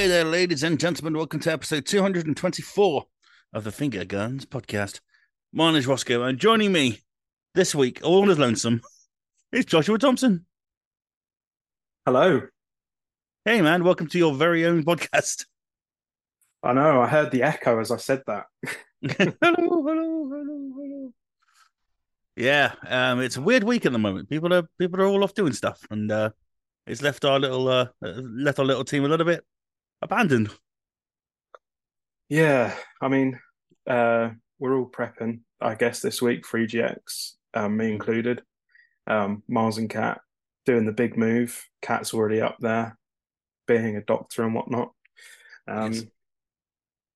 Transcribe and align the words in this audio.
Hey 0.00 0.08
there, 0.08 0.24
ladies 0.24 0.62
and 0.62 0.80
gentlemen. 0.80 1.14
Welcome 1.14 1.40
to 1.40 1.52
episode 1.52 1.84
224 1.84 3.04
of 3.52 3.64
the 3.64 3.70
Finger 3.70 4.06
Guns 4.06 4.46
podcast. 4.46 5.00
My 5.52 5.66
name 5.66 5.76
is 5.76 5.86
Rossko, 5.86 6.26
and 6.26 6.38
joining 6.38 6.72
me 6.72 7.00
this 7.54 7.74
week, 7.74 8.00
all 8.02 8.30
as 8.30 8.38
lonesome, 8.38 8.80
is 9.52 9.66
Joshua 9.66 9.98
Thompson. 9.98 10.46
Hello. 12.06 12.40
Hey, 13.44 13.60
man. 13.60 13.84
Welcome 13.84 14.06
to 14.06 14.16
your 14.16 14.34
very 14.34 14.64
own 14.64 14.84
podcast. 14.84 15.44
I 16.62 16.72
know. 16.72 17.02
I 17.02 17.06
heard 17.06 17.30
the 17.30 17.42
echo 17.42 17.78
as 17.78 17.90
I 17.90 17.98
said 17.98 18.22
that. 18.26 18.46
hello, 19.06 19.34
hello, 19.42 19.82
hello, 19.84 20.70
hello. 20.78 21.12
Yeah, 22.36 22.72
um, 22.88 23.20
it's 23.20 23.36
a 23.36 23.42
weird 23.42 23.64
week 23.64 23.84
at 23.84 23.92
the 23.92 23.98
moment. 23.98 24.30
People 24.30 24.54
are 24.54 24.62
people 24.78 24.98
are 25.02 25.06
all 25.06 25.22
off 25.22 25.34
doing 25.34 25.52
stuff, 25.52 25.86
and 25.90 26.10
uh, 26.10 26.30
it's 26.86 27.02
left 27.02 27.26
our 27.26 27.38
little 27.38 27.68
uh, 27.68 27.88
left 28.00 28.58
our 28.58 28.64
little 28.64 28.84
team 28.84 29.04
a 29.04 29.08
little 29.08 29.26
bit 29.26 29.44
abandoned. 30.02 30.50
Yeah, 32.28 32.74
I 33.00 33.08
mean, 33.08 33.40
uh, 33.88 34.30
we're 34.58 34.76
all 34.76 34.88
prepping, 34.88 35.40
I 35.60 35.74
guess, 35.74 36.00
this 36.00 36.22
week 36.22 36.46
for 36.46 36.60
EGX, 36.60 37.32
um, 37.54 37.76
me 37.76 37.92
included. 37.92 38.42
Um, 39.06 39.42
Miles 39.48 39.78
and 39.78 39.90
Cat 39.90 40.20
doing 40.64 40.86
the 40.86 40.92
big 40.92 41.16
move. 41.16 41.66
Cat's 41.82 42.14
already 42.14 42.40
up 42.40 42.56
there, 42.60 42.96
being 43.66 43.96
a 43.96 44.02
doctor 44.02 44.44
and 44.44 44.54
whatnot. 44.54 44.92
Um, 45.66 45.92
yes. 45.92 46.04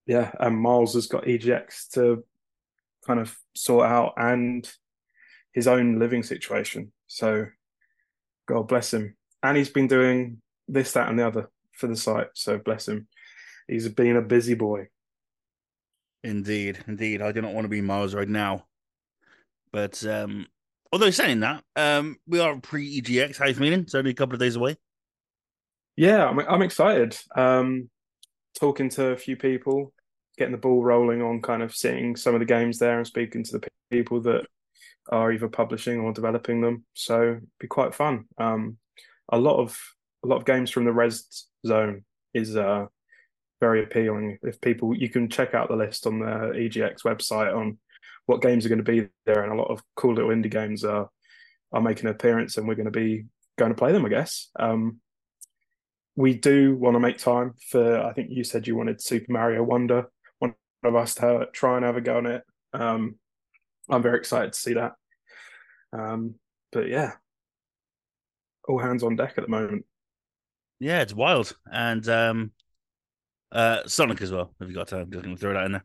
Yeah, 0.07 0.33
and 0.41 0.59
Miles 0.59 0.95
has 0.95 1.07
got 1.07 1.25
EGX 1.25 1.89
to 1.93 2.25
kind 3.07 3.21
of 3.21 3.37
sort 3.55 3.87
out 3.87 4.15
and 4.17 4.71
his 5.53 5.67
own 5.67 5.99
living 5.99 6.23
situation. 6.23 6.93
So, 7.07 7.47
God 8.47 8.69
bless 8.69 8.93
him. 8.93 9.17
And 9.43 9.57
he's 9.57 9.71
been 9.71 9.87
doing 9.87 10.43
this, 10.67 10.93
that, 10.93 11.09
and 11.09 11.19
the 11.19 11.27
other 11.27 11.49
for 11.77 11.87
the 11.87 11.97
site. 11.97 12.29
So 12.35 12.59
bless 12.59 12.89
him. 12.89 13.09
He's 13.69 13.89
been 13.89 14.17
a 14.17 14.23
busy 14.23 14.55
boy. 14.55 14.89
Indeed, 16.23 16.83
indeed. 16.87 17.21
I 17.21 17.33
do 17.33 17.43
not 17.43 17.53
want 17.53 17.67
to 17.67 17.69
be 17.69 17.81
Miles 17.81 18.15
right 18.15 18.29
now. 18.29 18.67
But 19.73 20.05
um 20.07 20.47
although 20.93 21.11
saying 21.11 21.41
that, 21.41 21.65
um 21.77 22.17
we 22.27 22.41
are 22.41 22.59
pre 22.61 23.01
EGX. 23.01 23.39
How 23.39 23.47
you 23.47 23.55
feeling? 23.55 23.81
It's 23.81 23.95
only 23.95 24.13
a 24.13 24.15
couple 24.15 24.35
of 24.35 24.41
days 24.41 24.57
away. 24.57 24.77
Yeah, 25.97 26.27
I'm 26.27 26.39
I'm 26.39 26.63
excited. 26.63 27.17
Um 27.37 27.91
talking 28.59 28.89
to 28.91 29.09
a 29.09 29.17
few 29.17 29.37
people, 29.37 29.93
getting 30.39 30.53
the 30.53 30.59
ball 30.59 30.83
rolling 30.83 31.23
on 31.23 31.43
kind 31.43 31.63
of 31.63 31.75
seeing 31.75 32.17
some 32.17 32.35
of 32.35 32.41
the 32.41 32.47
games 32.47 32.79
there 32.79 32.99
and 32.99 33.07
speaking 33.07 33.43
to 33.45 33.59
the 33.59 33.69
people 33.91 34.21
that 34.23 34.47
are 35.11 35.33
either 35.33 35.49
publishing 35.49 36.01
or 36.01 36.13
developing 36.13 36.61
them. 36.61 36.85
So 36.95 37.41
be 37.59 37.67
quite 37.67 37.95
fun. 37.95 38.25
Um 38.39 38.79
a 39.29 39.39
lot 39.39 39.59
of 39.61 39.79
a 40.25 40.27
lot 40.27 40.37
of 40.37 40.47
games 40.47 40.71
from 40.71 40.85
the 40.85 40.93
res 40.93 41.47
zone 41.67 42.05
is 42.33 42.57
uh, 42.57 42.87
very 43.61 43.83
appealing. 43.83 44.39
If 44.43 44.61
people, 44.61 44.97
you 44.97 45.09
can 45.09 45.29
check 45.29 45.55
out 45.55 45.69
the 45.69 45.77
list 45.77 46.07
on 46.07 46.19
the 46.21 46.53
EGX 46.55 47.03
website 47.03 47.57
on 47.57 47.79
what 48.27 48.43
games 48.43 48.65
are 48.65 48.69
going 48.69 48.85
to 48.85 48.93
be 48.93 49.09
there, 49.27 49.43
and 49.43 49.53
a 49.53 49.57
lot 49.57 49.71
of 49.71 49.83
cool 49.97 50.15
little 50.15 50.31
indie 50.31 50.51
games 50.51 50.85
are 50.85 51.09
are 51.73 51.81
making 51.81 52.07
an 52.07 52.15
appearance, 52.15 52.57
and 52.57 52.67
we're 52.69 52.75
going 52.75 52.85
to 52.85 52.91
be 52.91 53.27
going 53.59 53.73
to 53.73 53.79
play 53.79 53.93
them, 53.93 54.07
I 54.07 54.09
guess. 54.09 54.51
Um, 54.59 55.01
we 56.17 56.35
do 56.35 56.77
want 56.77 56.95
to 56.95 57.01
make 57.01 57.19
time 57.19 57.55
for. 57.71 58.01
I 58.01 58.13
think 58.13 58.31
you 58.31 58.45
said 58.45 58.67
you 58.67 58.77
wanted 58.77 59.01
Super 59.01 59.33
Mario 59.33 59.63
Wonder. 59.63 60.07
One 60.39 60.55
of 60.85 60.95
us 60.95 61.15
to 61.17 61.49
try 61.53 61.77
and 61.77 61.85
have 61.85 61.97
a 61.97 62.01
go 62.01 62.19
on 62.19 62.27
it. 62.27 62.45
Um, 62.73 63.17
I'm 63.89 64.03
very 64.03 64.19
excited 64.19 64.53
to 64.53 64.59
see 64.59 64.75
that. 64.75 64.93
Um, 65.93 66.37
but 66.73 66.89
yeah, 66.89 67.13
all 68.69 68.79
hands 68.79 69.03
on 69.03 69.17
deck 69.17 69.35
at 69.37 69.45
the 69.45 69.51
moment. 69.51 69.85
Yeah, 70.81 71.03
it's 71.03 71.15
wild. 71.15 71.57
And 71.71 72.07
um 72.09 72.53
uh 73.53 73.87
Sonic 73.87 74.21
as 74.23 74.33
well, 74.33 74.55
Have 74.61 74.69
you 74.69 74.75
got 74.75 74.89
time, 74.89 75.11
just 75.11 75.25
gonna 75.25 75.37
throw 75.37 75.55
that 75.55 75.67
in 75.67 75.73
there. 75.73 75.85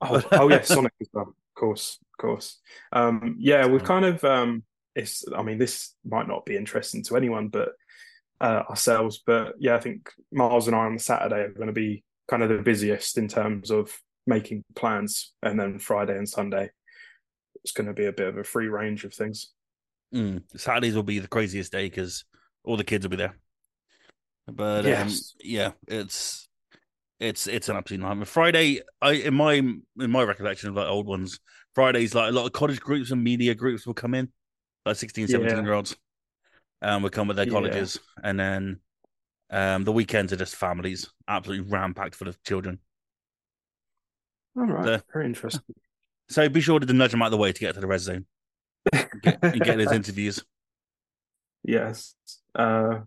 Oh, 0.00 0.22
oh 0.32 0.48
yeah, 0.48 0.62
Sonic 0.62 0.92
as 1.00 1.08
well. 1.12 1.28
Of 1.28 1.54
course, 1.60 1.98
of 2.00 2.20
course. 2.20 2.60
Um 2.92 3.36
yeah, 3.38 3.66
we've 3.66 3.84
kind 3.84 4.04
of 4.04 4.22
um 4.24 4.64
it's 4.94 5.24
I 5.36 5.42
mean, 5.42 5.58
this 5.58 5.94
might 6.04 6.28
not 6.28 6.44
be 6.44 6.56
interesting 6.56 7.02
to 7.04 7.16
anyone 7.16 7.48
but 7.48 7.70
uh 8.40 8.62
ourselves, 8.68 9.22
but 9.26 9.54
yeah, 9.58 9.76
I 9.76 9.80
think 9.80 10.10
Miles 10.32 10.66
and 10.66 10.76
I 10.76 10.80
on 10.80 10.98
Saturday 10.98 11.42
are 11.42 11.48
gonna 11.52 11.72
be 11.72 12.04
kind 12.28 12.42
of 12.42 12.48
the 12.48 12.58
busiest 12.58 13.18
in 13.18 13.28
terms 13.28 13.70
of 13.70 13.96
making 14.26 14.64
plans 14.74 15.34
and 15.42 15.60
then 15.60 15.78
Friday 15.78 16.16
and 16.16 16.28
Sunday 16.28 16.70
it's 17.64 17.72
going 17.72 17.86
to 17.86 17.94
be 17.94 18.04
a 18.04 18.12
bit 18.12 18.28
of 18.28 18.36
a 18.36 18.44
free 18.44 18.68
range 18.68 19.04
of 19.04 19.14
things. 19.14 19.52
Mm. 20.14 20.42
Saturdays 20.56 20.94
will 20.94 21.02
be 21.02 21.18
the 21.18 21.26
craziest 21.26 21.72
day 21.72 21.88
because 21.88 22.24
all 22.62 22.76
the 22.76 22.84
kids 22.84 23.04
will 23.04 23.10
be 23.10 23.16
there. 23.16 23.36
But 24.46 24.80
um, 24.80 24.86
yes. 24.86 25.34
um, 25.34 25.40
yeah, 25.42 25.70
it's 25.88 26.48
it's 27.20 27.46
it's 27.46 27.68
an 27.68 27.76
absolute 27.76 28.02
nightmare. 28.02 28.26
Friday, 28.26 28.80
I 29.00 29.12
in 29.12 29.34
my 29.34 29.54
in 29.54 29.82
my 29.96 30.22
recollection 30.22 30.68
of 30.68 30.74
like 30.74 30.86
old 30.86 31.06
ones, 31.06 31.40
Fridays 31.74 32.14
like 32.14 32.30
a 32.30 32.32
lot 32.34 32.46
of 32.46 32.52
college 32.52 32.80
groups 32.80 33.10
and 33.10 33.22
media 33.22 33.54
groups 33.54 33.86
will 33.86 33.94
come 33.94 34.14
in, 34.14 34.30
like 34.84 34.96
16, 34.96 35.28
17 35.28 35.56
yeah. 35.56 35.62
year 35.62 35.72
olds, 35.72 35.96
and 36.82 36.90
um, 36.90 37.02
will 37.02 37.10
come 37.10 37.28
with 37.28 37.36
their 37.36 37.46
colleges, 37.46 37.98
yeah. 38.18 38.30
and 38.30 38.40
then 38.40 38.80
um, 39.50 39.84
the 39.84 39.92
weekends 39.92 40.32
are 40.32 40.36
just 40.36 40.56
families, 40.56 41.08
absolutely 41.26 41.70
ram 41.70 41.94
packed 41.94 42.14
full 42.14 42.28
of 42.28 42.42
children. 42.42 42.80
All 44.56 44.66
right, 44.66 44.84
so, 44.84 45.00
very 45.12 45.26
interesting. 45.26 45.74
So 46.28 46.48
be 46.48 46.60
sure 46.60 46.80
to 46.80 46.92
nudge 46.92 47.10
them 47.10 47.22
out 47.22 47.26
of 47.26 47.32
the 47.32 47.36
way 47.38 47.52
to 47.52 47.60
get 47.60 47.74
to 47.74 47.80
the 47.80 47.86
red 47.86 48.00
zone 48.00 48.26
and 48.92 49.08
get, 49.22 49.38
and 49.42 49.60
get 49.60 49.78
those 49.78 49.92
interviews. 49.92 50.42
Yes. 51.62 52.14
Uh, 52.54 53.00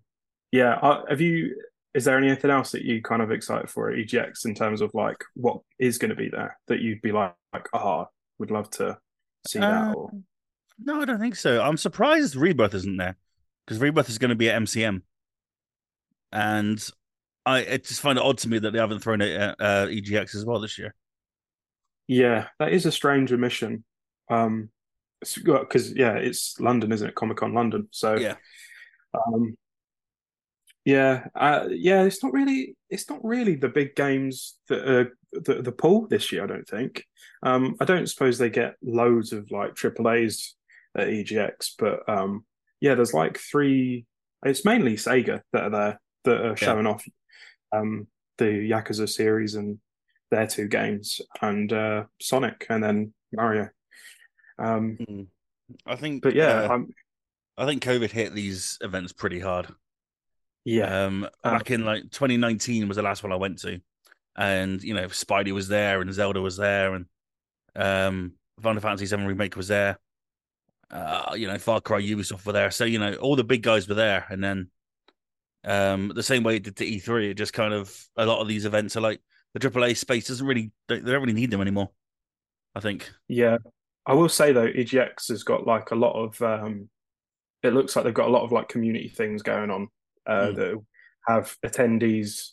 yeah. 0.51 0.75
Uh, 0.75 1.03
have 1.09 1.21
you? 1.21 1.55
Is 1.93 2.05
there 2.05 2.17
anything 2.17 2.51
else 2.51 2.71
that 2.71 2.83
you 2.83 3.01
kind 3.01 3.21
of 3.21 3.31
excited 3.31 3.69
for 3.69 3.89
at 3.89 3.97
EGX 3.97 4.45
in 4.45 4.53
terms 4.53 4.81
of 4.81 4.93
like 4.93 5.17
what 5.33 5.61
is 5.79 5.97
going 5.97 6.09
to 6.09 6.15
be 6.15 6.29
there 6.29 6.57
that 6.67 6.79
you'd 6.79 7.01
be 7.01 7.11
like, 7.11 7.33
like, 7.53 7.67
ah, 7.73 8.01
oh, 8.01 8.09
would 8.37 8.51
love 8.51 8.69
to 8.71 8.97
see 9.47 9.59
uh, 9.59 9.61
that? 9.61 9.95
Or... 9.95 10.11
No, 10.79 11.01
I 11.01 11.05
don't 11.05 11.19
think 11.19 11.35
so. 11.35 11.61
I'm 11.61 11.77
surprised 11.77 12.35
Rebirth 12.35 12.75
isn't 12.75 12.97
there 12.97 13.17
because 13.65 13.79
Rebirth 13.79 14.09
is 14.09 14.19
going 14.19 14.29
to 14.29 14.35
be 14.35 14.49
at 14.49 14.61
MCM, 14.61 15.01
and 16.31 16.89
I, 17.45 17.59
I 17.59 17.77
just 17.77 18.01
find 18.01 18.19
it 18.19 18.25
odd 18.25 18.37
to 18.39 18.49
me 18.49 18.59
that 18.59 18.71
they 18.71 18.79
haven't 18.79 18.99
thrown 18.99 19.21
it 19.21 19.31
at 19.31 19.55
uh, 19.59 19.87
EGX 19.87 20.35
as 20.35 20.45
well 20.45 20.59
this 20.59 20.77
year. 20.77 20.93
Yeah, 22.07 22.47
that 22.59 22.73
is 22.73 22.85
a 22.85 22.91
strange 22.91 23.33
omission. 23.33 23.83
Um, 24.29 24.69
because 25.19 25.93
yeah, 25.93 26.13
it's 26.13 26.59
London, 26.59 26.91
isn't 26.91 27.07
it? 27.07 27.15
Comic 27.15 27.37
Con 27.37 27.53
London. 27.53 27.87
So 27.91 28.15
yeah, 28.17 28.35
um, 29.13 29.57
yeah, 30.87 31.25
uh, 31.35 31.67
yeah. 31.69 32.03
It's 32.03 32.23
not 32.23 32.31
really. 32.31 32.77
It's 32.89 33.09
not 33.09 33.19
really 33.21 33.55
the 33.55 33.67
big 33.67 33.93
games 33.93 34.57
that 34.69 34.89
are 34.89 35.17
the, 35.33 35.61
the 35.61 35.71
pool 35.73 36.07
this 36.07 36.31
year. 36.31 36.45
I 36.45 36.47
don't 36.47 36.65
think. 36.65 37.03
Um, 37.43 37.75
I 37.81 37.83
don't 37.83 38.07
suppose 38.07 38.37
they 38.37 38.49
get 38.49 38.75
loads 38.81 39.33
of 39.33 39.51
like 39.51 39.75
triple 39.75 40.09
A's 40.09 40.55
at 40.95 41.09
EGX, 41.09 41.71
but 41.77 42.07
um, 42.07 42.45
yeah, 42.79 42.95
there's 42.95 43.13
like 43.13 43.37
three. 43.37 44.05
It's 44.45 44.63
mainly 44.63 44.93
Sega 44.93 45.41
that 45.51 45.63
are 45.63 45.69
there 45.69 45.99
that 46.23 46.45
are 46.45 46.55
showing 46.55 46.85
yeah. 46.85 46.91
off 46.93 47.05
um, 47.73 48.07
the 48.37 48.45
Yakuza 48.45 49.09
series 49.09 49.55
and 49.55 49.79
their 50.31 50.47
two 50.47 50.69
games, 50.69 51.19
and 51.41 51.73
uh, 51.73 52.05
Sonic, 52.21 52.65
and 52.69 52.81
then 52.81 53.13
Mario. 53.33 53.67
Um, 54.57 54.95
hmm. 55.05 55.21
I 55.85 55.97
think, 55.97 56.23
but 56.23 56.33
yeah, 56.33 56.61
uh, 56.71 56.79
I 57.57 57.65
think 57.65 57.83
COVID 57.83 58.09
hit 58.09 58.33
these 58.33 58.77
events 58.79 59.11
pretty 59.11 59.41
hard. 59.41 59.67
Yeah, 60.67 61.05
um, 61.05 61.23
uh, 61.45 61.51
back 61.51 61.71
in 61.71 61.85
like 61.85 62.11
2019 62.11 62.89
was 62.89 62.97
the 62.97 63.01
last 63.01 63.23
one 63.23 63.31
I 63.31 63.37
went 63.37 63.59
to, 63.59 63.79
and 64.35 64.83
you 64.83 64.93
know, 64.93 65.07
Spidey 65.07 65.53
was 65.53 65.69
there, 65.69 66.01
and 66.01 66.13
Zelda 66.13 66.41
was 66.41 66.57
there, 66.57 66.93
and 66.93 67.05
um, 67.73 68.33
Final 68.61 68.81
Fantasy 68.81 69.05
VII 69.05 69.23
remake 69.23 69.55
was 69.55 69.69
there. 69.69 69.97
Uh, 70.91 71.35
you 71.37 71.47
know, 71.47 71.57
Far 71.57 71.79
Cry, 71.79 72.01
Ubisoft 72.01 72.45
were 72.45 72.51
there, 72.51 72.69
so 72.69 72.83
you 72.83 72.99
know, 72.99 73.13
all 73.13 73.37
the 73.37 73.45
big 73.45 73.63
guys 73.63 73.87
were 73.87 73.95
there, 73.95 74.25
and 74.29 74.43
then 74.43 74.69
um, 75.63 76.11
the 76.13 76.21
same 76.21 76.43
way 76.43 76.57
it 76.57 76.63
did 76.63 76.75
to 76.75 76.85
E3, 76.85 77.29
it 77.29 77.35
just 77.35 77.53
kind 77.53 77.73
of 77.73 77.97
a 78.17 78.25
lot 78.25 78.41
of 78.41 78.49
these 78.49 78.65
events 78.65 78.97
are 78.97 79.01
like 79.01 79.21
the 79.53 79.61
AAA 79.61 79.95
space 79.95 80.27
doesn't 80.27 80.45
really 80.45 80.73
they 80.89 80.99
don't 80.99 81.21
really 81.21 81.31
need 81.31 81.49
them 81.49 81.61
anymore. 81.61 81.91
I 82.75 82.81
think. 82.81 83.09
Yeah, 83.29 83.59
I 84.05 84.15
will 84.15 84.27
say 84.27 84.51
though, 84.51 84.67
EGX 84.67 85.29
has 85.29 85.43
got 85.43 85.65
like 85.65 85.91
a 85.91 85.95
lot 85.95 86.21
of. 86.21 86.41
Um, 86.41 86.89
it 87.63 87.73
looks 87.73 87.95
like 87.95 88.03
they've 88.03 88.13
got 88.13 88.27
a 88.27 88.31
lot 88.31 88.43
of 88.43 88.51
like 88.51 88.67
community 88.67 89.07
things 89.07 89.41
going 89.41 89.71
on 89.71 89.87
uh, 90.27 90.47
mm. 90.47 90.55
that 90.55 90.83
have 91.27 91.55
attendees, 91.65 92.51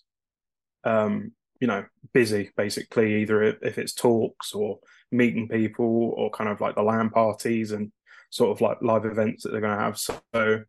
um, 0.84 1.32
you 1.60 1.66
know, 1.66 1.84
busy 2.12 2.50
basically. 2.56 3.22
Either 3.22 3.42
if 3.42 3.78
it's 3.78 3.94
talks 3.94 4.54
or 4.54 4.78
meeting 5.10 5.48
people, 5.48 6.14
or 6.16 6.30
kind 6.30 6.50
of 6.50 6.60
like 6.60 6.74
the 6.74 6.82
LAN 6.82 7.10
parties 7.10 7.72
and 7.72 7.92
sort 8.30 8.50
of 8.50 8.60
like 8.60 8.78
live 8.82 9.04
events 9.04 9.42
that 9.42 9.52
they're 9.52 9.60
going 9.60 9.76
to 9.76 9.84
have. 9.84 9.98
So, 9.98 10.64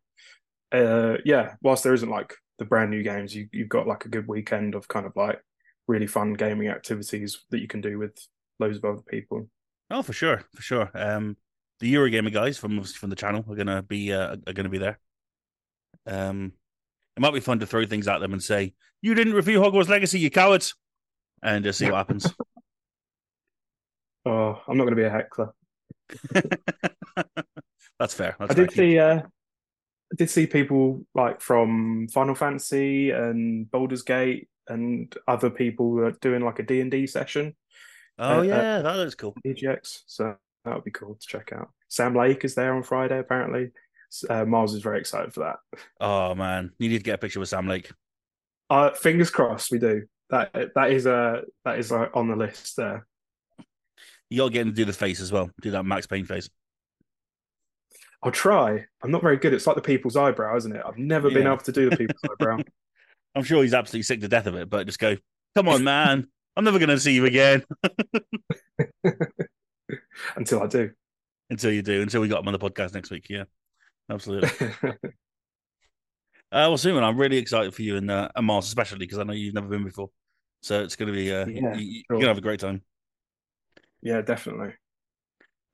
uh, 0.72 1.16
yeah, 1.24 1.54
whilst 1.62 1.84
there 1.84 1.94
isn't 1.94 2.10
like 2.10 2.34
the 2.58 2.64
brand 2.64 2.90
new 2.90 3.02
games, 3.02 3.34
you, 3.34 3.48
you've 3.52 3.68
got 3.68 3.86
like 3.86 4.04
a 4.04 4.08
good 4.08 4.28
weekend 4.28 4.74
of 4.74 4.88
kind 4.88 5.06
of 5.06 5.14
like 5.16 5.40
really 5.88 6.06
fun 6.06 6.34
gaming 6.34 6.68
activities 6.68 7.44
that 7.50 7.60
you 7.60 7.68
can 7.68 7.80
do 7.80 7.98
with 7.98 8.16
loads 8.58 8.78
of 8.78 8.84
other 8.84 9.02
people. 9.08 9.48
Oh, 9.90 10.02
for 10.02 10.12
sure, 10.12 10.42
for 10.54 10.62
sure. 10.62 10.90
Um, 10.94 11.36
the 11.80 11.92
Eurogamer 11.92 12.32
guys 12.32 12.58
from 12.58 12.82
from 12.82 13.10
the 13.10 13.16
channel 13.16 13.44
are 13.48 13.54
gonna 13.54 13.82
be 13.82 14.12
uh, 14.12 14.36
are 14.46 14.52
gonna 14.52 14.68
be 14.68 14.78
there. 14.78 14.98
Um, 16.06 16.52
It 17.16 17.20
might 17.20 17.34
be 17.34 17.40
fun 17.40 17.60
to 17.60 17.66
throw 17.66 17.86
things 17.86 18.08
at 18.08 18.18
them 18.18 18.32
and 18.32 18.42
say, 18.42 18.74
"You 19.00 19.14
didn't 19.14 19.34
review 19.34 19.60
Hogwarts 19.60 19.88
Legacy, 19.88 20.18
you 20.18 20.30
cowards," 20.30 20.74
and 21.42 21.64
just 21.64 21.78
see 21.78 21.86
what 21.86 21.94
happens. 21.94 22.26
oh, 24.26 24.60
I'm 24.68 24.76
not 24.76 24.84
going 24.84 24.96
to 24.96 24.96
be 24.96 25.04
a 25.04 25.10
heckler. 25.10 25.54
That's 27.98 28.14
fair. 28.14 28.36
That's 28.38 28.52
I 28.52 28.54
did 28.54 28.72
see. 28.72 28.98
Uh, 28.98 29.20
I 29.20 30.14
did 30.16 30.30
see 30.30 30.46
people 30.46 31.04
like 31.14 31.40
from 31.40 32.08
Final 32.08 32.34
Fantasy 32.34 33.10
and 33.10 33.70
Baldur's 33.70 34.02
Gate 34.02 34.48
and 34.68 35.14
other 35.26 35.50
people 35.50 36.10
doing 36.20 36.44
like 36.44 36.58
a 36.58 36.62
D 36.62 36.80
and 36.80 36.90
D 36.90 37.06
session. 37.06 37.56
Oh 38.18 38.40
uh, 38.40 38.42
yeah, 38.42 38.56
uh, 38.56 38.82
that 38.82 38.96
looks 38.96 39.14
cool. 39.14 39.34
EGX, 39.46 40.02
so 40.06 40.36
that 40.64 40.74
would 40.74 40.84
be 40.84 40.90
cool 40.90 41.14
to 41.14 41.26
check 41.26 41.52
out. 41.52 41.70
Sam 41.88 42.14
Lake 42.14 42.44
is 42.44 42.54
there 42.54 42.74
on 42.74 42.82
Friday 42.82 43.18
apparently. 43.18 43.70
Uh, 44.28 44.44
Miles 44.44 44.74
is 44.74 44.82
very 44.82 44.98
excited 44.98 45.32
for 45.32 45.40
that. 45.40 45.56
Oh 46.00 46.34
man, 46.34 46.72
you 46.78 46.88
need 46.88 46.98
to 46.98 47.04
get 47.04 47.14
a 47.14 47.18
picture 47.18 47.40
with 47.40 47.48
Sam 47.48 47.68
Lake. 47.68 47.90
Uh, 48.68 48.90
fingers 48.90 49.30
crossed, 49.30 49.70
we 49.70 49.78
do. 49.78 50.06
That 50.30 50.52
that 50.74 50.90
is 50.90 51.06
uh 51.06 51.42
that 51.64 51.78
is 51.78 51.92
uh, 51.92 52.08
on 52.14 52.28
the 52.28 52.36
list 52.36 52.76
there. 52.76 53.06
You 54.28 54.38
got 54.38 54.46
to 54.46 54.52
get 54.52 54.62
him 54.62 54.68
to 54.70 54.74
do 54.74 54.84
the 54.84 54.92
face 54.92 55.20
as 55.20 55.30
well. 55.30 55.50
Do 55.60 55.70
that 55.70 55.84
Max 55.84 56.06
Payne 56.06 56.24
face. 56.24 56.50
I'll 58.22 58.32
try. 58.32 58.84
I'm 59.02 59.10
not 59.12 59.22
very 59.22 59.36
good. 59.36 59.54
It's 59.54 59.66
like 59.68 59.76
the 59.76 59.82
people's 59.82 60.16
eyebrow, 60.16 60.56
isn't 60.56 60.74
it? 60.74 60.82
I've 60.84 60.98
never 60.98 61.28
yeah. 61.28 61.34
been 61.34 61.46
able 61.46 61.58
to 61.58 61.72
do 61.72 61.88
the 61.88 61.96
people's 61.96 62.20
eyebrow. 62.28 62.58
I'm 63.36 63.44
sure 63.44 63.62
he's 63.62 63.74
absolutely 63.74 64.02
sick 64.02 64.20
to 64.22 64.28
death 64.28 64.46
of 64.46 64.56
it, 64.56 64.68
but 64.68 64.86
just 64.86 64.98
go, 64.98 65.16
come 65.54 65.68
on, 65.68 65.84
man. 65.84 66.26
I'm 66.56 66.64
never 66.64 66.78
going 66.78 66.88
to 66.88 66.98
see 66.98 67.12
you 67.12 67.26
again. 67.26 67.62
Until 70.34 70.62
I 70.62 70.66
do. 70.66 70.90
Until 71.50 71.70
you 71.70 71.82
do. 71.82 72.02
Until 72.02 72.22
we 72.22 72.28
got 72.28 72.40
him 72.40 72.48
on 72.48 72.52
the 72.52 72.58
podcast 72.58 72.94
next 72.94 73.10
week. 73.10 73.26
Yeah, 73.28 73.44
absolutely. 74.10 74.50
uh, 74.82 74.92
well, 76.52 76.78
Simon, 76.78 77.04
I'm 77.04 77.18
really 77.18 77.38
excited 77.38 77.74
for 77.74 77.82
you 77.82 77.96
and, 77.96 78.10
uh, 78.10 78.28
and 78.34 78.46
Mars, 78.46 78.66
especially 78.66 78.98
because 78.98 79.18
I 79.18 79.24
know 79.24 79.32
you've 79.32 79.54
never 79.54 79.68
been 79.68 79.84
before. 79.84 80.10
So 80.62 80.82
it's 80.82 80.96
going 80.96 81.08
to 81.08 81.12
be, 81.12 81.32
uh, 81.32 81.46
yeah, 81.46 81.74
you, 81.74 82.02
are 82.10 82.14
going 82.14 82.22
to 82.22 82.28
have 82.28 82.38
a 82.38 82.42
great 82.42 82.60
time. 82.60 82.82
Yeah, 84.02 84.20
definitely. 84.22 84.74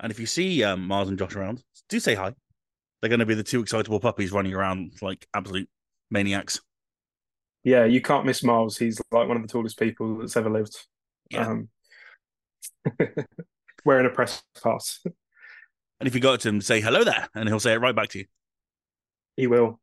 And 0.00 0.10
if 0.10 0.18
you 0.18 0.26
see 0.26 0.64
um, 0.64 0.86
Mars 0.86 1.08
and 1.08 1.18
Josh 1.18 1.34
around, 1.36 1.62
do 1.88 2.00
say 2.00 2.14
hi. 2.14 2.34
They're 3.00 3.08
going 3.08 3.20
to 3.20 3.26
be 3.26 3.34
the 3.34 3.42
two 3.42 3.60
excitable 3.60 4.00
puppies 4.00 4.32
running 4.32 4.54
around 4.54 4.92
like 5.00 5.26
absolute 5.34 5.68
maniacs. 6.10 6.60
Yeah, 7.64 7.84
you 7.84 8.00
can't 8.00 8.26
miss 8.26 8.42
Miles. 8.42 8.76
He's 8.76 9.00
like 9.10 9.28
one 9.28 9.36
of 9.36 9.42
the 9.42 9.48
tallest 9.48 9.78
people 9.78 10.18
that's 10.18 10.36
ever 10.36 10.50
lived. 10.50 10.76
Yeah. 11.30 11.48
Um, 11.48 11.68
wearing 13.84 14.06
a 14.06 14.10
press 14.10 14.42
pass. 14.62 15.00
And 16.02 16.08
if 16.08 16.16
you 16.16 16.20
go 16.20 16.34
up 16.34 16.40
to 16.40 16.48
him, 16.48 16.60
say 16.60 16.80
hello 16.80 17.04
there, 17.04 17.28
and 17.32 17.48
he'll 17.48 17.60
say 17.60 17.74
it 17.74 17.80
right 17.80 17.94
back 17.94 18.08
to 18.08 18.18
you. 18.18 18.24
He 19.36 19.46
will. 19.46 19.78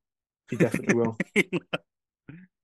He 0.50 0.57
definitely 0.57 0.94
will. 0.94 1.18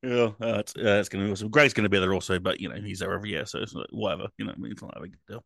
yeah, 0.04 0.32
uh, 0.42 0.60
it's, 0.60 0.76
uh, 0.76 1.00
it's 1.00 1.08
going 1.08 1.24
to 1.24 1.30
be 1.30 1.32
awesome. 1.32 1.48
Greg's 1.48 1.74
going 1.74 1.86
to 1.86 1.90
be 1.90 1.98
there 1.98 2.14
also, 2.14 2.38
but 2.38 2.60
you 2.60 2.68
know 2.68 2.76
he's 2.76 3.00
there 3.00 3.14
every 3.14 3.30
year, 3.30 3.46
so 3.46 3.60
it's 3.60 3.74
like, 3.74 3.88
whatever. 3.92 4.28
You 4.38 4.44
know, 4.44 4.52
I 4.52 4.60
mean, 4.60 4.74
it's 4.74 4.82
not 4.82 4.94
that 4.94 5.04
big 5.04 5.14
a 5.14 5.32
deal. 5.32 5.46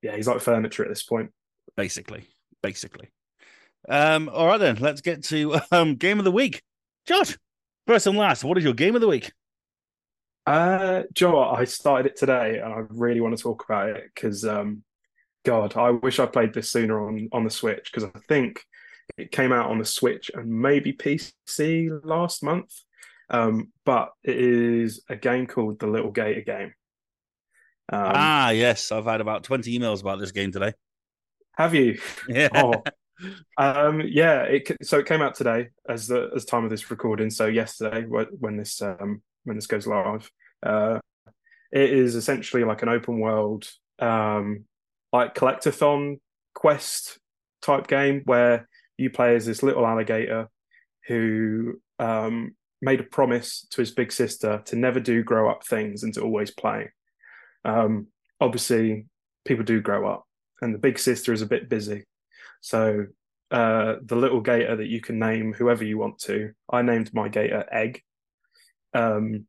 Yeah, 0.00 0.14
he's 0.14 0.28
like 0.28 0.42
furniture 0.42 0.84
at 0.84 0.90
this 0.90 1.02
point. 1.02 1.32
Basically, 1.76 2.28
basically. 2.62 3.08
Um, 3.88 4.28
all 4.32 4.46
right 4.46 4.60
then, 4.60 4.76
let's 4.76 5.00
get 5.00 5.24
to 5.24 5.58
um 5.72 5.96
game 5.96 6.20
of 6.20 6.24
the 6.24 6.30
week. 6.30 6.62
Josh, 7.04 7.36
first 7.88 8.06
and 8.06 8.16
last, 8.16 8.44
what 8.44 8.58
is 8.58 8.62
your 8.62 8.74
game 8.74 8.94
of 8.94 9.00
the 9.00 9.08
week? 9.08 9.32
Uh, 10.46 11.02
Joe, 11.12 11.42
I 11.42 11.64
started 11.64 12.12
it 12.12 12.16
today, 12.16 12.60
and 12.60 12.72
I 12.72 12.84
really 12.90 13.20
want 13.20 13.36
to 13.36 13.42
talk 13.42 13.64
about 13.64 13.88
it 13.88 14.04
because, 14.14 14.44
um, 14.44 14.84
God, 15.44 15.76
I 15.76 15.90
wish 15.90 16.18
I 16.18 16.26
played 16.26 16.54
this 16.54 16.70
sooner 16.70 17.06
on 17.06 17.28
on 17.32 17.44
the 17.44 17.50
Switch 17.50 17.90
because 17.92 18.04
I 18.04 18.18
think 18.28 18.64
it 19.18 19.30
came 19.30 19.52
out 19.52 19.70
on 19.70 19.78
the 19.78 19.84
Switch 19.84 20.30
and 20.34 20.48
maybe 20.48 20.92
PC 20.92 22.00
last 22.04 22.42
month. 22.42 22.72
Um, 23.30 23.72
but 23.84 24.10
it 24.22 24.36
is 24.36 25.02
a 25.08 25.16
game 25.16 25.46
called 25.46 25.78
The 25.78 25.86
Lil' 25.86 26.10
Gator 26.10 26.42
Game. 26.42 26.74
Um, 27.92 28.12
ah, 28.14 28.50
yes, 28.50 28.90
I've 28.90 29.04
had 29.04 29.20
about 29.20 29.44
twenty 29.44 29.78
emails 29.78 30.00
about 30.00 30.18
this 30.18 30.32
game 30.32 30.52
today. 30.52 30.72
Have 31.56 31.74
you? 31.74 32.00
Yeah. 32.28 32.48
Oh. 32.54 32.82
Um, 33.56 34.02
yeah. 34.04 34.42
It 34.42 34.76
so 34.82 34.98
it 34.98 35.06
came 35.06 35.22
out 35.22 35.34
today 35.34 35.68
as 35.88 36.08
the 36.08 36.30
as 36.34 36.44
time 36.44 36.64
of 36.64 36.70
this 36.70 36.90
recording. 36.90 37.30
So 37.30 37.46
yesterday, 37.46 38.04
when 38.06 38.56
this 38.56 38.82
um, 38.82 39.22
when 39.44 39.56
this 39.56 39.66
goes 39.66 39.86
live, 39.86 40.28
uh, 40.62 40.98
it 41.70 41.90
is 41.90 42.14
essentially 42.14 42.64
like 42.64 42.82
an 42.82 42.88
open 42.88 43.20
world, 43.20 43.68
um, 43.98 44.64
like 45.14 45.32
collectathon 45.36 46.18
quest 46.56 47.20
type 47.62 47.86
game 47.86 48.22
where 48.24 48.68
you 48.98 49.08
play 49.08 49.36
as 49.36 49.46
this 49.46 49.62
little 49.62 49.86
alligator 49.86 50.48
who 51.06 51.80
um, 52.00 52.56
made 52.82 52.98
a 52.98 53.04
promise 53.04 53.64
to 53.70 53.80
his 53.80 53.92
big 53.92 54.10
sister 54.10 54.60
to 54.66 54.74
never 54.74 54.98
do 54.98 55.22
grow 55.22 55.48
up 55.48 55.64
things 55.64 56.02
and 56.02 56.12
to 56.14 56.20
always 56.20 56.50
play. 56.50 56.90
Um, 57.64 58.08
obviously, 58.40 59.06
people 59.44 59.64
do 59.64 59.80
grow 59.80 60.10
up, 60.12 60.24
and 60.60 60.74
the 60.74 60.78
big 60.78 60.98
sister 60.98 61.32
is 61.32 61.42
a 61.42 61.46
bit 61.46 61.68
busy. 61.68 62.02
So 62.60 63.06
uh, 63.52 63.94
the 64.04 64.16
little 64.16 64.40
gator 64.40 64.74
that 64.74 64.88
you 64.88 65.00
can 65.00 65.20
name 65.20 65.52
whoever 65.52 65.84
you 65.84 65.96
want 65.96 66.18
to. 66.22 66.50
I 66.68 66.82
named 66.82 67.14
my 67.14 67.28
gator 67.28 67.64
Egg. 67.70 68.02
Um, 68.92 69.46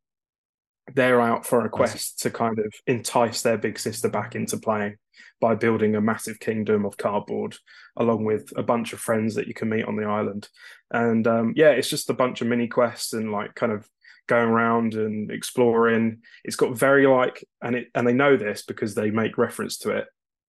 they're 0.93 1.21
out 1.21 1.45
for 1.45 1.65
a 1.65 1.69
quest 1.69 2.19
to 2.19 2.29
kind 2.29 2.59
of 2.59 2.73
entice 2.85 3.41
their 3.41 3.57
big 3.57 3.79
sister 3.79 4.09
back 4.09 4.35
into 4.35 4.57
playing 4.57 4.95
by 5.41 5.55
building 5.55 5.95
a 5.95 6.01
massive 6.01 6.39
kingdom 6.39 6.85
of 6.85 6.97
cardboard 6.97 7.57
along 7.97 8.23
with 8.23 8.53
a 8.55 8.63
bunch 8.63 8.93
of 8.93 8.99
friends 8.99 9.35
that 9.35 9.47
you 9.47 9.53
can 9.53 9.69
meet 9.69 9.85
on 9.85 9.95
the 9.95 10.05
island 10.05 10.47
and 10.91 11.27
um, 11.27 11.53
yeah 11.55 11.69
it's 11.71 11.89
just 11.89 12.09
a 12.09 12.13
bunch 12.13 12.41
of 12.41 12.47
mini 12.47 12.67
quests 12.67 13.13
and 13.13 13.31
like 13.31 13.55
kind 13.55 13.71
of 13.71 13.89
going 14.27 14.49
around 14.49 14.93
and 14.95 15.31
exploring. 15.31 16.21
It's 16.43 16.55
got 16.55 16.77
very 16.77 17.07
like, 17.07 17.43
and 17.61 17.75
it 17.75 17.87
and 17.95 18.07
they 18.07 18.13
know 18.13 18.37
this 18.37 18.63
because 18.63 18.95
they 18.95 19.11
make 19.11 19.37
reference 19.37 19.77
to 19.79 19.91
it 19.91 20.07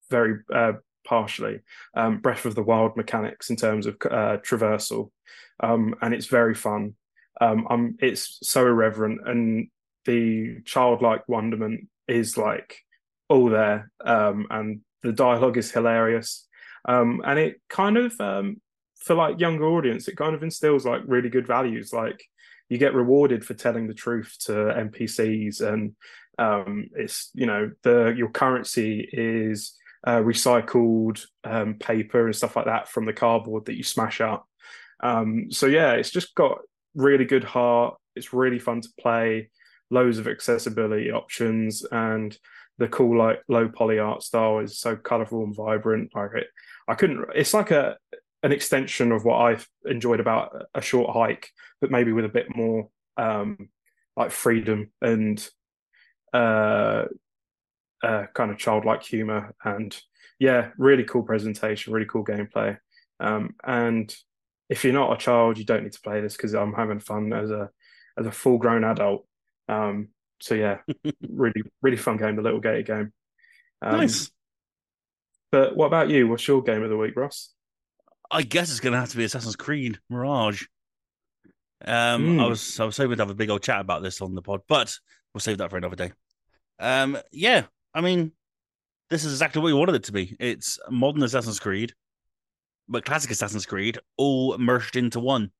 very 0.09 0.39
uh, 0.53 0.73
partially. 1.05 1.61
Um, 1.93 2.19
Breath 2.19 2.45
of 2.45 2.55
the 2.55 2.63
Wild 2.63 2.97
mechanics 2.97 3.49
in 3.49 3.55
terms 3.55 3.85
of 3.85 3.95
uh, 4.05 4.37
traversal, 4.37 5.11
um, 5.61 5.95
and 6.01 6.13
it's 6.13 6.27
very 6.27 6.55
fun. 6.55 6.95
um, 7.39 7.67
I'm, 7.69 7.97
it's 7.99 8.39
so 8.43 8.65
irreverent, 8.65 9.21
and 9.25 9.69
the 10.07 10.61
childlike 10.65 11.29
wonderment 11.29 11.87
is 12.07 12.37
like 12.37 12.79
all 13.29 13.49
there, 13.49 13.91
um, 14.03 14.47
and 14.49 14.81
the 15.03 15.11
dialogue 15.11 15.57
is 15.57 15.71
hilarious, 15.71 16.47
um, 16.85 17.21
and 17.23 17.37
it 17.37 17.61
kind 17.69 17.97
of 17.97 18.19
um, 18.19 18.59
for 18.95 19.13
like 19.13 19.39
younger 19.39 19.65
audience, 19.65 20.07
it 20.07 20.17
kind 20.17 20.33
of 20.33 20.41
instills 20.41 20.85
like 20.85 21.01
really 21.05 21.29
good 21.29 21.45
values, 21.45 21.93
like 21.93 22.23
you 22.69 22.77
get 22.77 22.95
rewarded 22.95 23.45
for 23.45 23.53
telling 23.53 23.87
the 23.87 23.93
truth 23.93 24.35
to 24.45 24.53
NPCs, 24.53 25.61
and 25.61 25.95
um, 26.39 26.89
it's 26.95 27.29
you 27.33 27.45
know 27.45 27.71
the 27.83 28.13
your 28.17 28.29
currency 28.29 29.07
is 29.11 29.73
uh, 30.05 30.19
recycled 30.19 31.25
um, 31.43 31.75
paper 31.75 32.25
and 32.25 32.35
stuff 32.35 32.55
like 32.55 32.65
that 32.65 32.87
from 32.89 33.05
the 33.05 33.13
cardboard 33.13 33.65
that 33.65 33.77
you 33.77 33.83
smash 33.83 34.21
up. 34.21 34.47
Um, 35.01 35.51
so 35.51 35.65
yeah, 35.65 35.93
it's 35.93 36.11
just 36.11 36.33
got 36.35 36.59
really 36.95 37.25
good 37.25 37.43
heart. 37.43 37.97
It's 38.15 38.33
really 38.33 38.59
fun 38.59 38.81
to 38.81 38.89
play. 38.99 39.49
Loads 39.89 40.17
of 40.17 40.27
accessibility 40.27 41.11
options 41.11 41.85
and 41.91 42.37
the 42.77 42.87
cool 42.87 43.17
like 43.17 43.41
low 43.47 43.67
poly 43.69 43.99
art 43.99 44.21
style 44.21 44.59
is 44.59 44.79
so 44.79 44.95
colorful 44.95 45.43
and 45.43 45.55
vibrant. 45.55 46.11
Like 46.13 46.31
it, 46.35 46.47
I 46.87 46.95
couldn't. 46.95 47.25
It's 47.35 47.53
like 47.53 47.71
a 47.71 47.97
an 48.43 48.51
extension 48.51 49.11
of 49.11 49.25
what 49.25 49.37
I've 49.37 49.67
enjoyed 49.85 50.19
about 50.19 50.67
a 50.75 50.81
short 50.81 51.15
hike, 51.15 51.49
but 51.81 51.91
maybe 51.91 52.11
with 52.11 52.25
a 52.25 52.29
bit 52.29 52.55
more 52.55 52.89
um, 53.17 53.69
like 54.15 54.31
freedom 54.31 54.91
and 55.01 55.47
uh, 56.33 57.05
uh, 58.03 58.25
kind 58.33 58.51
of 58.51 58.57
childlike 58.57 59.03
humor. 59.03 59.55
And 59.63 59.97
yeah, 60.39 60.69
really 60.77 61.03
cool 61.03 61.23
presentation, 61.23 61.93
really 61.93 62.05
cool 62.05 62.23
gameplay. 62.23 62.77
Um, 63.19 63.55
and 63.65 64.15
if 64.69 64.83
you're 64.83 64.93
not 64.93 65.13
a 65.13 65.17
child, 65.17 65.57
you 65.57 65.65
don't 65.65 65.83
need 65.83 65.93
to 65.93 66.01
play 66.01 66.21
this 66.21 66.35
because 66.37 66.53
I'm 66.53 66.73
having 66.73 66.99
fun 66.99 67.33
as 67.33 67.49
a 67.49 67.69
as 68.17 68.25
a 68.25 68.31
full 68.31 68.57
grown 68.57 68.83
adult. 68.83 69.25
Um, 69.67 70.09
so 70.39 70.55
yeah, 70.55 70.77
really 71.29 71.63
really 71.81 71.97
fun 71.97 72.17
game, 72.17 72.35
the 72.35 72.41
Lil' 72.41 72.59
Gator 72.59 72.81
game. 72.81 73.13
Um, 73.81 73.97
nice. 73.97 74.31
But 75.51 75.75
what 75.75 75.87
about 75.87 76.09
you? 76.09 76.27
What's 76.27 76.47
your 76.47 76.61
game 76.61 76.83
of 76.83 76.89
the 76.89 76.97
week, 76.97 77.15
Ross? 77.15 77.53
I 78.29 78.41
guess 78.41 78.69
it's 78.69 78.81
going 78.81 78.93
to 78.93 78.99
have 78.99 79.09
to 79.09 79.17
be 79.17 79.23
Assassin's 79.23 79.55
Creed 79.55 79.99
Mirage. 80.09 80.65
Um, 81.85 82.37
mm. 82.37 82.39
I 82.39 82.43
hmm. 82.43 82.49
was 82.49 82.79
I 82.79 82.85
was 82.85 82.97
hoping 82.97 83.17
to 83.17 83.21
have 83.21 83.29
a 83.29 83.35
big 83.35 83.49
old 83.49 83.63
chat 83.63 83.81
about 83.81 84.01
this 84.01 84.21
on 84.21 84.35
the 84.35 84.41
pod, 84.41 84.61
but 84.67 84.97
we'll 85.33 85.41
save 85.41 85.59
that 85.59 85.69
for 85.69 85.77
another 85.77 85.95
day. 85.95 86.11
Um, 86.79 87.17
yeah, 87.31 87.65
I 87.93 88.01
mean, 88.01 88.31
this 89.09 89.23
is 89.23 89.33
exactly 89.33 89.61
what 89.61 89.67
we 89.67 89.73
wanted 89.73 89.95
it 89.95 90.03
to 90.05 90.11
be. 90.11 90.35
It's 90.39 90.79
modern 90.89 91.23
Assassin's 91.23 91.59
Creed, 91.59 91.93
but 92.89 93.05
classic 93.05 93.31
Assassin's 93.31 93.65
Creed 93.65 93.99
all 94.17 94.57
merged 94.57 94.95
into 94.95 95.19
one, 95.19 95.51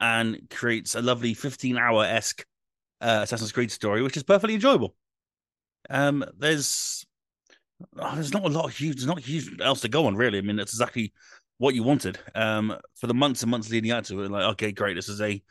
and 0.00 0.38
creates 0.50 0.94
a 0.94 1.02
lovely 1.02 1.34
fifteen-hour 1.34 2.04
esque 2.04 2.44
uh, 3.04 3.20
Assassin's 3.22 3.52
Creed 3.52 3.70
story, 3.70 4.02
which 4.02 4.16
is 4.16 4.22
perfectly 4.22 4.54
enjoyable. 4.54 4.94
Um, 5.90 6.24
there's 6.38 7.04
oh, 7.98 8.14
there's 8.14 8.32
not 8.32 8.44
a 8.44 8.48
lot 8.48 8.64
of 8.64 8.76
huge, 8.76 8.96
there's 8.96 9.06
not 9.06 9.20
huge 9.20 9.60
else 9.60 9.82
to 9.82 9.88
go 9.88 10.06
on 10.06 10.16
really. 10.16 10.38
I 10.38 10.40
mean, 10.40 10.58
it's 10.58 10.72
exactly 10.72 11.12
what 11.58 11.74
you 11.74 11.82
wanted 11.82 12.18
um, 12.34 12.76
for 12.96 13.06
the 13.06 13.14
months 13.14 13.42
and 13.42 13.50
months 13.50 13.70
leading 13.70 13.90
out 13.90 14.06
to 14.06 14.22
it. 14.22 14.30
Like, 14.30 14.44
okay, 14.52 14.72
great, 14.72 14.94
this 14.94 15.08
is 15.08 15.20
a 15.20 15.42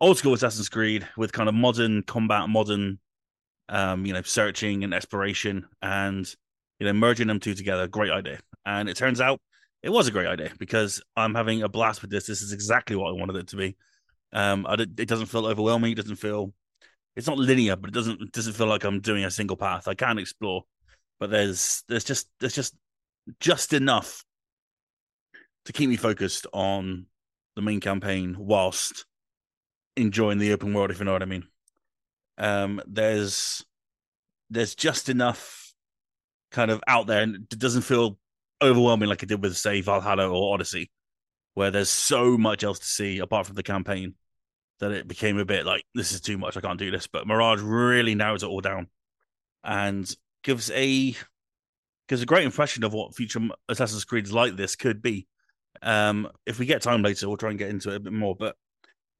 old 0.00 0.16
school 0.16 0.32
Assassin's 0.32 0.68
Creed 0.68 1.06
with 1.16 1.32
kind 1.32 1.48
of 1.48 1.54
modern 1.54 2.02
combat, 2.02 2.48
modern, 2.48 2.98
um, 3.68 4.06
you 4.06 4.14
know, 4.14 4.22
searching 4.22 4.82
and 4.82 4.94
exploration, 4.94 5.66
and 5.82 6.34
you 6.80 6.86
know, 6.86 6.92
merging 6.94 7.26
them 7.26 7.38
two 7.38 7.54
together. 7.54 7.86
Great 7.86 8.12
idea, 8.12 8.40
and 8.64 8.88
it 8.88 8.96
turns 8.96 9.20
out 9.20 9.40
it 9.82 9.90
was 9.90 10.08
a 10.08 10.12
great 10.12 10.26
idea 10.26 10.50
because 10.58 11.02
I'm 11.16 11.34
having 11.34 11.62
a 11.62 11.68
blast 11.68 12.00
with 12.00 12.10
this. 12.10 12.26
This 12.26 12.40
is 12.40 12.52
exactly 12.52 12.96
what 12.96 13.10
I 13.10 13.12
wanted 13.12 13.36
it 13.36 13.48
to 13.48 13.56
be. 13.56 13.76
Um, 14.32 14.66
I, 14.66 14.74
it 14.74 15.06
doesn't 15.06 15.26
feel 15.26 15.46
overwhelming. 15.46 15.92
It 15.92 15.96
doesn't 15.96 16.16
feel. 16.16 16.54
It's 17.16 17.26
not 17.26 17.38
linear, 17.38 17.76
but 17.76 17.90
it 17.90 17.94
doesn't 17.94 18.20
it 18.20 18.32
doesn't 18.32 18.54
feel 18.54 18.66
like 18.66 18.84
I'm 18.84 19.00
doing 19.00 19.24
a 19.24 19.30
single 19.30 19.56
path. 19.56 19.86
I 19.86 19.94
can 19.94 20.18
explore, 20.18 20.64
but 21.20 21.30
there's 21.30 21.82
there's 21.88 22.04
just 22.04 22.28
there's 22.40 22.54
just 22.54 22.74
just 23.40 23.72
enough 23.72 24.24
to 25.64 25.72
keep 25.72 25.88
me 25.88 25.96
focused 25.96 26.46
on 26.52 27.06
the 27.56 27.62
main 27.62 27.80
campaign 27.80 28.36
whilst 28.38 29.06
enjoying 29.96 30.38
the 30.38 30.52
open 30.52 30.74
world, 30.74 30.90
if 30.90 30.98
you 30.98 31.04
know 31.04 31.12
what 31.12 31.22
I 31.22 31.26
mean. 31.26 31.46
Um, 32.36 32.80
there's 32.86 33.64
there's 34.50 34.74
just 34.74 35.08
enough 35.08 35.72
kind 36.50 36.70
of 36.70 36.82
out 36.86 37.06
there, 37.06 37.22
and 37.22 37.36
it 37.36 37.58
doesn't 37.58 37.82
feel 37.82 38.18
overwhelming 38.60 39.08
like 39.08 39.22
it 39.22 39.28
did 39.28 39.42
with 39.42 39.56
say 39.56 39.80
Valhalla 39.80 40.28
or 40.28 40.54
Odyssey, 40.54 40.90
where 41.54 41.70
there's 41.70 41.90
so 41.90 42.36
much 42.36 42.64
else 42.64 42.80
to 42.80 42.86
see 42.86 43.20
apart 43.20 43.46
from 43.46 43.54
the 43.54 43.62
campaign 43.62 44.14
that 44.80 44.92
it 44.92 45.08
became 45.08 45.38
a 45.38 45.44
bit 45.44 45.64
like 45.64 45.84
this 45.94 46.12
is 46.12 46.20
too 46.20 46.38
much. 46.38 46.56
I 46.56 46.60
can't 46.60 46.78
do 46.78 46.90
this. 46.90 47.06
But 47.06 47.26
Mirage 47.26 47.60
really 47.60 48.14
narrows 48.14 48.42
it 48.42 48.48
all 48.48 48.60
down 48.60 48.88
and 49.62 50.12
gives 50.42 50.70
a 50.70 51.16
gives 52.08 52.22
a 52.22 52.26
great 52.26 52.44
impression 52.44 52.84
of 52.84 52.92
what 52.92 53.14
future 53.14 53.40
Assassin's 53.68 54.04
Creeds 54.04 54.32
like 54.32 54.56
this 54.56 54.76
could 54.76 55.02
be. 55.02 55.26
Um, 55.82 56.28
if 56.46 56.58
we 56.58 56.66
get 56.66 56.82
time 56.82 57.02
later, 57.02 57.28
we'll 57.28 57.36
try 57.36 57.50
and 57.50 57.58
get 57.58 57.70
into 57.70 57.90
it 57.90 57.96
a 57.96 58.00
bit 58.00 58.12
more. 58.12 58.36
But 58.36 58.56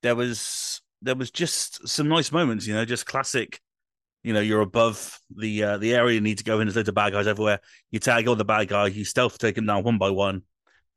there 0.03 0.15
was 0.15 0.83
there 1.03 1.15
was 1.15 1.31
just 1.31 1.87
some 1.89 2.09
nice 2.09 2.33
moments, 2.33 2.67
you 2.67 2.75
know, 2.75 2.85
just 2.85 3.07
classic. 3.07 3.61
You 4.23 4.33
know, 4.33 4.41
you're 4.41 4.63
above 4.63 5.19
the 5.37 5.63
uh, 5.63 5.79
the 5.79 5.95
area 5.95 6.15
you 6.15 6.21
need 6.21 6.39
to 6.39 6.45
go 6.45 6.61
in. 6.61 6.67
There's 6.67 6.77
loads 6.77 6.89
of 6.89 6.95
bad 6.95 7.13
guys 7.13 7.27
everywhere. 7.27 7.61
You 7.91 7.99
tag 7.99 8.27
all 8.27 8.37
the 8.37 8.45
bad 8.45 8.69
guy. 8.69 8.87
You 8.87 9.05
stealth 9.05 9.39
take 9.39 9.57
them 9.57 9.67
down 9.67 9.85
one 9.85 9.99
by 9.99 10.11
one, 10.11 10.43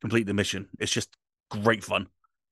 complete 0.00 0.26
the 0.26 0.34
mission. 0.34 0.68
It's 0.78 0.92
just 0.92 1.14
great 1.50 1.84
fun, 1.84 2.08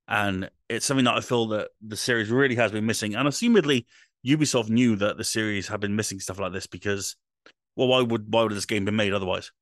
and 0.09 0.51
it's 0.69 0.87
something 0.87 1.05
that 1.05 1.15
I 1.17 1.21
feel 1.21 1.49
that 1.49 1.69
the 1.81 1.97
series 1.97 2.31
really 2.31 2.55
has 2.57 2.73
been 2.73 2.87
missing. 2.87 3.15
And 3.15 3.29
assumedly, 3.29 3.87
Ubisoft 4.27 4.69
knew 4.69 4.97
that 4.97 5.17
the 5.17 5.25
series 5.25 5.69
had 5.69 5.81
been 5.81 5.97
missing 5.97 6.21
stuff 6.21 6.39
like 6.39 6.53
this 6.53 6.67
because, 6.67 7.17
well, 7.77 7.89
why 7.89 8.03
would 8.03 8.33
why 8.33 8.43
would 8.43 8.53
this 8.53 8.67
game 8.67 8.85
be 8.85 8.93
made 8.93 9.13
otherwise? 9.13 9.53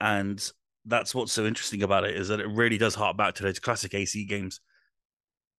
And 0.00 0.44
that's 0.84 1.14
what's 1.14 1.32
so 1.32 1.46
interesting 1.46 1.82
about 1.82 2.04
it 2.04 2.16
is 2.16 2.28
that 2.28 2.40
it 2.40 2.48
really 2.48 2.78
does 2.78 2.94
hark 2.94 3.16
back 3.16 3.34
to 3.34 3.42
those 3.42 3.58
classic 3.58 3.94
AC 3.94 4.24
games 4.26 4.60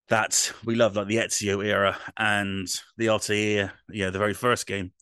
that 0.09 0.53
we 0.63 0.75
love, 0.75 0.95
like 0.95 1.07
the 1.07 1.17
Ezio 1.17 1.65
era 1.65 1.97
and 2.15 2.67
the 2.95 3.05
you 3.05 4.03
know, 4.03 4.11
the 4.11 4.19
very 4.19 4.33
first 4.33 4.65
game. 4.65 4.93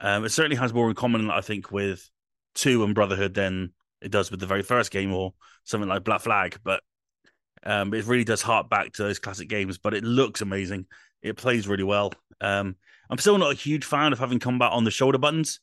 Um, 0.00 0.24
it 0.24 0.30
certainly 0.30 0.56
has 0.56 0.72
more 0.72 0.88
in 0.88 0.94
common, 0.94 1.30
I 1.30 1.40
think, 1.40 1.70
with 1.70 2.08
two 2.54 2.82
and 2.84 2.94
Brotherhood 2.94 3.34
than 3.34 3.72
it 4.00 4.10
does 4.10 4.30
with 4.30 4.40
the 4.40 4.46
very 4.46 4.62
first 4.62 4.90
game 4.90 5.12
or 5.12 5.34
something 5.64 5.88
like 5.88 6.04
Black 6.04 6.22
Flag. 6.22 6.58
But 6.64 6.82
um, 7.64 7.94
it 7.94 8.06
really 8.06 8.24
does 8.24 8.42
hark 8.42 8.68
back 8.68 8.92
to 8.92 9.02
those 9.02 9.18
classic 9.18 9.48
games. 9.48 9.78
But 9.78 9.94
it 9.94 10.04
looks 10.04 10.40
amazing. 10.40 10.86
It 11.22 11.36
plays 11.36 11.66
really 11.66 11.84
well. 11.84 12.12
Um, 12.40 12.76
I'm 13.10 13.18
still 13.18 13.38
not 13.38 13.52
a 13.52 13.56
huge 13.56 13.84
fan 13.84 14.12
of 14.12 14.18
having 14.18 14.38
combat 14.38 14.72
on 14.72 14.84
the 14.84 14.90
shoulder 14.90 15.18
buttons. 15.18 15.60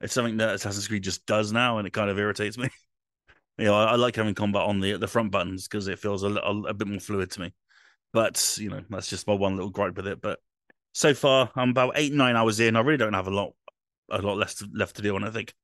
It's 0.00 0.12
something 0.12 0.36
that 0.38 0.54
Assassin's 0.54 0.88
Creed 0.88 1.04
just 1.04 1.24
does 1.26 1.52
now, 1.52 1.78
and 1.78 1.86
it 1.86 1.92
kind 1.92 2.10
of 2.10 2.18
irritates 2.18 2.58
me. 2.58 2.68
you 3.58 3.66
know, 3.66 3.74
I, 3.74 3.92
I, 3.92 3.94
like 3.96 4.16
having 4.16 4.34
combat 4.34 4.62
on 4.62 4.80
the 4.80 4.96
the 4.98 5.08
front 5.08 5.30
buttons 5.30 5.66
because 5.66 5.88
it 5.88 5.98
feels 5.98 6.22
a, 6.22 6.28
a, 6.28 6.62
a 6.62 6.74
bit 6.74 6.88
more 6.88 7.00
fluid 7.00 7.30
to 7.32 7.40
me. 7.40 7.54
But 8.12 8.56
you 8.60 8.70
know, 8.70 8.82
that's 8.90 9.08
just 9.08 9.26
my 9.26 9.34
one 9.34 9.56
little 9.56 9.70
gripe 9.70 9.96
with 9.96 10.06
it. 10.06 10.20
But 10.20 10.40
so 10.92 11.14
far, 11.14 11.50
I'm 11.54 11.70
about 11.70 11.92
eight 11.96 12.12
nine 12.12 12.36
hours 12.36 12.60
in. 12.60 12.76
I 12.76 12.80
really 12.80 12.98
don't 12.98 13.14
have 13.14 13.28
a 13.28 13.34
lot 13.34 13.52
a 14.10 14.20
lot 14.20 14.36
less 14.36 14.56
to, 14.56 14.68
left 14.72 14.96
to 14.96 15.02
do 15.02 15.14
on. 15.16 15.24
I 15.24 15.30
think, 15.30 15.54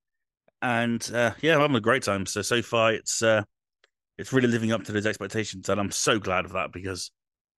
and 0.60 1.02
uh, 1.12 1.32
yeah, 1.40 1.54
I'm 1.54 1.60
having 1.60 1.76
a 1.76 1.80
great 1.80 2.02
time. 2.02 2.26
So 2.26 2.42
so 2.42 2.62
far, 2.62 2.92
it's 2.92 3.22
uh, 3.22 3.42
it's 4.22 4.32
really 4.32 4.46
living 4.46 4.70
up 4.70 4.84
to 4.84 4.92
those 4.92 5.04
expectations, 5.04 5.68
and 5.68 5.80
I'm 5.80 5.90
so 5.90 6.20
glad 6.20 6.44
of 6.44 6.52
that 6.52 6.70
because 6.70 7.10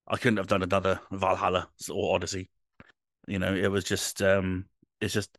I 0.09 0.16
couldn't 0.16 0.38
have 0.38 0.47
done 0.47 0.62
another 0.62 0.99
Valhalla 1.12 1.68
or 1.90 2.14
Odyssey. 2.14 2.49
You 3.26 3.38
know, 3.38 3.54
it 3.54 3.68
was 3.68 3.85
just 3.85 4.23
um, 4.23 4.64
it's 4.99 5.12
just 5.12 5.37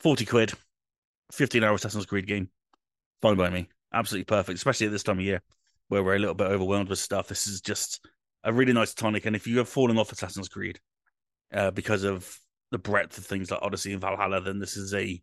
forty 0.00 0.24
quid, 0.24 0.52
fifteen 1.30 1.62
hour 1.62 1.74
Assassin's 1.74 2.04
Creed 2.04 2.26
game, 2.26 2.50
fine 3.22 3.36
by 3.36 3.48
me, 3.48 3.68
absolutely 3.94 4.24
perfect, 4.24 4.56
especially 4.56 4.86
at 4.86 4.92
this 4.92 5.04
time 5.04 5.20
of 5.20 5.24
year 5.24 5.40
where 5.86 6.02
we're 6.02 6.16
a 6.16 6.18
little 6.18 6.34
bit 6.34 6.48
overwhelmed 6.48 6.88
with 6.88 6.98
stuff. 6.98 7.28
This 7.28 7.46
is 7.46 7.60
just 7.60 8.04
a 8.42 8.52
really 8.52 8.72
nice 8.72 8.92
tonic. 8.92 9.24
And 9.24 9.36
if 9.36 9.46
you 9.46 9.58
have 9.58 9.68
fallen 9.68 9.98
off 9.98 10.10
Assassin's 10.10 10.48
Creed 10.48 10.80
uh, 11.54 11.70
because 11.70 12.02
of 12.02 12.36
the 12.72 12.78
breadth 12.78 13.16
of 13.18 13.24
things 13.24 13.52
like 13.52 13.62
Odyssey 13.62 13.92
and 13.92 14.00
Valhalla, 14.00 14.40
then 14.40 14.58
this 14.58 14.76
is 14.76 14.92
a 14.94 15.22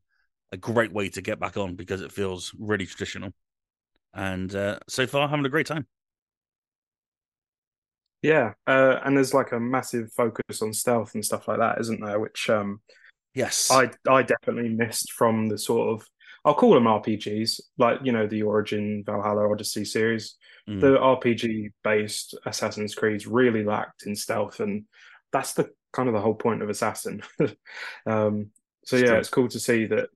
a 0.54 0.58
great 0.58 0.94
way 0.94 1.10
to 1.10 1.22
get 1.22 1.38
back 1.38 1.58
on 1.58 1.76
because 1.76 2.00
it 2.00 2.14
feels 2.14 2.56
really 2.58 2.86
traditional. 2.86 3.34
And 4.14 4.54
uh, 4.56 4.80
so 4.88 5.08
far, 5.08 5.28
having 5.28 5.46
a 5.46 5.50
great 5.50 5.68
time. 5.68 5.88
Yeah, 8.22 8.54
uh, 8.68 9.00
and 9.04 9.18
there's 9.18 9.34
like 9.34 9.52
a 9.52 9.60
massive 9.60 10.12
focus 10.14 10.62
on 10.62 10.72
stealth 10.72 11.14
and 11.14 11.26
stuff 11.26 11.48
like 11.48 11.60
that, 11.60 11.82
isn't 11.82 12.00
there? 12.00 12.20
Which, 12.20 12.50
um, 12.50 12.80
yes, 13.34 13.70
I 13.70 13.92
I 14.08 14.24
definitely 14.24 14.70
missed 14.70 15.12
from 15.12 15.50
the 15.50 15.58
sort 15.58 15.90
of 15.90 16.08
I'll 16.46 16.54
call 16.54 16.74
them 16.74 16.86
RPGs, 16.86 17.62
like 17.78 18.00
you 18.04 18.12
know 18.12 18.28
the 18.28 18.44
Origin, 18.44 19.04
Valhalla, 19.06 19.50
Odyssey 19.50 19.86
series. 19.86 20.36
Mm. 20.70 20.80
The 20.80 20.98
RPG 20.98 21.72
based 21.84 22.36
Assassin's 22.46 22.96
Creeds 22.96 23.28
really 23.28 23.64
lacked 23.64 24.04
in 24.06 24.16
stealth, 24.16 24.60
and 24.60 24.86
that's 25.32 25.54
the 25.54 25.70
kind 25.92 26.08
of 26.08 26.14
the 26.14 26.22
whole 26.22 26.36
point 26.36 26.62
of 26.62 26.70
Assassin. 26.70 27.22
um, 28.06 28.52
so 28.86 28.98
yeah, 28.98 29.14
it's 29.14 29.30
cool 29.30 29.48
to 29.50 29.60
see 29.60 29.86
that 29.88 30.10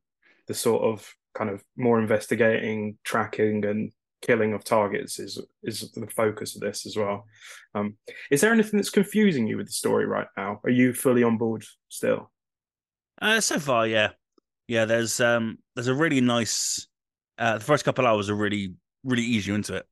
the 0.48 0.54
sort 0.54 0.84
of 0.84 1.14
kind 1.38 1.50
of 1.50 1.64
more 1.76 2.00
investigating, 2.00 2.98
tracking, 3.04 3.66
and 3.66 3.92
killing 4.24 4.54
of 4.54 4.64
targets 4.64 5.20
is 5.20 5.40
is 5.64 5.92
the 5.92 6.08
focus 6.08 6.56
of 6.56 6.62
this 6.62 6.86
as 6.86 6.98
well. 6.98 7.26
Um, 7.76 7.98
is 8.32 8.42
there 8.42 8.54
anything 8.54 8.78
that's 8.78 8.90
confusing 8.90 9.48
you 9.48 9.58
with 9.58 9.68
the 9.68 9.74
story 9.74 10.06
right 10.06 10.28
now? 10.36 10.60
Are 10.64 10.72
you 10.72 10.94
fully 10.94 11.24
on 11.24 11.38
board 11.38 11.64
still? 11.90 12.32
Uh, 13.22 13.40
so 13.40 13.60
far, 13.60 13.88
yeah 13.88 14.12
yeah, 14.68 14.86
there's 14.86 15.20
um 15.20 15.58
there's 15.76 15.88
a 15.88 15.94
really 15.94 16.22
nice 16.22 16.88
uh 17.38 17.58
the 17.58 17.64
first 17.64 17.86
couple 17.86 18.06
hours 18.06 18.30
are 18.30 18.36
really 18.36 18.74
really 19.04 19.24
ease 19.24 19.48
you 19.48 19.56
into 19.56 19.76
it. 19.76 19.86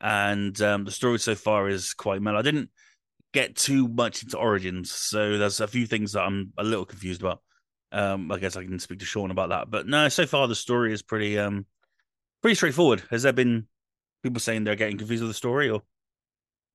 And 0.00 0.60
um 0.60 0.84
the 0.84 0.90
story 0.90 1.18
so 1.18 1.34
far 1.34 1.68
is 1.68 1.94
quite 1.94 2.20
mellow. 2.20 2.38
I 2.38 2.42
didn't 2.42 2.70
get 3.32 3.56
too 3.56 3.86
much 3.88 4.22
into 4.22 4.38
origins, 4.38 4.90
so 4.90 5.38
there's 5.38 5.60
a 5.60 5.68
few 5.68 5.86
things 5.86 6.12
that 6.12 6.22
I'm 6.22 6.52
a 6.58 6.64
little 6.64 6.84
confused 6.84 7.22
about. 7.22 7.40
Um 7.92 8.30
I 8.30 8.38
guess 8.38 8.56
I 8.56 8.64
can 8.64 8.78
speak 8.78 9.00
to 9.00 9.04
Sean 9.04 9.30
about 9.30 9.50
that. 9.50 9.70
But 9.70 9.86
no, 9.86 10.08
so 10.08 10.26
far 10.26 10.48
the 10.48 10.54
story 10.54 10.92
is 10.92 11.02
pretty 11.02 11.38
um 11.38 11.66
pretty 12.42 12.54
straightforward. 12.54 13.02
Has 13.10 13.22
there 13.22 13.32
been 13.32 13.66
people 14.22 14.40
saying 14.40 14.64
they're 14.64 14.76
getting 14.76 14.98
confused 14.98 15.22
with 15.22 15.30
the 15.30 15.34
story 15.34 15.70
or 15.70 15.82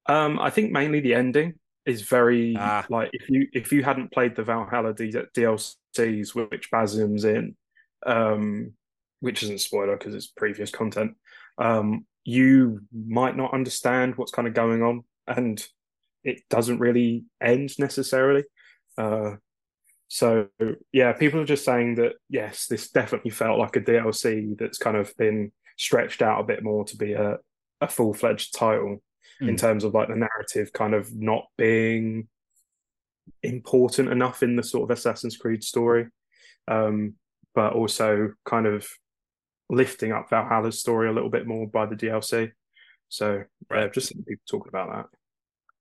um 0.07 0.39
I 0.39 0.50
think 0.50 0.72
mainly 0.72 1.00
the 1.00 1.13
ending 1.13 1.55
is 1.86 2.01
very 2.01 2.55
ah. 2.57 2.86
like 2.89 3.10
if 3.13 3.29
you 3.29 3.48
if 3.53 3.72
you 3.72 3.84
hadn't 3.84 4.12
played 4.12 4.36
the 4.36 4.43
Valhalla 4.43 4.93
D- 4.93 5.12
DLCs, 5.12 6.34
which 6.34 6.69
Basim's 6.72 7.25
in, 7.25 7.55
um, 8.05 8.74
which 9.19 9.43
isn't 9.43 9.62
spoiler 9.62 9.95
because 9.95 10.15
it's 10.15 10.27
previous 10.27 10.72
content, 10.72 11.15
um, 11.57 12.05
you 12.24 12.81
might 12.91 13.38
not 13.38 13.53
understand 13.53 14.15
what's 14.15 14.31
kind 14.31 14.48
of 14.48 14.53
going 14.53 14.81
on, 14.81 15.03
and 15.27 15.65
it 16.24 16.41
doesn't 16.50 16.79
really 16.79 17.25
end 17.39 17.77
necessarily. 17.77 18.43
Uh, 18.98 19.36
so 20.15 20.48
yeah, 20.93 21.12
people 21.12 21.41
are 21.41 21.45
just 21.45 21.65
saying 21.65 21.95
that 21.95 22.13
yes, 22.29 22.67
this 22.67 22.89
definitely 22.89 23.31
felt 23.31 23.60
like 23.60 23.75
a 23.75 23.81
DLC 23.81 24.57
that's 24.57 24.77
kind 24.77 24.95
of 24.95 25.13
been 25.17 25.51
stretched 25.77 26.22
out 26.22 26.39
a 26.39 26.45
bit 26.45 26.63
more 26.63 26.86
to 26.86 26.95
be 26.95 27.12
a, 27.12 27.36
a 27.81 27.88
full 27.89 28.13
fledged 28.13 28.57
title 28.57 29.03
mm. 29.41 29.50
in 29.50 29.50
hmm. 29.50 29.55
terms 29.55 29.84
of 29.84 29.93
like 29.93 30.07
the 30.07 30.15
narrative 30.15 30.72
kind 30.72 30.93
of 30.93 31.13
not 31.13 31.48
being 31.57 32.29
important 33.43 34.10
enough 34.10 34.41
in 34.41 34.55
the 34.55 34.63
sort 34.63 34.89
of 34.89 34.98
Assassin's 34.98 35.36
Creed 35.36 35.65
story, 35.65 36.07
um, 36.69 37.15
but 37.53 37.74
also 37.74 38.31
kind 38.45 38.67
of 38.67 38.88
lifting 39.69 40.13
up 40.13 40.29
Valhalla's 40.29 40.79
story 40.79 41.10
a 41.10 41.12
little 41.12 41.29
bit 41.29 41.45
more 41.45 41.67
by 41.67 41.86
the 41.86 41.95
DLC. 41.98 42.53
So 43.10 43.43
yeah, 43.69 43.89
just 43.89 44.15
people 44.25 44.36
talking 44.50 44.69
about 44.69 44.95
that. 44.95 45.05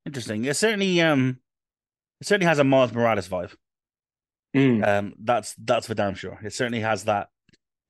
Interesting. 0.07 0.45
It 0.45 0.57
certainly 0.57 1.01
um 1.01 1.39
it 2.21 2.27
certainly 2.27 2.49
has 2.49 2.59
a 2.59 2.65
Miles 2.65 2.93
Morales 2.93 3.29
vibe. 3.29 3.55
Mm. 4.55 4.87
Um 4.87 5.15
that's 5.19 5.55
that's 5.59 5.87
for 5.87 5.95
damn 5.95 6.15
sure. 6.15 6.39
It 6.45 6.53
certainly 6.53 6.81
has 6.81 7.05
that. 7.05 7.29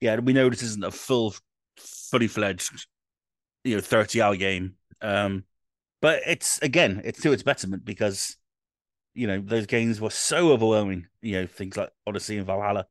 Yeah, 0.00 0.18
we 0.18 0.32
know 0.32 0.48
this 0.48 0.62
isn't 0.62 0.84
a 0.84 0.90
full 0.90 1.34
fully 1.76 2.28
fledged, 2.28 2.86
you 3.64 3.76
know, 3.76 3.80
30 3.80 4.22
hour 4.22 4.36
game. 4.36 4.76
Um 5.00 5.44
but 6.00 6.22
it's 6.26 6.58
again, 6.62 7.02
it's 7.04 7.20
to 7.22 7.32
its 7.32 7.42
betterment 7.42 7.84
because 7.84 8.36
you 9.14 9.26
know 9.26 9.40
those 9.40 9.66
games 9.66 10.00
were 10.00 10.10
so 10.10 10.52
overwhelming. 10.52 11.06
You 11.22 11.42
know 11.42 11.46
things 11.46 11.76
like 11.76 11.90
Odyssey 12.06 12.38
and 12.38 12.46
Valhalla, 12.46 12.86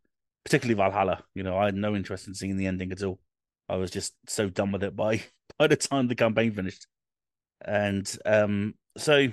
particularly 0.45 0.75
Valhalla. 0.75 1.23
You 1.35 1.43
know 1.43 1.57
I 1.57 1.65
had 1.65 1.75
no 1.75 1.95
interest 1.95 2.27
in 2.27 2.33
seeing 2.35 2.57
the 2.57 2.67
ending 2.67 2.91
at 2.91 3.03
all. 3.03 3.19
I 3.69 3.77
was 3.77 3.91
just 3.91 4.13
so 4.27 4.49
done 4.49 4.71
with 4.71 4.83
it 4.83 4.95
by 4.95 5.23
by 5.59 5.67
the 5.67 5.75
time 5.77 6.07
the 6.07 6.15
campaign 6.15 6.53
finished. 6.53 6.87
And 7.65 8.09
um, 8.25 8.75
so 8.97 9.27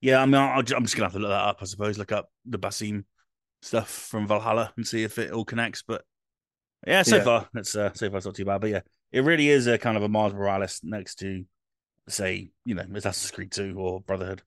Yeah, 0.00 0.22
I 0.22 0.26
mean, 0.26 0.36
i 0.36 0.58
am 0.58 0.64
just 0.64 0.96
gonna 0.96 1.06
have 1.06 1.12
to 1.14 1.18
look 1.18 1.30
that 1.30 1.48
up. 1.48 1.58
I 1.60 1.64
suppose 1.66 1.98
look 1.98 2.12
up 2.12 2.30
the 2.46 2.58
Basim 2.58 3.04
stuff 3.62 3.88
from 3.88 4.26
Valhalla 4.26 4.72
and 4.76 4.86
see 4.86 5.02
if 5.02 5.18
it 5.18 5.32
all 5.32 5.44
connects. 5.44 5.82
But 5.82 6.04
yeah, 6.86 7.02
so 7.02 7.16
yeah. 7.16 7.24
far 7.24 7.48
it's 7.54 7.76
uh, 7.76 7.92
so 7.94 8.08
far 8.08 8.18
it's 8.18 8.26
not 8.26 8.34
too 8.34 8.44
bad. 8.44 8.60
But 8.60 8.70
yeah, 8.70 8.80
it 9.12 9.24
really 9.24 9.48
is 9.48 9.66
a 9.66 9.78
kind 9.78 9.96
of 9.96 10.02
a 10.02 10.08
Miles 10.08 10.32
Morales 10.32 10.80
next 10.82 11.16
to, 11.16 11.44
say, 12.08 12.50
you 12.64 12.74
know, 12.74 12.84
Assassin's 12.94 13.30
Creed 13.30 13.52
Two 13.52 13.74
or 13.78 14.00
Brotherhood. 14.00 14.42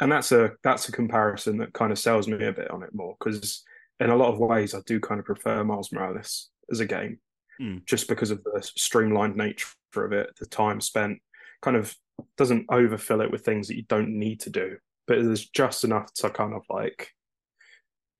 And 0.00 0.10
that's 0.10 0.32
a 0.32 0.52
that's 0.64 0.88
a 0.88 0.92
comparison 0.92 1.58
that 1.58 1.72
kind 1.72 1.92
of 1.92 1.98
sells 1.98 2.26
me 2.26 2.44
a 2.44 2.52
bit 2.52 2.70
on 2.70 2.82
it 2.82 2.94
more 2.94 3.14
because 3.18 3.62
in 4.00 4.10
a 4.10 4.16
lot 4.16 4.32
of 4.32 4.38
ways 4.38 4.74
I 4.74 4.80
do 4.84 4.98
kind 4.98 5.20
of 5.20 5.26
prefer 5.26 5.62
Miles 5.62 5.92
Morales 5.92 6.50
as 6.70 6.80
a 6.80 6.86
game, 6.86 7.18
mm. 7.60 7.84
just 7.86 8.08
because 8.08 8.30
of 8.30 8.42
the 8.42 8.60
streamlined 8.62 9.36
nature 9.36 9.68
of 9.94 10.12
it, 10.12 10.30
the 10.40 10.46
time 10.46 10.80
spent, 10.80 11.20
kind 11.60 11.76
of 11.76 11.94
doesn't 12.36 12.66
overfill 12.68 13.20
it 13.20 13.30
with 13.30 13.44
things 13.44 13.68
that 13.68 13.76
you 13.76 13.84
don't 13.84 14.18
need 14.18 14.40
to 14.40 14.50
do, 14.50 14.76
but 15.06 15.22
there's 15.22 15.48
just 15.50 15.84
enough 15.84 16.12
to 16.14 16.30
kind 16.30 16.54
of 16.54 16.62
like, 16.68 17.10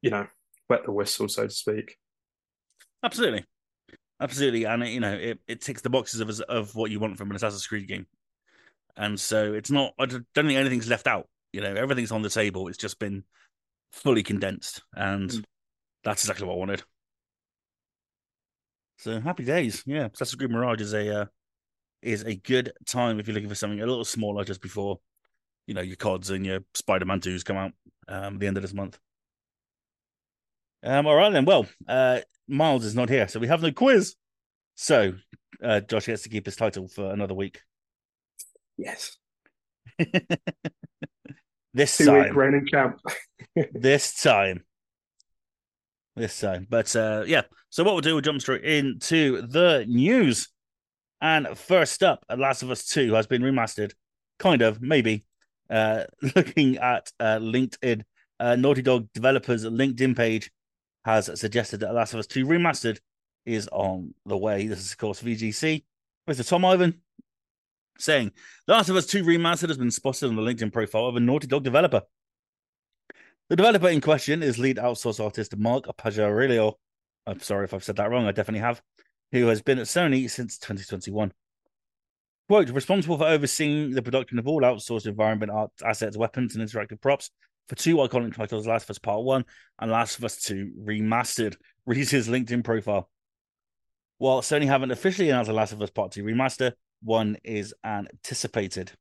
you 0.02 0.10
know, 0.10 0.26
wet 0.68 0.84
the 0.84 0.92
whistle, 0.92 1.28
so 1.28 1.46
to 1.46 1.50
speak. 1.50 1.96
Absolutely, 3.02 3.44
absolutely, 4.20 4.64
and 4.64 4.86
you 4.86 5.00
know, 5.00 5.12
it, 5.12 5.38
it 5.48 5.60
ticks 5.60 5.82
the 5.82 5.90
boxes 5.90 6.20
of 6.20 6.40
of 6.48 6.74
what 6.74 6.90
you 6.90 7.00
want 7.00 7.16
from 7.16 7.30
an 7.30 7.36
Assassin's 7.36 7.66
Creed 7.66 7.88
game, 7.88 8.06
and 8.96 9.18
so 9.18 9.54
it's 9.54 9.70
not. 9.70 9.94
I 9.98 10.06
don't 10.06 10.26
think 10.34 10.52
anything's 10.52 10.88
left 10.88 11.06
out. 11.06 11.28
You 11.52 11.60
know, 11.60 11.74
everything's 11.74 12.12
on 12.12 12.22
the 12.22 12.30
table. 12.30 12.68
It's 12.68 12.78
just 12.78 12.98
been 12.98 13.24
fully 13.92 14.22
condensed, 14.22 14.82
and 14.94 15.30
mm. 15.30 15.44
that's 16.04 16.24
exactly 16.24 16.46
what 16.46 16.54
I 16.54 16.58
wanted. 16.58 16.82
So 18.98 19.20
happy 19.20 19.44
days, 19.44 19.82
yeah. 19.86 20.08
Assassin's 20.12 20.36
Creed 20.36 20.50
Mirage 20.50 20.80
is 20.80 20.92
a 20.92 21.22
uh, 21.22 21.24
is 22.02 22.22
a 22.24 22.34
good 22.34 22.72
time 22.86 23.18
if 23.18 23.26
you're 23.26 23.34
looking 23.34 23.48
for 23.48 23.54
something 23.54 23.80
a 23.80 23.86
little 23.86 24.04
smaller 24.04 24.44
just 24.44 24.60
before, 24.60 25.00
you 25.66 25.74
know, 25.74 25.80
your 25.80 25.96
CODs 25.96 26.30
and 26.30 26.44
your 26.44 26.60
Spider 26.74 27.04
Man 27.04 27.20
twos 27.20 27.44
come 27.44 27.56
out 27.56 27.72
um, 28.08 28.38
the 28.38 28.46
end 28.46 28.56
of 28.56 28.62
this 28.62 28.74
month. 28.74 28.98
Um, 30.84 31.06
all 31.06 31.14
right 31.14 31.32
then. 31.32 31.44
Well, 31.44 31.66
uh, 31.86 32.20
Miles 32.48 32.84
is 32.84 32.94
not 32.94 33.08
here, 33.08 33.28
so 33.28 33.38
we 33.40 33.48
have 33.48 33.62
no 33.62 33.72
quiz. 33.72 34.16
So 34.74 35.14
uh, 35.62 35.80
Josh 35.80 36.06
gets 36.06 36.22
to 36.22 36.28
keep 36.28 36.44
his 36.44 36.56
title 36.56 36.88
for 36.88 37.12
another 37.12 37.34
week. 37.34 37.60
Yes. 38.76 39.16
this 41.74 41.96
Two 41.96 42.06
time, 42.06 42.36
reigning 42.36 42.66
champ. 42.66 42.98
this 43.72 44.14
time, 44.20 44.64
this 46.16 46.40
time. 46.40 46.66
But 46.68 46.94
uh, 46.96 47.24
yeah, 47.26 47.42
so 47.70 47.84
what 47.84 47.92
we'll 47.94 48.00
do, 48.00 48.14
we'll 48.14 48.22
jump 48.22 48.40
straight 48.40 48.64
into 48.64 49.42
the 49.46 49.84
news. 49.88 50.48
And 51.20 51.56
first 51.56 52.02
up, 52.02 52.24
Last 52.36 52.62
of 52.62 52.70
Us 52.70 52.84
2 52.86 53.14
has 53.14 53.28
been 53.28 53.42
remastered, 53.42 53.92
kind 54.40 54.60
of, 54.62 54.82
maybe. 54.82 55.24
Uh, 55.70 56.04
looking 56.36 56.78
at 56.78 57.12
uh, 57.20 57.38
LinkedIn, 57.38 58.02
uh, 58.40 58.56
Naughty 58.56 58.82
Dog 58.82 59.08
developers' 59.14 59.64
LinkedIn 59.64 60.16
page 60.16 60.50
has 61.04 61.30
suggested 61.38 61.80
that 61.80 61.94
Last 61.94 62.14
of 62.14 62.20
Us 62.20 62.26
2 62.26 62.46
remastered 62.46 63.00
is 63.44 63.68
on 63.72 64.14
the 64.26 64.36
way. 64.36 64.66
This 64.66 64.80
is, 64.80 64.92
of 64.92 64.98
course, 64.98 65.22
VGC. 65.22 65.84
Mr. 66.28 66.48
Tom 66.48 66.64
Ivan 66.64 67.00
saying, 67.98 68.32
Last 68.68 68.88
of 68.88 68.96
Us 68.96 69.06
2 69.06 69.24
remastered 69.24 69.68
has 69.68 69.78
been 69.78 69.90
spotted 69.90 70.28
on 70.28 70.36
the 70.36 70.42
LinkedIn 70.42 70.72
profile 70.72 71.06
of 71.06 71.16
a 71.16 71.20
Naughty 71.20 71.46
Dog 71.46 71.64
developer. 71.64 72.02
The 73.48 73.56
developer 73.56 73.88
in 73.88 74.00
question 74.00 74.42
is 74.42 74.58
lead 74.58 74.76
outsource 74.76 75.22
artist 75.22 75.56
Mark 75.56 75.84
Pajarillo. 75.98 76.74
I'm 77.26 77.40
sorry 77.40 77.64
if 77.64 77.74
I've 77.74 77.84
said 77.84 77.96
that 77.96 78.10
wrong. 78.10 78.26
I 78.26 78.32
definitely 78.32 78.60
have. 78.60 78.80
Who 79.32 79.46
has 79.48 79.62
been 79.62 79.78
at 79.78 79.86
Sony 79.86 80.30
since 80.30 80.58
2021. 80.58 81.32
Quote, 82.48 82.70
responsible 82.70 83.18
for 83.18 83.26
overseeing 83.26 83.92
the 83.92 84.02
production 84.02 84.38
of 84.38 84.46
all 84.46 84.62
outsourced 84.62 85.06
environment 85.06 85.52
art 85.52 85.70
assets, 85.84 86.16
weapons, 86.16 86.54
and 86.54 86.66
interactive 86.66 87.00
props 87.00 87.30
for 87.68 87.74
two 87.74 87.96
iconic 87.96 88.34
titles, 88.34 88.66
Last 88.66 88.84
of 88.84 88.90
Us 88.90 88.98
Part 88.98 89.22
1 89.22 89.44
and 89.80 89.90
Last 89.90 90.18
of 90.18 90.24
Us 90.24 90.40
2 90.42 90.72
Remastered, 90.84 91.56
reads 91.86 92.10
his 92.10 92.28
LinkedIn 92.28 92.64
profile. 92.64 93.08
While 94.18 94.40
Sony 94.40 94.66
haven't 94.66 94.90
officially 94.90 95.30
announced 95.30 95.48
the 95.48 95.54
Last 95.54 95.72
of 95.72 95.82
Us 95.82 95.90
Part 95.90 96.12
2 96.12 96.22
remaster, 96.22 96.72
one 97.02 97.36
is 97.42 97.74
anticipated. 97.84 98.92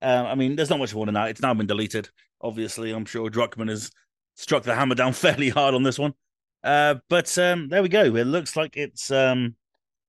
Um, 0.00 0.26
I 0.26 0.34
mean, 0.34 0.54
there's 0.54 0.70
not 0.70 0.78
much 0.78 0.94
more 0.94 1.06
than 1.06 1.14
that. 1.14 1.30
It's 1.30 1.42
now 1.42 1.54
been 1.54 1.66
deleted. 1.66 2.08
Obviously, 2.40 2.92
I'm 2.92 3.04
sure 3.04 3.28
Druckmann 3.30 3.68
has 3.68 3.90
struck 4.36 4.62
the 4.62 4.74
hammer 4.74 4.94
down 4.94 5.12
fairly 5.14 5.48
hard 5.48 5.74
on 5.74 5.82
this 5.82 5.98
one. 5.98 6.14
Uh, 6.62 6.96
but 7.08 7.36
um, 7.38 7.68
there 7.68 7.82
we 7.82 7.88
go. 7.88 8.14
It 8.14 8.24
looks 8.24 8.56
like 8.56 8.76
it's 8.76 9.10
um, 9.10 9.56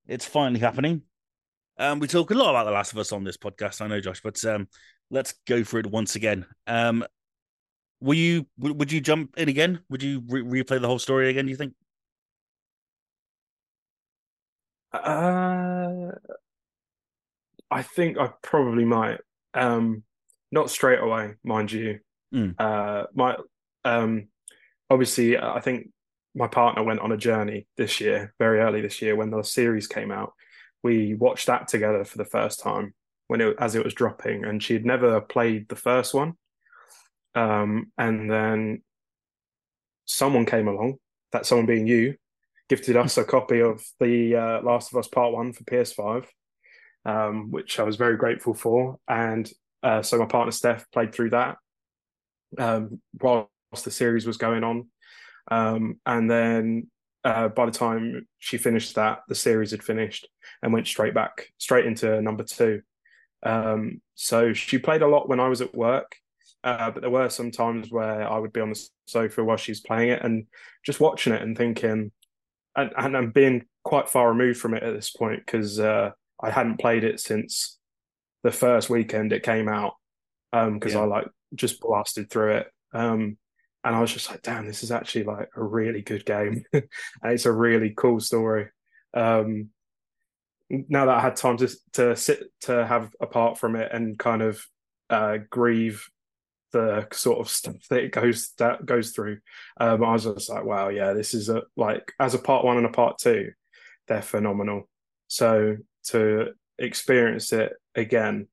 it's 0.08 0.26
finally 0.26 0.60
happening. 0.60 1.04
Um, 1.78 2.00
we 2.00 2.08
talk 2.08 2.30
a 2.32 2.34
lot 2.34 2.50
about 2.50 2.66
The 2.66 2.72
Last 2.72 2.92
of 2.92 2.98
Us 2.98 3.14
on 3.14 3.24
this 3.24 3.38
podcast, 3.38 3.82
I 3.82 3.88
know, 3.88 4.02
Josh, 4.02 4.22
but 4.22 4.44
um, 4.44 4.68
let's 5.10 5.34
go 5.48 5.64
for 5.64 5.80
it 5.80 5.86
once 5.86 6.16
again. 6.16 6.46
Um, 6.68 7.06
will 8.02 8.16
you 8.16 8.46
would 8.58 8.92
you 8.92 9.02
jump 9.02 9.38
in 9.38 9.50
again? 9.50 9.82
Would 9.90 10.04
you 10.04 10.24
re- 10.28 10.64
replay 10.64 10.82
the 10.82 10.88
whole 10.88 11.00
story 11.00 11.30
again? 11.30 11.46
Do 11.46 11.52
you 11.52 11.58
think? 11.58 11.74
Uh, 14.94 16.12
I 17.70 17.84
think 17.84 18.18
I 18.18 18.32
probably 18.42 18.86
might. 18.86 19.20
Um, 19.54 20.04
not 20.52 20.70
straight 20.70 21.00
away, 21.00 21.36
mind 21.44 21.72
you. 21.72 22.00
Mm. 22.34 22.56
Uh, 22.60 23.06
my 23.14 23.38
um, 23.86 24.28
obviously, 24.90 25.38
I 25.38 25.60
think 25.60 25.90
my 26.36 26.48
partner 26.48 26.84
went 26.84 27.00
on 27.02 27.12
a 27.12 27.18
journey 27.18 27.68
this 27.78 28.00
year, 28.00 28.34
very 28.40 28.60
early 28.60 28.82
this 28.82 29.02
year, 29.02 29.16
when 29.16 29.30
the 29.30 29.44
series 29.44 29.88
came 29.88 30.12
out. 30.12 30.34
We 30.84 31.14
watched 31.14 31.48
that 31.48 31.68
together 31.68 32.04
for 32.06 32.18
the 32.18 32.26
first 32.26 32.62
time 32.62 32.94
when 33.28 33.42
it 33.42 33.56
as 33.60 33.76
it 33.76 33.84
was 33.84 33.94
dropping, 33.94 34.46
and 34.46 34.64
she 34.64 34.74
had 34.74 34.86
never 34.86 35.22
played 35.22 35.70
the 35.70 35.76
first 35.76 36.14
one. 36.14 36.34
Um, 37.36 37.92
and 37.98 38.30
then 38.30 38.82
someone 40.06 40.46
came 40.46 40.68
along, 40.68 40.98
that 41.32 41.46
someone 41.46 41.66
being 41.66 41.88
you, 41.88 42.16
gifted 42.70 42.96
us 42.96 43.18
a 43.18 43.24
copy 43.24 43.62
of 43.62 43.84
the 44.00 44.36
uh, 44.36 44.62
Last 44.62 44.92
of 44.92 44.98
Us 44.98 45.08
Part 45.08 45.34
One 45.34 45.54
for 45.54 45.64
PS5, 45.64 46.26
um, 47.06 47.52
which 47.52 47.80
I 47.80 47.84
was 47.84 47.96
very 47.96 48.18
grateful 48.18 48.54
for. 48.54 48.98
And 49.08 49.52
uh, 49.84 50.02
so 50.02 50.18
my 50.20 50.26
partner 50.26 50.52
Steph 50.52 50.90
played 50.92 51.14
through 51.14 51.32
that 51.32 51.58
um, 52.58 53.02
whilst 53.22 53.50
the 53.84 53.92
series 53.92 54.26
was 54.26 54.38
going 54.38 54.64
on. 54.64 54.88
Um, 55.52 56.00
and 56.06 56.30
then 56.30 56.88
uh, 57.24 57.50
by 57.50 57.66
the 57.66 57.72
time 57.72 58.28
she 58.38 58.58
finished 58.58 58.96
that, 58.96 59.20
the 59.28 59.36
series 59.36 59.72
had 59.72 59.84
finished 59.84 60.28
and 60.62 60.74
went 60.74 60.88
straight 60.88 61.14
back, 61.14 61.48
straight 61.58 61.86
into 61.86 62.22
number 62.22 62.44
two. 62.44 62.82
Um, 63.44 64.02
so 64.16 64.54
she 64.54 64.78
played 64.78 65.02
a 65.02 65.08
lot 65.08 65.30
when 65.30 65.40
I 65.40 65.48
was 65.48 65.62
at 65.62 65.76
work, 65.76 66.16
uh, 66.64 66.92
but 66.92 67.02
there 67.02 67.10
were 67.10 67.30
some 67.30 67.52
times 67.52 67.92
where 67.92 68.30
I 68.30 68.38
would 68.38 68.54
be 68.54 68.62
on 68.62 68.70
the 68.70 68.90
sofa 69.06 69.44
while 69.44 69.58
she's 69.58 69.80
playing 69.80 70.10
it 70.10 70.24
and 70.24 70.46
just 70.86 71.00
watching 71.00 71.34
it 71.34 71.42
and 71.42 71.58
thinking, 71.58 72.12
and, 72.76 72.92
and 72.98 73.18
I'm 73.18 73.32
being 73.32 73.66
quite 73.84 74.10
far 74.10 74.30
removed 74.30 74.60
from 74.60 74.74
it 74.74 74.84
at 74.84 74.94
this 74.94 75.10
point 75.10 75.46
because 75.46 75.80
uh, 75.80 76.12
I 76.42 76.50
hadn't 76.50 76.80
played 76.80 77.04
it 77.04 77.20
since 77.20 77.78
the 78.44 78.52
first 78.52 78.90
weekend 78.90 79.34
it 79.34 79.44
came 79.44 79.68
out 79.70 79.94
because 80.52 80.96
um, 80.96 81.00
yeah. 81.00 81.00
I 81.00 81.06
like 81.06 81.28
just 81.56 81.80
blasted 81.80 82.30
through 82.30 82.58
it. 82.58 82.68
Um, 82.94 83.38
and 83.84 83.96
I 83.96 84.02
was 84.02 84.12
just 84.12 84.30
like, 84.30 84.42
damn, 84.42 84.68
this 84.68 84.84
is 84.84 84.92
actually 84.92 85.24
like 85.24 85.50
a 85.56 85.64
really 85.64 86.02
good 86.02 86.26
game. 86.26 86.66
and 86.74 86.84
it's 87.24 87.46
a 87.46 87.52
really 87.52 87.94
cool 87.96 88.20
story. 88.20 88.68
Um, 89.14 89.70
now 90.70 91.06
that 91.06 91.18
I 91.18 91.22
had 91.22 91.36
time 91.36 91.58
to 91.58 91.70
to 91.94 92.16
sit 92.16 92.44
to 92.62 92.86
have 92.86 93.12
apart 93.20 93.58
from 93.58 93.76
it 93.76 93.92
and 93.92 94.20
kind 94.20 94.42
of 94.42 94.64
uh, 95.10 95.38
grieve 95.50 96.08
the 96.72 97.08
sort 97.12 97.40
of 97.40 97.50
stuff 97.50 97.76
that 97.90 98.04
it 98.04 98.12
goes 98.12 98.54
that 98.58 98.86
goes 98.86 99.12
through, 99.12 99.40
um, 99.80 100.04
I 100.04 100.14
was 100.14 100.26
just 100.26 100.50
like, 100.50 100.66
wow, 100.66 100.90
yeah, 100.90 101.14
this 101.14 101.34
is 101.34 101.50
a 101.50 101.64
like 101.76 102.14
as 102.20 102.34
a 102.34 102.40
part 102.40 102.66
one 102.66 102.78
and 102.78 102.86
a 102.86 102.90
part 102.90 103.18
two, 103.18 103.52
they're 104.08 104.22
phenomenal. 104.22 104.90
So 105.28 105.78
to 106.06 106.54
experience 106.78 107.54
it 107.54 107.74
again 107.96 108.48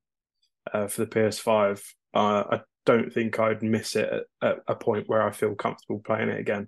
uh, 0.71 0.87
for 0.87 1.05
the 1.05 1.07
PS5, 1.07 1.81
uh, 2.13 2.43
I 2.51 2.61
don't 2.85 3.11
think 3.11 3.39
I'd 3.39 3.63
miss 3.63 3.95
it 3.95 4.09
at, 4.11 4.49
at, 4.49 4.59
a 4.67 4.75
point 4.75 5.09
where 5.09 5.21
I 5.21 5.31
feel 5.31 5.55
comfortable 5.55 5.99
playing 5.99 6.29
it 6.29 6.39
again. 6.39 6.67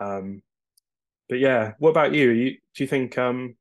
Um, 0.00 0.42
but 1.28 1.38
yeah, 1.38 1.72
what 1.78 1.90
about 1.90 2.12
you? 2.12 2.30
you 2.30 2.50
do 2.74 2.84
you 2.84 2.86
think 2.86 3.16
um, 3.16 3.54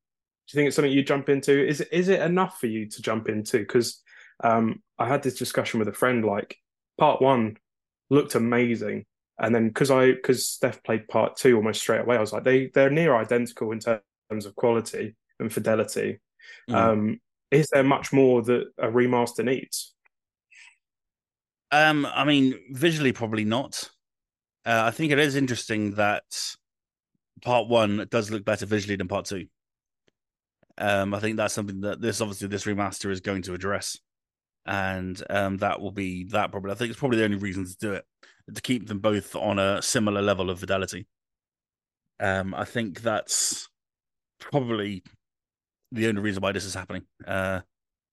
do 0.51 0.57
you 0.57 0.57
think 0.57 0.67
it's 0.67 0.75
something 0.75 0.91
you 0.91 1.03
jump 1.03 1.29
into? 1.29 1.65
Is 1.65 1.81
is 1.81 2.09
it 2.09 2.21
enough 2.21 2.59
for 2.59 2.67
you 2.67 2.87
to 2.89 3.01
jump 3.01 3.29
into? 3.29 3.59
Because 3.59 4.01
um, 4.43 4.81
I 4.97 5.07
had 5.07 5.23
this 5.23 5.35
discussion 5.35 5.79
with 5.79 5.87
a 5.87 5.93
friend. 5.93 6.25
Like 6.25 6.57
part 7.01 7.19
one 7.19 7.57
looked 8.11 8.35
amazing, 8.35 9.05
and 9.39 9.55
then 9.55 9.69
because 9.69 9.89
I 9.89 10.11
because 10.11 10.45
Steph 10.45 10.83
played 10.83 11.07
part 11.07 11.35
two 11.35 11.55
almost 11.55 11.81
straight 11.81 12.01
away, 12.01 12.15
I 12.15 12.19
was 12.19 12.31
like 12.31 12.43
they 12.43 12.67
they're 12.67 12.91
near 12.91 13.15
identical 13.15 13.71
in 13.71 13.79
terms 13.79 14.45
of 14.45 14.55
quality 14.55 15.15
and 15.39 15.51
fidelity. 15.51 16.19
Mm. 16.69 16.75
Um, 16.75 17.19
is 17.49 17.69
there 17.73 17.83
much 17.83 18.13
more 18.13 18.43
that 18.43 18.65
a 18.77 18.87
remaster 18.87 19.43
needs? 19.43 19.95
Um, 21.71 22.05
I 22.05 22.23
mean, 22.23 22.59
visually, 22.69 23.13
probably 23.13 23.45
not. 23.45 23.89
Uh, 24.63 24.83
I 24.85 24.91
think 24.91 25.11
it 25.11 25.17
is 25.17 25.35
interesting 25.35 25.95
that 25.95 26.55
part 27.41 27.67
one 27.67 28.05
does 28.11 28.29
look 28.29 28.45
better 28.45 28.67
visually 28.67 28.95
than 28.95 29.07
part 29.07 29.25
two. 29.25 29.47
Um, 30.77 31.15
I 31.15 31.19
think 31.19 31.37
that's 31.37 31.55
something 31.55 31.81
that 31.81 31.99
this 31.99 32.21
obviously 32.21 32.47
this 32.47 32.65
remaster 32.65 33.09
is 33.09 33.21
going 33.21 33.41
to 33.43 33.55
address. 33.55 33.97
And 34.65 35.21
um, 35.30 35.58
that 35.58 35.82
will 35.82 35.91
be 35.91 36.26
that. 36.26 36.52
Probably, 36.52 36.71
I 36.71 36.76
think 36.76 36.91
it's 36.91 37.00
probably 37.00 37.17
the 37.17 37.26
only 37.26 37.38
reason 37.38 37.65
to 37.65 37.76
do 37.78 37.93
it 37.93 38.06
to 38.54 38.62
keep 38.62 38.88
them 38.88 39.00
both 39.00 39.36
on 39.36 39.60
a 39.60 39.82
similar 39.82 40.21
level 40.21 40.50
of 40.50 40.60
fidelity. 40.60 41.08
Um, 42.19 42.54
I 42.54 42.65
think 42.65 43.02
that's 43.02 43.69
probably 44.39 45.04
the 45.91 46.08
only 46.08 46.21
reason 46.21 46.41
why 46.41 46.52
this 46.52 46.65
is 46.65 46.74
happening, 46.74 47.04
uh, 47.26 47.62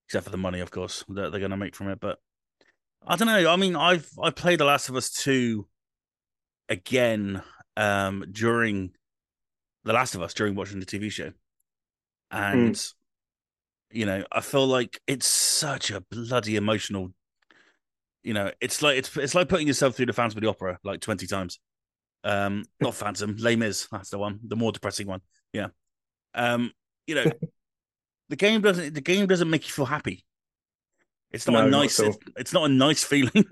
except 0.06 0.24
for 0.24 0.30
the 0.30 0.36
money, 0.36 0.60
of 0.60 0.70
course, 0.70 1.04
that 1.08 1.30
they're 1.30 1.40
going 1.40 1.50
to 1.50 1.56
make 1.56 1.74
from 1.74 1.88
it. 1.88 2.00
But 2.00 2.18
I 3.06 3.16
don't 3.16 3.28
know. 3.28 3.50
I 3.50 3.56
mean, 3.56 3.76
I've 3.76 4.08
I 4.22 4.30
played 4.30 4.60
The 4.60 4.64
Last 4.64 4.88
of 4.88 4.96
Us 4.96 5.10
two 5.10 5.66
again 6.68 7.42
um, 7.76 8.24
during 8.30 8.92
The 9.84 9.92
Last 9.92 10.14
of 10.14 10.22
Us 10.22 10.34
during 10.34 10.54
watching 10.54 10.80
the 10.80 10.86
TV 10.86 11.10
show, 11.10 11.32
and 12.30 12.74
mm. 12.74 12.94
You 13.90 14.06
know, 14.06 14.24
I 14.30 14.40
feel 14.40 14.66
like 14.66 15.00
it's 15.06 15.26
such 15.26 15.90
a 15.90 16.00
bloody 16.00 16.56
emotional. 16.56 17.12
You 18.22 18.34
know, 18.34 18.50
it's 18.60 18.82
like 18.82 18.98
it's 18.98 19.16
it's 19.16 19.34
like 19.34 19.48
putting 19.48 19.66
yourself 19.66 19.96
through 19.96 20.06
the 20.06 20.12
Phantom 20.12 20.36
of 20.38 20.42
the 20.42 20.48
Opera 20.48 20.78
like 20.84 21.00
twenty 21.00 21.26
times. 21.26 21.58
Um, 22.24 22.64
not 22.80 22.94
Phantom, 22.94 23.36
Les 23.38 23.56
Mis. 23.56 23.88
That's 23.90 24.10
the 24.10 24.18
one, 24.18 24.40
the 24.42 24.56
more 24.56 24.72
depressing 24.72 25.06
one. 25.06 25.20
Yeah. 25.52 25.68
Um, 26.34 26.72
you 27.06 27.14
know, 27.14 27.24
the 28.28 28.36
game 28.36 28.60
doesn't 28.60 28.94
the 28.94 29.00
game 29.00 29.26
doesn't 29.26 29.48
make 29.48 29.66
you 29.66 29.72
feel 29.72 29.86
happy. 29.86 30.24
It's 31.30 31.46
not 31.46 31.60
no, 31.60 31.66
a 31.66 31.70
nice. 31.70 31.98
Not 31.98 32.08
it's, 32.08 32.18
it's, 32.36 32.52
not 32.52 32.70
a 32.70 32.72
nice 32.72 33.04
feeling, 33.04 33.32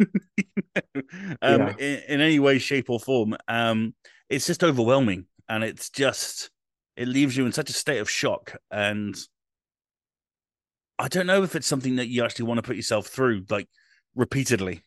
um, 1.42 1.60
yeah. 1.60 1.74
in, 1.78 2.02
in, 2.08 2.20
any 2.22 2.38
way, 2.38 2.58
shape, 2.58 2.88
or 2.88 2.98
form. 2.98 3.36
Um, 3.48 3.94
it's 4.30 4.46
just 4.46 4.64
overwhelming, 4.64 5.26
and 5.48 5.62
it's 5.62 5.90
just 5.90 6.50
it 6.96 7.06
leaves 7.06 7.36
you 7.36 7.44
in 7.44 7.52
such 7.52 7.68
a 7.68 7.74
state 7.74 7.98
of 7.98 8.08
shock. 8.08 8.56
And 8.70 9.14
I 10.98 11.08
don't 11.08 11.26
know 11.26 11.42
if 11.42 11.54
it's 11.54 11.66
something 11.66 11.96
that 11.96 12.08
you 12.08 12.24
actually 12.24 12.46
want 12.46 12.58
to 12.58 12.62
put 12.62 12.76
yourself 12.76 13.06
through, 13.06 13.44
like 13.50 13.68
repeatedly. 14.14 14.82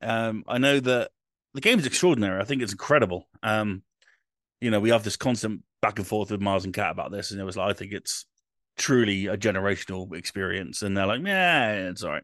Um, 0.00 0.44
I 0.46 0.58
know 0.58 0.80
that 0.80 1.10
the 1.54 1.60
game 1.60 1.78
is 1.78 1.86
extraordinary. 1.86 2.40
I 2.40 2.44
think 2.44 2.62
it's 2.62 2.72
incredible. 2.72 3.28
Um, 3.42 3.82
you 4.60 4.70
know, 4.70 4.80
we 4.80 4.90
have 4.90 5.04
this 5.04 5.16
constant 5.16 5.62
back 5.82 5.98
and 5.98 6.06
forth 6.06 6.30
with 6.30 6.40
Mars 6.40 6.64
and 6.64 6.74
Cat 6.74 6.90
about 6.92 7.10
this, 7.10 7.30
and 7.30 7.40
it 7.40 7.44
was 7.44 7.56
like, 7.56 7.70
I 7.70 7.72
think 7.72 7.92
it's 7.92 8.26
truly 8.76 9.26
a 9.26 9.36
generational 9.36 10.12
experience. 10.14 10.82
And 10.82 10.96
they're 10.96 11.06
like, 11.06 11.24
yeah, 11.24 11.88
it's 11.88 12.02
all 12.02 12.12
right. 12.12 12.22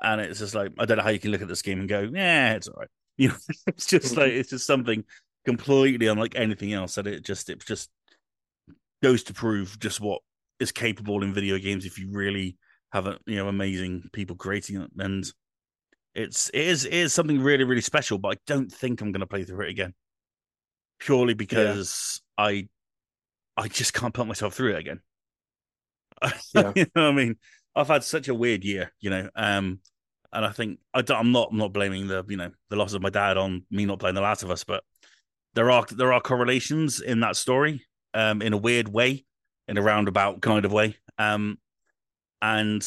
And 0.00 0.20
it's 0.20 0.38
just 0.38 0.54
like, 0.54 0.72
I 0.78 0.84
don't 0.84 0.98
know 0.98 1.02
how 1.02 1.10
you 1.10 1.18
can 1.18 1.30
look 1.30 1.42
at 1.42 1.48
this 1.48 1.62
game 1.62 1.80
and 1.80 1.88
go, 1.88 2.08
yeah, 2.12 2.54
it's 2.54 2.68
all 2.68 2.78
right. 2.78 2.88
You 3.20 3.30
know, 3.30 3.34
it's 3.66 3.86
just 3.86 4.16
like, 4.16 4.30
it's 4.30 4.50
just 4.50 4.64
something 4.64 5.02
completely 5.44 6.06
unlike 6.06 6.34
anything 6.36 6.72
else. 6.72 6.98
And 6.98 7.08
it 7.08 7.24
just, 7.24 7.50
it 7.50 7.66
just 7.66 7.90
goes 9.02 9.24
to 9.24 9.34
prove 9.34 9.76
just 9.80 10.00
what 10.00 10.22
is 10.60 10.72
capable 10.72 11.22
in 11.22 11.32
video 11.32 11.58
games 11.58 11.84
if 11.84 11.98
you 11.98 12.08
really 12.10 12.56
have 12.92 13.06
a, 13.06 13.18
you 13.26 13.36
know, 13.36 13.48
amazing 13.48 14.08
people 14.12 14.36
creating 14.36 14.80
it. 14.80 14.90
And 14.98 15.24
it's, 16.14 16.48
it 16.50 16.62
is, 16.62 16.84
it 16.84 16.94
is 16.94 17.12
something 17.12 17.40
really, 17.40 17.64
really 17.64 17.80
special, 17.80 18.18
but 18.18 18.36
I 18.36 18.40
don't 18.46 18.72
think 18.72 19.00
I'm 19.00 19.12
going 19.12 19.20
to 19.20 19.26
play 19.26 19.44
through 19.44 19.66
it 19.66 19.70
again 19.70 19.94
purely 20.98 21.34
because 21.34 22.20
yeah. 22.38 22.44
I, 22.44 22.68
I 23.56 23.68
just 23.68 23.94
can't 23.94 24.14
put 24.14 24.26
myself 24.26 24.54
through 24.54 24.74
it 24.74 24.78
again. 24.78 25.00
Yeah. 26.54 26.72
you 26.74 26.86
know 26.96 27.08
I 27.08 27.12
mean? 27.12 27.36
I've 27.76 27.86
had 27.86 28.02
such 28.02 28.26
a 28.26 28.34
weird 28.34 28.64
year, 28.64 28.92
you 29.00 29.10
know. 29.10 29.28
Um, 29.36 29.78
and 30.32 30.44
I 30.44 30.50
think 30.50 30.80
I 30.92 31.02
am 31.08 31.32
not 31.32 31.48
I'm 31.52 31.58
not 31.58 31.72
blaming 31.72 32.08
the 32.08 32.24
you 32.28 32.36
know 32.36 32.50
the 32.70 32.76
loss 32.76 32.92
of 32.92 33.02
my 33.02 33.10
dad 33.10 33.36
on 33.36 33.64
me 33.70 33.86
not 33.86 34.00
playing 34.00 34.16
The 34.16 34.20
Last 34.20 34.42
of 34.42 34.50
Us, 34.50 34.64
but 34.64 34.82
there 35.54 35.70
are 35.70 35.84
there 35.90 36.12
are 36.12 36.20
correlations 36.20 37.00
in 37.00 37.20
that 37.20 37.36
story, 37.36 37.86
um, 38.14 38.42
in 38.42 38.52
a 38.52 38.56
weird 38.56 38.88
way, 38.88 39.24
in 39.68 39.78
a 39.78 39.82
roundabout 39.82 40.40
kind 40.40 40.64
of 40.64 40.72
way. 40.72 40.96
Um, 41.18 41.58
and 42.42 42.86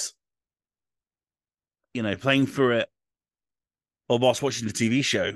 you 1.94 2.04
know, 2.04 2.16
playing 2.16 2.48
through 2.48 2.78
it 2.78 2.90
or 4.10 4.18
whilst 4.18 4.42
watching 4.42 4.68
the 4.68 4.74
TV 4.74 5.04
show, 5.04 5.34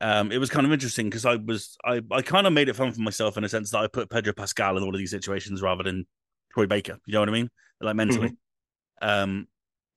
um, 0.00 0.32
it 0.32 0.38
was 0.38 0.50
kind 0.50 0.66
of 0.66 0.72
interesting 0.72 1.06
because 1.06 1.24
I 1.24 1.36
was 1.36 1.76
I, 1.84 2.00
I 2.10 2.22
kind 2.22 2.46
of 2.46 2.52
made 2.52 2.68
it 2.68 2.76
fun 2.76 2.92
for 2.92 3.00
myself 3.00 3.36
in 3.36 3.44
a 3.44 3.48
sense 3.48 3.70
that 3.70 3.78
I 3.78 3.86
put 3.86 4.10
Pedro 4.10 4.32
Pascal 4.32 4.76
in 4.76 4.82
all 4.82 4.94
of 4.94 4.98
these 4.98 5.10
situations 5.10 5.62
rather 5.62 5.82
than 5.82 6.06
Troy 6.52 6.66
Baker. 6.66 6.98
You 7.06 7.14
know 7.14 7.20
what 7.20 7.28
I 7.28 7.32
mean? 7.32 7.50
Like 7.80 7.96
mentally. 7.96 8.28
Mm-hmm. 8.28 9.08
Um, 9.08 9.48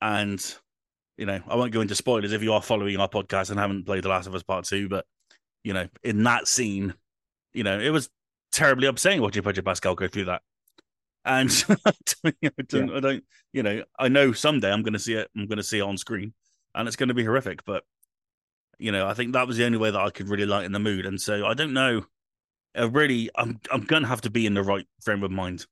and 0.01 0.55
you 1.17 1.25
know, 1.25 1.39
I 1.47 1.55
won't 1.55 1.71
go 1.71 1.81
into 1.81 1.95
spoilers 1.95 2.31
if 2.31 2.41
you 2.41 2.53
are 2.53 2.61
following 2.61 2.97
our 2.97 3.09
podcast 3.09 3.51
and 3.51 3.59
haven't 3.59 3.85
played 3.85 4.03
The 4.03 4.09
Last 4.09 4.27
of 4.27 4.35
Us 4.35 4.43
Part 4.43 4.65
Two, 4.65 4.89
but 4.89 5.05
you 5.63 5.73
know, 5.73 5.87
in 6.03 6.23
that 6.23 6.47
scene, 6.47 6.93
you 7.53 7.63
know, 7.63 7.79
it 7.79 7.89
was 7.89 8.09
terribly 8.51 8.87
upsetting 8.87 9.21
watching 9.21 9.43
Pedro 9.43 9.63
Pascal 9.63 9.95
go 9.95 10.07
through 10.07 10.25
that. 10.25 10.41
And 11.23 11.49
I, 11.86 11.91
don't, 12.23 12.36
yeah. 12.41 12.95
I 12.95 12.99
don't, 12.99 13.23
you 13.53 13.63
know, 13.63 13.84
I 13.99 14.07
know 14.07 14.31
someday 14.31 14.71
I'm 14.71 14.84
going 14.84 14.93
to 14.93 14.99
see 14.99 15.13
it. 15.13 15.29
I'm 15.36 15.47
going 15.47 15.57
to 15.57 15.63
see 15.63 15.79
it 15.79 15.84
on 15.84 15.97
screen, 15.97 16.34
and 16.73 16.88
it's 16.88 16.97
going 16.97 17.10
to 17.10 17.15
be 17.15 17.23
horrific. 17.23 17.63
But 17.65 17.84
you 18.81 18.91
know, 18.91 19.07
I 19.07 19.13
think 19.13 19.34
that 19.34 19.47
was 19.47 19.57
the 19.57 19.65
only 19.65 19.77
way 19.77 19.91
that 19.91 19.99
I 20.01 20.10
could 20.10 20.27
really 20.27 20.47
lighten 20.47 20.71
the 20.71 20.79
mood. 20.79 21.05
And 21.05 21.21
so 21.21 21.45
I 21.45 21.53
don't 21.53 21.73
know. 21.73 22.03
I 22.75 22.86
really, 22.86 23.29
I'm 23.36 23.60
I'm 23.71 23.84
going 23.84 24.01
to 24.01 24.07
have 24.07 24.21
to 24.21 24.31
be 24.31 24.45
in 24.45 24.55
the 24.55 24.63
right 24.63 24.88
frame 25.03 25.23
of 25.23 25.31
mind 25.31 25.67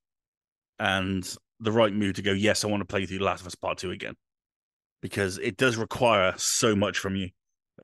and 0.77 1.35
the 1.59 1.71
right 1.71 1.91
mood 1.91 2.15
to 2.15 2.21
go, 2.21 2.31
yes, 2.31 2.63
I 2.63 2.67
want 2.67 2.81
to 2.81 2.85
play 2.85 3.05
through 3.05 3.17
The 3.17 3.25
Last 3.25 3.41
of 3.41 3.47
Us 3.47 3.55
Part 3.55 3.79
2 3.79 3.91
again. 3.91 4.15
Because 5.01 5.37
it 5.37 5.57
does 5.57 5.75
require 5.75 6.33
so 6.37 6.75
much 6.75 6.99
from 6.99 7.15
you, 7.15 7.29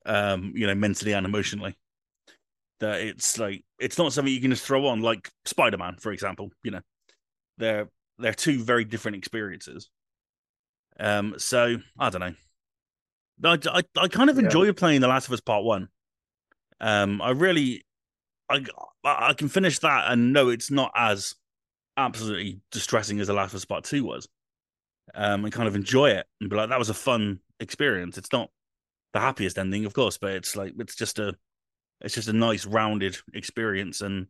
um, 0.05 0.51
you 0.55 0.67
know, 0.67 0.75
mentally 0.75 1.13
and 1.13 1.25
emotionally. 1.25 1.75
That 2.81 3.01
it's 3.01 3.39
like 3.39 3.63
it's 3.79 3.97
not 3.97 4.11
something 4.13 4.33
you 4.33 4.41
can 4.41 4.51
just 4.51 4.65
throw 4.65 4.85
on, 4.87 5.01
like 5.01 5.31
Spider 5.45 5.77
Man, 5.77 5.95
for 5.99 6.11
example. 6.11 6.51
You 6.61 6.71
know, 6.71 6.81
they're 7.57 7.89
they're 8.17 8.33
two 8.33 8.63
very 8.63 8.85
different 8.85 9.17
experiences. 9.17 9.89
Um, 10.99 11.35
so 11.37 11.77
I 11.99 12.09
don't 12.09 12.21
know. 12.21 12.35
I, 13.43 13.79
I, 13.79 14.03
I 14.03 14.07
kind 14.07 14.29
of 14.29 14.37
yeah. 14.37 14.45
enjoy 14.45 14.71
playing 14.71 15.01
The 15.01 15.07
Last 15.07 15.27
of 15.27 15.33
Us 15.33 15.41
Part 15.41 15.63
One. 15.63 15.89
Um, 16.79 17.21
I 17.21 17.31
really, 17.31 17.85
I 18.49 18.65
I 19.03 19.33
can 19.33 19.49
finish 19.49 19.79
that 19.79 20.11
and 20.11 20.33
know 20.33 20.49
it's 20.49 20.71
not 20.71 20.91
as 20.95 21.35
absolutely 21.97 22.61
distressing 22.71 23.19
as 23.19 23.27
the 23.27 23.33
Last 23.33 23.51
of 23.51 23.55
Us 23.55 23.65
Part 23.65 23.83
Two 23.83 24.05
was, 24.05 24.27
um, 25.13 25.43
and 25.43 25.53
kind 25.53 25.67
of 25.67 25.75
enjoy 25.75 26.11
it 26.11 26.25
and 26.39 26.49
be 26.49 26.55
like, 26.55 26.69
that 26.69 26.79
was 26.79 26.89
a 26.89 26.93
fun 26.93 27.39
experience. 27.59 28.17
It's 28.17 28.31
not 28.31 28.49
the 29.13 29.19
happiest 29.19 29.57
ending, 29.57 29.85
of 29.85 29.93
course, 29.93 30.17
but 30.17 30.31
it's 30.31 30.55
like 30.55 30.73
it's 30.79 30.95
just 30.95 31.19
a 31.19 31.35
it's 32.01 32.15
just 32.15 32.27
a 32.27 32.33
nice 32.33 32.65
rounded 32.65 33.17
experience. 33.33 34.01
And 34.01 34.27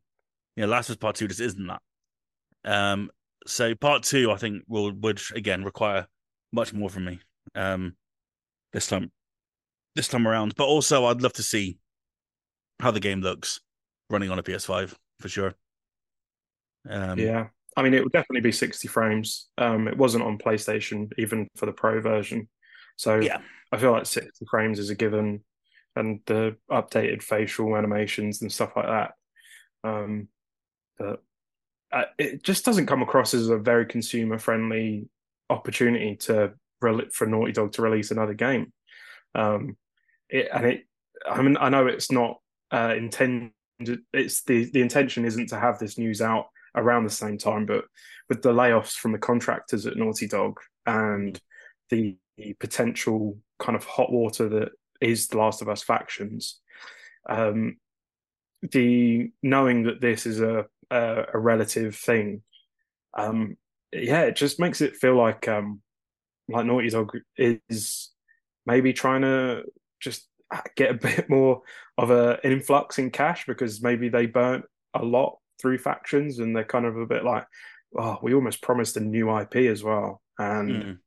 you 0.55 0.63
know, 0.63 0.67
Last 0.67 0.89
of 0.89 0.93
Us 0.93 0.97
Part 0.97 1.15
Two 1.15 1.27
just 1.27 1.41
isn't 1.41 1.67
that. 1.67 1.81
Um, 2.63 3.11
so 3.45 3.75
Part 3.75 4.03
Two, 4.03 4.31
I 4.31 4.37
think, 4.37 4.63
will 4.67 4.91
would 4.91 5.21
again 5.33 5.63
require 5.63 6.07
much 6.51 6.73
more 6.73 6.89
from 6.89 7.05
me. 7.05 7.19
Um, 7.53 7.95
this 8.73 8.87
time, 8.87 9.11
this 9.95 10.07
time 10.07 10.27
around. 10.27 10.55
But 10.55 10.65
also, 10.65 11.05
I'd 11.05 11.21
love 11.21 11.33
to 11.33 11.43
see 11.43 11.77
how 12.79 12.91
the 12.91 12.99
game 12.99 13.21
looks 13.21 13.61
running 14.09 14.29
on 14.29 14.39
a 14.39 14.43
PS5 14.43 14.95
for 15.19 15.29
sure. 15.29 15.53
Um, 16.89 17.17
yeah, 17.17 17.47
I 17.77 17.83
mean, 17.83 17.93
it 17.93 18.03
would 18.03 18.11
definitely 18.11 18.41
be 18.41 18.51
60 18.51 18.87
frames. 18.87 19.47
Um, 19.57 19.87
it 19.87 19.97
wasn't 19.97 20.23
on 20.23 20.37
PlayStation 20.37 21.11
even 21.17 21.47
for 21.55 21.65
the 21.65 21.71
Pro 21.71 22.01
version, 22.01 22.49
so 22.97 23.19
yeah, 23.19 23.39
I 23.71 23.77
feel 23.77 23.91
like 23.91 24.05
60 24.05 24.45
frames 24.49 24.79
is 24.79 24.89
a 24.89 24.95
given, 24.95 25.43
and 25.95 26.19
the 26.25 26.57
updated 26.69 27.23
facial 27.23 27.75
animations 27.75 28.41
and 28.41 28.51
stuff 28.51 28.73
like 28.75 28.87
that. 28.87 29.11
Um, 29.83 30.27
but 30.97 31.23
uh, 31.95 32.03
it 32.17 32.43
just 32.43 32.65
doesn't 32.65 32.87
come 32.87 33.01
across 33.01 33.33
as 33.33 33.47
a 33.47 33.57
very 33.57 33.85
consumer 33.85 34.37
friendly 34.37 35.07
opportunity 35.49 36.17
to 36.17 36.53
for 37.13 37.25
Naughty 37.25 37.53
Dog 37.53 37.71
to 37.71 37.81
release 37.81 38.11
another 38.11 38.33
game. 38.33 38.71
Um, 39.33 39.77
it, 40.29 40.49
and 40.53 40.65
it, 40.65 40.85
I 41.27 41.41
mean, 41.41 41.57
I 41.59 41.69
know 41.69 41.87
it's 41.87 42.11
not 42.11 42.39
uh, 42.71 42.93
intended. 42.95 43.51
It's 44.13 44.43
the 44.43 44.69
the 44.71 44.81
intention 44.81 45.25
isn't 45.25 45.49
to 45.49 45.59
have 45.59 45.79
this 45.79 45.97
news 45.97 46.21
out 46.21 46.47
around 46.75 47.05
the 47.05 47.09
same 47.09 47.37
time. 47.37 47.65
But 47.65 47.85
with 48.27 48.41
the 48.41 48.53
layoffs 48.53 48.93
from 48.93 49.13
the 49.13 49.17
contractors 49.17 49.85
at 49.85 49.97
Naughty 49.97 50.27
Dog 50.27 50.59
and 50.85 51.39
the 51.89 52.17
potential 52.59 53.37
kind 53.57 53.77
of 53.77 53.85
hot 53.85 54.11
water 54.11 54.49
that 54.49 54.69
is 54.99 55.27
The 55.27 55.37
Last 55.37 55.61
of 55.61 55.69
Us 55.69 55.81
factions, 55.81 56.59
um, 57.29 57.77
the 58.61 59.31
knowing 59.41 59.83
that 59.83 60.01
this 60.01 60.25
is 60.25 60.41
a 60.41 60.65
a, 60.91 61.25
a 61.33 61.39
relative 61.39 61.95
thing, 61.95 62.41
um, 63.15 63.57
yeah, 63.91 64.21
it 64.21 64.35
just 64.35 64.59
makes 64.59 64.81
it 64.81 64.95
feel 64.95 65.15
like 65.15 65.47
um, 65.47 65.81
like 66.49 66.65
Naughty 66.65 66.89
Dog 66.89 67.17
is 67.37 68.11
maybe 68.65 68.93
trying 68.93 69.21
to 69.21 69.63
just 69.99 70.27
get 70.75 70.91
a 70.91 70.93
bit 71.07 71.29
more 71.29 71.61
of 71.97 72.11
a, 72.11 72.39
an 72.43 72.51
influx 72.51 72.99
in 72.99 73.11
cash 73.11 73.45
because 73.45 73.81
maybe 73.81 74.09
they 74.09 74.25
burnt 74.25 74.65
a 74.93 75.03
lot 75.03 75.37
through 75.61 75.77
factions, 75.77 76.39
and 76.39 76.55
they're 76.55 76.63
kind 76.63 76.85
of 76.85 76.97
a 76.97 77.05
bit 77.05 77.23
like, 77.23 77.45
oh, 77.97 78.19
we 78.21 78.33
almost 78.33 78.61
promised 78.61 78.97
a 78.97 79.01
new 79.01 79.35
IP 79.37 79.55
as 79.55 79.83
well, 79.83 80.21
and 80.37 80.69
mm. 80.69 80.97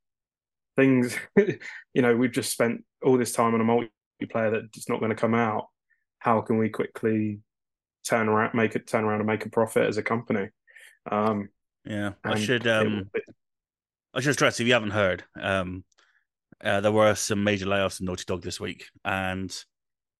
things, 0.76 1.16
you 1.36 2.02
know, 2.02 2.16
we've 2.16 2.32
just 2.32 2.52
spent 2.52 2.84
all 3.04 3.18
this 3.18 3.32
time 3.32 3.54
on 3.54 3.60
a 3.60 3.64
multiplayer 3.64 4.62
that's 4.72 4.88
not 4.88 5.00
going 5.00 5.10
to 5.10 5.16
come 5.16 5.34
out. 5.34 5.68
How 6.20 6.40
can 6.40 6.58
we 6.58 6.68
quickly 6.68 7.40
turn 8.08 8.28
around, 8.28 8.54
make 8.54 8.74
it 8.74 8.86
turn 8.86 9.04
around 9.04 9.20
and 9.20 9.26
make 9.26 9.44
a 9.44 9.50
profit 9.50 9.86
as 9.86 9.98
a 9.98 10.02
company? 10.02 10.48
Um, 11.10 11.48
yeah, 11.84 12.12
I 12.24 12.38
should. 12.38 12.66
Um, 12.66 13.10
I 14.14 14.20
should 14.20 14.34
stress 14.34 14.58
if 14.58 14.66
you 14.66 14.72
haven't 14.72 14.90
heard, 14.90 15.22
um, 15.40 15.84
uh, 16.64 16.80
there 16.80 16.92
were 16.92 17.14
some 17.14 17.44
major 17.44 17.66
layoffs 17.66 18.00
in 18.00 18.06
Naughty 18.06 18.24
Dog 18.26 18.42
this 18.42 18.58
week, 18.58 18.86
and 19.04 19.54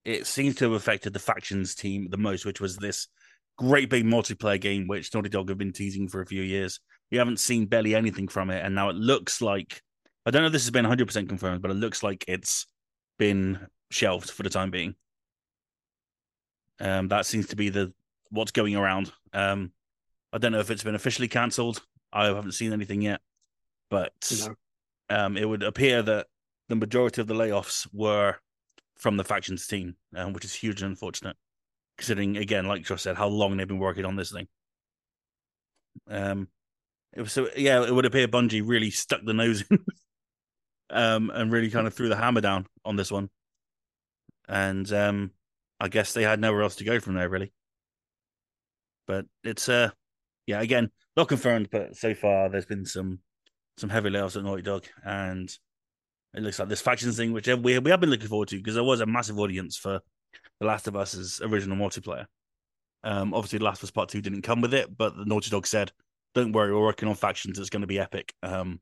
it 0.04 0.26
seems 0.26 0.56
to 0.56 0.64
have 0.64 0.74
affected 0.74 1.12
the 1.12 1.18
factions 1.18 1.74
team 1.74 2.08
the 2.10 2.16
most, 2.16 2.46
which 2.46 2.60
was 2.60 2.76
this 2.76 3.08
great 3.56 3.90
big 3.90 4.04
multiplayer 4.04 4.60
game 4.60 4.86
which 4.86 5.12
Naughty 5.12 5.28
Dog 5.28 5.48
have 5.48 5.58
been 5.58 5.72
teasing 5.72 6.06
for 6.06 6.20
a 6.20 6.26
few 6.26 6.42
years. 6.42 6.80
We 7.10 7.18
haven't 7.18 7.40
seen 7.40 7.66
barely 7.66 7.94
anything 7.94 8.28
from 8.28 8.50
it, 8.50 8.64
and 8.64 8.74
now 8.74 8.90
it 8.90 8.96
looks 8.96 9.40
like 9.40 9.82
I 10.26 10.30
don't 10.30 10.42
know 10.42 10.46
if 10.46 10.52
this 10.52 10.64
has 10.64 10.70
been 10.70 10.84
100% 10.84 11.28
confirmed, 11.28 11.62
but 11.62 11.70
it 11.70 11.78
looks 11.78 12.02
like 12.02 12.24
it's 12.28 12.66
been 13.18 13.66
shelved 13.90 14.30
for 14.30 14.42
the 14.42 14.50
time 14.50 14.70
being. 14.70 14.94
Um, 16.80 17.08
that 17.08 17.26
seems 17.26 17.48
to 17.48 17.56
be 17.56 17.68
the 17.68 17.92
what's 18.30 18.52
going 18.52 18.76
around. 18.76 19.12
Um, 19.32 19.72
I 20.32 20.38
don't 20.38 20.52
know 20.52 20.60
if 20.60 20.70
it's 20.70 20.84
been 20.84 20.94
officially 20.94 21.28
cancelled. 21.28 21.82
I 22.12 22.26
haven't 22.26 22.52
seen 22.52 22.72
anything 22.72 23.02
yet, 23.02 23.20
but 23.90 24.12
no. 24.46 24.54
um, 25.16 25.36
it 25.36 25.48
would 25.48 25.62
appear 25.62 26.02
that 26.02 26.26
the 26.68 26.76
majority 26.76 27.20
of 27.20 27.26
the 27.26 27.34
layoffs 27.34 27.86
were 27.92 28.36
from 28.96 29.16
the 29.16 29.24
factions 29.24 29.66
team, 29.66 29.96
um, 30.14 30.32
which 30.32 30.44
is 30.44 30.54
huge 30.54 30.82
and 30.82 30.90
unfortunate, 30.90 31.36
considering 31.96 32.36
again, 32.36 32.66
like 32.66 32.84
Josh 32.84 33.02
said, 33.02 33.16
how 33.16 33.28
long 33.28 33.56
they've 33.56 33.68
been 33.68 33.78
working 33.78 34.04
on 34.04 34.16
this 34.16 34.32
thing. 34.32 34.48
Um, 36.08 36.48
it 37.14 37.22
was 37.22 37.32
so 37.32 37.48
yeah, 37.56 37.84
it 37.84 37.94
would 37.94 38.04
appear 38.04 38.28
Bungie 38.28 38.62
really 38.64 38.90
stuck 38.90 39.24
the 39.24 39.34
nose 39.34 39.64
in, 39.70 39.84
um, 40.90 41.30
and 41.30 41.50
really 41.50 41.70
kind 41.70 41.86
of 41.86 41.94
threw 41.94 42.08
the 42.08 42.16
hammer 42.16 42.40
down 42.40 42.66
on 42.84 42.96
this 42.96 43.10
one, 43.10 43.30
and 44.48 44.92
um, 44.92 45.30
I 45.80 45.88
guess 45.88 46.12
they 46.12 46.22
had 46.22 46.40
nowhere 46.40 46.62
else 46.62 46.76
to 46.76 46.84
go 46.84 47.00
from 47.00 47.14
there, 47.14 47.28
really. 47.28 47.52
But 49.06 49.26
it's 49.44 49.68
uh, 49.68 49.90
yeah, 50.46 50.60
again, 50.60 50.90
not 51.16 51.28
confirmed, 51.28 51.68
but 51.70 51.96
so 51.96 52.14
far 52.14 52.48
there's 52.48 52.66
been 52.66 52.84
some 52.84 53.20
some 53.76 53.90
heavy 53.90 54.10
layoffs 54.10 54.36
at 54.36 54.44
Naughty 54.44 54.62
Dog, 54.62 54.86
and 55.04 55.48
it 56.34 56.42
looks 56.42 56.58
like 56.58 56.68
this 56.68 56.80
factions 56.80 57.16
thing, 57.16 57.32
which 57.32 57.46
we 57.46 57.78
we 57.78 57.90
have 57.90 58.00
been 58.00 58.10
looking 58.10 58.28
forward 58.28 58.48
to 58.48 58.56
because 58.56 58.74
there 58.74 58.84
was 58.84 59.00
a 59.00 59.06
massive 59.06 59.38
audience 59.38 59.76
for 59.76 60.00
The 60.60 60.66
Last 60.66 60.88
of 60.88 60.96
Us's 60.96 61.40
original 61.42 61.76
multiplayer. 61.76 62.26
Um, 63.04 63.32
obviously, 63.32 63.58
The 63.58 63.64
Last 63.64 63.82
of 63.82 63.84
Us 63.84 63.90
Part 63.90 64.08
Two 64.08 64.20
didn't 64.20 64.42
come 64.42 64.60
with 64.60 64.74
it, 64.74 64.96
but 64.96 65.16
the 65.16 65.24
Naughty 65.24 65.50
Dog 65.50 65.66
said, 65.66 65.92
"Don't 66.34 66.52
worry, 66.52 66.72
we're 66.72 66.80
working 66.80 67.08
on 67.08 67.14
factions. 67.14 67.58
It's 67.58 67.70
going 67.70 67.82
to 67.82 67.86
be 67.86 67.98
epic." 67.98 68.34
Um, 68.42 68.80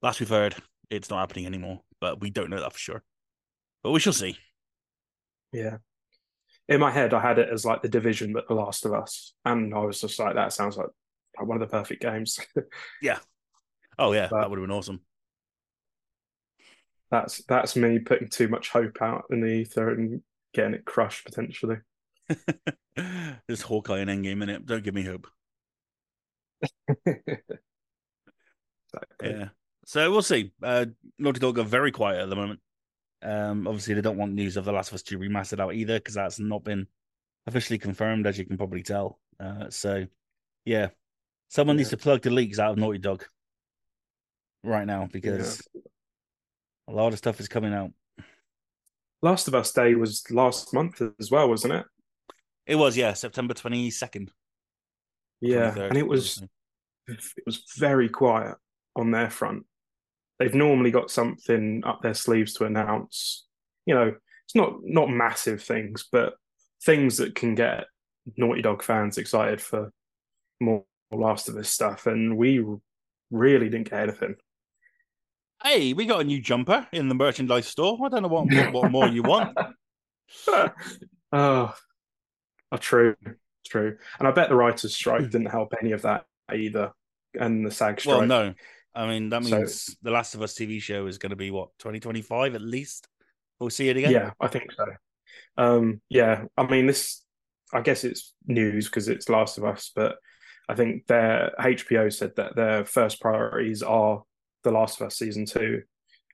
last 0.00 0.20
we've 0.20 0.28
heard, 0.28 0.54
it's 0.90 1.10
not 1.10 1.20
happening 1.20 1.46
anymore, 1.46 1.80
but 2.00 2.20
we 2.20 2.30
don't 2.30 2.50
know 2.50 2.60
that 2.60 2.72
for 2.72 2.78
sure. 2.78 3.02
But 3.82 3.90
we 3.90 4.00
shall 4.00 4.12
see. 4.12 4.38
Yeah, 5.52 5.78
in 6.68 6.80
my 6.80 6.90
head, 6.90 7.14
I 7.14 7.20
had 7.20 7.38
it 7.38 7.48
as 7.50 7.64
like 7.64 7.82
the 7.82 7.88
division, 7.88 8.32
but 8.32 8.46
The 8.46 8.54
Last 8.54 8.84
of 8.84 8.92
Us, 8.92 9.32
and 9.44 9.74
I 9.74 9.78
was 9.78 10.00
just 10.00 10.18
like, 10.18 10.34
that 10.34 10.52
sounds 10.52 10.76
like, 10.76 10.88
one 11.40 11.60
of 11.60 11.60
the 11.60 11.72
perfect 11.72 12.02
games. 12.02 12.40
yeah. 13.02 13.18
Oh 13.96 14.12
yeah, 14.12 14.26
but 14.28 14.40
that 14.40 14.50
would 14.50 14.58
have 14.58 14.66
been 14.66 14.76
awesome. 14.76 15.00
That's 17.10 17.42
that's 17.44 17.76
me 17.76 18.00
putting 18.00 18.28
too 18.28 18.48
much 18.48 18.70
hope 18.70 19.00
out 19.00 19.24
in 19.30 19.40
the 19.40 19.46
ether 19.46 19.90
and 19.90 20.20
getting 20.52 20.74
it 20.74 20.84
crushed 20.84 21.24
potentially. 21.24 21.76
There's 22.96 23.62
Hawkeye 23.62 24.00
and 24.00 24.10
Endgame 24.10 24.42
in 24.42 24.48
it. 24.48 24.66
Don't 24.66 24.82
give 24.82 24.94
me 24.94 25.04
hope. 25.04 25.28
exactly. 27.06 27.38
Yeah. 29.22 29.48
So 29.86 30.10
we'll 30.10 30.22
see. 30.22 30.52
Uh, 30.62 30.86
Naughty 31.18 31.40
Dog 31.40 31.58
are 31.58 31.64
very 31.64 31.92
quiet 31.92 32.20
at 32.20 32.28
the 32.28 32.36
moment. 32.36 32.60
Um, 33.22 33.66
obviously, 33.66 33.94
they 33.94 34.00
don't 34.00 34.16
want 34.16 34.32
news 34.32 34.56
of 34.56 34.64
The 34.64 34.72
Last 34.72 34.88
of 34.88 34.94
Us 34.94 35.02
2 35.02 35.18
remastered 35.18 35.60
out 35.60 35.74
either 35.74 35.98
because 35.98 36.14
that's 36.14 36.38
not 36.38 36.64
been 36.64 36.86
officially 37.46 37.78
confirmed, 37.78 38.26
as 38.26 38.38
you 38.38 38.44
can 38.44 38.56
probably 38.56 38.82
tell. 38.82 39.18
Uh, 39.40 39.70
so, 39.70 40.06
yeah, 40.64 40.88
someone 41.48 41.76
yeah. 41.76 41.80
needs 41.80 41.90
to 41.90 41.96
plug 41.96 42.22
the 42.22 42.30
leaks 42.30 42.58
out 42.58 42.72
of 42.72 42.78
Naughty 42.78 42.98
Dog 42.98 43.24
right 44.62 44.86
now 44.86 45.08
because 45.10 45.66
yeah. 45.74 45.80
a 46.88 46.92
lot 46.92 47.12
of 47.12 47.18
stuff 47.18 47.40
is 47.40 47.48
coming 47.48 47.74
out. 47.74 47.90
Last 49.20 49.48
of 49.48 49.54
Us 49.54 49.72
Day 49.72 49.94
was 49.94 50.30
last 50.30 50.72
month 50.72 51.02
as 51.18 51.30
well, 51.30 51.48
wasn't 51.48 51.74
it? 51.74 51.86
It 52.66 52.76
was, 52.76 52.96
yeah, 52.96 53.14
September 53.14 53.54
twenty 53.54 53.90
second. 53.90 54.30
Yeah, 55.40 55.76
and 55.76 55.96
it 55.96 56.06
was 56.06 56.42
it 57.08 57.20
was 57.46 57.62
very 57.76 58.08
quiet 58.08 58.56
on 58.94 59.10
their 59.10 59.30
front 59.30 59.64
they've 60.38 60.54
normally 60.54 60.90
got 60.90 61.10
something 61.10 61.82
up 61.84 62.02
their 62.02 62.14
sleeves 62.14 62.54
to 62.54 62.64
announce. 62.64 63.46
You 63.86 63.94
know, 63.94 64.14
it's 64.44 64.54
not 64.54 64.76
not 64.82 65.10
massive 65.10 65.62
things, 65.62 66.06
but 66.10 66.34
things 66.84 67.18
that 67.18 67.34
can 67.34 67.54
get 67.54 67.84
Naughty 68.36 68.62
Dog 68.62 68.82
fans 68.82 69.18
excited 69.18 69.60
for 69.60 69.92
more 70.60 70.84
Last 71.10 71.48
of 71.48 71.56
Us 71.56 71.68
stuff. 71.68 72.06
And 72.06 72.36
we 72.36 72.64
really 73.30 73.68
didn't 73.68 73.90
get 73.90 74.00
anything. 74.00 74.36
Hey, 75.62 75.92
we 75.92 76.06
got 76.06 76.20
a 76.20 76.24
new 76.24 76.40
jumper 76.40 76.86
in 76.92 77.08
the 77.08 77.14
merchandise 77.14 77.66
store. 77.66 77.98
I 78.04 78.08
don't 78.08 78.22
know 78.22 78.28
what 78.28 78.46
what, 78.46 78.72
what 78.72 78.90
more 78.90 79.08
you 79.08 79.22
want. 79.22 79.56
oh, 80.48 80.72
oh, 81.32 82.76
true, 82.76 83.16
true. 83.66 83.96
And 84.18 84.28
I 84.28 84.30
bet 84.30 84.50
the 84.50 84.54
writers' 84.54 84.94
strike 84.94 85.22
didn't 85.30 85.46
help 85.46 85.74
any 85.80 85.92
of 85.92 86.02
that 86.02 86.26
either, 86.54 86.92
and 87.34 87.66
the 87.66 87.70
SAG 87.70 88.00
strike. 88.00 88.18
Well, 88.18 88.26
no, 88.26 88.54
I 88.98 89.06
mean, 89.06 89.28
that 89.28 89.44
means 89.44 89.82
so, 89.84 89.92
The 90.02 90.10
Last 90.10 90.34
of 90.34 90.42
Us 90.42 90.54
TV 90.54 90.82
show 90.82 91.06
is 91.06 91.18
going 91.18 91.30
to 91.30 91.36
be 91.36 91.52
what, 91.52 91.68
2025 91.78 92.56
at 92.56 92.60
least? 92.60 93.06
We'll 93.60 93.70
see 93.70 93.88
it 93.88 93.96
again? 93.96 94.10
Yeah, 94.10 94.32
I 94.40 94.48
think 94.48 94.72
so. 94.72 94.86
Um, 95.56 96.00
yeah, 96.08 96.46
I 96.56 96.66
mean, 96.66 96.88
this, 96.88 97.22
I 97.72 97.80
guess 97.80 98.02
it's 98.02 98.34
news 98.46 98.86
because 98.86 99.08
it's 99.08 99.28
Last 99.28 99.56
of 99.56 99.64
Us, 99.64 99.92
but 99.94 100.16
I 100.68 100.74
think 100.74 101.06
their 101.06 101.52
HBO 101.60 102.12
said 102.12 102.32
that 102.36 102.56
their 102.56 102.84
first 102.84 103.20
priorities 103.20 103.84
are 103.84 104.24
The 104.64 104.72
Last 104.72 105.00
of 105.00 105.06
Us 105.06 105.16
season 105.16 105.46
two 105.46 105.82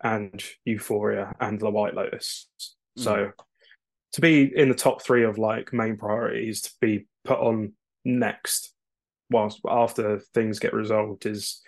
and 0.03 0.43
Euphoria 0.65 1.35
and 1.41 1.61
The 1.61 1.71
White 1.71 1.95
Lotus. 1.95 2.49
Mm. 2.99 3.03
So 3.03 3.31
to 4.15 4.21
be 4.23 4.51
in 4.57 4.71
the 4.71 4.75
top 4.75 5.03
three 5.03 5.25
of 5.25 5.37
like 5.37 5.75
main 5.75 5.99
priorities 5.99 6.63
to 6.63 6.71
be 6.81 7.07
put 7.25 7.41
on 7.41 7.75
next 8.07 8.73
whilst 9.31 9.61
after 9.69 10.21
things 10.33 10.59
get 10.59 10.73
resolved 10.73 11.27
is 11.27 11.61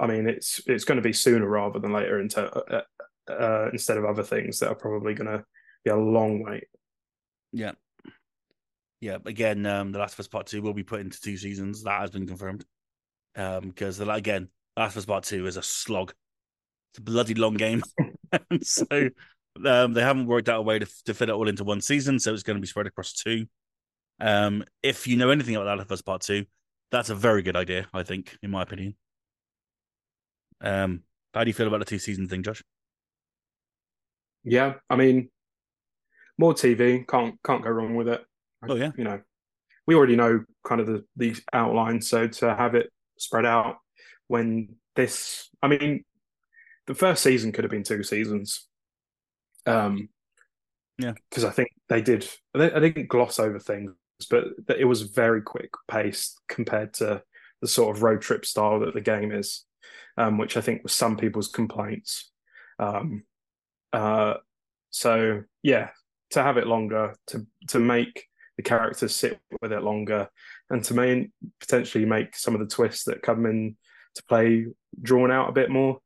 I 0.00 0.06
mean, 0.06 0.26
it's 0.26 0.60
it's 0.66 0.84
going 0.84 0.96
to 0.96 1.02
be 1.02 1.12
sooner 1.12 1.46
rather 1.46 1.78
than 1.78 1.92
later 1.92 2.20
into 2.20 2.42
uh, 2.42 2.82
uh, 3.30 3.68
instead 3.72 3.98
of 3.98 4.04
other 4.04 4.22
things 4.22 4.58
that 4.58 4.68
are 4.68 4.74
probably 4.74 5.14
going 5.14 5.30
to 5.30 5.44
be 5.84 5.90
a 5.90 5.96
long 5.96 6.42
wait. 6.42 6.64
Yeah, 7.52 7.72
yeah. 9.00 9.18
Again, 9.26 9.66
um, 9.66 9.92
the 9.92 9.98
Last 9.98 10.14
of 10.14 10.20
Us 10.20 10.28
Part 10.28 10.46
Two 10.46 10.62
will 10.62 10.72
be 10.72 10.82
put 10.82 11.00
into 11.00 11.20
two 11.20 11.36
seasons. 11.36 11.84
That 11.84 12.00
has 12.00 12.10
been 12.10 12.26
confirmed. 12.26 12.64
Um, 13.36 13.68
because 13.68 13.98
the, 13.98 14.10
again, 14.10 14.48
Last 14.76 14.92
of 14.92 14.98
Us 14.98 15.06
Part 15.06 15.24
Two 15.24 15.46
is 15.46 15.56
a 15.56 15.62
slog. 15.62 16.12
It's 16.92 16.98
a 16.98 17.02
bloody 17.02 17.34
long 17.34 17.54
game, 17.54 17.82
so 18.62 18.86
um, 19.64 19.92
they 19.92 20.02
haven't 20.02 20.26
worked 20.26 20.48
out 20.48 20.60
a 20.60 20.62
way 20.62 20.78
to 20.78 20.86
to 21.04 21.14
fit 21.14 21.28
it 21.28 21.32
all 21.32 21.48
into 21.48 21.64
one 21.64 21.82
season. 21.82 22.18
So 22.18 22.32
it's 22.32 22.42
going 22.42 22.56
to 22.56 22.62
be 22.62 22.66
spread 22.66 22.86
across 22.86 23.12
two. 23.12 23.46
Um, 24.18 24.64
if 24.82 25.06
you 25.06 25.16
know 25.16 25.30
anything 25.30 25.56
about 25.56 25.66
Last 25.66 25.86
of 25.86 25.92
Us 25.92 26.02
Part 26.02 26.22
Two, 26.22 26.46
that's 26.90 27.10
a 27.10 27.14
very 27.14 27.42
good 27.42 27.56
idea. 27.56 27.86
I 27.92 28.02
think, 28.02 28.36
in 28.42 28.50
my 28.50 28.62
opinion. 28.62 28.94
Um, 30.60 31.02
how 31.34 31.44
do 31.44 31.50
you 31.50 31.54
feel 31.54 31.68
about 31.68 31.78
the 31.78 31.84
two 31.84 31.98
season 31.98 32.28
thing, 32.28 32.42
Josh? 32.42 32.62
Yeah, 34.44 34.74
I 34.88 34.96
mean, 34.96 35.30
more 36.38 36.54
TV 36.54 37.06
can't 37.06 37.36
can't 37.44 37.62
go 37.62 37.70
wrong 37.70 37.94
with 37.94 38.08
it. 38.08 38.24
Oh 38.68 38.74
yeah, 38.74 38.92
you 38.96 39.04
know, 39.04 39.20
we 39.86 39.94
already 39.94 40.16
know 40.16 40.44
kind 40.66 40.80
of 40.80 40.86
the 40.86 41.04
the 41.16 41.36
outline, 41.52 42.00
so 42.00 42.26
to 42.26 42.54
have 42.54 42.74
it 42.74 42.90
spread 43.18 43.46
out 43.46 43.76
when 44.28 44.76
this, 44.96 45.48
I 45.62 45.68
mean, 45.68 46.04
the 46.86 46.94
first 46.94 47.22
season 47.22 47.52
could 47.52 47.64
have 47.64 47.70
been 47.70 47.84
two 47.84 48.02
seasons. 48.02 48.66
Um, 49.66 50.08
yeah, 50.98 51.12
because 51.28 51.44
I 51.44 51.50
think 51.50 51.70
they 51.88 52.02
did. 52.02 52.28
I 52.54 52.68
didn't 52.80 53.08
gloss 53.08 53.38
over 53.38 53.58
things, 53.58 53.92
but 54.30 54.44
it 54.78 54.84
was 54.86 55.02
very 55.02 55.42
quick 55.42 55.70
paced 55.88 56.40
compared 56.48 56.94
to 56.94 57.22
the 57.60 57.68
sort 57.68 57.94
of 57.94 58.02
road 58.02 58.22
trip 58.22 58.46
style 58.46 58.80
that 58.80 58.94
the 58.94 59.00
game 59.00 59.32
is 59.32 59.64
um, 60.16 60.38
which 60.38 60.56
I 60.56 60.60
think 60.60 60.82
was 60.82 60.94
some 60.94 61.16
people's 61.16 61.48
complaints. 61.48 62.30
Um, 62.78 63.24
uh, 63.92 64.34
so 64.90 65.42
yeah, 65.62 65.90
to 66.30 66.42
have 66.42 66.56
it 66.56 66.66
longer, 66.66 67.14
to 67.28 67.46
to 67.68 67.78
make 67.78 68.26
the 68.56 68.62
characters 68.62 69.14
sit 69.14 69.38
with 69.60 69.72
it 69.72 69.82
longer, 69.82 70.28
and 70.68 70.84
to 70.84 70.94
main, 70.94 71.32
potentially 71.60 72.04
make 72.04 72.36
some 72.36 72.54
of 72.54 72.60
the 72.60 72.66
twists 72.74 73.04
that 73.04 73.22
come 73.22 73.46
in 73.46 73.76
to 74.14 74.22
play 74.24 74.66
drawn 75.00 75.30
out 75.30 75.48
a 75.48 75.52
bit 75.52 75.70
more. 75.70 75.98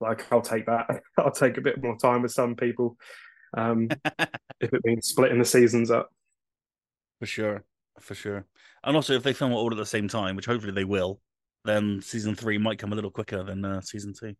Like 0.00 0.30
I'll 0.32 0.42
take 0.42 0.66
that. 0.66 1.02
I'll 1.18 1.30
take 1.30 1.56
a 1.56 1.62
bit 1.62 1.82
more 1.82 1.96
time 1.98 2.22
with 2.22 2.32
some 2.32 2.54
people 2.54 2.96
um, 3.56 3.88
if 4.60 4.72
it 4.72 4.80
means 4.84 5.06
splitting 5.06 5.38
the 5.38 5.44
seasons 5.44 5.90
up. 5.90 6.10
For 7.20 7.26
sure, 7.26 7.64
for 8.00 8.14
sure. 8.14 8.46
And 8.84 8.96
also, 8.96 9.14
if 9.14 9.22
they 9.22 9.32
film 9.32 9.52
it 9.52 9.56
all 9.56 9.72
at 9.72 9.76
the 9.76 9.86
same 9.86 10.08
time, 10.08 10.36
which 10.36 10.46
hopefully 10.46 10.72
they 10.72 10.84
will, 10.84 11.20
then 11.64 12.00
season 12.02 12.34
three 12.34 12.58
might 12.58 12.78
come 12.78 12.92
a 12.92 12.94
little 12.94 13.10
quicker 13.10 13.42
than 13.42 13.64
uh, 13.64 13.80
season 13.80 14.14
two. 14.18 14.34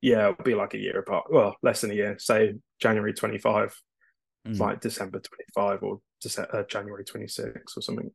Yeah, 0.00 0.30
it'll 0.30 0.44
be 0.44 0.54
like 0.54 0.74
a 0.74 0.78
year 0.78 0.98
apart. 0.98 1.26
Well, 1.30 1.56
less 1.62 1.80
than 1.80 1.90
a 1.90 1.94
year. 1.94 2.16
Say 2.18 2.54
January 2.80 3.14
twenty 3.14 3.38
five, 3.38 3.74
mm. 4.46 4.58
like 4.58 4.80
December 4.80 5.20
twenty 5.20 5.44
five 5.54 5.82
or 5.82 6.00
December, 6.20 6.56
uh, 6.56 6.62
January 6.64 7.04
twenty 7.04 7.28
six 7.28 7.76
or 7.76 7.80
something. 7.80 8.10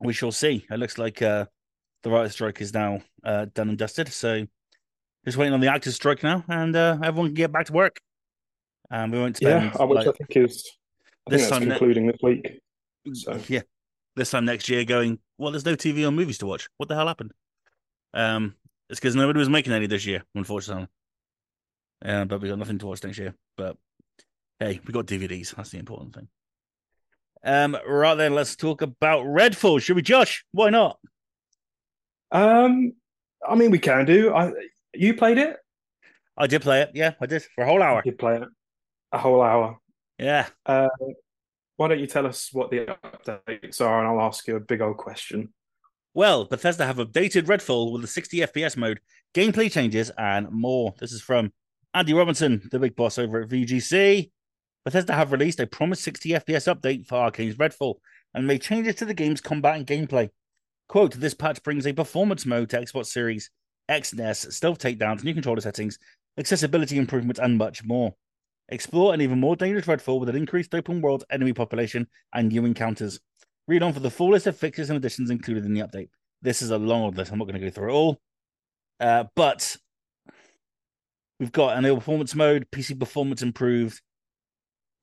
We 0.00 0.12
shall 0.12 0.32
see. 0.32 0.66
It 0.70 0.78
looks 0.78 0.98
like 0.98 1.22
uh, 1.22 1.46
the 2.02 2.10
writer's 2.10 2.32
strike 2.32 2.60
is 2.60 2.74
now 2.74 3.02
uh, 3.24 3.46
done 3.54 3.68
and 3.68 3.78
dusted. 3.78 4.08
So 4.08 4.46
just 5.24 5.36
waiting 5.36 5.54
on 5.54 5.60
the 5.60 5.68
actors 5.68 5.94
strike 5.94 6.22
now, 6.22 6.44
and 6.48 6.74
uh, 6.74 6.98
everyone 7.02 7.28
can 7.28 7.34
get 7.34 7.52
back 7.52 7.66
to 7.66 7.72
work. 7.72 8.00
And 8.90 9.04
um, 9.04 9.10
we 9.12 9.18
won't 9.18 9.36
spend. 9.36 9.72
Yeah, 9.72 9.84
which 9.84 9.96
like, 9.96 10.08
I 10.08 10.12
think 10.12 10.36
is 10.36 10.68
I 11.28 11.30
this 11.30 11.42
think 11.42 11.52
time 11.52 11.68
concluding 11.68 12.06
this 12.06 12.16
week. 12.22 12.60
So. 13.12 13.38
Yeah, 13.48 13.60
this 14.16 14.30
time 14.30 14.44
next 14.44 14.68
year, 14.68 14.84
going 14.84 15.18
well. 15.38 15.52
There's 15.52 15.64
no 15.64 15.76
TV 15.76 16.06
or 16.06 16.10
movies 16.10 16.38
to 16.38 16.46
watch. 16.46 16.68
What 16.76 16.88
the 16.88 16.94
hell 16.94 17.06
happened? 17.06 17.32
Um, 18.14 18.54
it's 18.88 19.00
because 19.00 19.14
nobody 19.14 19.38
was 19.38 19.48
making 19.48 19.72
any 19.72 19.86
this 19.86 20.06
year, 20.06 20.24
unfortunately. 20.34 20.88
Uh, 22.04 22.24
but 22.24 22.40
we 22.40 22.48
got 22.48 22.58
nothing 22.58 22.78
to 22.78 22.86
watch 22.86 23.04
next 23.04 23.18
year. 23.18 23.34
But 23.56 23.76
hey, 24.58 24.80
we 24.86 24.92
got 24.92 25.06
DVDs. 25.06 25.54
That's 25.54 25.70
the 25.70 25.78
important 25.78 26.14
thing. 26.14 26.28
Um, 27.42 27.76
right 27.86 28.14
then, 28.14 28.34
let's 28.34 28.56
talk 28.56 28.82
about 28.82 29.24
Redfall. 29.24 29.80
Should 29.80 29.96
we, 29.96 30.02
Josh? 30.02 30.44
Why 30.52 30.70
not? 30.70 30.98
Um, 32.32 32.92
I 33.46 33.54
mean, 33.54 33.70
we 33.70 33.78
can 33.78 34.04
do. 34.04 34.34
I 34.34 34.52
you 34.94 35.14
played 35.14 35.38
it? 35.38 35.56
I 36.36 36.46
did 36.46 36.62
play 36.62 36.82
it. 36.82 36.90
Yeah, 36.94 37.12
I 37.20 37.26
did 37.26 37.42
for 37.54 37.64
a 37.64 37.66
whole 37.66 37.82
hour. 37.82 38.02
You 38.04 38.12
play 38.12 38.36
it 38.36 38.48
a 39.12 39.18
whole 39.18 39.42
hour. 39.42 39.78
Yeah. 40.18 40.46
Uh, 40.66 40.88
why 41.80 41.88
don't 41.88 41.98
you 41.98 42.06
tell 42.06 42.26
us 42.26 42.50
what 42.52 42.70
the 42.70 42.84
updates 43.26 43.80
are, 43.80 44.00
and 44.00 44.06
I'll 44.06 44.26
ask 44.26 44.46
you 44.46 44.54
a 44.54 44.60
big 44.60 44.82
old 44.82 44.98
question. 44.98 45.54
Well, 46.12 46.44
Bethesda 46.44 46.84
have 46.84 46.98
updated 46.98 47.46
Redfall 47.46 47.90
with 47.90 48.04
a 48.04 48.06
60 48.06 48.40
FPS 48.40 48.76
mode, 48.76 49.00
gameplay 49.32 49.72
changes, 49.72 50.10
and 50.18 50.50
more. 50.50 50.92
This 51.00 51.12
is 51.12 51.22
from 51.22 51.54
Andy 51.94 52.12
Robinson, 52.12 52.68
the 52.70 52.78
big 52.78 52.96
boss 52.96 53.18
over 53.18 53.40
at 53.40 53.48
VGC. 53.48 54.30
Bethesda 54.84 55.14
have 55.14 55.32
released 55.32 55.58
a 55.58 55.66
promised 55.66 56.04
60 56.04 56.28
FPS 56.32 56.70
update 56.70 57.06
for 57.06 57.14
Arkane's 57.14 57.56
Redfall 57.56 57.94
and 58.34 58.46
made 58.46 58.60
changes 58.60 58.96
to 58.96 59.06
the 59.06 59.14
game's 59.14 59.40
combat 59.40 59.76
and 59.76 59.86
gameplay. 59.86 60.28
Quote, 60.86 61.14
this 61.14 61.32
patch 61.32 61.62
brings 61.62 61.86
a 61.86 61.94
performance 61.94 62.44
mode 62.44 62.68
to 62.68 62.78
Xbox 62.78 63.06
Series 63.06 63.48
X 63.88 64.12
and 64.12 64.20
S, 64.20 64.54
stealth 64.54 64.80
takedowns, 64.80 65.24
new 65.24 65.32
controller 65.32 65.62
settings, 65.62 65.98
accessibility 66.38 66.98
improvements, 66.98 67.40
and 67.40 67.56
much 67.56 67.82
more. 67.84 68.14
Explore 68.70 69.12
an 69.12 69.20
even 69.20 69.40
more 69.40 69.56
dangerous 69.56 69.86
Redfall 69.86 70.20
with 70.20 70.28
an 70.28 70.36
increased 70.36 70.74
open 70.74 71.00
world 71.00 71.24
enemy 71.30 71.52
population 71.52 72.06
and 72.32 72.48
new 72.48 72.64
encounters. 72.64 73.20
Read 73.66 73.82
on 73.82 73.92
for 73.92 74.00
the 74.00 74.10
full 74.10 74.30
list 74.30 74.46
of 74.46 74.56
fixes 74.56 74.90
and 74.90 74.96
additions 74.96 75.28
included 75.30 75.64
in 75.64 75.74
the 75.74 75.80
update. 75.80 76.08
This 76.40 76.62
is 76.62 76.70
a 76.70 76.78
long 76.78 77.02
list. 77.12 77.32
I'm 77.32 77.38
not 77.38 77.46
going 77.46 77.60
to 77.60 77.66
go 77.66 77.70
through 77.70 77.90
it 77.90 77.92
all. 77.92 78.20
Uh, 79.00 79.24
but 79.34 79.76
we've 81.40 81.52
got 81.52 81.76
an 81.76 81.84
improved 81.84 82.00
performance 82.00 82.34
mode, 82.34 82.66
PC 82.70 82.98
performance 82.98 83.42
improved, 83.42 84.00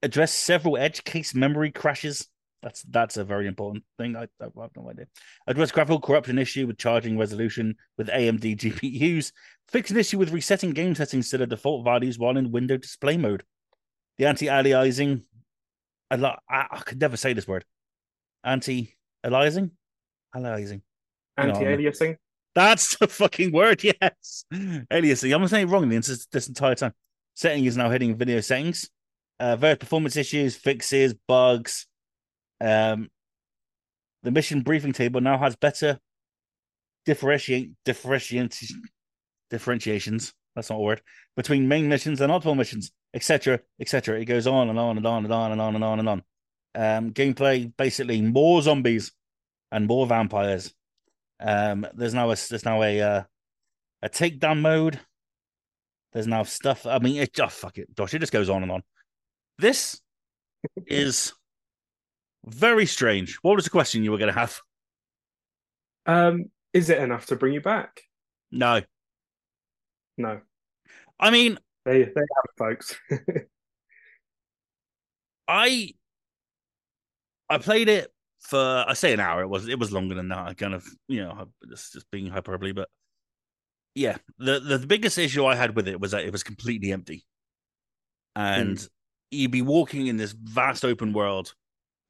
address 0.02 0.32
several 0.32 0.78
edge 0.78 1.04
case 1.04 1.34
memory 1.34 1.70
crashes. 1.70 2.26
That's 2.62 2.82
that's 2.82 3.16
a 3.16 3.24
very 3.24 3.46
important 3.46 3.84
thing. 3.98 4.16
I, 4.16 4.22
I 4.40 4.44
have 4.44 4.70
no 4.76 4.90
idea. 4.90 5.06
Address 5.46 5.70
graphical 5.70 6.00
corruption 6.00 6.38
issue 6.38 6.66
with 6.66 6.78
charging 6.78 7.18
resolution 7.18 7.76
with 7.96 8.08
AMD 8.08 8.56
GPUs. 8.56 9.32
Fix 9.68 9.90
an 9.90 9.98
issue 9.98 10.18
with 10.18 10.32
resetting 10.32 10.70
game 10.70 10.94
settings 10.94 11.28
to 11.30 11.38
the 11.38 11.46
default 11.46 11.84
values 11.84 12.18
while 12.18 12.36
in 12.36 12.50
window 12.50 12.76
display 12.76 13.16
mode. 13.16 13.44
The 14.18 14.26
anti-aliasing. 14.26 15.22
I, 16.10 16.16
I, 16.16 16.66
I 16.70 16.78
could 16.78 17.00
never 17.00 17.16
say 17.16 17.32
this 17.32 17.46
word 17.46 17.64
anti-aliasing, 18.44 19.70
aliasing, 20.34 20.80
anti-aliasing. 21.36 22.16
That's 22.54 22.96
the 22.96 23.06
fucking 23.06 23.52
word. 23.52 23.82
Yes, 23.84 24.44
aliasing. 24.52 25.34
I'm 25.34 25.46
saying 25.48 25.68
it 25.68 25.70
wrong 25.70 25.88
this, 25.88 26.26
this 26.26 26.48
entire 26.48 26.74
time. 26.74 26.94
Setting 27.34 27.64
is 27.64 27.76
now 27.76 27.90
heading 27.90 28.16
video 28.16 28.40
settings. 28.40 28.90
Uh, 29.38 29.54
various 29.54 29.78
performance 29.78 30.16
issues, 30.16 30.56
fixes, 30.56 31.14
bugs. 31.28 31.86
Um, 32.60 33.08
the 34.24 34.32
mission 34.32 34.62
briefing 34.62 34.92
table 34.92 35.20
now 35.20 35.38
has 35.38 35.54
better 35.54 36.00
differentiate 37.06 37.70
differentiate 37.84 38.56
differentiations. 39.50 40.34
That's 40.54 40.70
not 40.70 40.76
a 40.76 40.82
word 40.82 41.02
between 41.36 41.68
main 41.68 41.88
missions 41.88 42.20
and 42.20 42.32
optimal 42.32 42.56
missions, 42.56 42.90
etc., 43.14 43.60
etc. 43.80 44.20
It 44.20 44.26
goes 44.26 44.46
on 44.46 44.68
and 44.68 44.78
on 44.78 44.96
and 44.96 45.06
on 45.06 45.24
and 45.24 45.32
on 45.32 45.52
and 45.52 45.60
on 45.60 45.74
and 45.74 45.84
on 45.84 45.98
and 45.98 46.08
on. 46.08 46.22
Um, 46.74 47.12
gameplay 47.12 47.72
basically 47.76 48.20
more 48.20 48.62
zombies 48.62 49.12
and 49.72 49.86
more 49.86 50.06
vampires. 50.06 50.74
Um, 51.40 51.86
there's 51.94 52.14
now 52.14 52.30
a 52.30 52.36
there's 52.36 52.64
now 52.64 52.82
a 52.82 53.00
uh, 53.00 53.22
a 54.02 54.08
takedown 54.08 54.60
mode. 54.60 55.00
There's 56.12 56.26
now 56.26 56.42
stuff. 56.42 56.86
I 56.86 56.98
mean, 56.98 57.16
it, 57.16 57.38
oh 57.40 57.48
fuck 57.48 57.78
it. 57.78 57.88
It 57.98 58.18
just 58.18 58.32
goes 58.32 58.48
on 58.48 58.62
and 58.62 58.72
on. 58.72 58.82
This 59.58 60.00
is 60.86 61.32
very 62.44 62.86
strange. 62.86 63.38
What 63.42 63.56
was 63.56 63.64
the 63.64 63.70
question 63.70 64.04
you 64.04 64.10
were 64.10 64.18
going 64.18 64.32
to 64.32 64.38
have? 64.38 64.60
Um, 66.06 66.46
is 66.72 66.90
it 66.90 66.98
enough 66.98 67.26
to 67.26 67.36
bring 67.36 67.52
you 67.52 67.60
back? 67.60 68.02
No. 68.50 68.82
No. 70.16 70.40
I 71.20 71.30
mean, 71.30 71.58
they 71.88 72.04
they 72.04 72.20
have 72.20 72.44
it, 72.44 72.58
folks. 72.58 72.96
I 75.48 75.94
I 77.48 77.58
played 77.58 77.88
it 77.88 78.12
for 78.40 78.84
I 78.86 78.92
say 78.92 79.12
an 79.14 79.20
hour. 79.20 79.42
It 79.42 79.48
was 79.48 79.68
it 79.68 79.78
was 79.78 79.90
longer 79.92 80.14
than 80.14 80.28
that. 80.28 80.48
I 80.48 80.54
kind 80.54 80.74
of 80.74 80.86
you 81.08 81.24
know 81.24 81.48
just 81.68 81.94
just 81.94 82.10
being 82.10 82.26
hyperbole, 82.28 82.72
but 82.72 82.88
yeah, 83.94 84.18
the, 84.38 84.60
the, 84.60 84.78
the 84.78 84.86
biggest 84.86 85.18
issue 85.18 85.46
I 85.46 85.54
had 85.54 85.74
with 85.74 85.88
it 85.88 85.98
was 85.98 86.12
that 86.12 86.24
it 86.24 86.30
was 86.30 86.42
completely 86.42 86.92
empty, 86.92 87.24
and 88.36 88.76
mm. 88.76 88.88
you'd 89.30 89.50
be 89.50 89.62
walking 89.62 90.06
in 90.06 90.18
this 90.18 90.32
vast 90.32 90.84
open 90.84 91.12
world, 91.12 91.54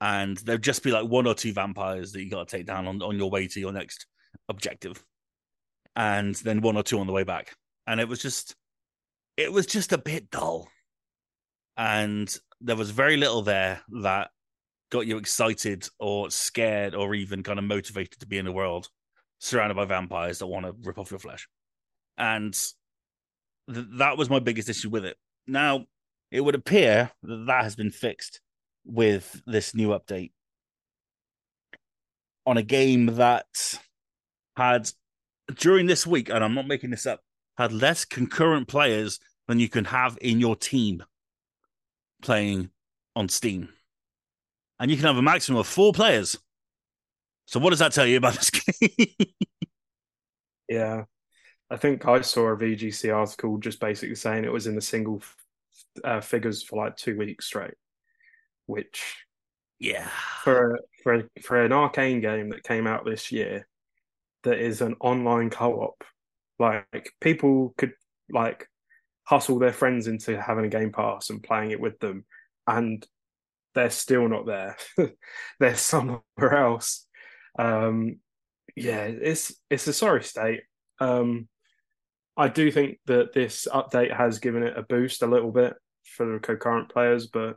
and 0.00 0.36
there'd 0.38 0.62
just 0.62 0.82
be 0.82 0.90
like 0.90 1.06
one 1.06 1.26
or 1.26 1.34
two 1.34 1.52
vampires 1.52 2.12
that 2.12 2.22
you 2.22 2.30
got 2.30 2.48
to 2.48 2.56
take 2.56 2.66
down 2.66 2.88
on 2.88 3.00
on 3.00 3.16
your 3.16 3.30
way 3.30 3.46
to 3.46 3.60
your 3.60 3.72
next 3.72 4.06
objective, 4.48 5.02
and 5.94 6.34
then 6.36 6.60
one 6.60 6.76
or 6.76 6.82
two 6.82 6.98
on 6.98 7.06
the 7.06 7.12
way 7.12 7.22
back, 7.22 7.54
and 7.86 8.00
it 8.00 8.08
was 8.08 8.20
just 8.20 8.56
it 9.38 9.52
was 9.52 9.66
just 9.66 9.92
a 9.92 9.98
bit 9.98 10.30
dull, 10.30 10.68
and 11.76 12.36
there 12.60 12.76
was 12.76 12.90
very 12.90 13.16
little 13.16 13.40
there 13.40 13.80
that 14.02 14.30
got 14.90 15.06
you 15.06 15.16
excited 15.16 15.88
or 16.00 16.28
scared 16.28 16.94
or 16.94 17.14
even 17.14 17.44
kind 17.44 17.58
of 17.58 17.64
motivated 17.64 18.18
to 18.18 18.26
be 18.26 18.36
in 18.36 18.48
a 18.48 18.52
world 18.52 18.88
surrounded 19.38 19.76
by 19.76 19.84
vampires 19.84 20.40
that 20.40 20.46
want 20.48 20.66
to 20.66 20.74
rip 20.82 20.98
off 20.98 21.12
your 21.12 21.20
flesh. 21.20 21.48
And 22.16 22.52
th- 23.72 23.86
that 23.98 24.18
was 24.18 24.28
my 24.28 24.40
biggest 24.40 24.68
issue 24.68 24.90
with 24.90 25.04
it. 25.04 25.16
Now, 25.46 25.86
it 26.32 26.40
would 26.40 26.56
appear 26.56 27.12
that 27.22 27.46
that 27.46 27.62
has 27.62 27.76
been 27.76 27.92
fixed 27.92 28.40
with 28.84 29.40
this 29.46 29.72
new 29.72 29.90
update 29.90 30.32
on 32.44 32.56
a 32.56 32.62
game 32.62 33.06
that 33.06 33.46
had 34.56 34.90
during 35.54 35.86
this 35.86 36.04
week, 36.06 36.28
and 36.28 36.42
I'm 36.42 36.54
not 36.54 36.66
making 36.66 36.90
this 36.90 37.06
up, 37.06 37.20
had 37.58 37.72
less 37.72 38.06
concurrent 38.06 38.68
players 38.68 39.20
than 39.46 39.58
you 39.58 39.68
can 39.68 39.84
have 39.84 40.16
in 40.22 40.40
your 40.40 40.56
team 40.56 41.02
playing 42.22 42.70
on 43.14 43.28
Steam 43.28 43.68
and 44.78 44.90
you 44.90 44.96
can 44.96 45.06
have 45.06 45.16
a 45.16 45.22
maximum 45.22 45.58
of 45.58 45.66
four 45.66 45.92
players. 45.92 46.36
So 47.46 47.60
what 47.60 47.70
does 47.70 47.78
that 47.80 47.92
tell 47.92 48.06
you 48.06 48.16
about 48.16 48.34
this 48.34 48.50
game? 48.50 49.14
yeah, 50.68 51.04
I 51.70 51.76
think 51.76 52.06
I 52.06 52.20
saw 52.20 52.48
a 52.48 52.56
VGC 52.56 53.14
article 53.14 53.58
just 53.58 53.80
basically 53.80 54.14
saying 54.14 54.44
it 54.44 54.52
was 54.52 54.66
in 54.66 54.74
the 54.74 54.80
single 54.80 55.22
uh, 56.04 56.20
figures 56.20 56.62
for 56.62 56.84
like 56.84 56.96
two 56.96 57.16
weeks 57.18 57.46
straight, 57.46 57.74
which 58.66 59.16
yeah, 59.80 60.08
for 60.42 60.80
for 61.02 61.28
for 61.42 61.64
an 61.64 61.72
Arkane 61.72 62.20
game 62.20 62.50
that 62.50 62.64
came 62.64 62.86
out 62.86 63.04
this 63.04 63.32
year, 63.32 63.66
that 64.44 64.58
is 64.58 64.80
an 64.80 64.96
online 65.00 65.50
co-op, 65.50 66.04
like 66.58 67.12
people 67.20 67.74
could 67.76 67.92
like 68.30 68.66
hustle 69.24 69.58
their 69.58 69.72
friends 69.72 70.06
into 70.06 70.40
having 70.40 70.64
a 70.64 70.70
game 70.70 70.92
pass 70.92 71.30
and 71.30 71.42
playing 71.42 71.70
it 71.70 71.80
with 71.80 71.98
them, 72.00 72.24
and 72.66 73.06
they're 73.74 73.90
still 73.90 74.28
not 74.28 74.46
there. 74.46 74.76
they're 75.60 75.76
somewhere 75.76 76.22
else. 76.40 77.06
Um, 77.58 78.20
yeah, 78.76 79.04
it's 79.04 79.54
it's 79.70 79.86
a 79.86 79.92
sorry 79.92 80.22
state. 80.22 80.62
Um, 81.00 81.48
I 82.36 82.48
do 82.48 82.70
think 82.70 83.00
that 83.06 83.32
this 83.34 83.66
update 83.72 84.16
has 84.16 84.38
given 84.38 84.62
it 84.62 84.78
a 84.78 84.82
boost 84.82 85.22
a 85.22 85.26
little 85.26 85.50
bit 85.50 85.74
for 86.04 86.34
the 86.34 86.38
concurrent 86.38 86.88
players, 86.88 87.26
but 87.26 87.56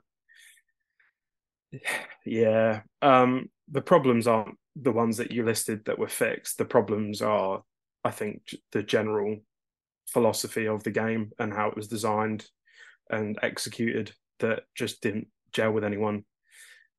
yeah, 2.26 2.82
um, 3.02 3.50
the 3.70 3.82
problems 3.82 4.28
aren't 4.28 4.58
the 4.76 4.92
ones 4.92 5.18
that 5.18 5.32
you 5.32 5.46
listed 5.46 5.86
that 5.86 6.00
were 6.00 6.08
fixed. 6.08 6.58
The 6.58 6.66
problems 6.66 7.22
are, 7.22 7.62
I 8.04 8.12
think, 8.12 8.56
the 8.72 8.84
general 8.84 9.38
philosophy 10.08 10.68
of 10.68 10.84
the 10.84 10.92
game 10.92 11.32
and 11.40 11.54
how 11.54 11.70
it 11.70 11.76
was 11.76 11.88
designed 11.88 12.46
and 13.10 13.38
executed 13.42 14.12
that 14.40 14.64
just 14.76 15.02
didn't 15.02 15.28
gel 15.54 15.72
with 15.72 15.84
anyone, 15.84 16.24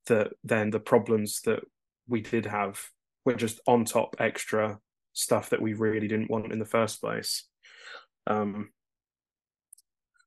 that 0.07 0.32
then 0.44 0.70
the 0.70 0.80
problems 0.80 1.40
that 1.42 1.61
we 2.09 2.20
did 2.20 2.46
have 2.46 2.80
were 3.24 3.34
just 3.34 3.61
on 3.66 3.84
top 3.84 4.16
extra 4.18 4.78
stuff 5.12 5.50
that 5.50 5.62
we 5.62 5.74
really 5.74 6.09
didn't 6.09 6.30
want 6.30 6.53
in 6.53 6.59
the 6.59 6.64
first 6.64 7.00
place. 7.00 7.44
Um, 8.26 8.70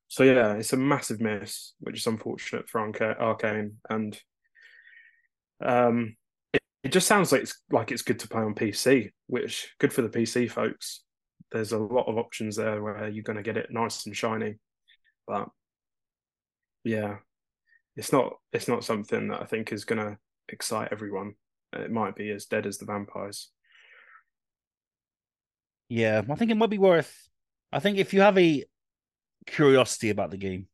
so 0.08 0.22
yeah, 0.22 0.54
it's 0.54 0.72
a 0.72 0.76
massive 0.76 1.20
miss, 1.20 1.74
which 1.80 1.98
is 1.98 2.06
unfortunate 2.06 2.68
for 2.68 2.80
Arkane. 2.80 3.72
and 3.90 4.18
um, 5.60 6.16
it, 6.86 6.92
just 6.92 7.06
sounds 7.06 7.32
like 7.32 7.42
it's 7.42 7.62
like 7.70 7.92
it's 7.92 8.02
good 8.02 8.18
to 8.20 8.28
play 8.28 8.42
on 8.42 8.54
PC, 8.54 9.10
which 9.26 9.74
good 9.78 9.92
for 9.92 10.02
the 10.02 10.08
PC 10.08 10.50
folks. 10.50 11.02
there's 11.52 11.72
a 11.72 11.78
lot 11.78 12.08
of 12.08 12.18
options 12.18 12.56
there 12.56 12.82
where 12.82 13.08
you're 13.08 13.22
going 13.22 13.36
to 13.36 13.42
get 13.42 13.56
it 13.56 13.70
nice 13.70 14.06
and 14.06 14.16
shiny. 14.16 14.56
But 15.26 15.48
yeah, 16.84 17.16
it's 17.96 18.12
not 18.12 18.34
it's 18.52 18.68
not 18.68 18.84
something 18.84 19.28
that 19.28 19.42
I 19.42 19.44
think 19.44 19.72
is 19.72 19.84
going 19.84 20.04
to 20.04 20.18
excite 20.48 20.88
everyone. 20.92 21.34
It 21.72 21.90
might 21.90 22.14
be 22.14 22.30
as 22.30 22.46
dead 22.46 22.66
as 22.66 22.78
the 22.78 22.86
vampires. 22.86 23.50
Yeah, 25.88 26.22
I 26.28 26.34
think 26.34 26.50
it 26.50 26.56
might 26.56 26.70
be 26.70 26.78
worth. 26.78 27.28
I 27.72 27.80
think 27.80 27.98
if 27.98 28.14
you 28.14 28.20
have 28.20 28.38
a 28.38 28.64
curiosity 29.46 30.10
about 30.10 30.30
the 30.30 30.36
game, 30.36 30.66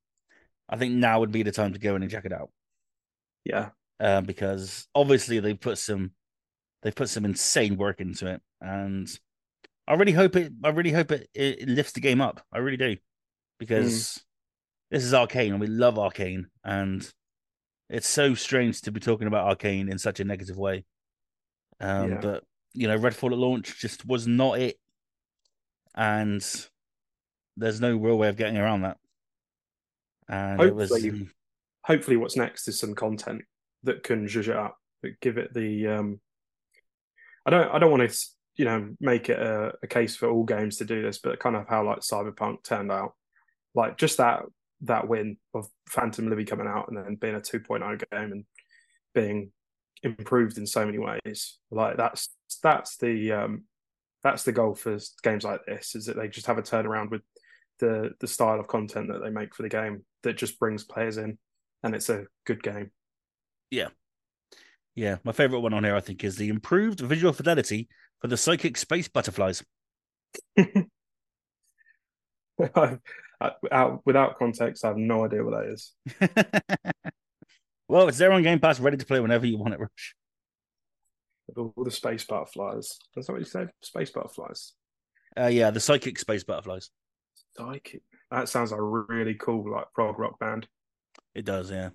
I 0.69 0.77
think 0.77 0.95
now 0.95 1.21
would 1.21 1.33
be 1.33 1.43
the 1.43 1.53
time 1.53 1.73
to 1.75 1.79
go 1.79 1.97
in 1.97 2.03
and 2.03 2.11
check 2.11 2.25
it 2.25 2.33
out. 2.33 2.51
Yeah, 3.45 3.71
uh, 4.03 4.21
because 4.21 4.89
obviously 4.95 5.39
they 5.39 5.55
put 5.55 5.79
some 5.79 6.11
they've 6.83 6.95
put 6.95 7.09
some 7.09 7.25
insane 7.25 7.77
work 7.77 8.01
into 8.01 8.27
it, 8.27 8.43
and 8.61 9.09
I 9.87 9.95
really 9.95 10.13
hope 10.13 10.35
it. 10.35 10.53
I 10.65 10.71
really 10.71 10.91
hope 10.91 11.13
it, 11.13 11.29
it 11.35 11.69
lifts 11.69 11.93
the 11.93 12.01
game 12.01 12.21
up. 12.21 12.45
I 12.53 12.59
really 12.59 12.77
do, 12.77 12.97
because 13.61 13.93
mm. 13.93 14.21
this 14.91 15.05
is 15.05 15.13
Arkane, 15.13 15.51
and 15.51 15.61
we 15.61 15.69
love 15.69 15.95
Arkane, 15.95 16.47
and 16.65 17.09
it's 17.89 18.09
so 18.09 18.35
strange 18.35 18.81
to 18.83 18.91
be 18.91 18.99
talking 18.99 19.29
about 19.29 19.57
Arkane 19.57 19.89
in 19.89 19.99
such 19.99 20.19
a 20.19 20.25
negative 20.25 20.59
way. 20.59 20.85
Um, 21.81 22.11
yeah. 22.11 22.19
But 22.21 22.45
you 22.75 22.89
know, 22.89 22.99
Redfall 22.99 23.31
at 23.31 23.39
launch 23.39 23.79
just 23.79 24.05
was 24.05 24.27
not 24.27 24.59
it, 24.59 24.79
and 25.95 26.45
there's 27.57 27.81
no 27.81 27.97
real 27.97 28.19
way 28.19 28.29
of 28.29 28.37
getting 28.37 28.59
around 28.59 28.83
that. 28.83 28.97
And 30.29 30.61
hopefully, 30.61 31.11
was. 31.11 31.29
Hopefully, 31.85 32.17
what's 32.17 32.37
next 32.37 32.67
is 32.67 32.79
some 32.79 32.95
content 32.95 33.43
that 33.85 34.03
can 34.03 34.27
zhuzh 34.27 34.49
it 34.49 34.57
up, 34.57 34.77
that 35.03 35.21
give 35.21 35.39
it 35.39 35.53
the. 35.55 35.87
Um, 35.87 36.21
I 37.47 37.51
don't. 37.51 37.75
I 37.75 37.79
don't 37.79 37.91
want 37.91 38.09
to, 38.09 38.27
you 38.57 38.65
know, 38.65 38.95
make 39.01 39.29
it 39.29 39.39
a, 39.39 39.73
a 39.83 39.87
case 39.87 40.17
for 40.17 40.29
all 40.29 40.45
games 40.45 40.77
to 40.79 40.85
do 40.85 41.03
this, 41.03 41.19
but 41.19 41.41
kind 41.41 41.57
of 41.57 41.69
how 41.69 41.85
like 41.85 42.01
Cyberpunk 42.01 42.63
turned 42.63 42.93
out, 42.93 43.15
like 43.75 43.99
just 43.99 44.19
that 44.19 44.45
that 44.83 45.09
win 45.09 45.37
of 45.55 45.67
Phantom 45.89 46.25
Liberty 46.29 46.45
coming 46.45 46.67
out 46.67 46.89
and 46.89 46.97
then 46.97 47.15
being 47.15 47.37
a 47.37 47.41
2.0 47.41 48.03
game 48.11 48.33
and 48.33 48.45
being 49.15 49.53
improved 50.03 50.59
in 50.59 50.67
so 50.67 50.85
many 50.85 50.99
ways. 50.99 51.59
Like 51.71 51.97
that's 51.97 52.29
that's 52.63 52.97
the 52.97 53.33
um, 53.33 53.65
that's 54.23 54.43
the 54.45 54.53
goal 54.53 54.75
for 54.75 54.99
games 55.23 55.45
like 55.45 55.65
this 55.67 55.95
is 55.95 56.07
that 56.07 56.17
they 56.17 56.29
just 56.29 56.47
have 56.47 56.59
a 56.59 56.63
turnaround 56.63 57.11
with 57.11 57.23
the 57.79 58.13
the 58.21 58.27
style 58.27 58.61
of 58.61 58.69
content 58.69 59.09
that 59.09 59.23
they 59.23 59.31
make 59.31 59.55
for 59.55 59.63
the 59.63 59.69
game 59.69 60.05
that 60.23 60.37
just 60.37 60.59
brings 60.59 60.85
players 60.85 61.17
in 61.17 61.39
and 61.83 61.95
it's 61.95 62.09
a 62.09 62.27
good 62.47 62.63
game. 62.63 62.91
Yeah. 63.73 63.89
Yeah. 64.95 65.17
My 65.25 65.33
favorite 65.33 65.61
one 65.61 65.73
on 65.73 65.83
here, 65.83 65.97
I 65.97 66.01
think, 66.01 66.23
is 66.23 66.37
the 66.37 66.51
improved 66.51 67.01
visual 67.01 67.33
fidelity 67.33 67.89
for 68.21 68.29
the 68.29 68.37
psychic 68.37 68.77
space 68.77 69.09
butterflies. 69.09 69.65
Out, 73.73 74.03
without 74.05 74.39
context, 74.39 74.85
I 74.85 74.89
have 74.89 74.99
no 74.99 75.25
idea 75.25 75.43
what 75.43 75.55
that 75.55 75.73
is. 75.73 75.95
well, 77.89 78.07
it's 78.09 78.19
there 78.19 78.31
on 78.31 78.43
Game 78.43 78.61
Pass, 78.61 78.79
ready 78.79 78.99
to 78.99 79.07
play 79.07 79.19
whenever 79.19 79.47
you 79.47 79.59
want 79.59 79.75
it, 79.75 79.81
Rush. 79.81 80.15
All 81.57 81.73
the 81.83 81.91
space 81.91 82.25
butterflies. 82.25 82.99
That's 83.17 83.29
what 83.29 83.41
you 83.41 83.45
said? 83.45 83.71
Space 83.81 84.11
butterflies. 84.11 84.75
Uh, 85.37 85.47
yeah, 85.47 85.71
the 85.71 85.81
psychic 85.81 86.19
space 86.19 86.45
butterflies. 86.45 86.91
Psychic. 87.57 88.03
That 88.31 88.49
sounds 88.49 88.71
like 88.71 88.81
a 88.81 88.85
really 88.85 89.35
cool, 89.35 89.73
like 89.73 89.87
prog 89.95 90.19
rock 90.19 90.39
band. 90.39 90.69
It 91.35 91.45
does, 91.45 91.71
yeah. 91.71 91.91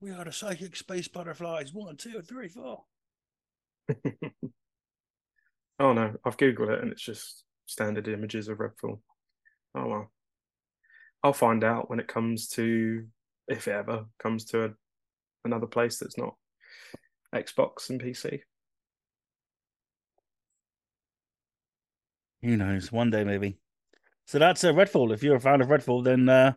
We 0.00 0.12
are 0.12 0.24
the 0.24 0.32
psychic 0.32 0.76
space 0.76 1.08
butterflies. 1.08 1.74
One, 1.74 1.96
two, 1.96 2.22
three, 2.22 2.48
four. 2.48 2.84
oh 5.78 5.92
no, 5.92 6.14
I've 6.24 6.38
googled 6.38 6.70
it 6.70 6.80
and 6.80 6.90
it's 6.90 7.02
just 7.02 7.44
standard 7.66 8.08
images 8.08 8.48
of 8.48 8.58
Redfall. 8.58 9.00
Oh 9.74 9.86
well, 9.86 10.10
I'll 11.22 11.34
find 11.34 11.62
out 11.62 11.90
when 11.90 12.00
it 12.00 12.08
comes 12.08 12.48
to, 12.48 13.06
if 13.46 13.68
it 13.68 13.72
ever 13.72 14.06
comes 14.22 14.46
to 14.46 14.64
a, 14.64 14.70
another 15.44 15.66
place 15.66 15.98
that's 15.98 16.16
not 16.16 16.34
Xbox 17.34 17.90
and 17.90 18.02
PC. 18.02 18.40
Who 22.42 22.56
knows? 22.56 22.90
One 22.90 23.10
day 23.10 23.24
maybe. 23.24 23.58
So 24.26 24.38
that's 24.38 24.64
a 24.64 24.70
uh, 24.70 24.72
Redfall. 24.72 25.12
If 25.12 25.22
you're 25.22 25.36
a 25.36 25.40
fan 25.40 25.60
of 25.60 25.68
Redfall, 25.68 26.04
then 26.04 26.26
uh, 26.26 26.52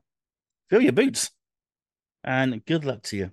fill 0.69 0.81
your 0.81 0.93
boots 0.93 1.31
and 2.23 2.63
good 2.65 2.85
luck 2.85 3.03
to 3.03 3.17
you. 3.17 3.31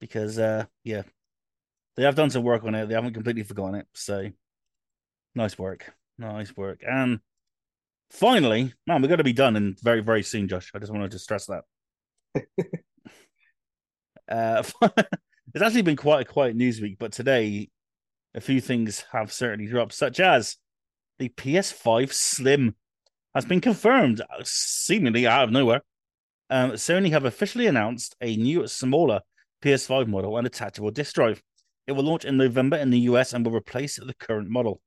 Because 0.00 0.38
uh 0.38 0.64
yeah, 0.84 1.02
they 1.96 2.04
have 2.04 2.14
done 2.14 2.30
some 2.30 2.42
work 2.42 2.64
on 2.64 2.74
it. 2.74 2.86
They 2.86 2.94
haven't 2.94 3.14
completely 3.14 3.42
forgotten 3.42 3.76
it. 3.76 3.86
So 3.94 4.30
nice 5.34 5.58
work. 5.58 5.92
Nice 6.18 6.56
work. 6.56 6.82
And 6.86 7.20
finally, 8.10 8.72
man, 8.86 9.02
we're 9.02 9.08
gonna 9.08 9.24
be 9.24 9.32
done 9.32 9.56
in 9.56 9.76
very, 9.82 10.00
very 10.00 10.22
soon, 10.22 10.48
Josh. 10.48 10.70
I 10.74 10.78
just 10.78 10.92
wanted 10.92 11.12
to 11.12 11.18
stress 11.18 11.46
that. 11.46 11.64
uh 14.28 14.62
it's 15.54 15.62
actually 15.62 15.82
been 15.82 15.96
quite 15.96 16.22
a 16.22 16.30
quiet 16.30 16.56
news 16.56 16.80
week, 16.80 16.96
but 16.98 17.12
today 17.12 17.70
a 18.34 18.40
few 18.40 18.60
things 18.60 19.04
have 19.12 19.32
certainly 19.32 19.70
dropped, 19.70 19.92
such 19.92 20.18
as 20.18 20.56
the 21.18 21.28
PS5 21.28 22.12
Slim 22.12 22.74
has 23.34 23.44
been 23.44 23.60
confirmed, 23.60 24.22
seemingly 24.44 25.26
out 25.26 25.44
of 25.44 25.50
nowhere 25.50 25.82
um, 26.52 26.72
Sony 26.72 27.10
have 27.10 27.24
officially 27.24 27.66
announced 27.66 28.14
a 28.20 28.36
new, 28.36 28.66
smaller 28.66 29.22
PS5 29.64 30.06
model 30.06 30.36
and 30.36 30.46
attachable 30.46 30.90
disk 30.90 31.14
drive. 31.14 31.42
It 31.86 31.92
will 31.92 32.04
launch 32.04 32.26
in 32.26 32.36
November 32.36 32.76
in 32.76 32.90
the 32.90 33.00
US 33.00 33.32
and 33.32 33.44
will 33.44 33.54
replace 33.54 33.96
the 33.96 34.14
current 34.14 34.50
model. 34.50 34.82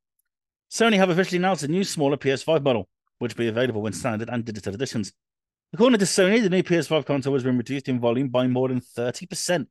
Sony 0.72 0.97
have 0.97 1.09
officially 1.09 1.38
announced 1.38 1.63
a 1.63 1.68
new, 1.68 1.84
smaller 1.84 2.18
PS5 2.18 2.61
model, 2.61 2.88
which 3.18 3.34
will 3.34 3.45
be 3.45 3.47
available 3.47 3.88
in 3.88 3.93
standard 3.93 4.30
and 4.30 4.45
digital 4.45 4.76
editions. 4.76 5.11
According 5.74 5.97
to 5.99 6.05
Sony, 6.05 6.41
the 6.41 6.51
new 6.51 6.61
PS5 6.61 7.03
console 7.03 7.34
has 7.34 7.43
been 7.43 7.57
reduced 7.57 7.89
in 7.89 7.99
volume 7.99 8.30
by 8.30 8.45
more 8.45 8.68
than 8.68 8.80
30% 8.80 9.66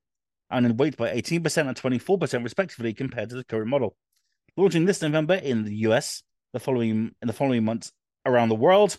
and 0.51 0.67
in 0.67 0.77
weight 0.77 0.97
by 0.97 1.15
18% 1.15 1.69
and 1.69 1.77
24% 1.77 2.43
respectively 2.43 2.93
compared 2.93 3.29
to 3.31 3.37
the 3.37 3.45
current 3.45 3.69
model. 3.69 3.95
Launching 4.57 4.85
this 4.85 5.01
November 5.01 5.35
in 5.35 5.65
the 5.65 5.77
US, 5.89 6.25
the 6.53 6.61
following 6.61 7.15
in 7.23 7.27
the 7.29 7.33
following 7.33 7.65
months 7.65 7.93
around 8.27 8.49
the 8.49 8.55
world, 8.57 8.99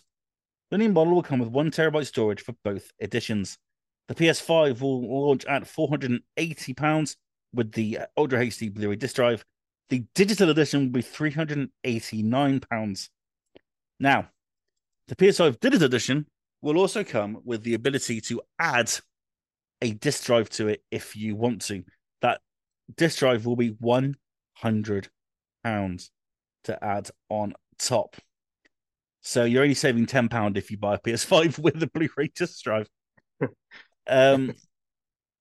the 0.75 0.79
new 0.79 0.91
model 0.91 1.15
will 1.15 1.23
come 1.23 1.39
with 1.39 1.47
one 1.47 1.71
terabyte 1.71 2.05
storage 2.05 2.41
for 2.41 2.53
both 2.65 2.91
editions. 3.01 3.57
The 4.09 4.15
PS5 4.15 4.81
will 4.81 5.25
launch 5.25 5.45
at 5.45 5.63
£480 5.63 7.15
with 7.53 7.71
the 7.71 7.99
uh, 7.99 8.07
Ultra 8.17 8.39
HD 8.39 8.73
Blu 8.73 8.89
ray 8.89 8.97
disc 8.97 9.15
drive. 9.15 9.45
The 9.87 10.03
digital 10.15 10.49
edition 10.49 10.81
will 10.81 10.89
be 10.89 11.01
£389. 11.01 13.09
Now, 14.01 14.27
the 15.07 15.15
PS5 15.15 15.61
digital 15.61 15.85
edition 15.85 16.25
will 16.61 16.77
also 16.77 17.05
come 17.05 17.39
with 17.45 17.63
the 17.63 17.75
ability 17.75 18.19
to 18.21 18.41
add 18.59 18.91
a 19.81 19.93
disk 19.93 20.25
drive 20.25 20.49
to 20.49 20.67
it 20.67 20.83
if 20.91 21.15
you 21.15 21.37
want 21.37 21.61
to. 21.67 21.85
That 22.21 22.41
disk 22.97 23.19
drive 23.19 23.45
will 23.45 23.55
be 23.55 23.71
£100 23.71 25.07
to 26.65 26.83
add 26.83 27.09
on 27.29 27.53
top. 27.79 28.17
So 29.25 29.43
you're 29.43 29.63
only 29.63 29.73
saving 29.73 30.05
ten 30.05 30.29
pound 30.29 30.55
if 30.55 30.69
you 30.69 30.77
buy 30.77 30.95
a 30.95 30.99
PS5 30.99 31.57
with 31.59 31.81
a 31.81 31.87
Blu-ray 31.87 32.31
disc 32.35 32.63
drive. 32.63 32.87
um, 34.07 34.53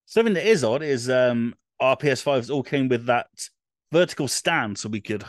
something 0.06 0.32
that 0.34 0.48
is 0.48 0.64
odd 0.64 0.82
is 0.82 1.10
um, 1.10 1.54
our 1.78 1.94
PS5s 1.94 2.50
all 2.50 2.62
came 2.62 2.88
with 2.88 3.06
that 3.06 3.26
vertical 3.92 4.26
stand, 4.26 4.78
so 4.78 4.88
we 4.88 5.02
could 5.02 5.22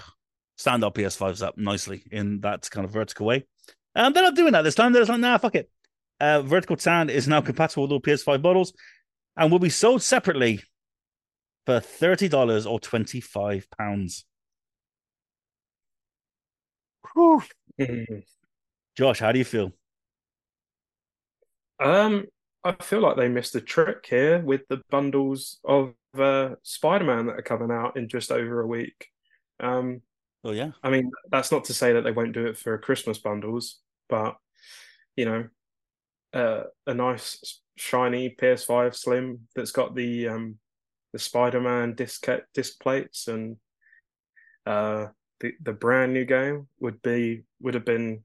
stand 0.56 0.86
our 0.86 0.92
PS5s 0.92 1.44
up 1.44 1.58
nicely 1.58 2.04
in 2.12 2.40
that 2.42 2.70
kind 2.72 2.86
of 2.86 2.92
vertical 2.92 3.26
way. 3.26 3.46
And 3.94 4.08
um, 4.08 4.14
they're 4.14 4.24
not 4.24 4.36
doing 4.36 4.54
that 4.54 4.62
this 4.62 4.76
time. 4.76 4.94
They're 4.94 5.02
just 5.02 5.12
like, 5.12 5.20
nah, 5.20 5.38
fuck 5.38 5.56
it. 5.56 5.70
Uh, 6.22 6.42
vertical 6.42 6.78
stand 6.78 7.12
is 7.12 7.28
now 7.28 7.42
compatible 7.42 7.84
with 7.84 7.92
all 7.92 8.00
PS5 8.00 8.42
models 8.42 8.72
and 9.36 9.52
will 9.52 9.60
be 9.60 9.70
sold 9.70 10.02
separately 10.02 10.62
for 11.66 11.82
thirty 11.82 12.30
dollars 12.30 12.66
or 12.66 12.80
twenty 12.80 13.20
five 13.20 13.68
pounds. 13.78 14.24
Josh, 18.96 19.20
how 19.20 19.32
do 19.32 19.40
you 19.40 19.46
feel? 19.46 19.72
Um, 21.80 22.26
I 22.64 22.72
feel 22.82 23.02
like 23.02 23.18
they 23.18 23.28
missed 23.28 23.56
a 23.56 23.62
trick 23.62 24.06
here 24.10 24.40
with 24.40 24.62
the 24.70 24.82
bundles 24.90 25.60
of 25.66 25.94
uh, 26.18 26.56
Spider-Man 26.64 27.28
that 27.28 27.38
are 27.38 27.42
coming 27.42 27.72
out 27.72 27.98
in 27.98 28.08
just 28.08 28.32
over 28.32 28.62
a 28.62 28.68
week. 28.68 29.08
Um, 29.60 30.02
oh 30.44 30.52
yeah. 30.52 30.72
I 30.82 30.90
mean, 30.90 31.12
that's 31.30 31.52
not 31.52 31.66
to 31.66 31.74
say 31.74 31.94
that 31.94 32.04
they 32.04 32.12
won't 32.12 32.34
do 32.34 32.46
it 32.46 32.58
for 32.58 32.78
Christmas 32.78 33.18
bundles, 33.18 33.80
but 34.08 34.38
you 35.16 35.26
know, 35.26 35.48
uh, 36.34 36.64
a 36.88 36.94
nice 36.94 37.62
shiny 37.78 38.30
PS5 38.30 38.96
Slim 38.96 39.48
that's 39.56 39.72
got 39.72 39.96
the 39.96 40.30
um, 40.30 40.58
the 41.14 41.20
Spider-Man 41.20 41.96
disc 41.96 42.28
disc 42.54 42.80
plates 42.80 43.28
and 43.28 43.58
uh, 44.66 45.08
the 45.40 45.54
the 45.62 45.74
brand 45.74 46.14
new 46.14 46.26
game 46.26 46.68
would 46.80 47.02
be 47.02 47.44
would 47.62 47.74
have 47.74 47.86
been 47.86 48.24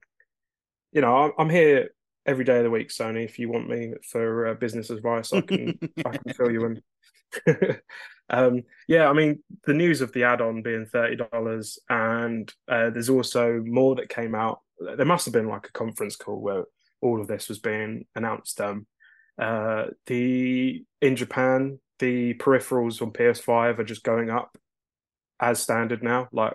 you 0.93 1.01
know, 1.01 1.33
I'm 1.39 1.51
here 1.51 1.91
every 2.27 2.45
day 2.45 2.59
of 2.59 2.65
the 2.65 2.71
week, 2.71 2.89
Sony. 2.89 3.25
If 3.25 3.39
you 3.39 3.49
want 3.49 3.69
me 3.69 3.95
for 4.11 4.49
uh, 4.49 4.55
business 4.55 4.91
advice, 4.91 5.33
I 5.33 5.41
can 5.41 5.79
I 6.05 6.17
can 6.17 6.33
fill 6.35 6.51
you 6.51 6.65
in. 6.67 7.81
Um, 8.33 8.63
yeah, 8.87 9.09
I 9.09 9.13
mean, 9.13 9.43
the 9.67 9.75
news 9.75 10.01
of 10.01 10.13
the 10.13 10.23
add-on 10.25 10.63
being 10.63 10.87
thirty 10.87 11.17
dollars, 11.17 11.81
and 11.89 12.49
uh, 12.69 12.91
there's 12.91 13.11
also 13.11 13.61
more 13.67 13.97
that 13.97 14.09
came 14.09 14.35
out. 14.35 14.61
There 14.79 15.05
must 15.05 15.25
have 15.25 15.35
been 15.35 15.49
like 15.49 15.67
a 15.67 15.73
conference 15.73 16.17
call 16.17 16.41
where 16.41 16.65
all 17.01 17.21
of 17.21 17.27
this 17.27 17.49
was 17.49 17.59
being 17.59 18.07
announced. 18.15 18.61
Um, 18.61 18.87
uh, 19.37 19.87
the 20.07 20.85
in 21.01 21.17
Japan, 21.17 21.81
the 21.99 22.35
peripherals 22.35 23.03
on 23.03 23.13
PS5 23.13 23.79
are 23.79 23.85
just 23.85 24.05
going 24.05 24.31
up 24.31 24.57
as 25.41 25.61
standard 25.61 26.03
now. 26.03 26.29
Like 26.31 26.55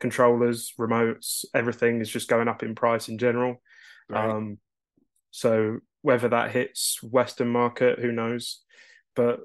controllers, 0.00 0.74
remotes, 0.78 1.44
everything 1.54 2.00
is 2.00 2.10
just 2.10 2.28
going 2.28 2.48
up 2.48 2.62
in 2.62 2.74
price 2.74 3.08
in 3.08 3.16
general. 3.16 3.62
Right. 4.08 4.30
Um, 4.30 4.58
so 5.30 5.78
whether 6.02 6.28
that 6.28 6.52
hits 6.52 7.02
Western 7.02 7.48
market, 7.48 7.98
who 7.98 8.12
knows? 8.12 8.62
But 9.14 9.40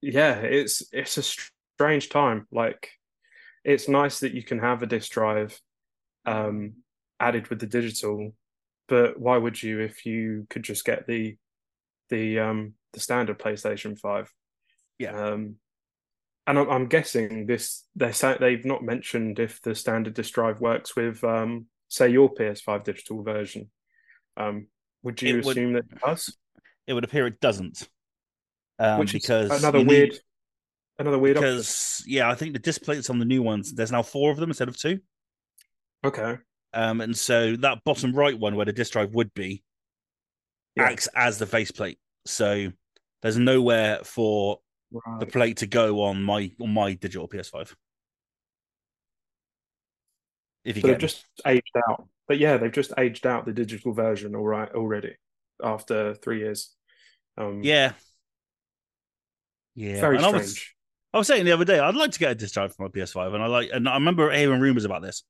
yeah, 0.00 0.36
it's 0.36 0.82
it's 0.92 1.18
a 1.18 1.22
strange 1.22 2.08
time. 2.08 2.46
Like 2.50 2.90
it's 3.64 3.88
nice 3.88 4.20
that 4.20 4.32
you 4.32 4.42
can 4.42 4.60
have 4.60 4.82
a 4.82 4.86
disk 4.86 5.12
drive 5.12 5.60
um, 6.24 6.74
added 7.20 7.48
with 7.48 7.60
the 7.60 7.66
digital, 7.66 8.32
but 8.88 9.18
why 9.18 9.36
would 9.36 9.62
you 9.62 9.80
if 9.80 10.06
you 10.06 10.46
could 10.50 10.62
just 10.62 10.84
get 10.84 11.06
the 11.06 11.36
the 12.08 12.38
um, 12.38 12.74
the 12.92 13.00
standard 13.00 13.38
PlayStation 13.38 13.98
Five? 13.98 14.32
Yeah. 14.98 15.12
Um, 15.12 15.56
and 16.46 16.58
I'm, 16.58 16.70
I'm, 16.70 16.86
guessing 16.86 17.46
this 17.46 17.84
they 17.94 18.12
they've 18.40 18.64
not 18.64 18.82
mentioned 18.82 19.38
if 19.38 19.60
the 19.60 19.74
standard 19.74 20.14
disk 20.14 20.32
drive 20.32 20.60
works 20.60 20.96
with 20.96 21.22
um, 21.22 21.66
say 21.88 22.08
your 22.08 22.34
PS5 22.34 22.84
digital 22.84 23.22
version. 23.22 23.70
Um, 24.38 24.68
would 25.02 25.20
you 25.20 25.38
it 25.38 25.46
assume 25.46 25.72
would, 25.72 25.84
that 25.84 25.96
it 25.96 26.00
does? 26.00 26.36
It 26.86 26.94
would 26.94 27.04
appear 27.04 27.26
it 27.26 27.40
doesn't. 27.40 27.88
Um, 28.78 29.00
Which 29.00 29.12
because 29.12 29.50
another 29.50 29.84
weird, 29.84 30.10
need, 30.10 30.20
another 30.98 31.18
weird. 31.18 31.34
Because 31.34 32.00
option. 32.00 32.12
yeah, 32.12 32.30
I 32.30 32.34
think 32.36 32.52
the 32.52 32.60
displays 32.60 33.10
on 33.10 33.18
the 33.18 33.24
new 33.24 33.42
ones. 33.42 33.74
There's 33.74 33.92
now 33.92 34.02
four 34.02 34.30
of 34.30 34.38
them 34.38 34.50
instead 34.50 34.68
of 34.68 34.78
two. 34.78 35.00
Okay. 36.04 36.38
Um, 36.72 37.00
and 37.00 37.16
so 37.16 37.56
that 37.56 37.82
bottom 37.84 38.14
right 38.14 38.38
one 38.38 38.54
where 38.54 38.66
the 38.66 38.72
disk 38.72 38.92
drive 38.92 39.12
would 39.14 39.34
be 39.34 39.64
yeah. 40.76 40.84
acts 40.84 41.08
as 41.14 41.38
the 41.38 41.46
faceplate. 41.46 41.98
So 42.26 42.70
there's 43.22 43.38
nowhere 43.38 44.00
for 44.04 44.58
right. 44.92 45.20
the 45.20 45.26
plate 45.26 45.58
to 45.58 45.66
go 45.66 46.02
on 46.02 46.22
my 46.22 46.52
on 46.60 46.72
my 46.72 46.94
digital 46.94 47.28
PS5. 47.28 47.74
If 50.64 50.76
you 50.76 50.82
so 50.82 50.88
get 50.88 51.00
just 51.00 51.24
aged 51.46 51.76
out, 51.88 52.06
but 52.28 52.38
yeah, 52.38 52.58
they've 52.58 52.70
just 52.70 52.92
aged 52.98 53.26
out 53.26 53.46
the 53.46 53.52
digital 53.52 53.92
version 53.92 54.36
all 54.36 54.46
right 54.46 54.70
already 54.72 55.16
after 55.62 56.14
three 56.14 56.40
years. 56.40 56.74
Um, 57.36 57.62
yeah, 57.62 57.92
yeah, 59.74 60.00
very 60.00 60.16
and 60.16 60.24
strange. 60.24 60.34
I 60.34 60.38
was, 60.38 60.64
I 61.14 61.18
was 61.18 61.26
saying 61.26 61.44
the 61.44 61.52
other 61.52 61.64
day, 61.64 61.78
I'd 61.78 61.94
like 61.94 62.12
to 62.12 62.18
get 62.18 62.32
a 62.32 62.34
disc 62.34 62.54
drive 62.54 62.74
for 62.74 62.82
my 62.82 62.88
PS5, 62.88 63.34
and 63.34 63.42
I 63.42 63.46
like, 63.46 63.70
and 63.72 63.88
I 63.88 63.94
remember 63.94 64.30
hearing 64.30 64.60
rumors 64.60 64.84
about 64.84 65.02
this. 65.02 65.24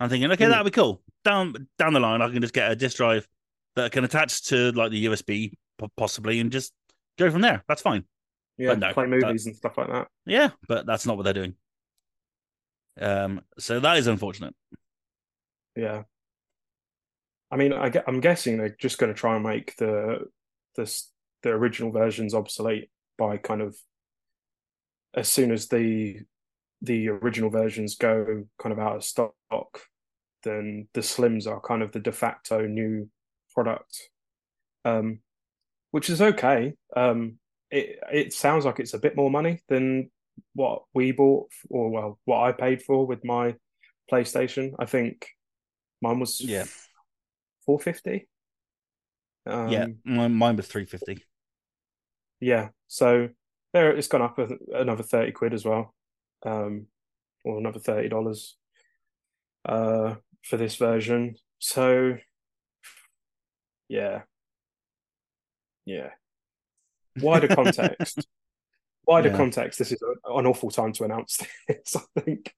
I'm 0.00 0.08
thinking, 0.08 0.30
okay, 0.32 0.46
mm. 0.46 0.50
that'd 0.50 0.64
be 0.64 0.70
cool. 0.70 1.02
Down 1.24 1.68
down 1.78 1.92
the 1.92 2.00
line, 2.00 2.20
I 2.22 2.30
can 2.30 2.40
just 2.40 2.54
get 2.54 2.72
a 2.72 2.76
disc 2.76 2.96
drive 2.96 3.26
that 3.76 3.92
can 3.92 4.04
attach 4.04 4.44
to 4.46 4.72
like 4.72 4.90
the 4.90 5.06
USB 5.06 5.52
possibly, 5.96 6.40
and 6.40 6.50
just 6.50 6.72
go 7.18 7.30
from 7.30 7.42
there. 7.42 7.62
That's 7.68 7.82
fine. 7.82 8.04
Yeah, 8.58 8.74
no, 8.74 8.92
play 8.92 9.06
movies 9.06 9.44
that, 9.44 9.50
and 9.50 9.56
stuff 9.56 9.78
like 9.78 9.88
that. 9.88 10.08
Yeah, 10.26 10.50
but 10.68 10.86
that's 10.86 11.06
not 11.06 11.16
what 11.16 11.24
they're 11.24 11.32
doing. 11.32 11.54
Um, 13.00 13.40
so 13.58 13.80
that 13.80 13.98
is 13.98 14.06
unfortunate. 14.06 14.54
Yeah, 15.76 16.02
I 17.52 17.56
mean, 17.56 17.74
I, 17.74 17.92
I'm 18.06 18.20
guessing 18.20 18.56
they're 18.56 18.76
just 18.80 18.96
going 18.96 19.12
to 19.12 19.18
try 19.18 19.34
and 19.34 19.44
make 19.44 19.76
the 19.76 20.20
the 20.74 21.02
the 21.42 21.50
original 21.50 21.92
versions 21.92 22.34
obsolete 22.34 22.90
by 23.18 23.36
kind 23.36 23.60
of 23.60 23.76
as 25.14 25.28
soon 25.28 25.52
as 25.52 25.68
the 25.68 26.20
the 26.80 27.08
original 27.10 27.50
versions 27.50 27.96
go 27.96 28.44
kind 28.58 28.72
of 28.72 28.78
out 28.78 28.96
of 28.96 29.04
stock, 29.04 29.34
then 30.42 30.88
the 30.94 31.02
slims 31.02 31.46
are 31.46 31.60
kind 31.60 31.82
of 31.82 31.92
the 31.92 32.00
de 32.00 32.10
facto 32.10 32.66
new 32.66 33.10
product, 33.54 34.08
um, 34.86 35.20
which 35.90 36.08
is 36.08 36.22
okay. 36.22 36.72
Um, 36.96 37.34
it 37.70 37.98
it 38.10 38.32
sounds 38.32 38.64
like 38.64 38.80
it's 38.80 38.94
a 38.94 38.98
bit 38.98 39.14
more 39.14 39.30
money 39.30 39.60
than 39.68 40.10
what 40.54 40.84
we 40.94 41.12
bought, 41.12 41.50
or 41.68 41.90
well, 41.90 42.18
what 42.24 42.40
I 42.40 42.52
paid 42.52 42.80
for 42.82 43.06
with 43.06 43.26
my 43.26 43.56
PlayStation. 44.10 44.72
I 44.78 44.86
think 44.86 45.28
mine 46.00 46.18
was 46.18 46.40
yeah 46.40 46.64
four 47.64 47.78
fifty. 47.78 48.28
Um, 49.46 49.68
yeah, 49.68 49.86
mine, 50.04 50.34
mine 50.34 50.56
was 50.56 50.66
three 50.66 50.84
fifty. 50.84 51.24
Yeah, 52.40 52.68
so 52.88 53.28
there 53.72 53.96
it's 53.96 54.08
gone 54.08 54.22
up 54.22 54.38
another 54.72 55.02
thirty 55.02 55.32
quid 55.32 55.54
as 55.54 55.64
well, 55.64 55.94
um, 56.44 56.86
or 57.44 57.58
another 57.58 57.80
thirty 57.80 58.08
dollars 58.08 58.56
uh, 59.64 60.14
for 60.42 60.56
this 60.56 60.76
version. 60.76 61.36
So 61.58 62.18
yeah, 63.88 64.22
yeah. 65.84 66.10
Wider 67.20 67.48
context. 67.54 68.26
Wider 69.06 69.30
yeah. 69.30 69.36
context. 69.36 69.78
This 69.78 69.92
is 69.92 70.02
an 70.24 70.46
awful 70.46 70.70
time 70.70 70.92
to 70.94 71.04
announce 71.04 71.40
this. 71.68 71.96
I 72.16 72.20
think 72.20 72.54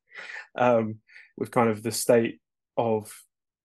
um, 0.55 0.97
with 1.37 1.51
kind 1.51 1.69
of 1.69 1.83
the 1.83 1.93
state 1.93 2.41
of 2.77 3.13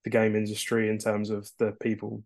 the 0.04 0.10
game 0.10 0.36
industry 0.36 0.90
in 0.90 0.98
terms 0.98 1.30
of 1.30 1.50
the 1.58 1.74
people 1.82 2.24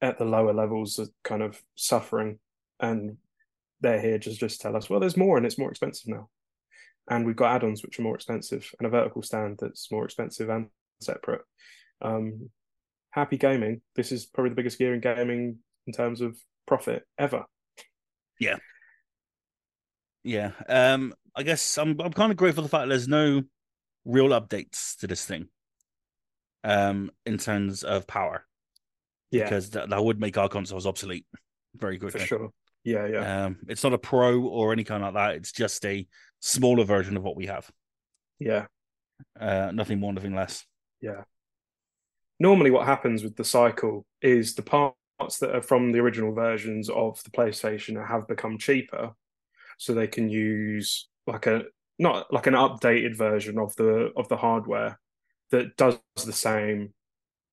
at 0.00 0.18
the 0.18 0.24
lower 0.24 0.52
levels 0.52 0.98
are 0.98 1.06
kind 1.22 1.42
of 1.42 1.62
suffering 1.76 2.38
and 2.80 3.16
they're 3.80 4.00
here 4.00 4.18
just 4.18 4.40
just 4.40 4.60
tell 4.60 4.76
us, 4.76 4.88
well, 4.88 5.00
there's 5.00 5.16
more 5.16 5.36
and 5.36 5.46
it's 5.46 5.58
more 5.58 5.70
expensive 5.70 6.08
now, 6.08 6.28
and 7.10 7.26
we've 7.26 7.36
got 7.36 7.54
add-ons 7.56 7.82
which 7.82 7.98
are 7.98 8.02
more 8.02 8.14
expensive 8.14 8.70
and 8.78 8.86
a 8.86 8.90
vertical 8.90 9.22
stand 9.22 9.58
that's 9.60 9.90
more 9.90 10.04
expensive 10.04 10.48
and 10.48 10.68
separate. 11.00 11.42
Um, 12.00 12.50
happy 13.10 13.36
gaming. 13.36 13.80
This 13.94 14.12
is 14.12 14.26
probably 14.26 14.50
the 14.50 14.56
biggest 14.56 14.80
year 14.80 14.94
in 14.94 15.00
gaming 15.00 15.58
in 15.86 15.92
terms 15.92 16.20
of 16.20 16.36
profit 16.66 17.04
ever. 17.18 17.44
Yeah. 18.38 18.56
Yeah. 20.24 20.52
Um, 20.68 21.14
I 21.34 21.42
guess 21.42 21.78
I'm 21.78 22.00
I'm 22.00 22.12
kind 22.12 22.30
of 22.30 22.36
grateful 22.36 22.62
for 22.62 22.68
the 22.68 22.76
fact 22.76 22.88
there's 22.88 23.08
no 23.08 23.42
real 24.04 24.28
updates 24.28 24.96
to 24.98 25.06
this 25.06 25.24
thing. 25.24 25.48
Um, 26.64 27.10
in 27.26 27.38
terms 27.38 27.82
of 27.82 28.06
power. 28.06 28.46
Yeah. 29.30 29.44
Because 29.44 29.70
that, 29.70 29.90
that 29.90 30.04
would 30.04 30.20
make 30.20 30.38
our 30.38 30.48
consoles 30.48 30.86
obsolete 30.86 31.26
very 31.74 31.98
quickly. 31.98 32.20
For 32.20 32.26
sure. 32.26 32.50
Yeah, 32.84 33.06
yeah. 33.06 33.44
Um, 33.44 33.58
it's 33.68 33.82
not 33.82 33.94
a 33.94 33.98
pro 33.98 34.42
or 34.42 34.72
any 34.72 34.84
kind 34.84 35.02
like 35.02 35.14
that. 35.14 35.34
It's 35.36 35.52
just 35.52 35.84
a 35.84 36.06
smaller 36.40 36.84
version 36.84 37.16
of 37.16 37.22
what 37.22 37.36
we 37.36 37.46
have. 37.46 37.70
Yeah. 38.38 38.66
Uh, 39.38 39.70
nothing 39.72 40.00
more, 40.00 40.12
nothing 40.12 40.34
less. 40.34 40.64
Yeah. 41.00 41.22
Normally, 42.38 42.70
what 42.70 42.86
happens 42.86 43.22
with 43.22 43.36
the 43.36 43.44
cycle 43.44 44.04
is 44.20 44.54
the 44.54 44.62
parts 44.62 45.38
that 45.40 45.54
are 45.54 45.62
from 45.62 45.92
the 45.92 46.00
original 46.00 46.32
versions 46.32 46.88
of 46.88 47.22
the 47.24 47.30
PlayStation 47.30 48.04
have 48.06 48.26
become 48.26 48.58
cheaper, 48.58 49.12
so 49.78 49.94
they 49.94 50.08
can 50.08 50.28
use 50.28 51.08
like 51.26 51.46
a 51.46 51.62
not 51.98 52.32
like 52.32 52.48
an 52.48 52.54
updated 52.54 53.16
version 53.16 53.58
of 53.58 53.74
the 53.76 54.10
of 54.16 54.28
the 54.28 54.36
hardware 54.36 54.98
that 55.52 55.76
does 55.76 55.98
the 56.26 56.32
same 56.32 56.92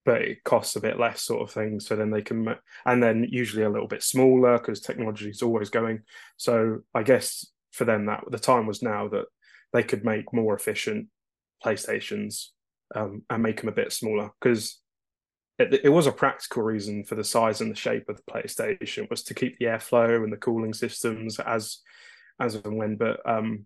but 0.05 0.23
it 0.23 0.43
costs 0.43 0.75
a 0.75 0.81
bit 0.81 0.99
less 0.99 1.21
sort 1.21 1.43
of 1.43 1.51
thing. 1.51 1.79
So 1.79 1.95
then 1.95 2.09
they 2.09 2.23
can 2.23 2.55
and 2.85 3.03
then 3.03 3.27
usually 3.29 3.63
a 3.63 3.69
little 3.69 3.87
bit 3.87 4.01
smaller 4.01 4.57
because 4.57 4.79
technology 4.79 5.29
is 5.29 5.43
always 5.43 5.69
going. 5.69 6.01
So 6.35 6.79
i 6.95 7.03
guess 7.03 7.45
for 7.71 7.85
them 7.85 8.07
that 8.07 8.23
the 8.31 8.39
time 8.39 8.65
was 8.65 8.81
now 8.81 9.07
that 9.09 9.25
they 9.71 9.83
could 9.83 10.03
make 10.03 10.33
more 10.33 10.55
efficient 10.55 11.09
playstations 11.63 12.47
um, 12.95 13.21
and 13.29 13.43
make 13.43 13.59
them 13.59 13.69
a 13.69 13.73
bit 13.73 13.93
smaller. 13.93 14.31
Because 14.41 14.79
it, 15.59 15.81
it, 15.83 15.89
was 15.89 16.07
a 16.07 16.11
practical 16.11 16.63
reason 16.63 17.03
for 17.03 17.13
the 17.13 17.23
size 17.23 17.61
and 17.61 17.69
the 17.69 17.75
shape 17.75 18.09
of 18.09 18.15
the 18.17 18.31
playstation 18.31 19.07
was 19.11 19.23
to 19.25 19.35
keep 19.35 19.59
the 19.59 19.65
airflow 19.65 20.23
and 20.23 20.33
the 20.33 20.37
cooling 20.37 20.73
systems 20.73 21.39
as 21.39 21.79
as 22.39 22.55
and 22.55 22.77
when 22.77 22.95
but 22.95 23.19
um, 23.29 23.65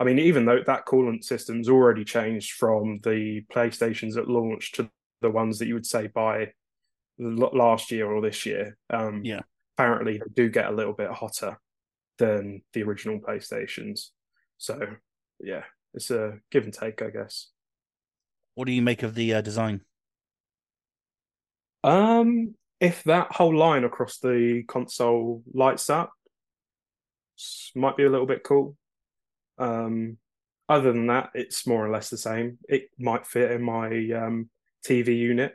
I 0.00 0.04
mean, 0.04 0.18
even 0.18 0.44
though 0.44 0.62
that 0.64 0.86
coolant 0.86 1.24
system's 1.24 1.68
already 1.68 2.04
changed 2.04 2.52
from 2.52 3.00
the 3.02 3.44
PlayStations 3.52 4.14
that 4.14 4.28
launched 4.28 4.76
to 4.76 4.90
the 5.20 5.30
ones 5.30 5.58
that 5.58 5.66
you 5.66 5.74
would 5.74 5.86
say 5.86 6.06
buy 6.06 6.52
last 7.18 7.90
year 7.90 8.06
or 8.10 8.20
this 8.20 8.46
year. 8.46 8.76
Um, 8.90 9.22
yeah, 9.24 9.40
apparently 9.76 10.18
they 10.18 10.32
do 10.34 10.48
get 10.48 10.66
a 10.66 10.74
little 10.74 10.92
bit 10.92 11.10
hotter 11.10 11.58
than 12.18 12.62
the 12.72 12.82
original 12.82 13.18
PlayStations. 13.18 14.10
So 14.56 14.78
yeah, 15.40 15.64
it's 15.94 16.10
a 16.10 16.38
give 16.50 16.64
and 16.64 16.72
take, 16.72 17.02
I 17.02 17.10
guess. 17.10 17.48
What 18.54 18.66
do 18.66 18.72
you 18.72 18.82
make 18.82 19.02
of 19.02 19.14
the 19.14 19.34
uh, 19.34 19.40
design? 19.40 19.82
Um, 21.84 22.54
if 22.80 23.04
that 23.04 23.32
whole 23.32 23.56
line 23.56 23.84
across 23.84 24.18
the 24.18 24.64
console 24.66 25.42
lights 25.52 25.90
up, 25.90 26.12
might 27.76 27.96
be 27.96 28.04
a 28.04 28.10
little 28.10 28.26
bit 28.26 28.42
cool. 28.42 28.76
Um, 29.58 30.18
other 30.68 30.92
than 30.92 31.06
that, 31.06 31.30
it's 31.34 31.66
more 31.66 31.84
or 31.84 31.90
less 31.90 32.10
the 32.10 32.18
same. 32.18 32.58
It 32.68 32.90
might 32.98 33.26
fit 33.26 33.52
in 33.52 33.62
my 33.62 33.86
um, 33.86 34.50
TV 34.86 35.16
unit 35.16 35.54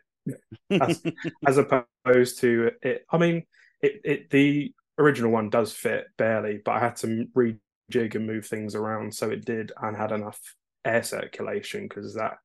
as, 0.69 1.03
as 1.47 1.57
opposed 1.57 2.39
to 2.39 2.71
it. 2.81 3.05
I 3.11 3.17
mean, 3.17 3.43
it, 3.81 4.01
it 4.03 4.29
the 4.29 4.73
original 4.97 5.31
one 5.31 5.49
does 5.49 5.71
fit 5.71 6.05
barely, 6.17 6.59
but 6.63 6.71
I 6.71 6.79
had 6.79 6.95
to 6.97 7.27
rejig 7.35 8.15
and 8.15 8.25
move 8.25 8.45
things 8.45 8.75
around 8.75 9.13
so 9.13 9.29
it 9.29 9.45
did 9.45 9.71
and 9.81 9.95
had 9.95 10.11
enough 10.11 10.39
air 10.85 11.03
circulation 11.03 11.87
because 11.87 12.15
that 12.15 12.37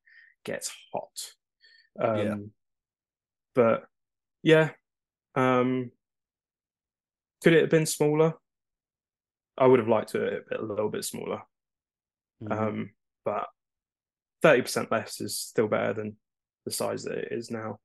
gets 0.44 0.70
hot. 0.92 1.32
Um, 2.00 2.18
yeah. 2.18 2.36
But 3.54 3.84
yeah, 4.42 4.70
um, 5.34 5.90
could 7.42 7.54
it 7.54 7.62
have 7.62 7.70
been 7.70 7.86
smaller? 7.86 8.34
I 9.58 9.66
would 9.66 9.80
have 9.80 9.88
liked 9.88 10.14
it 10.14 10.44
a 10.50 10.62
little 10.62 10.88
bit 10.88 11.04
smaller. 11.04 11.42
Mm-hmm. 12.42 12.52
Um, 12.52 12.90
but 13.24 13.48
30% 14.44 14.90
less 14.90 15.20
is 15.20 15.38
still 15.38 15.68
better 15.68 15.92
than 15.92 16.16
the 16.64 16.70
size 16.70 17.04
that 17.04 17.18
it 17.18 17.28
is 17.32 17.50
now. 17.50 17.78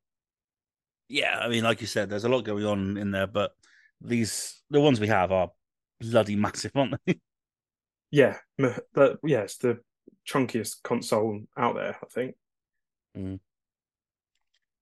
Yeah, 1.09 1.37
I 1.39 1.49
mean, 1.49 1.63
like 1.63 1.81
you 1.81 1.87
said, 1.87 2.09
there's 2.09 2.23
a 2.23 2.29
lot 2.29 2.45
going 2.45 2.65
on 2.65 2.97
in 2.97 3.11
there, 3.11 3.27
but 3.27 3.51
these 4.01 4.61
the 4.69 4.79
ones 4.79 4.99
we 4.99 5.07
have 5.07 5.31
are 5.31 5.49
bloody 5.99 6.35
massive, 6.35 6.71
aren't 6.75 6.95
they? 7.05 7.19
yeah, 8.11 8.37
but 8.57 9.19
yeah, 9.23 9.41
it's 9.41 9.57
the 9.57 9.79
chunkiest 10.27 10.83
console 10.83 11.41
out 11.57 11.75
there, 11.75 11.97
I 12.01 12.05
think. 12.07 12.35
Mm. 13.17 13.39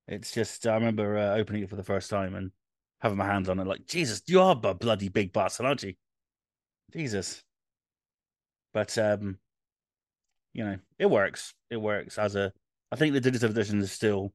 It's 0.08 0.32
just 0.32 0.68
I 0.68 0.76
remember 0.76 1.18
uh, 1.18 1.36
opening 1.36 1.64
it 1.64 1.70
for 1.70 1.76
the 1.76 1.84
first 1.84 2.10
time 2.10 2.36
and 2.36 2.52
having 3.00 3.18
my 3.18 3.26
hands 3.26 3.50
on 3.50 3.60
it, 3.60 3.68
like 3.68 3.86
Jesus, 3.88 4.22
you 4.28 4.42
are 4.42 4.60
a 4.64 4.74
bloody 4.74 5.10
big 5.10 5.34
bastard, 5.34 5.66
aren't 5.66 5.84
you? 5.84 5.94
Jesus. 6.94 7.44
But 8.74 8.98
um, 8.98 9.38
you 10.54 10.64
know, 10.64 10.78
it 11.00 11.10
works. 11.10 11.54
It 11.70 11.78
works 11.78 12.18
as 12.18 12.36
a. 12.36 12.52
I 12.92 12.96
think 12.96 13.14
the 13.14 13.22
digital 13.22 13.50
edition 13.50 13.80
is 13.80 13.92
still 13.92 14.34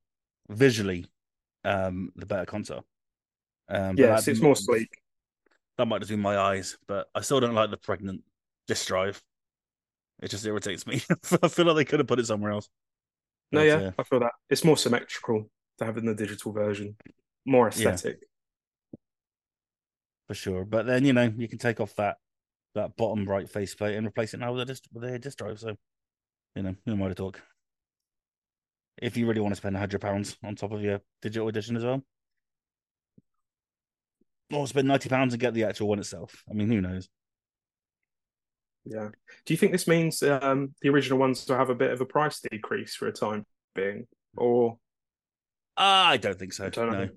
visually 0.48 1.06
um 1.64 2.12
the 2.16 2.26
better 2.26 2.46
console. 2.46 2.84
Um, 3.68 3.96
yes, 3.96 4.28
it's 4.28 4.40
more 4.40 4.56
sleek. 4.56 4.88
That 5.76 5.86
might 5.86 5.98
just 5.98 6.10
be 6.10 6.16
my 6.16 6.38
eyes, 6.38 6.78
but 6.86 7.08
I 7.14 7.20
still 7.20 7.40
don't 7.40 7.54
like 7.54 7.70
the 7.70 7.76
pregnant 7.76 8.22
disk 8.66 8.86
drive. 8.86 9.22
It 10.22 10.28
just 10.28 10.46
irritates 10.46 10.86
me. 10.86 11.02
I 11.42 11.48
feel 11.48 11.66
like 11.66 11.76
they 11.76 11.84
could 11.84 12.00
have 12.00 12.06
put 12.06 12.18
it 12.20 12.26
somewhere 12.26 12.52
else. 12.52 12.68
No, 13.52 13.60
but, 13.60 13.66
yeah, 13.66 13.88
uh, 13.88 13.90
I 13.98 14.02
feel 14.04 14.20
that 14.20 14.32
it's 14.48 14.64
more 14.64 14.76
symmetrical 14.76 15.50
to 15.78 15.84
have 15.84 15.98
in 15.98 16.06
the 16.06 16.14
digital 16.14 16.52
version, 16.52 16.96
more 17.44 17.68
aesthetic. 17.68 18.18
Yeah. 18.22 18.98
For 20.28 20.34
sure, 20.34 20.64
but 20.64 20.86
then 20.86 21.04
you 21.04 21.12
know 21.12 21.32
you 21.36 21.46
can 21.46 21.58
take 21.58 21.80
off 21.80 21.94
that 21.96 22.16
that 22.76 22.96
bottom 22.96 23.24
right 23.26 23.48
faceplate 23.48 23.96
and 23.96 24.06
replace 24.06 24.34
it 24.34 24.40
now 24.40 24.52
with 24.52 24.62
a 24.62 24.64
disc, 24.64 24.84
with 24.92 25.04
a 25.04 25.18
disc 25.18 25.38
drive. 25.38 25.58
So 25.58 25.76
you 26.54 26.62
know, 26.62 26.74
no 26.86 26.96
more 26.96 27.08
to 27.08 27.14
talk. 27.14 27.40
If 28.96 29.16
you 29.16 29.26
really 29.26 29.40
want 29.40 29.52
to 29.52 29.56
spend 29.56 29.76
a 29.76 29.78
hundred 29.78 30.00
pounds 30.00 30.36
on 30.42 30.54
top 30.54 30.72
of 30.72 30.82
your 30.82 31.00
digital 31.20 31.48
edition 31.48 31.76
as 31.76 31.84
well, 31.84 32.02
or 34.52 34.66
spend 34.66 34.88
ninety 34.88 35.08
pounds 35.08 35.34
and 35.34 35.40
get 35.40 35.52
the 35.52 35.64
actual 35.64 35.88
one 35.88 35.98
itself. 35.98 36.42
I 36.48 36.54
mean, 36.54 36.68
who 36.68 36.80
knows? 36.80 37.08
Yeah. 38.84 39.08
Do 39.44 39.52
you 39.52 39.58
think 39.58 39.72
this 39.72 39.88
means 39.88 40.22
um, 40.22 40.74
the 40.80 40.88
original 40.88 41.18
ones 41.18 41.44
will 41.46 41.56
have 41.56 41.70
a 41.70 41.74
bit 41.74 41.90
of 41.90 42.00
a 42.00 42.06
price 42.06 42.40
decrease 42.40 42.94
for 42.94 43.08
a 43.08 43.12
time 43.12 43.44
being, 43.74 44.06
or? 44.36 44.78
Uh, 45.76 46.14
I 46.14 46.16
don't 46.16 46.38
think 46.38 46.52
so. 46.54 46.70
Don't 46.70 46.92
no. 46.92 47.08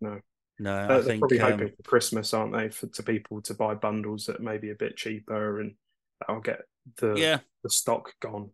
No. 0.00 0.20
No, 0.62 0.76
I 0.76 0.86
they're 0.86 1.02
think, 1.02 1.20
probably 1.20 1.40
um... 1.40 1.50
hoping 1.50 1.74
for 1.76 1.82
Christmas, 1.82 2.32
aren't 2.32 2.52
they, 2.52 2.68
for 2.68 2.86
to 2.86 3.02
people 3.02 3.42
to 3.42 3.54
buy 3.54 3.74
bundles 3.74 4.26
that 4.26 4.40
may 4.40 4.58
be 4.58 4.70
a 4.70 4.76
bit 4.76 4.96
cheaper, 4.96 5.60
and 5.60 5.74
that'll 6.20 6.40
get 6.40 6.62
the 6.98 7.14
yeah 7.14 7.38
the 7.64 7.70
stock 7.70 8.12
gone. 8.20 8.50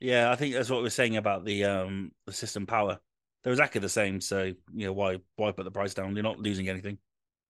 Yeah, 0.00 0.30
I 0.30 0.36
think 0.36 0.54
that's 0.54 0.70
what 0.70 0.82
we 0.82 0.86
are 0.86 0.90
saying 0.90 1.16
about 1.16 1.44
the 1.44 1.64
um 1.64 2.12
the 2.26 2.32
system 2.32 2.66
power. 2.66 3.00
They're 3.42 3.52
exactly 3.52 3.80
the 3.80 3.88
same, 3.88 4.20
so 4.20 4.52
you 4.72 4.86
know 4.86 4.92
why 4.92 5.18
why 5.34 5.50
put 5.50 5.64
the 5.64 5.72
price 5.72 5.92
down? 5.92 6.14
You're 6.14 6.22
not 6.22 6.38
losing 6.38 6.68
anything, 6.68 6.98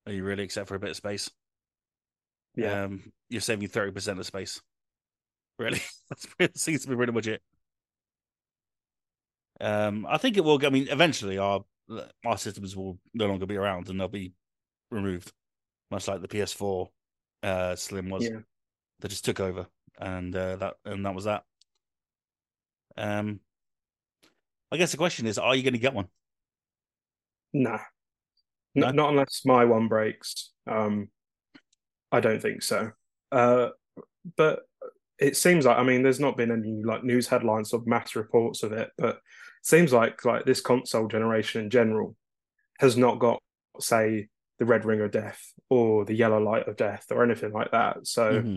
are 0.07 0.13
you 0.13 0.25
really, 0.25 0.45
except 0.45 0.69
for 0.69 0.77
a 0.77 0.81
bit 0.81 0.91
of 0.91 0.97
space? 0.97 1.31
Yeah, 2.57 2.85
um, 2.85 3.13
you're 3.29 3.43
saving 3.43 3.69
thirty 3.69 3.93
percent 3.93 4.19
of 4.19 4.25
space. 4.25 4.63
Really, 5.59 5.83
that 6.39 6.57
seems 6.57 6.83
to 6.83 6.89
be 6.89 6.97
pretty 6.97 7.13
much 7.13 7.27
it. 7.27 7.43
Um, 9.61 10.07
I 10.09 10.17
think 10.17 10.39
it 10.39 10.45
will. 10.45 10.65
I 10.65 10.71
mean, 10.71 10.89
eventually, 10.89 11.37
our 11.37 11.65
our 12.25 12.39
systems 12.39 12.77
will 12.77 12.99
no 13.13 13.27
longer 13.27 13.47
be 13.47 13.57
around 13.57 13.89
and 13.89 14.01
they'll 14.01 14.09
be 14.09 14.33
removed, 14.91 15.33
much 15.91 16.09
like 16.09 16.21
the 16.21 16.29
PS4 16.29 16.89
uh, 17.43 17.77
Slim 17.77 18.09
was. 18.09 18.25
Yeah. 18.25 18.41
They 19.01 19.09
just 19.09 19.25
took 19.25 19.41
over, 19.41 19.67
and 19.99 20.35
uh, 20.35 20.57
that 20.57 20.75
and 20.85 21.05
that 21.05 21.15
was 21.15 21.25
that. 21.25 21.43
Um, 22.97 23.41
I 24.71 24.77
guess 24.77 24.93
the 24.93 24.97
question 24.97 25.27
is, 25.27 25.39
are 25.39 25.55
you 25.55 25.63
going 25.63 25.75
to 25.75 25.79
get 25.79 25.95
one? 25.95 26.07
Nah, 27.53 27.81
no? 28.75 28.91
not 28.91 29.11
unless 29.11 29.43
my 29.45 29.65
one 29.65 29.89
breaks. 29.89 30.53
Um, 30.71 31.09
I 32.11 32.21
don't 32.21 32.41
think 32.41 32.63
so. 32.63 32.93
Uh, 33.31 33.71
but 34.37 34.61
it 35.19 35.37
seems 35.37 35.67
like 35.67 35.79
I 35.79 35.83
mean, 35.83 36.03
there's 36.03 36.21
not 36.21 36.37
been 36.37 36.51
any 36.51 36.83
like 36.85 37.05
news 37.05 37.27
headlines 37.27 37.73
or 37.73 37.83
mass 37.85 38.17
reports 38.17 38.63
of 38.63 38.73
it, 38.73 38.91
but 38.97 39.19
seems 39.65 39.93
like 39.93 40.25
like 40.25 40.45
this 40.45 40.61
console 40.61 41.09
generation 41.09 41.63
in 41.63 41.71
general 41.71 42.15
has 42.79 42.97
not 42.97 43.19
got 43.19 43.43
say 43.81 44.29
the 44.59 44.65
red 44.65 44.85
ring 44.85 45.01
of 45.01 45.11
death 45.11 45.53
or 45.69 46.05
the 46.05 46.15
yellow 46.15 46.39
light 46.39 46.69
of 46.69 46.77
death 46.77 47.07
or 47.11 47.25
anything 47.25 47.53
like 47.53 47.73
that. 47.73 48.07
So 48.07 48.33
mm-hmm. 48.35 48.57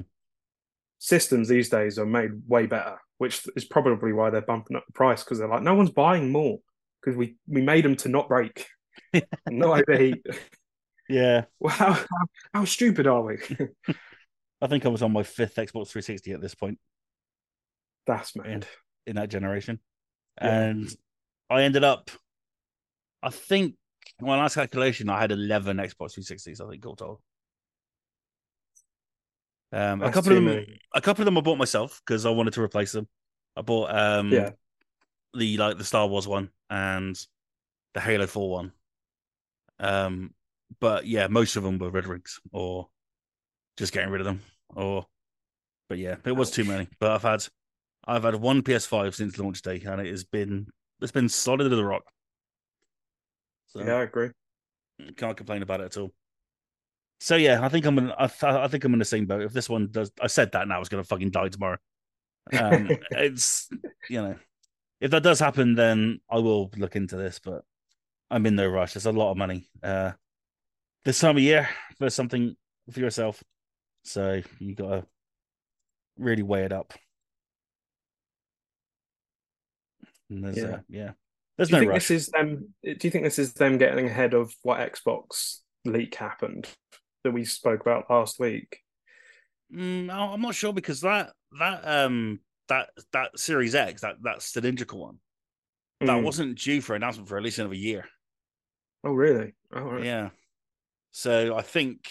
systems 0.99 1.47
these 1.47 1.70
days 1.70 1.97
are 1.97 2.05
made 2.05 2.32
way 2.47 2.68
better, 2.68 2.97
which 3.18 3.47
is 3.55 3.66
probably 3.66 4.14
why 4.14 4.30
they're 4.30 4.41
bumping 4.41 4.78
up 4.78 4.86
the 4.86 4.93
price 4.93 5.24
because 5.24 5.39
they're 5.39 5.47
like, 5.47 5.64
no 5.64 5.76
one's 5.76 5.91
buying 5.91 6.32
more 6.32 6.60
because 7.01 7.18
we 7.18 7.38
we 7.47 7.62
made 7.62 7.86
them 7.86 7.95
to 7.95 8.10
not 8.10 8.28
break, 8.28 8.68
not 9.49 9.82
overheat. 9.82 10.26
Yeah. 11.10 11.45
Well, 11.60 11.74
how, 11.74 11.93
how, 11.93 12.26
how 12.53 12.66
stupid 12.66 13.08
are 13.08 13.24
we? 13.24 13.38
I 14.62 14.68
think 14.68 14.86
I 14.86 14.89
was 14.89 15.01
on 15.01 15.14
my 15.14 15.24
fifth 15.24 15.55
Xbox 15.55 15.88
360 15.88 16.34
at 16.34 16.41
this 16.41 16.53
point. 16.53 16.80
That's 18.05 18.36
mad. 18.36 18.47
In, 18.47 18.64
in 19.05 19.16
that 19.16 19.30
generation. 19.30 19.80
Yeah. 20.41 20.59
And 20.59 20.95
I 21.49 21.63
ended 21.63 21.83
up, 21.83 22.11
I 23.23 23.29
think, 23.29 23.75
my 24.19 24.38
last 24.38 24.55
calculation, 24.55 25.09
I 25.09 25.19
had 25.19 25.31
11 25.31 25.77
Xbox 25.77 26.17
360s, 26.17 26.65
I 26.65 26.69
think, 26.69 26.85
all 26.85 26.95
told. 26.95 27.19
Um, 29.71 30.01
a 30.01 30.11
couple 30.11 30.31
of 30.31 30.35
them, 30.38 30.45
many. 30.45 30.79
a 30.93 31.01
couple 31.01 31.21
of 31.21 31.25
them 31.25 31.38
I 31.38 31.41
bought 31.41 31.57
myself 31.57 32.01
because 32.05 32.25
I 32.25 32.29
wanted 32.29 32.53
to 32.53 32.61
replace 32.61 32.93
them. 32.93 33.07
I 33.55 33.61
bought 33.61 33.93
um, 33.93 34.31
yeah. 34.31 34.51
the 35.33 35.57
like 35.57 35.77
the 35.77 35.83
Star 35.83 36.07
Wars 36.07 36.27
one 36.27 36.49
and 36.69 37.19
the 37.93 37.99
Halo 37.99 38.27
Four 38.27 38.49
one. 38.49 38.71
Um, 39.79 40.33
but 40.79 41.05
yeah, 41.05 41.27
most 41.27 41.55
of 41.55 41.63
them 41.63 41.79
were 41.79 41.89
red 41.89 42.07
rings 42.07 42.39
or 42.51 42.88
just 43.77 43.93
getting 43.93 44.09
rid 44.09 44.21
of 44.21 44.25
them. 44.25 44.41
Or, 44.75 45.05
but 45.89 45.97
yeah, 45.97 46.15
it 46.25 46.35
was 46.35 46.51
too 46.51 46.63
many. 46.63 46.88
But 46.99 47.11
I've 47.11 47.23
had, 47.23 47.45
I've 48.08 48.24
had 48.24 48.36
one 48.36 48.62
PS5 48.62 49.14
since 49.14 49.38
launch 49.38 49.62
day, 49.62 49.82
and 49.86 50.01
it 50.01 50.08
has 50.08 50.24
been 50.24 50.68
it's 51.01 51.12
been 51.12 51.30
solid 51.30 51.72
as 51.72 51.78
a 51.78 51.84
rock. 51.84 52.03
So, 53.68 53.82
yeah, 53.82 53.95
I 53.95 54.03
agree. 54.03 54.30
Can't 55.18 55.38
complain 55.38 55.62
about 55.62 55.82
it 55.82 55.86
at 55.86 55.97
all. 55.97 56.12
So 57.20 57.36
yeah, 57.36 57.64
I 57.64 57.70
think 57.70 57.86
I'm 57.86 57.97
in. 57.97 58.12
I, 58.12 58.30
I 58.41 58.68
think 58.68 58.84
I'm 58.84 58.93
in 58.93 58.99
the 58.99 59.05
same 59.05 59.26
boat. 59.26 59.41
If 59.41 59.53
this 59.53 59.70
one 59.70 59.89
does, 59.91 60.12
I 60.22 60.28
said 60.28 60.51
that 60.53 60.68
now, 60.68 60.80
it's 60.80 60.89
gonna 60.89 61.03
fucking 61.03 61.32
die 61.32 61.49
tomorrow. 61.49 61.78
Um, 62.58 62.89
it's 63.12 63.70
you 64.10 64.22
know, 64.22 64.36
if 65.01 65.12
that 65.12 65.24
does 65.24 65.39
happen, 65.39 65.76
then 65.76 66.20
I 66.30 66.38
will 66.38 66.72
look 66.78 66.95
into 66.95 67.18
this. 67.18 67.39
But 67.39 67.64
I'm 68.30 68.45
in 68.45 68.55
no 68.55 68.68
rush. 68.68 68.95
It's 68.95 69.05
a 69.05 69.12
lot 69.12 69.32
of 69.32 69.38
money. 69.38 69.70
Uh, 69.84 70.12
this 71.05 71.20
time 71.20 71.38
of 71.38 71.43
year 71.43 71.68
for 71.97 72.10
something 72.10 72.55
for 72.91 72.99
yourself. 72.99 73.43
So 74.03 74.41
you 74.60 74.76
got 74.76 74.89
to 74.89 75.05
really 76.18 76.43
weigh 76.43 76.64
it 76.64 76.72
up. 76.72 76.93
Yeah. 80.30 80.63
Uh, 80.63 80.80
yeah. 80.89 81.11
There's 81.57 81.69
do 81.69 81.75
no 81.75 81.80
think 81.80 81.91
rush. 81.91 82.07
This 82.07 82.28
is 82.28 82.28
them. 82.28 82.73
Do 82.84 82.97
you 83.01 83.09
think 83.09 83.23
this 83.23 83.39
is 83.39 83.53
them 83.53 83.78
getting 83.78 84.05
ahead 84.05 84.34
of 84.34 84.53
what 84.61 84.80
Xbox 84.80 85.59
leak 85.86 86.15
happened 86.15 86.67
that 87.23 87.32
we 87.32 87.45
spoke 87.45 87.82
about 87.82 88.09
last 88.09 88.39
week? 88.39 88.80
Mm, 89.73 90.09
I'm 90.09 90.41
not 90.41 90.55
sure 90.55 90.71
because 90.71 91.01
that 91.01 91.32
that 91.59 91.88
um 91.88 92.39
that 92.69 92.89
that 93.11 93.38
Series 93.39 93.75
X 93.75 94.01
that 94.01 94.15
that 94.23 94.41
cylindrical 94.41 94.99
one 94.99 95.19
that 96.01 96.07
mm. 96.07 96.23
wasn't 96.23 96.59
due 96.59 96.80
for 96.80 96.95
announcement 96.95 97.28
for 97.28 97.38
at 97.38 97.43
least 97.43 97.59
another 97.59 97.73
year. 97.73 98.05
Oh 99.03 99.11
really? 99.11 99.53
Oh 99.73 99.82
right. 99.82 100.03
yeah. 100.03 100.30
So 101.11 101.55
I 101.55 101.63
think 101.63 102.07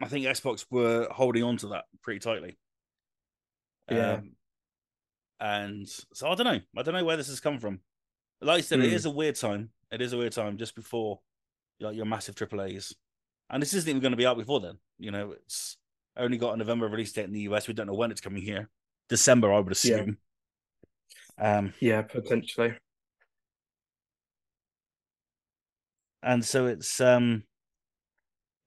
I 0.00 0.06
think 0.08 0.24
Xbox 0.26 0.64
were 0.70 1.08
holding 1.10 1.42
on 1.42 1.58
to 1.58 1.68
that 1.68 1.84
pretty 2.02 2.20
tightly. 2.20 2.56
Yeah. 3.90 4.14
Um, 4.14 4.32
and 5.40 5.88
so 6.12 6.28
I 6.28 6.34
don't 6.34 6.46
know. 6.46 6.60
I 6.76 6.82
don't 6.82 6.94
know 6.94 7.04
where 7.04 7.16
this 7.16 7.28
has 7.28 7.40
come 7.40 7.58
from. 7.58 7.80
Like 8.40 8.58
I 8.58 8.60
said, 8.60 8.80
mm. 8.80 8.84
it 8.84 9.02
hmm. 9.02 9.08
a 9.08 9.10
weird 9.10 9.36
time. 9.36 9.70
It 9.90 10.02
is 10.02 10.12
a 10.12 10.18
weird 10.18 10.32
time 10.32 10.56
just 10.58 10.74
before 10.74 11.20
like, 11.80 11.96
your 11.96 12.06
massive 12.06 12.34
AAAs. 12.34 12.94
And 13.50 13.62
this 13.62 13.74
isn't 13.74 13.88
even 13.88 14.02
going 14.02 14.12
to 14.12 14.16
be 14.16 14.26
out 14.26 14.36
before 14.36 14.60
then. 14.60 14.78
You 14.98 15.10
know, 15.10 15.32
it's 15.32 15.76
only 16.16 16.38
got 16.38 16.54
a 16.54 16.56
November 16.56 16.88
release 16.88 17.12
date 17.12 17.26
in 17.26 17.32
the 17.32 17.40
US. 17.40 17.68
We 17.68 17.74
don't 17.74 17.86
know 17.86 17.94
when 17.94 18.10
it's 18.10 18.20
coming 18.20 18.42
here. 18.42 18.68
December, 19.08 19.52
I 19.52 19.60
would 19.60 19.72
assume. 19.72 20.18
Yeah, 21.38 21.58
um, 21.58 21.74
yeah 21.80 22.02
potentially. 22.02 22.74
And 26.22 26.44
so 26.44 26.66
it's 26.66 27.00
um 27.00 27.44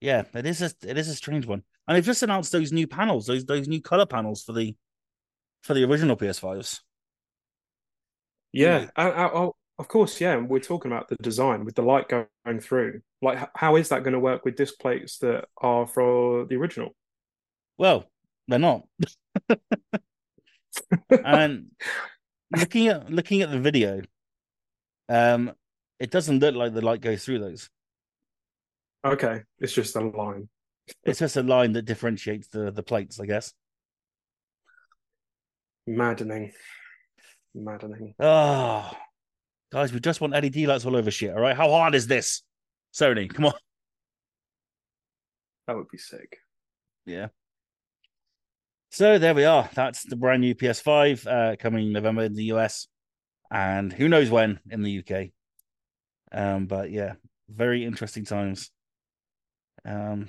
yeah, 0.00 0.22
it 0.34 0.46
is 0.46 0.62
a 0.62 0.70
it 0.86 0.96
is 0.96 1.08
a 1.08 1.14
strange 1.14 1.46
one. 1.46 1.62
and 1.86 1.96
they've 1.96 2.04
just 2.04 2.22
announced 2.22 2.52
those 2.52 2.72
new 2.72 2.86
panels, 2.86 3.26
those 3.26 3.44
those 3.44 3.68
new 3.68 3.82
color 3.82 4.06
panels 4.06 4.42
for 4.42 4.52
the 4.52 4.74
for 5.62 5.74
the 5.74 5.84
original 5.84 6.16
PS5s. 6.16 6.80
Yeah, 8.52 8.86
I, 8.96 9.10
I, 9.10 9.48
of 9.78 9.88
course. 9.88 10.20
Yeah, 10.20 10.36
we're 10.36 10.60
talking 10.60 10.90
about 10.90 11.08
the 11.08 11.16
design 11.22 11.64
with 11.64 11.74
the 11.74 11.82
light 11.82 12.08
going 12.08 12.60
through. 12.60 13.00
Like, 13.22 13.48
how 13.54 13.76
is 13.76 13.90
that 13.90 14.02
going 14.02 14.14
to 14.14 14.20
work 14.20 14.44
with 14.44 14.56
disc 14.56 14.74
plates 14.80 15.18
that 15.18 15.46
are 15.58 15.86
for 15.86 16.46
the 16.46 16.56
original? 16.56 16.94
Well, 17.78 18.10
they're 18.48 18.58
not. 18.58 18.82
and 21.24 21.70
looking 22.56 22.88
at 22.88 23.10
looking 23.10 23.42
at 23.42 23.50
the 23.50 23.60
video, 23.60 24.02
um, 25.08 25.52
it 25.98 26.10
doesn't 26.10 26.40
look 26.40 26.54
like 26.54 26.74
the 26.74 26.82
light 26.82 27.00
goes 27.00 27.24
through 27.24 27.38
those. 27.38 27.70
Okay, 29.04 29.42
it's 29.58 29.72
just 29.72 29.96
a 29.96 30.00
line. 30.00 30.48
it's 31.04 31.20
just 31.20 31.36
a 31.36 31.42
line 31.42 31.72
that 31.72 31.82
differentiates 31.82 32.48
the 32.48 32.70
the 32.70 32.82
plates, 32.82 33.20
I 33.20 33.26
guess. 33.26 33.54
Maddening, 35.86 36.52
maddening. 37.54 38.14
Oh, 38.20 38.90
guys, 39.72 39.92
we 39.92 40.00
just 40.00 40.20
want 40.20 40.32
LED 40.32 40.56
lights 40.58 40.84
all 40.84 40.96
over 40.96 41.10
shit. 41.10 41.32
All 41.32 41.40
right, 41.40 41.56
how 41.56 41.70
hard 41.70 41.94
is 41.94 42.06
this, 42.06 42.42
Sony? 42.94 43.32
Come 43.32 43.46
on. 43.46 43.54
That 45.66 45.76
would 45.76 45.88
be 45.88 45.98
sick. 45.98 46.38
Yeah. 47.06 47.28
So 48.90 49.18
there 49.18 49.34
we 49.34 49.44
are. 49.44 49.70
That's 49.74 50.02
the 50.02 50.16
brand 50.16 50.40
new 50.40 50.54
PS5 50.54 51.26
uh, 51.26 51.56
coming 51.56 51.92
November 51.92 52.24
in 52.24 52.34
the 52.34 52.44
US, 52.52 52.88
and 53.50 53.92
who 53.92 54.08
knows 54.08 54.30
when 54.30 54.58
in 54.68 54.82
the 54.82 54.98
UK. 54.98 55.28
Um, 56.32 56.66
but 56.66 56.90
yeah, 56.90 57.14
very 57.48 57.84
interesting 57.84 58.24
times. 58.24 58.70
Um, 59.84 60.28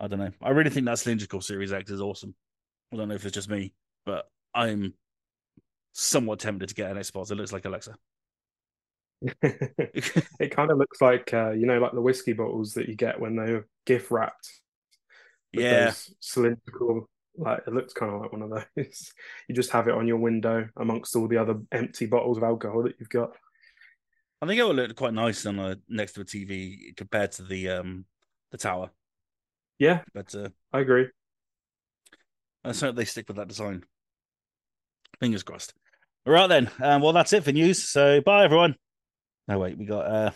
I 0.00 0.08
don't 0.08 0.18
know. 0.18 0.32
I 0.42 0.50
really 0.50 0.70
think 0.70 0.86
that 0.86 0.98
cylindrical 0.98 1.40
Series 1.40 1.72
X 1.72 1.90
is 1.90 2.00
awesome. 2.00 2.34
I 2.92 2.96
don't 2.96 3.08
know 3.08 3.14
if 3.14 3.24
it's 3.24 3.34
just 3.34 3.48
me, 3.48 3.72
but 4.04 4.28
I'm 4.54 4.94
somewhat 5.92 6.40
tempted 6.40 6.68
to 6.68 6.74
get 6.74 6.90
an 6.90 6.96
Xbox. 6.96 7.30
It 7.30 7.36
looks 7.36 7.52
like 7.52 7.64
Alexa. 7.64 7.96
it 9.42 10.50
kind 10.50 10.70
of 10.70 10.78
looks 10.78 11.00
like 11.00 11.32
uh, 11.32 11.52
you 11.52 11.66
know, 11.66 11.78
like 11.78 11.92
the 11.92 12.00
whiskey 12.00 12.32
bottles 12.32 12.74
that 12.74 12.88
you 12.88 12.96
get 12.96 13.20
when 13.20 13.36
they're 13.36 13.66
gift 13.86 14.10
wrapped 14.10 14.48
yeah. 15.52 15.92
cylindrical 16.20 17.08
like 17.36 17.62
it 17.66 17.72
looks 17.72 17.94
kind 17.94 18.12
of 18.12 18.20
like 18.20 18.32
one 18.32 18.42
of 18.42 18.50
those. 18.50 19.12
You 19.48 19.54
just 19.54 19.70
have 19.70 19.88
it 19.88 19.94
on 19.94 20.06
your 20.06 20.18
window 20.18 20.68
amongst 20.76 21.16
all 21.16 21.28
the 21.28 21.38
other 21.38 21.56
empty 21.72 22.06
bottles 22.06 22.36
of 22.36 22.42
alcohol 22.42 22.82
that 22.82 22.96
you've 22.98 23.08
got. 23.08 23.30
I 24.40 24.46
think 24.46 24.58
it 24.60 24.66
would 24.66 24.76
look 24.76 24.96
quite 24.96 25.14
nice 25.14 25.46
on 25.46 25.58
a 25.58 25.76
next 25.88 26.12
to 26.14 26.22
a 26.22 26.24
tv 26.24 26.96
compared 26.96 27.32
to 27.32 27.42
the 27.42 27.70
um 27.70 28.04
the 28.50 28.58
tower. 28.58 28.90
Yeah. 29.78 30.02
But 30.12 30.34
uh, 30.34 30.50
i 30.72 30.80
agree 30.80 31.06
i 32.64 32.72
hope 32.72 32.96
they 32.96 33.04
stick 33.04 33.28
with 33.28 33.36
that 33.36 33.48
design 33.48 33.84
fingers 35.20 35.42
crossed 35.42 35.74
all 36.26 36.32
right 36.32 36.48
then 36.48 36.70
um, 36.80 37.02
well 37.02 37.12
that's 37.12 37.32
it 37.32 37.44
for 37.44 37.52
news 37.52 37.82
so 37.82 38.20
bye 38.20 38.44
everyone 38.44 38.74
no 39.48 39.58
wait 39.58 39.76
we 39.76 39.84
got 39.84 40.06
uh 40.06 40.30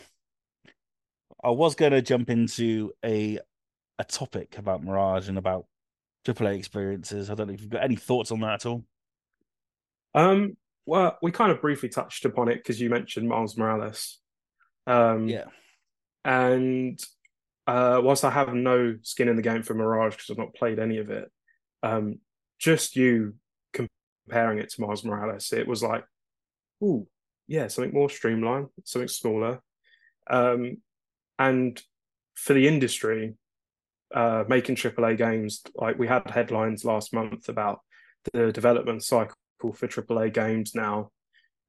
i 1.42 1.50
was 1.50 1.74
going 1.74 1.92
to 1.92 2.02
jump 2.02 2.30
into 2.30 2.92
a 3.04 3.38
a 3.98 4.04
topic 4.04 4.58
about 4.58 4.82
Mirage 4.82 5.28
and 5.28 5.38
about 5.38 5.66
AAA 6.26 6.56
experiences. 6.56 7.30
I 7.30 7.34
don't 7.34 7.48
know 7.48 7.54
if 7.54 7.60
you've 7.60 7.70
got 7.70 7.84
any 7.84 7.96
thoughts 7.96 8.30
on 8.30 8.40
that 8.40 8.54
at 8.54 8.66
all. 8.66 8.84
Um, 10.14 10.56
well, 10.86 11.18
we 11.22 11.30
kind 11.30 11.52
of 11.52 11.60
briefly 11.60 11.88
touched 11.88 12.24
upon 12.24 12.48
it 12.48 12.56
because 12.56 12.80
you 12.80 12.90
mentioned 12.90 13.28
Miles 13.28 13.56
Morales. 13.56 14.18
Um, 14.86 15.28
yeah. 15.28 15.44
And 16.24 17.00
uh, 17.66 18.00
whilst 18.02 18.24
I 18.24 18.30
have 18.30 18.52
no 18.54 18.96
skin 19.02 19.28
in 19.28 19.36
the 19.36 19.42
game 19.42 19.62
for 19.62 19.74
Mirage 19.74 20.14
because 20.14 20.30
I've 20.30 20.38
not 20.38 20.54
played 20.54 20.78
any 20.78 20.98
of 20.98 21.10
it, 21.10 21.30
um, 21.86 22.18
just 22.58 22.96
you 22.96 23.34
comparing 23.72 24.58
it 24.58 24.70
to 24.70 24.80
Miles 24.80 25.04
Morales, 25.04 25.52
it 25.52 25.68
was 25.68 25.82
like, 25.82 26.04
ooh, 26.82 27.06
yeah, 27.46 27.68
something 27.68 27.94
more 27.94 28.10
streamlined, 28.10 28.68
something 28.84 29.08
smaller. 29.08 29.60
Um, 30.28 30.78
and 31.38 31.80
for 32.34 32.54
the 32.54 32.66
industry, 32.66 33.34
uh, 34.14 34.44
making 34.48 34.76
AAA 34.76 35.16
games. 35.18 35.62
Like 35.74 35.98
we 35.98 36.06
had 36.06 36.28
headlines 36.30 36.84
last 36.84 37.12
month 37.12 37.48
about 37.48 37.80
the 38.32 38.52
development 38.52 39.02
cycle 39.02 39.36
for 39.60 39.88
AAA 39.88 40.32
games 40.32 40.74
now 40.74 41.10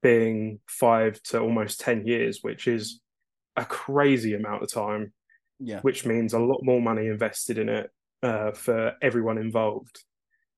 being 0.03 0.59
five 0.67 1.21
to 1.23 1.39
almost 1.39 1.79
10 1.79 2.05
years, 2.05 2.39
which 2.41 2.67
is 2.67 3.01
a 3.55 3.65
crazy 3.65 4.33
amount 4.33 4.63
of 4.63 4.71
time. 4.71 5.13
Yeah. 5.59 5.79
Which 5.81 6.05
means 6.05 6.33
a 6.33 6.39
lot 6.39 6.63
more 6.63 6.81
money 6.81 7.07
invested 7.07 7.57
in 7.57 7.69
it 7.69 7.89
uh, 8.23 8.51
for 8.51 8.93
everyone 9.01 9.37
involved. 9.37 10.03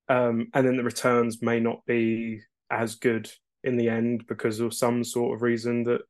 Um, 0.08 0.48
and 0.54 0.66
then 0.66 0.78
the 0.78 0.84
returns 0.84 1.42
may 1.42 1.60
not 1.60 1.86
be 1.86 2.42
as 2.72 2.96
good 2.96 3.30
in 3.64 3.78
the 3.78 3.90
end 3.90 4.26
because 4.28 4.60
of 4.60 4.74
some 4.74 5.04
sort 5.04 5.36
of 5.36 5.42
reason 5.42 5.84
that 5.84 6.02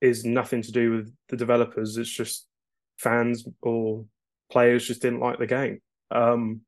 is 0.00 0.24
nothing 0.24 0.62
to 0.62 0.72
do 0.72 0.92
with 0.92 1.14
the 1.28 1.36
developers. 1.36 1.96
It's 1.96 2.10
just 2.10 2.46
fans 2.98 3.46
or 3.62 4.04
players 4.50 4.86
just 4.86 5.02
didn't 5.02 5.20
like 5.20 5.38
the 5.38 5.46
game. 5.46 5.80
Um, 6.10 6.62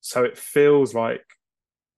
so 0.00 0.24
it 0.24 0.36
feels 0.36 0.94
like 0.94 1.24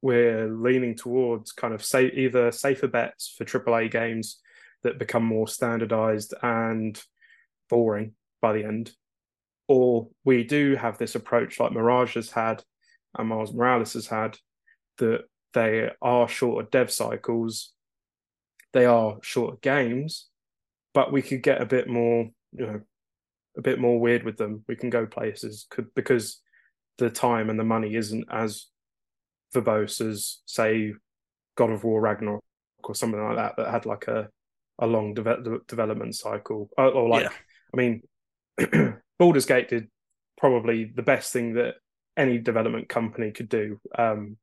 we're 0.03 0.49
leaning 0.49 0.95
towards 0.95 1.53
kind 1.53 1.73
of 1.73 1.83
say 1.83 2.09
either 2.09 2.53
safer 2.53 2.87
bets 2.87 3.35
for 3.37 3.45
AAA 3.45 3.91
games 3.91 4.41
that 4.83 4.99
become 4.99 5.25
more 5.25 5.49
standardized 5.49 6.35
and 6.43 7.03
boring 7.71 8.13
by 8.43 8.53
the 8.53 8.65
end, 8.65 8.93
or 9.69 10.09
we 10.25 10.45
do 10.45 10.77
have 10.77 10.99
this 10.99 11.15
approach 11.15 11.59
like 11.59 11.73
Mirage 11.73 12.15
has 12.15 12.31
had 12.31 12.63
and 13.17 13.29
Miles 13.29 13.53
Morales 13.53 13.95
has 13.95 14.07
had 14.07 14.37
that 14.99 15.25
they 15.53 15.91
are 16.03 16.29
shorter 16.29 16.69
dev 16.71 16.91
cycles, 16.91 17.73
they 18.73 18.85
are 18.85 19.19
shorter 19.23 19.57
games, 19.63 20.29
but 20.93 21.13
we 21.13 21.23
could 21.23 21.43
get 21.43 21.63
a 21.63 21.67
bit 21.67 21.89
more, 21.89 22.29
you 22.53 22.67
know, 22.67 22.81
a 23.57 23.63
bit 23.63 23.79
more 23.79 24.01
weird 24.01 24.25
with 24.25 24.37
them. 24.37 24.65
We 24.67 24.77
can 24.77 24.91
go 24.91 25.07
places 25.07 25.67
could, 25.71 25.95
because 25.95 26.41
the 26.99 27.11
time 27.11 27.51
and 27.51 27.59
the 27.59 27.65
money 27.65 27.95
isn't 27.95 28.27
as 28.31 28.67
verbose 29.55 30.01
as 30.01 30.41
say 30.47 30.93
God 31.57 31.71
of 31.71 31.85
War 31.85 32.01
Ragnarok 32.01 32.43
or 32.83 32.95
something 32.95 33.23
like 33.23 33.37
that 33.37 33.57
that 33.57 33.71
had 33.71 33.87
like 33.87 34.09
a 34.09 34.29
a 34.81 34.87
long 34.87 35.15
de- 35.15 35.61
development 35.69 36.17
cycle 36.17 36.69
or, 36.77 36.91
or 36.91 37.09
like 37.09 37.25
yeah. 37.25 37.31
I 37.73 37.77
mean 37.77 38.03
Baldur's 39.19 39.47
Gate 39.47 39.69
did 39.69 39.89
probably 40.39 40.85
the 40.85 41.03
best 41.03 41.33
thing 41.33 41.55
that 41.55 41.75
any 42.17 42.39
development 42.39 42.89
company 42.89 43.33
could 43.33 43.49
do 43.49 43.81
um 43.99 44.37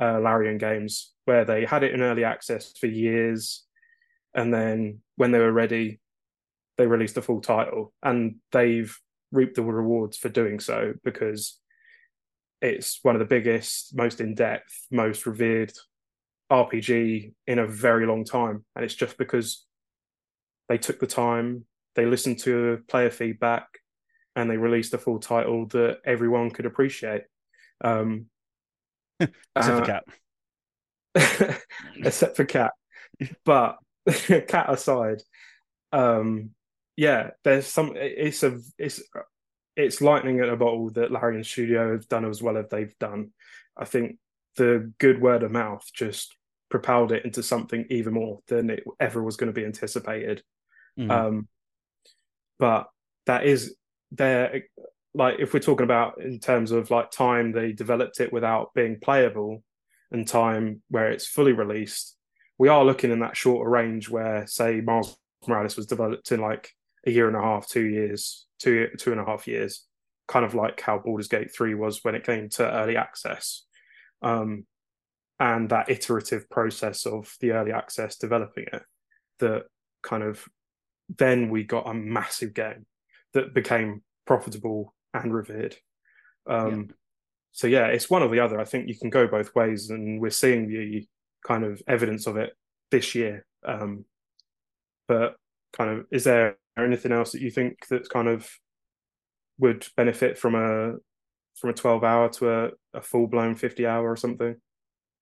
uh, 0.00 0.18
Larian 0.18 0.56
Games 0.56 1.12
where 1.26 1.44
they 1.44 1.66
had 1.66 1.82
it 1.82 1.92
in 1.92 2.00
early 2.00 2.24
access 2.24 2.72
for 2.78 2.86
years 2.86 3.64
and 4.34 4.52
then 4.52 5.00
when 5.16 5.30
they 5.30 5.38
were 5.38 5.52
ready 5.52 6.00
they 6.78 6.86
released 6.86 7.14
the 7.14 7.22
full 7.22 7.42
title 7.42 7.92
and 8.02 8.36
they've 8.52 8.98
reaped 9.32 9.56
the 9.56 9.62
rewards 9.62 10.16
for 10.16 10.30
doing 10.30 10.58
so 10.58 10.94
because 11.04 11.60
it's 12.62 12.98
one 13.02 13.14
of 13.14 13.20
the 13.20 13.26
biggest, 13.26 13.96
most 13.96 14.20
in 14.20 14.34
depth, 14.34 14.86
most 14.90 15.26
revered 15.26 15.72
RPG 16.50 17.32
in 17.46 17.58
a 17.58 17.66
very 17.66 18.06
long 18.06 18.24
time. 18.24 18.64
And 18.74 18.84
it's 18.84 18.94
just 18.94 19.16
because 19.16 19.64
they 20.68 20.78
took 20.78 21.00
the 21.00 21.06
time, 21.06 21.64
they 21.94 22.06
listened 22.06 22.38
to 22.40 22.82
player 22.88 23.10
feedback, 23.10 23.66
and 24.36 24.50
they 24.50 24.56
released 24.56 24.94
a 24.94 24.98
full 24.98 25.18
title 25.18 25.66
that 25.68 25.98
everyone 26.04 26.50
could 26.50 26.66
appreciate. 26.66 27.22
Um, 27.82 28.26
except 29.20 29.36
uh, 29.56 29.78
for 29.78 29.86
Cat. 29.86 31.62
except 31.96 32.36
for 32.36 32.44
Cat. 32.44 32.72
But 33.44 33.76
Cat 34.48 34.70
aside, 34.70 35.22
um, 35.92 36.50
yeah, 36.96 37.30
there's 37.44 37.66
some. 37.66 37.92
It's 37.96 38.42
a 38.42 38.58
it's 38.78 39.02
it's 39.76 40.00
lightning 40.00 40.40
at 40.40 40.48
a 40.48 40.56
bottle 40.56 40.90
that 40.90 41.10
Larian 41.10 41.44
Studio 41.44 41.92
have 41.92 42.08
done 42.08 42.24
as 42.24 42.42
well 42.42 42.56
as 42.56 42.66
they've 42.70 42.96
done. 42.98 43.32
I 43.76 43.84
think 43.84 44.16
the 44.56 44.92
good 44.98 45.20
word 45.20 45.42
of 45.42 45.50
mouth 45.50 45.86
just 45.94 46.36
propelled 46.70 47.12
it 47.12 47.24
into 47.24 47.42
something 47.42 47.86
even 47.90 48.14
more 48.14 48.40
than 48.48 48.70
it 48.70 48.84
ever 48.98 49.22
was 49.22 49.36
going 49.36 49.52
to 49.52 49.58
be 49.58 49.64
anticipated. 49.64 50.42
Mm. 50.98 51.10
Um, 51.10 51.48
but 52.60 52.88
that 53.26 53.44
is 53.44 53.74
there. 54.12 54.62
Like 55.12 55.40
if 55.40 55.52
we're 55.52 55.58
talking 55.58 55.84
about 55.84 56.20
in 56.20 56.38
terms 56.38 56.70
of 56.70 56.92
like 56.92 57.10
time 57.10 57.50
they 57.50 57.72
developed 57.72 58.20
it 58.20 58.32
without 58.32 58.72
being 58.74 59.00
playable, 59.02 59.64
and 60.12 60.26
time 60.26 60.82
where 60.88 61.10
it's 61.10 61.26
fully 61.26 61.52
released, 61.52 62.16
we 62.58 62.68
are 62.68 62.84
looking 62.84 63.10
in 63.10 63.20
that 63.20 63.36
shorter 63.36 63.68
range 63.68 64.08
where 64.08 64.46
say 64.46 64.80
Miles 64.80 65.16
Morales 65.46 65.76
was 65.76 65.86
developed 65.86 66.30
in 66.32 66.40
like 66.40 66.70
a 67.06 67.10
year 67.10 67.26
and 67.26 67.36
a 67.36 67.40
half, 67.40 67.66
two 67.66 67.86
years, 67.86 68.46
two 68.58 68.88
two 68.98 69.12
and 69.12 69.20
a 69.20 69.24
half 69.24 69.48
years, 69.48 69.86
kind 70.28 70.44
of 70.44 70.54
like 70.54 70.80
how 70.80 70.98
Baldur's 70.98 71.28
Gate 71.28 71.52
three 71.52 71.74
was 71.74 72.04
when 72.04 72.14
it 72.14 72.26
came 72.26 72.48
to 72.50 72.70
early 72.70 72.96
access, 72.96 73.64
um, 74.22 74.66
and 75.38 75.70
that 75.70 75.90
iterative 75.90 76.48
process 76.50 77.06
of 77.06 77.34
the 77.40 77.52
early 77.52 77.72
access 77.72 78.16
developing 78.16 78.66
it, 78.72 78.82
that 79.38 79.64
kind 80.02 80.22
of 80.22 80.46
then 81.18 81.50
we 81.50 81.64
got 81.64 81.88
a 81.88 81.94
massive 81.94 82.54
game 82.54 82.86
that 83.34 83.54
became 83.54 84.02
profitable 84.26 84.94
and 85.14 85.32
revered. 85.32 85.76
Um, 86.46 86.86
yeah. 86.88 86.94
So 87.52 87.66
yeah, 87.66 87.86
it's 87.86 88.08
one 88.08 88.22
or 88.22 88.28
the 88.28 88.40
other. 88.40 88.60
I 88.60 88.64
think 88.64 88.88
you 88.88 88.96
can 88.96 89.10
go 89.10 89.26
both 89.26 89.54
ways, 89.54 89.90
and 89.90 90.20
we're 90.20 90.30
seeing 90.30 90.68
the 90.68 91.06
kind 91.46 91.64
of 91.64 91.82
evidence 91.88 92.26
of 92.26 92.36
it 92.36 92.52
this 92.90 93.14
year. 93.14 93.44
Um, 93.66 94.04
but 95.08 95.36
kind 95.72 95.90
of, 95.90 96.06
is 96.10 96.24
there 96.24 96.56
anything 96.78 97.12
else 97.12 97.32
that 97.32 97.42
you 97.42 97.50
think 97.50 97.86
that 97.88 98.08
kind 98.08 98.28
of 98.28 98.48
would 99.58 99.86
benefit 99.96 100.38
from 100.38 100.54
a 100.54 100.94
from 101.56 101.70
a 101.70 101.74
twelve 101.74 102.04
hour 102.04 102.28
to 102.30 102.50
a, 102.50 102.70
a 102.94 103.02
full 103.02 103.26
blown 103.26 103.54
fifty 103.56 103.86
hour 103.86 104.08
or 104.08 104.16
something? 104.16 104.56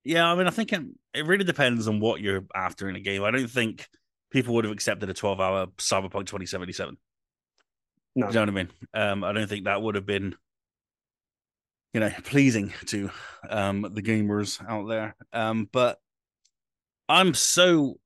Yeah, 0.05 0.31
I 0.31 0.35
mean, 0.37 0.47
I 0.47 0.51
think 0.51 0.73
it, 0.73 0.83
it 1.15 1.27
really 1.27 1.45
depends 1.45 1.89
on 1.89 2.01
what 2.01 2.21
you're 2.21 2.45
after 2.55 2.89
in 2.89 2.97
a 2.97 3.01
game. 3.01 3.25
I 3.25 3.31
don't 3.31 3.51
think 3.51 3.87
people 4.31 4.55
would 4.55 4.65
have 4.65 4.73
accepted 4.73 5.09
a 5.09 5.15
12 5.15 5.41
hour 5.41 5.67
Cyberpunk 5.79 6.27
2077. 6.27 6.97
No. 8.15 8.27
You 8.27 8.33
know 8.33 8.41
what 8.41 8.49
I 8.49 8.53
mean? 8.53 8.69
Um, 8.95 9.25
I 9.25 9.33
don't 9.33 9.49
think 9.49 9.65
that 9.65 9.81
would 9.81 9.95
have 9.95 10.07
been, 10.07 10.35
you 11.93 12.01
know, 12.01 12.11
pleasing 12.25 12.73
to 12.87 13.11
um, 13.49 13.83
the 13.83 14.03
gamers 14.03 14.63
out 14.69 14.89
there. 14.89 15.17
Um, 15.33 15.69
but 15.71 15.99
I'm 17.09 17.35
so, 17.35 17.99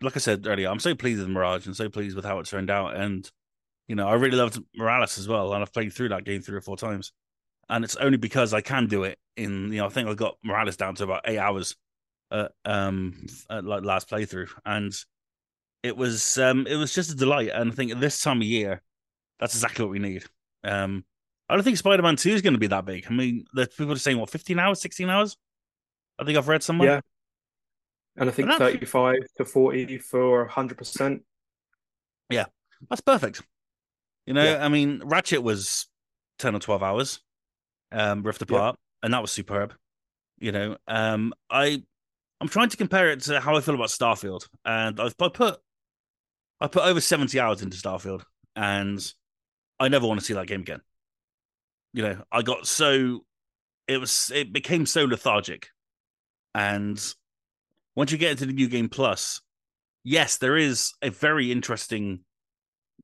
like 0.00 0.16
I 0.16 0.20
said 0.20 0.46
earlier, 0.46 0.68
I'm 0.68 0.80
so 0.80 0.94
pleased 0.94 1.20
with 1.20 1.28
Mirage 1.28 1.66
and 1.66 1.76
so 1.76 1.88
pleased 1.88 2.16
with 2.16 2.24
how 2.24 2.38
it 2.38 2.46
turned 2.46 2.70
out. 2.70 2.96
And, 2.96 3.30
you 3.88 3.96
know, 3.96 4.08
I 4.08 4.14
really 4.14 4.36
loved 4.36 4.62
Morales 4.74 5.18
as 5.18 5.28
well. 5.28 5.52
And 5.52 5.62
I've 5.62 5.72
played 5.72 5.92
through 5.92 6.10
that 6.10 6.24
game 6.24 6.42
three 6.42 6.56
or 6.56 6.62
four 6.62 6.76
times. 6.76 7.12
And 7.68 7.84
it's 7.84 7.96
only 7.96 8.18
because 8.18 8.54
I 8.54 8.60
can 8.60 8.86
do 8.86 9.04
it 9.04 9.18
in, 9.36 9.72
you 9.72 9.78
know, 9.78 9.86
I 9.86 9.90
think 9.90 10.08
I 10.08 10.14
got 10.14 10.38
Morales 10.42 10.76
down 10.76 10.94
to 10.96 11.04
about 11.04 11.22
eight 11.24 11.38
hours 11.38 11.76
uh, 12.30 12.48
um, 12.64 13.26
at 13.48 13.64
like 13.64 13.84
last 13.84 14.08
playthrough. 14.08 14.50
And 14.64 14.92
it 15.82 15.96
was 15.96 16.38
um, 16.38 16.66
it 16.66 16.76
was 16.76 16.94
just 16.94 17.10
a 17.10 17.14
delight. 17.14 17.50
And 17.54 17.72
I 17.72 17.74
think 17.74 17.92
at 17.92 18.00
this 18.00 18.20
time 18.20 18.38
of 18.38 18.46
year, 18.46 18.82
that's 19.38 19.54
exactly 19.54 19.84
what 19.84 19.92
we 19.92 19.98
need. 19.98 20.24
Um, 20.64 21.04
I 21.48 21.54
don't 21.54 21.64
think 21.64 21.78
Spider 21.78 22.02
Man 22.02 22.16
Two 22.16 22.30
is 22.30 22.42
going 22.42 22.52
to 22.52 22.60
be 22.60 22.68
that 22.68 22.84
big. 22.84 23.06
I 23.08 23.12
mean, 23.12 23.44
the 23.52 23.66
people 23.66 23.92
are 23.92 23.96
saying 23.96 24.18
what 24.18 24.30
fifteen 24.30 24.58
hours, 24.58 24.80
sixteen 24.80 25.08
hours. 25.08 25.36
I 26.18 26.24
think 26.24 26.38
I've 26.38 26.48
read 26.48 26.62
somewhere. 26.62 26.88
Yeah, 26.88 27.00
and 28.16 28.28
I 28.28 28.32
think 28.32 28.50
thirty 28.52 28.86
five 28.86 29.18
to 29.38 29.44
forty 29.44 29.98
for 29.98 30.46
hundred 30.46 30.78
percent. 30.78 31.22
Yeah, 32.28 32.46
that's 32.88 33.00
perfect. 33.00 33.42
You 34.26 34.34
know, 34.34 34.44
yeah. 34.44 34.64
I 34.64 34.68
mean, 34.68 35.02
Ratchet 35.04 35.42
was 35.42 35.88
ten 36.38 36.54
or 36.54 36.60
twelve 36.60 36.82
hours, 36.82 37.20
um, 37.90 38.22
rift 38.22 38.42
apart, 38.42 38.76
yeah. 38.78 39.06
and 39.06 39.14
that 39.14 39.22
was 39.22 39.32
superb. 39.32 39.74
You 40.38 40.52
know, 40.52 40.76
um, 40.86 41.32
I 41.50 41.82
I'm 42.40 42.48
trying 42.48 42.68
to 42.68 42.76
compare 42.76 43.10
it 43.10 43.22
to 43.22 43.40
how 43.40 43.56
I 43.56 43.60
feel 43.60 43.74
about 43.74 43.88
Starfield, 43.88 44.46
and 44.64 45.00
I've 45.00 45.16
put 45.16 45.58
I 46.60 46.66
put 46.66 46.84
over 46.84 47.00
70 47.00 47.38
hours 47.40 47.62
into 47.62 47.76
Starfield 47.76 48.22
and 48.54 49.00
I 49.78 49.88
never 49.88 50.06
want 50.06 50.20
to 50.20 50.26
see 50.26 50.34
that 50.34 50.46
game 50.46 50.60
again. 50.60 50.80
You 51.92 52.02
know, 52.02 52.22
I 52.30 52.42
got 52.42 52.66
so 52.66 53.24
it 53.88 53.98
was 53.98 54.30
it 54.34 54.52
became 54.52 54.86
so 54.86 55.04
lethargic. 55.04 55.68
And 56.54 57.02
once 57.96 58.12
you 58.12 58.18
get 58.18 58.32
into 58.32 58.46
the 58.46 58.52
new 58.52 58.68
game 58.68 58.88
plus, 58.88 59.40
yes, 60.04 60.38
there 60.38 60.56
is 60.56 60.92
a 61.02 61.10
very 61.10 61.50
interesting 61.50 62.20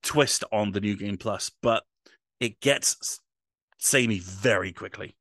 twist 0.02 0.44
on 0.52 0.72
the 0.72 0.80
new 0.80 0.96
game 0.96 1.16
plus, 1.16 1.50
but 1.62 1.82
it 2.40 2.60
gets 2.60 3.20
samey 3.78 4.18
very 4.18 4.72
quickly. 4.72 5.16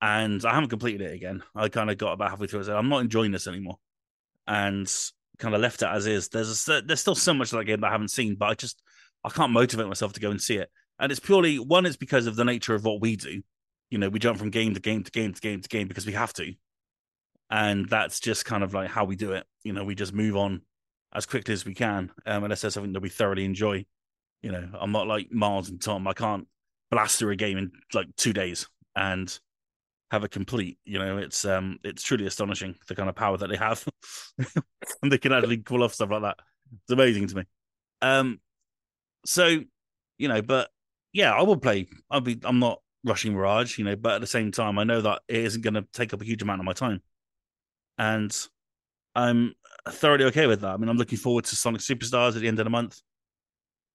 And 0.00 0.44
I 0.44 0.52
haven't 0.54 0.70
completed 0.70 1.02
it 1.02 1.14
again. 1.14 1.42
I 1.54 1.68
kind 1.68 1.90
of 1.90 1.96
got 1.96 2.12
about 2.12 2.30
halfway 2.30 2.48
through. 2.48 2.60
I 2.60 2.64
said, 2.64 2.76
I'm 2.76 2.88
not 2.88 3.02
enjoying 3.02 3.30
this 3.30 3.46
anymore. 3.46 3.76
And 4.46 4.92
kind 5.38 5.54
of 5.54 5.60
left 5.60 5.82
it 5.82 5.88
as 5.88 6.06
is. 6.06 6.28
There's 6.28 6.68
a, 6.68 6.82
there's 6.82 7.00
still 7.00 7.14
so 7.14 7.34
much 7.34 7.52
of 7.52 7.58
that 7.58 7.64
game 7.64 7.80
that 7.80 7.88
I 7.88 7.92
haven't 7.92 8.08
seen, 8.08 8.36
but 8.36 8.46
I 8.46 8.54
just 8.54 8.82
I 9.24 9.28
can't 9.28 9.52
motivate 9.52 9.88
myself 9.88 10.12
to 10.14 10.20
go 10.20 10.30
and 10.30 10.40
see 10.40 10.56
it. 10.56 10.70
And 10.98 11.10
it's 11.10 11.20
purely 11.20 11.58
one, 11.58 11.86
it's 11.86 11.96
because 11.96 12.26
of 12.26 12.36
the 12.36 12.44
nature 12.44 12.74
of 12.74 12.84
what 12.84 13.00
we 13.00 13.16
do. 13.16 13.42
You 13.90 13.98
know, 13.98 14.08
we 14.08 14.18
jump 14.18 14.38
from 14.38 14.50
game 14.50 14.74
to 14.74 14.80
game 14.80 15.02
to 15.02 15.10
game 15.10 15.32
to 15.32 15.40
game 15.40 15.60
to 15.60 15.68
game 15.68 15.88
because 15.88 16.06
we 16.06 16.12
have 16.12 16.32
to. 16.34 16.54
And 17.50 17.88
that's 17.88 18.20
just 18.20 18.44
kind 18.44 18.62
of 18.62 18.72
like 18.72 18.88
how 18.88 19.04
we 19.04 19.16
do 19.16 19.32
it. 19.32 19.44
You 19.64 19.72
know, 19.72 19.84
we 19.84 19.94
just 19.94 20.14
move 20.14 20.36
on 20.36 20.62
as 21.14 21.26
quickly 21.26 21.52
as 21.52 21.64
we 21.64 21.74
can, 21.74 22.10
um, 22.24 22.44
unless 22.44 22.62
there's 22.62 22.74
something 22.74 22.94
that 22.94 23.02
we 23.02 23.10
thoroughly 23.10 23.44
enjoy. 23.44 23.84
You 24.42 24.52
know, 24.52 24.68
I'm 24.80 24.92
not 24.92 25.06
like 25.06 25.30
Miles 25.30 25.68
and 25.68 25.80
Tom. 25.80 26.08
I 26.08 26.14
can't 26.14 26.46
blast 26.90 27.18
through 27.18 27.32
a 27.32 27.36
game 27.36 27.58
in 27.58 27.72
like 27.92 28.06
two 28.16 28.32
days 28.32 28.68
and 28.96 29.38
have 30.12 30.24
a 30.24 30.28
complete. 30.28 30.78
You 30.84 30.98
know, 30.98 31.16
it's 31.16 31.44
um 31.44 31.78
it's 31.82 32.02
truly 32.02 32.26
astonishing 32.26 32.76
the 32.86 32.94
kind 32.94 33.08
of 33.08 33.16
power 33.16 33.36
that 33.38 33.48
they 33.48 33.56
have, 33.56 33.84
and 35.02 35.10
they 35.10 35.18
can 35.18 35.32
actually 35.32 35.56
pull 35.56 35.82
off 35.82 35.94
stuff 35.94 36.10
like 36.10 36.22
that. 36.22 36.36
It's 36.82 36.92
amazing 36.92 37.26
to 37.28 37.36
me. 37.36 37.44
Um, 38.02 38.40
so 39.24 39.60
you 40.18 40.28
know, 40.28 40.42
but 40.42 40.70
yeah, 41.12 41.32
I 41.32 41.42
will 41.42 41.56
play. 41.56 41.88
I'll 42.10 42.20
be. 42.20 42.38
I'm 42.44 42.58
not 42.58 42.80
rushing 43.04 43.32
Mirage, 43.32 43.78
you 43.78 43.84
know, 43.84 43.96
but 43.96 44.12
at 44.12 44.20
the 44.20 44.26
same 44.26 44.52
time, 44.52 44.78
I 44.78 44.84
know 44.84 45.00
that 45.00 45.22
it 45.28 45.38
isn't 45.38 45.62
going 45.62 45.74
to 45.74 45.86
take 45.92 46.14
up 46.14 46.20
a 46.20 46.24
huge 46.24 46.42
amount 46.42 46.60
of 46.60 46.66
my 46.66 46.74
time, 46.74 47.00
and 47.96 48.36
I'm 49.14 49.54
thoroughly 49.88 50.26
okay 50.26 50.46
with 50.46 50.60
that. 50.60 50.74
I 50.74 50.76
mean, 50.76 50.90
I'm 50.90 50.98
looking 50.98 51.18
forward 51.18 51.46
to 51.46 51.56
Sonic 51.56 51.80
Superstars 51.80 52.36
at 52.36 52.42
the 52.42 52.48
end 52.48 52.60
of 52.60 52.64
the 52.64 52.70
month. 52.70 53.00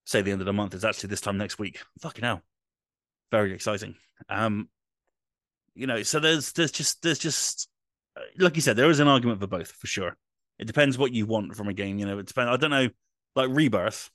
Say 0.05 0.23
the 0.23 0.31
end 0.31 0.41
of 0.41 0.47
the 0.47 0.53
month 0.53 0.73
is 0.73 0.83
actually 0.83 1.09
this 1.09 1.21
time 1.21 1.37
next 1.37 1.59
week. 1.59 1.79
Fucking 2.01 2.23
hell, 2.23 2.41
very 3.31 3.53
exciting. 3.53 3.95
Um, 4.29 4.69
you 5.77 5.87
know, 5.87 6.01
so 6.03 6.19
there's 6.19 6.51
there's 6.53 6.71
just 6.71 7.01
there's 7.03 7.19
just 7.19 7.69
like 8.37 8.55
you 8.55 8.61
said, 8.61 8.75
there 8.75 8.89
is 8.89 8.99
an 8.99 9.07
argument 9.07 9.39
for 9.39 9.47
both 9.47 9.71
for 9.71 9.87
sure. 9.87 10.17
It 10.59 10.65
depends 10.65 10.97
what 10.97 11.13
you 11.13 11.25
want 11.25 11.55
from 11.55 11.67
a 11.67 11.73
game. 11.73 11.99
You 11.99 12.07
know, 12.07 12.17
it 12.17 12.25
depends. 12.25 12.51
I 12.51 12.57
don't 12.57 12.71
know. 12.71 12.89
Like 13.35 13.49
Rebirth 13.51 14.09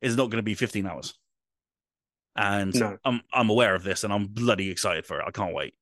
is 0.00 0.16
not 0.16 0.24
going 0.24 0.38
to 0.38 0.42
be 0.42 0.54
15 0.54 0.86
hours, 0.86 1.14
and 2.36 2.74
no. 2.74 2.98
I'm 3.04 3.20
I'm 3.32 3.50
aware 3.50 3.74
of 3.74 3.84
this, 3.84 4.02
and 4.02 4.12
I'm 4.12 4.26
bloody 4.26 4.70
excited 4.70 5.06
for 5.06 5.20
it. 5.20 5.24
I 5.26 5.30
can't 5.30 5.54
wait. 5.54 5.74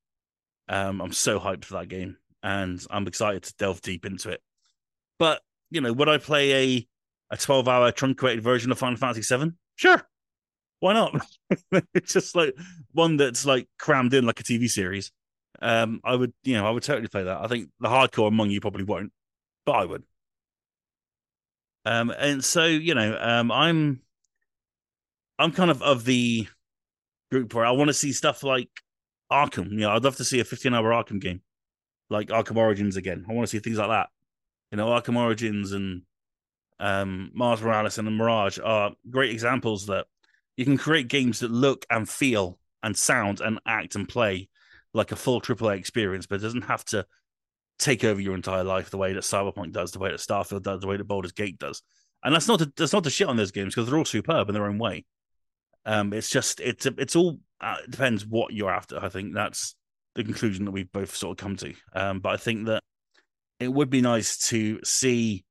Um, 0.68 1.01
I'm 1.01 1.12
so 1.12 1.40
hyped 1.40 1.64
for 1.64 1.74
that 1.74 1.88
game, 1.88 2.18
and 2.42 2.84
I'm 2.90 3.07
excited 3.07 3.44
to 3.44 3.55
delve 3.59 3.80
deep 3.80 4.05
into 4.05 4.28
it. 4.30 4.42
But 5.18 5.40
you 5.70 5.80
know, 5.80 5.92
would 5.94 6.09
I 6.09 6.18
play 6.18 6.53
a 6.53 6.88
a 7.30 7.36
12 7.38 7.68
hour 7.68 7.90
truncated 7.92 8.42
version 8.42 8.70
of 8.70 8.78
Final 8.78 8.98
Fantasy 8.98 9.34
VII? 9.34 9.53
Sure, 9.76 10.03
why 10.81 10.95
not? 10.95 11.26
it's 11.95 12.12
just 12.12 12.35
like 12.35 12.55
one 12.93 13.16
that's 13.16 13.47
like 13.47 13.68
crammed 13.78 14.14
in 14.14 14.26
like 14.26 14.41
a 14.41 14.43
TV 14.43 14.68
series. 14.68 15.12
Um, 15.62 16.01
I 16.03 16.14
would, 16.14 16.33
you 16.43 16.55
know, 16.55 16.66
I 16.66 16.70
would 16.70 16.83
totally 16.83 17.09
play 17.09 17.24
that. 17.24 17.39
I 17.39 17.47
think 17.47 17.68
the 17.81 17.89
hardcore 17.89 18.28
among 18.28 18.51
you 18.51 18.61
probably 18.61 18.85
won't, 18.85 19.12
but 19.66 19.72
I 19.72 19.85
would. 19.85 20.03
Um, 21.85 22.11
and 22.11 22.45
so 22.45 22.64
you 22.64 22.95
know, 22.95 23.16
um, 23.20 23.53
I'm, 23.53 24.01
I'm 25.39 25.53
kind 25.53 25.70
of 25.70 25.83
of 25.83 26.05
the 26.05 26.49
group 27.31 27.55
where 27.55 27.64
I 27.64 27.70
want 27.70 27.89
to 27.89 27.95
see 27.95 28.12
stuff 28.12 28.43
like 28.43 28.68
Arkham. 29.31 29.70
You 29.70 29.81
know, 29.81 29.91
I'd 29.91 30.05
love 30.05 30.16
to 30.16 30.24
see 30.24 30.41
a 30.41 30.45
15 30.45 30.74
hour 30.74 30.91
Arkham 30.91 31.20
game, 31.20 31.43
like 32.09 32.28
Arkham 32.28 32.57
Origins 32.57 32.97
again. 32.97 33.24
I 33.28 33.33
want 33.33 33.47
to 33.49 33.51
see 33.51 33.61
things 33.61 33.78
like 33.78 33.89
that. 33.89 34.09
You 34.70 34.76
know, 34.76 34.89
Arkham 34.89 35.16
Origins 35.16 35.72
and 35.72 36.03
um, 36.78 37.31
Mars 37.35 37.61
Morales 37.61 37.99
and 37.99 38.07
the 38.07 38.12
Mirage 38.12 38.59
are 38.62 38.93
great 39.09 39.31
examples 39.31 39.87
that 39.87 40.07
you 40.61 40.67
can 40.67 40.77
create 40.77 41.09
games 41.09 41.41
that 41.41 41.51
look 41.51 41.87
and 41.89 42.07
feel 42.07 42.59
and 42.83 42.95
sound 42.95 43.41
and 43.41 43.59
act 43.67 43.95
and 43.95 44.07
play 44.07 44.51
like 44.93 45.11
a 45.11 45.17
full 45.17 45.41
AAA 45.41 45.79
experience, 45.79 46.27
but 46.27 46.35
it 46.35 46.43
doesn't 46.43 46.67
have 46.67 46.85
to 46.85 47.07
take 47.79 48.05
over 48.05 48.21
your 48.21 48.35
entire 48.35 48.63
life 48.63 48.91
the 48.91 48.99
way 48.99 49.15
that 49.15 49.23
Cyberpunk 49.23 49.73
does, 49.73 49.93
the 49.93 49.99
way 49.99 50.11
that 50.11 50.21
Starfield 50.21 50.63
does, 50.63 50.83
the 50.83 50.87
way 50.87 50.99
that 50.99 51.09
Baldur's 51.09 51.33
Gate 51.33 51.59
does. 51.59 51.81
And 52.23 52.35
that's 52.35 52.47
not 52.47 52.59
to, 52.59 52.71
that's 52.77 52.93
not 52.93 53.05
to 53.05 53.11
shit 53.11 53.27
on 53.27 53.39
those 53.39 53.53
games 53.53 53.75
because 53.75 53.89
they're 53.89 53.97
all 53.97 54.05
superb 54.05 54.51
in 54.51 54.55
their 54.55 54.67
own 54.67 54.77
way. 54.77 55.07
Um, 55.87 56.13
it's 56.13 56.29
just 56.29 56.61
it's 56.61 56.85
it's 56.85 57.17
all 57.17 57.39
uh, 57.63 57.77
it 57.83 57.91
depends 57.91 58.27
what 58.27 58.53
you're 58.53 58.71
after. 58.71 59.03
I 59.03 59.09
think 59.09 59.33
that's 59.33 59.75
the 60.15 60.25
conclusion 60.25 60.67
that 60.67 60.73
we've 60.73 60.93
both 60.93 61.17
sort 61.17 61.41
of 61.41 61.43
come 61.43 61.57
to. 61.57 61.73
Um, 61.95 62.21
but 62.21 62.35
I 62.35 62.37
think 62.37 62.67
that 62.67 62.83
it 63.61 63.73
would 63.73 63.89
be 63.89 64.03
nice 64.03 64.37
to 64.49 64.79
see 64.85 65.43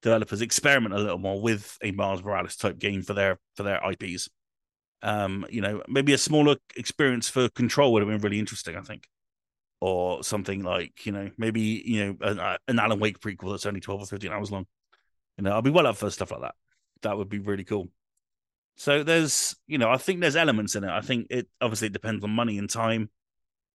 developers 0.00 0.40
experiment 0.40 0.94
a 0.94 0.98
little 0.98 1.18
more 1.18 1.38
with 1.38 1.76
a 1.82 1.90
Miles 1.90 2.24
Morales 2.24 2.56
type 2.56 2.78
game 2.78 3.02
for 3.02 3.12
their 3.12 3.38
for 3.56 3.62
their 3.62 3.82
IPs. 3.90 4.30
Um, 5.04 5.46
you 5.50 5.60
know, 5.60 5.82
maybe 5.86 6.14
a 6.14 6.18
smaller 6.18 6.56
experience 6.76 7.28
for 7.28 7.48
Control 7.50 7.92
would 7.92 8.02
have 8.02 8.08
been 8.08 8.22
really 8.22 8.38
interesting. 8.38 8.74
I 8.74 8.80
think, 8.80 9.06
or 9.80 10.24
something 10.24 10.62
like 10.62 11.04
you 11.04 11.12
know, 11.12 11.30
maybe 11.36 11.60
you 11.60 12.04
know, 12.04 12.16
an, 12.22 12.58
an 12.66 12.78
Alan 12.78 12.98
Wake 12.98 13.20
prequel 13.20 13.52
that's 13.52 13.66
only 13.66 13.80
twelve 13.80 14.02
or 14.02 14.06
fifteen 14.06 14.32
hours 14.32 14.50
long. 14.50 14.66
You 15.36 15.44
know, 15.44 15.52
I'll 15.52 15.62
be 15.62 15.70
well 15.70 15.86
up 15.86 15.96
for 15.96 16.10
stuff 16.10 16.30
like 16.30 16.40
that. 16.40 16.54
That 17.02 17.18
would 17.18 17.28
be 17.28 17.38
really 17.38 17.64
cool. 17.64 17.90
So 18.76 19.04
there's, 19.04 19.54
you 19.66 19.78
know, 19.78 19.90
I 19.90 19.98
think 19.98 20.20
there's 20.20 20.36
elements 20.36 20.74
in 20.74 20.84
it. 20.84 20.90
I 20.90 21.00
think 21.00 21.26
it 21.30 21.48
obviously 21.60 21.86
it 21.88 21.92
depends 21.92 22.24
on 22.24 22.30
money 22.30 22.58
and 22.58 22.68
time. 22.68 23.10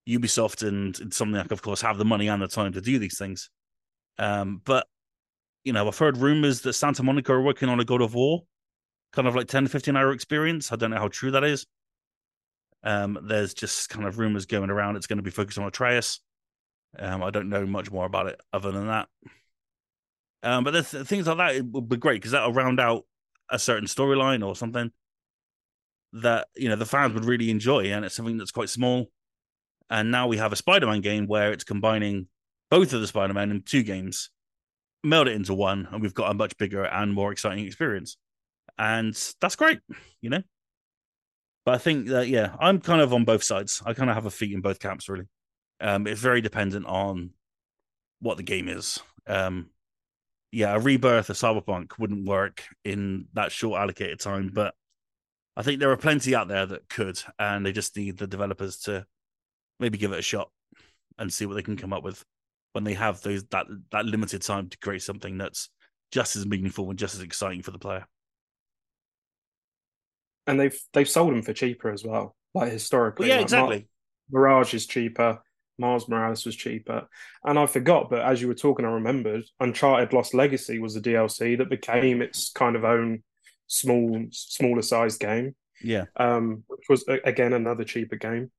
Ubisoft 0.08 0.68
and, 0.68 1.00
and 1.00 1.14
something 1.14 1.38
like, 1.38 1.52
of 1.52 1.62
course, 1.62 1.82
have 1.82 1.98
the 1.98 2.06
money 2.06 2.28
and 2.28 2.42
the 2.42 2.48
time 2.48 2.74
to 2.74 2.82
do 2.82 2.98
these 2.98 3.18
things. 3.18 3.50
Um, 4.18 4.62
but 4.66 4.88
you 5.64 5.74
know, 5.74 5.88
I've 5.88 5.98
heard 5.98 6.18
rumors 6.18 6.62
that 6.62 6.74
Santa 6.74 7.04
Monica 7.04 7.34
are 7.34 7.42
working 7.42 7.70
on 7.70 7.80
a 7.80 7.86
God 7.86 8.02
of 8.02 8.16
War 8.16 8.44
kind 9.14 9.28
of 9.28 9.36
like 9.36 9.48
10 9.48 9.64
to 9.64 9.70
15 9.70 9.96
hour 9.96 10.12
experience. 10.12 10.72
I 10.72 10.76
don't 10.76 10.92
know 10.92 11.00
how 11.00 11.08
true 11.08 11.32
that 11.32 11.44
is. 11.44 11.66
Um, 12.84 13.20
there's 13.24 13.54
just 13.54 13.90
kind 13.90 14.06
of 14.08 14.20
rumors 14.20 14.46
going 14.46 14.70
around 14.70 14.96
it's 14.96 15.08
going 15.08 15.18
to 15.18 15.24
be 15.24 15.32
focused 15.32 15.58
on 15.58 15.68
Atreus. 15.68 16.22
Um, 16.98 17.22
I 17.24 17.30
don't 17.30 17.50
know 17.50 17.66
much 17.66 17.92
more 17.92 18.06
about 18.06 18.28
it 18.28 18.40
other 18.54 18.72
than 18.72 18.88
that. 18.88 19.08
Um, 20.42 20.64
but 20.64 20.72
there's 20.72 20.88
things 21.08 21.28
like 21.28 21.38
that 21.38 21.56
it 21.56 21.66
would 21.66 21.90
be 21.90 21.98
great 21.98 22.22
because 22.22 22.32
that'll 22.32 22.54
round 22.54 22.80
out 22.80 23.04
a 23.50 23.60
certain 23.60 23.88
storyline 23.88 24.46
or 24.46 24.56
something. 24.56 24.92
that 26.14 26.48
you 26.56 26.70
know 26.70 26.76
the 26.76 26.86
fans 26.86 27.14
would 27.14 27.26
really 27.26 27.50
enjoy, 27.50 27.86
and 27.92 28.06
it's 28.06 28.16
something 28.16 28.38
that's 28.38 28.52
quite 28.52 28.70
small. 28.70 29.08
And 29.90 30.12
now 30.12 30.28
we 30.28 30.38
have 30.38 30.54
a 30.54 30.56
Spider-Man 30.56 31.02
game 31.02 31.28
where 31.28 31.52
it's 31.52 31.64
combining 31.64 32.28
both 32.70 32.94
of 32.94 33.02
the 33.02 33.08
Spider-Man 33.08 33.52
in 33.52 33.64
two 33.64 33.84
games, 33.84 34.30
meld 35.04 35.28
it 35.28 35.34
into 35.34 35.54
one, 35.54 35.88
and 35.92 36.02
we've 36.02 36.14
got 36.14 36.32
a 36.32 36.34
much 36.36 36.58
bigger 36.58 36.86
and 36.86 37.14
more 37.14 37.32
exciting 37.32 37.66
experience. 37.66 38.18
And 38.80 39.14
that's 39.42 39.56
great, 39.56 39.80
you 40.22 40.32
know. 40.32 40.42
But 41.66 41.76
I 41.76 41.78
think 41.78 42.08
that 42.08 42.30
yeah, 42.30 42.56
I'm 42.60 42.80
kind 42.80 43.02
of 43.02 43.14
on 43.14 43.26
both 43.26 43.44
sides. 43.44 43.84
I 43.86 43.94
kind 43.94 44.10
of 44.10 44.16
have 44.16 44.26
a 44.26 44.32
feet 44.32 44.54
in 44.54 44.62
both 44.62 44.80
camps, 44.80 45.08
really. 45.10 45.26
Um, 45.82 46.08
it's 46.08 46.22
very 46.22 46.42
dependent 46.42 46.86
on 46.88 47.32
what 48.22 48.38
the 48.38 48.44
game 48.44 48.68
is. 48.68 49.00
Um, 49.28 49.70
yeah, 50.52 50.74
a 50.74 50.80
rebirth 50.80 51.30
of 51.30 51.36
Cyberpunk 51.36 52.00
wouldn't 52.00 52.28
work 52.28 52.64
in 52.84 53.28
that 53.34 53.52
short 53.52 53.80
allocated 53.80 54.20
time, 54.20 54.50
but 54.52 54.74
I 55.56 55.62
think 55.62 55.80
there 55.80 55.92
are 55.92 55.98
plenty 55.98 56.34
out 56.34 56.48
there 56.48 56.66
that 56.66 56.90
could, 56.90 57.22
and 57.38 57.66
they 57.66 57.72
just 57.72 57.96
need 57.96 58.18
the 58.18 58.28
developers 58.28 58.78
to 58.82 59.06
maybe 59.80 59.98
give 59.98 60.14
it 60.14 60.20
a 60.20 60.24
shot 60.24 60.50
and 61.18 61.32
see 61.32 61.46
what 61.46 61.56
they 61.56 61.62
can 61.62 61.78
come 61.78 61.94
up 61.94 62.04
with 62.04 62.24
when 62.72 62.84
they 62.84 62.94
have 62.94 63.22
those 63.22 63.44
that 63.46 63.68
that 63.92 64.06
limited 64.06 64.42
time 64.42 64.70
to 64.70 64.78
create 64.78 65.02
something 65.02 65.38
that's 65.38 65.70
just 66.12 66.36
as 66.36 66.46
meaningful 66.46 66.90
and 66.90 66.98
just 66.98 67.14
as 67.16 67.22
exciting 67.22 67.62
for 67.62 67.72
the 67.72 67.78
player. 67.78 68.06
And 70.50 70.60
they've 70.60 70.80
they've 70.94 71.08
sold 71.08 71.32
them 71.32 71.44
for 71.44 71.54
cheaper 71.54 71.92
as 71.92 72.04
well, 72.04 72.36
like 72.56 72.72
historically. 72.72 73.26
Well, 73.26 73.30
yeah, 73.30 73.36
like 73.36 73.44
exactly. 73.44 73.88
Mirage 74.32 74.74
is 74.74 74.88
cheaper. 74.88 75.40
Miles 75.78 76.10
Morales 76.10 76.46
was 76.46 76.56
cheaper. 76.56 77.08
And 77.46 77.58
I 77.58 77.66
forgot, 77.66 78.10
but 78.10 78.20
as 78.20 78.42
you 78.42 78.48
were 78.48 78.56
talking, 78.56 78.86
I 78.86 78.90
remembered 78.90 79.44
Uncharted 79.60 80.12
Lost 80.12 80.34
Legacy 80.34 80.80
was 80.80 80.96
a 80.96 81.02
DLC 81.02 81.58
that 81.58 81.70
became 81.70 82.22
its 82.22 82.52
kind 82.52 82.76
of 82.76 82.84
own 82.84 83.24
small, 83.68 84.26
smaller 84.32 84.82
sized 84.82 85.20
game. 85.20 85.56
Yeah. 85.82 86.06
Um, 86.18 86.64
which 86.68 86.86
was 86.90 87.06
again 87.24 87.54
another 87.54 87.86
cheaper 87.86 88.18
game. 88.18 88.52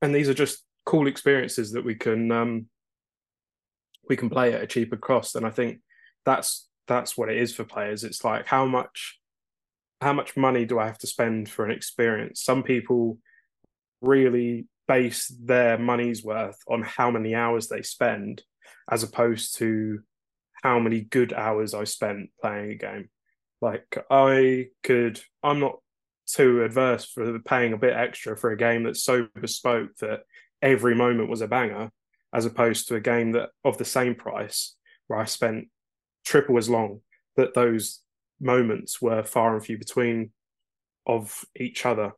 And 0.00 0.14
these 0.14 0.28
are 0.28 0.34
just 0.34 0.64
cool 0.84 1.06
experiences 1.06 1.72
that 1.72 1.84
we 1.84 1.94
can 1.94 2.30
um 2.30 2.66
we 4.08 4.16
can 4.16 4.28
play 4.28 4.52
at 4.52 4.62
a 4.62 4.66
cheaper 4.66 4.96
cost. 4.96 5.34
And 5.34 5.46
I 5.46 5.50
think 5.50 5.80
that's 6.24 6.68
that's 6.86 7.16
what 7.16 7.30
it 7.30 7.38
is 7.38 7.54
for 7.54 7.64
players. 7.64 8.04
It's 8.04 8.24
like 8.24 8.46
how 8.46 8.66
much 8.66 9.18
how 10.02 10.12
much 10.12 10.36
money 10.36 10.64
do 10.64 10.78
I 10.78 10.86
have 10.86 10.98
to 10.98 11.06
spend 11.06 11.48
for 11.48 11.64
an 11.64 11.70
experience? 11.70 12.42
Some 12.42 12.62
people 12.62 13.18
really 14.00 14.66
base 14.88 15.28
their 15.40 15.78
money's 15.78 16.24
worth 16.24 16.58
on 16.68 16.82
how 16.82 17.10
many 17.10 17.34
hours 17.34 17.68
they 17.68 17.82
spend 17.82 18.42
as 18.90 19.04
opposed 19.04 19.56
to 19.58 20.00
how 20.62 20.80
many 20.80 21.02
good 21.02 21.32
hours 21.32 21.72
I 21.72 21.84
spent 21.84 22.30
playing 22.40 22.72
a 22.72 22.74
game. 22.74 23.08
Like 23.60 23.96
I 24.10 24.68
could 24.82 25.20
I'm 25.42 25.60
not 25.60 25.78
too 26.26 26.64
adverse 26.64 27.04
for 27.04 27.38
paying 27.38 27.72
a 27.72 27.78
bit 27.78 27.94
extra 27.94 28.36
for 28.36 28.50
a 28.50 28.56
game 28.56 28.82
that's 28.82 29.04
so 29.04 29.28
bespoke 29.40 29.96
that 30.00 30.22
every 30.60 30.96
moment 30.96 31.30
was 31.30 31.42
a 31.42 31.48
banger, 31.48 31.90
as 32.34 32.44
opposed 32.44 32.88
to 32.88 32.96
a 32.96 33.00
game 33.00 33.32
that 33.32 33.50
of 33.64 33.78
the 33.78 33.84
same 33.84 34.16
price 34.16 34.74
where 35.06 35.20
I 35.20 35.26
spent 35.26 35.68
triple 36.24 36.58
as 36.58 36.68
long, 36.68 37.00
but 37.36 37.54
those 37.54 38.00
moments 38.42 39.00
were 39.00 39.22
far 39.22 39.54
and 39.54 39.64
few 39.64 39.78
between 39.78 40.32
of 41.06 41.44
each 41.58 41.86
other. 41.86 42.12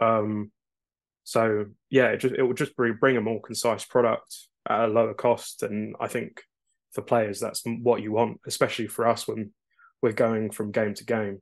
Um, 0.00 0.50
so 1.24 1.66
yeah, 1.90 2.08
it 2.08 2.18
just 2.18 2.34
it 2.34 2.42
will 2.42 2.54
just 2.54 2.76
bring 2.76 2.96
bring 3.00 3.16
a 3.16 3.22
more 3.22 3.40
concise 3.40 3.84
product 3.84 4.36
at 4.68 4.84
a 4.84 4.86
lower 4.88 5.14
cost, 5.14 5.62
and 5.62 5.96
I 6.00 6.08
think 6.08 6.42
for 6.92 7.02
players 7.02 7.40
that's 7.40 7.62
what 7.64 8.02
you 8.02 8.12
want, 8.12 8.40
especially 8.46 8.86
for 8.86 9.06
us 9.06 9.26
when 9.26 9.52
we're 10.02 10.12
going 10.12 10.50
from 10.50 10.72
game 10.72 10.94
to 10.94 11.04
game. 11.04 11.40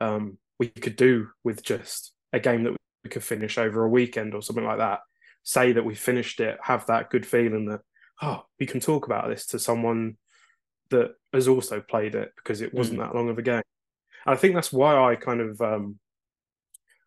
Um, 0.00 0.38
we 0.58 0.68
could 0.68 0.96
do 0.96 1.28
with 1.44 1.62
just 1.62 2.12
a 2.32 2.40
game 2.40 2.64
that 2.64 2.76
we 3.04 3.10
could 3.10 3.24
finish 3.24 3.58
over 3.58 3.84
a 3.84 3.88
weekend 3.88 4.34
or 4.34 4.42
something 4.42 4.64
like 4.64 4.78
that. 4.78 5.00
Say 5.42 5.72
that 5.72 5.84
we 5.84 5.94
finished 5.94 6.40
it, 6.40 6.58
have 6.62 6.86
that 6.86 7.10
good 7.10 7.26
feeling 7.26 7.66
that 7.66 7.80
oh, 8.22 8.44
we 8.58 8.66
can 8.66 8.80
talk 8.80 9.06
about 9.06 9.28
this 9.28 9.46
to 9.46 9.58
someone 9.58 10.16
that 10.90 11.12
has 11.32 11.48
also 11.48 11.80
played 11.80 12.14
it 12.14 12.32
because 12.36 12.60
it 12.60 12.74
wasn't 12.74 12.98
mm. 12.98 13.02
that 13.02 13.14
long 13.14 13.28
of 13.28 13.38
a 13.38 13.42
game. 13.42 13.62
And 14.26 14.34
I 14.34 14.36
think 14.36 14.54
that's 14.54 14.72
why 14.72 14.96
I 15.10 15.16
kind 15.16 15.40
of 15.40 15.60
um, 15.60 15.98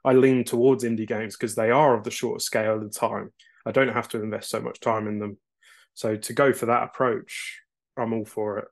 I 0.03 0.13
lean 0.13 0.43
towards 0.43 0.83
indie 0.83 1.07
games 1.07 1.35
because 1.35 1.55
they 1.55 1.71
are 1.71 1.95
of 1.95 2.03
the 2.03 2.11
shorter 2.11 2.39
scale 2.39 2.75
of 2.75 2.83
the 2.83 2.89
time. 2.89 3.31
I 3.65 3.71
don't 3.71 3.93
have 3.93 4.09
to 4.09 4.21
invest 4.21 4.49
so 4.49 4.59
much 4.59 4.79
time 4.79 5.07
in 5.07 5.19
them. 5.19 5.37
So 5.93 6.15
to 6.15 6.33
go 6.33 6.53
for 6.53 6.67
that 6.67 6.83
approach, 6.83 7.59
I'm 7.97 8.13
all 8.13 8.25
for 8.25 8.59
it. 8.59 8.65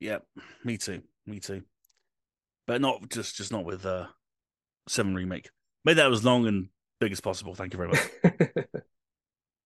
Yeah, 0.00 0.18
me 0.64 0.78
too. 0.78 1.02
Me 1.26 1.38
too. 1.38 1.62
But 2.66 2.80
not 2.80 3.08
just 3.08 3.36
just 3.36 3.52
not 3.52 3.64
with 3.64 3.86
uh 3.86 4.06
seven 4.88 5.14
remake. 5.14 5.50
Made 5.84 5.94
that 5.94 6.10
as 6.10 6.24
long 6.24 6.46
and 6.46 6.68
big 7.00 7.12
as 7.12 7.20
possible. 7.20 7.54
Thank 7.54 7.72
you 7.72 7.76
very 7.78 7.88
much. 7.88 8.54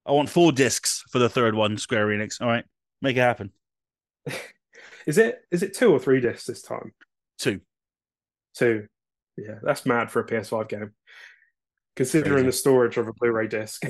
I 0.07 0.13
want 0.13 0.29
four 0.29 0.53
discs 0.53 1.03
for 1.11 1.19
the 1.19 1.29
third 1.29 1.55
one, 1.55 1.79
Square 1.79 2.09
Enix. 2.09 2.41
All 2.41 2.47
right, 2.47 2.65
make 3.03 3.17
it 3.17 3.21
happen. 3.21 3.53
is 5.07 5.19
it 5.19 5.43
is 5.51 5.63
it 5.63 5.75
two 5.75 5.93
or 5.93 5.99
three 5.99 6.21
discs 6.21 6.47
this 6.47 6.63
time? 6.63 6.93
Two. 7.39 7.61
Two. 8.55 8.87
Yeah, 9.37 9.59
that's 9.63 9.87
mad 9.87 10.11
for 10.11 10.21
a 10.21 10.27
PS5 10.27 10.69
game. 10.69 10.93
Considering 11.95 12.33
Crazy. 12.35 12.47
the 12.47 12.53
storage 12.53 12.97
of 12.97 13.09
a 13.09 13.13
Blu-ray 13.13 13.49
disc. 13.49 13.85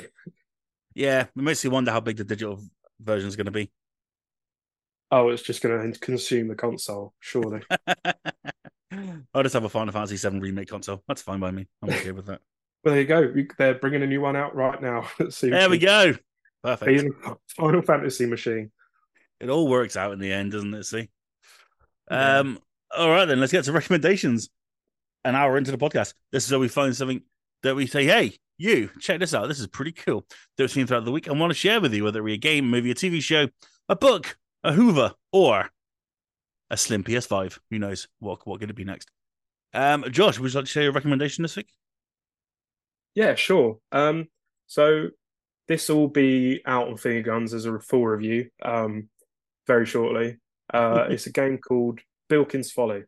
yeah, 0.95 1.27
makes 1.35 1.63
you 1.65 1.71
wonder 1.71 1.91
how 1.91 2.01
big 2.01 2.17
the 2.17 2.25
digital 2.25 2.61
version 3.01 3.29
is 3.29 3.37
going 3.37 3.47
to 3.47 3.53
be. 3.53 3.71
Oh, 5.11 5.29
it's 5.29 5.43
just 5.43 5.63
going 5.63 5.93
to 5.93 5.99
consume 5.99 6.49
the 6.49 6.55
console, 6.57 7.15
surely. 7.21 7.63
I'll 9.35 9.43
just 9.43 9.55
have 9.55 9.65
a 9.65 9.69
Final 9.69 9.93
Fantasy 9.93 10.17
VII 10.17 10.41
remake 10.41 10.69
console. 10.69 11.03
That's 11.07 11.23
fine 11.23 11.39
by 11.39 11.51
me. 11.51 11.67
I'm 11.83 11.91
okay 11.91 12.13
with 12.13 12.27
that. 12.27 12.41
well, 12.85 12.95
there 12.95 13.01
you 13.01 13.07
go. 13.07 13.33
They're 13.59 13.75
bringing 13.75 14.03
a 14.03 14.07
new 14.07 14.21
one 14.21 14.37
out 14.37 14.55
right 14.57 14.81
now. 14.81 15.09
there 15.43 15.71
we 15.71 15.79
go. 15.79 16.15
Perfect. 16.63 17.13
Final 17.57 17.83
Fantasy 17.83 18.27
machine. 18.27 18.73
It 19.41 19.49
all 19.49 19.69
works 19.69 19.97
out 19.97 20.13
in 20.13 20.19
the 20.19 20.33
end, 20.33 20.53
doesn't 20.53 20.75
it? 20.75 20.85
See. 20.85 21.09
Yeah. 22.11 22.39
Um. 22.39 22.59
All 22.97 23.11
right, 23.11 23.25
then 23.25 23.41
let's 23.41 23.53
get 23.53 23.65
to 23.65 23.73
recommendations 23.73 24.49
an 25.25 25.35
hour 25.35 25.59
into 25.59 25.73
the 25.73 25.79
podcast. 25.79 26.15
This 26.31 26.45
is 26.45 26.51
where 26.51 26.61
we 26.61 26.69
find 26.69 26.95
something 26.97 27.23
that 27.63 27.75
we 27.75 27.87
say, 27.87 28.05
hey, 28.05 28.39
you, 28.59 28.91
check 29.01 29.19
this 29.19 29.35
out. 29.35 29.49
This 29.49 29.61
is 29.61 29.67
pretty 29.67 29.93
cool. 29.93 30.25
That 30.57 30.63
we've 30.63 30.71
seen 30.71 30.87
throughout 30.87 31.05
the 31.05 31.13
week 31.13 31.27
and 31.27 31.39
want 31.39 31.51
to 31.51 31.59
share 31.59 31.81
with 31.81 31.93
you, 31.93 32.05
whether 32.05 32.21
it 32.21 32.25
be 32.25 32.35
a 32.35 32.39
game, 32.39 32.71
movie, 32.71 32.91
a 32.91 32.95
TV 32.95 33.21
show, 33.21 33.49
a 33.89 33.97
book, 33.97 34.39
a 34.63 34.73
Hoover, 34.73 35.13
or 35.33 35.69
a 36.71 36.77
slim 36.77 37.05
PS5. 37.05 37.59
Who 37.71 37.79
knows 37.79 38.09
what 38.21 38.47
what 38.47 38.61
could 38.61 38.71
it 38.71 38.77
be 38.77 38.85
next? 38.85 39.11
Um, 39.75 40.05
Josh, 40.11 40.39
would 40.39 40.53
you 40.53 40.59
like 40.59 40.67
to 40.67 40.71
share 40.71 40.85
your 40.85 40.93
recommendation 40.93 41.43
this 41.43 41.57
week? 41.57 41.69
Yeah, 43.15 43.35
sure. 43.35 43.79
Um, 43.93 44.29
so 44.67 45.09
this 45.69 45.89
will 45.89 46.09
be 46.09 46.63
out 46.65 46.89
on 46.89 46.97
Finger 46.97 47.23
Guns 47.23 47.53
as 47.53 47.67
a 47.67 47.79
full 47.79 48.07
review 48.07 48.49
um, 48.63 49.09
very 49.67 49.87
shortly. 49.87 50.39
Uh, 50.73 51.07
it's 51.11 51.27
a 51.27 51.33
game 51.33 51.59
called 51.59 52.01
Bilkins 52.29 52.71
Folly. 52.73 53.05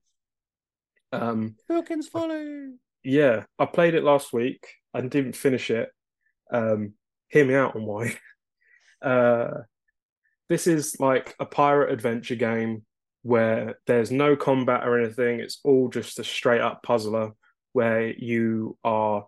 Um, 1.12 1.56
Bilkins 1.68 2.08
Folly. 2.08 2.74
Yeah, 3.04 3.44
I 3.58 3.66
played 3.66 3.94
it 3.94 4.04
last 4.04 4.32
week 4.32 4.66
and 4.92 5.10
didn't 5.10 5.36
finish 5.36 5.70
it. 5.70 5.90
Um, 6.52 6.94
hear 7.28 7.44
me 7.44 7.54
out 7.54 7.76
on 7.76 7.84
why. 7.84 8.16
Uh, 9.00 9.60
this 10.48 10.66
is 10.66 10.96
like 10.98 11.36
a 11.38 11.46
pirate 11.46 11.92
adventure 11.92 12.34
game 12.34 12.84
where 13.22 13.78
there's 13.86 14.10
no 14.10 14.34
combat 14.34 14.84
or 14.84 14.98
anything. 14.98 15.38
It's 15.38 15.60
all 15.62 15.88
just 15.88 16.18
a 16.18 16.24
straight 16.24 16.60
up 16.60 16.82
puzzler 16.82 17.30
where 17.74 18.10
you 18.10 18.76
are 18.82 19.24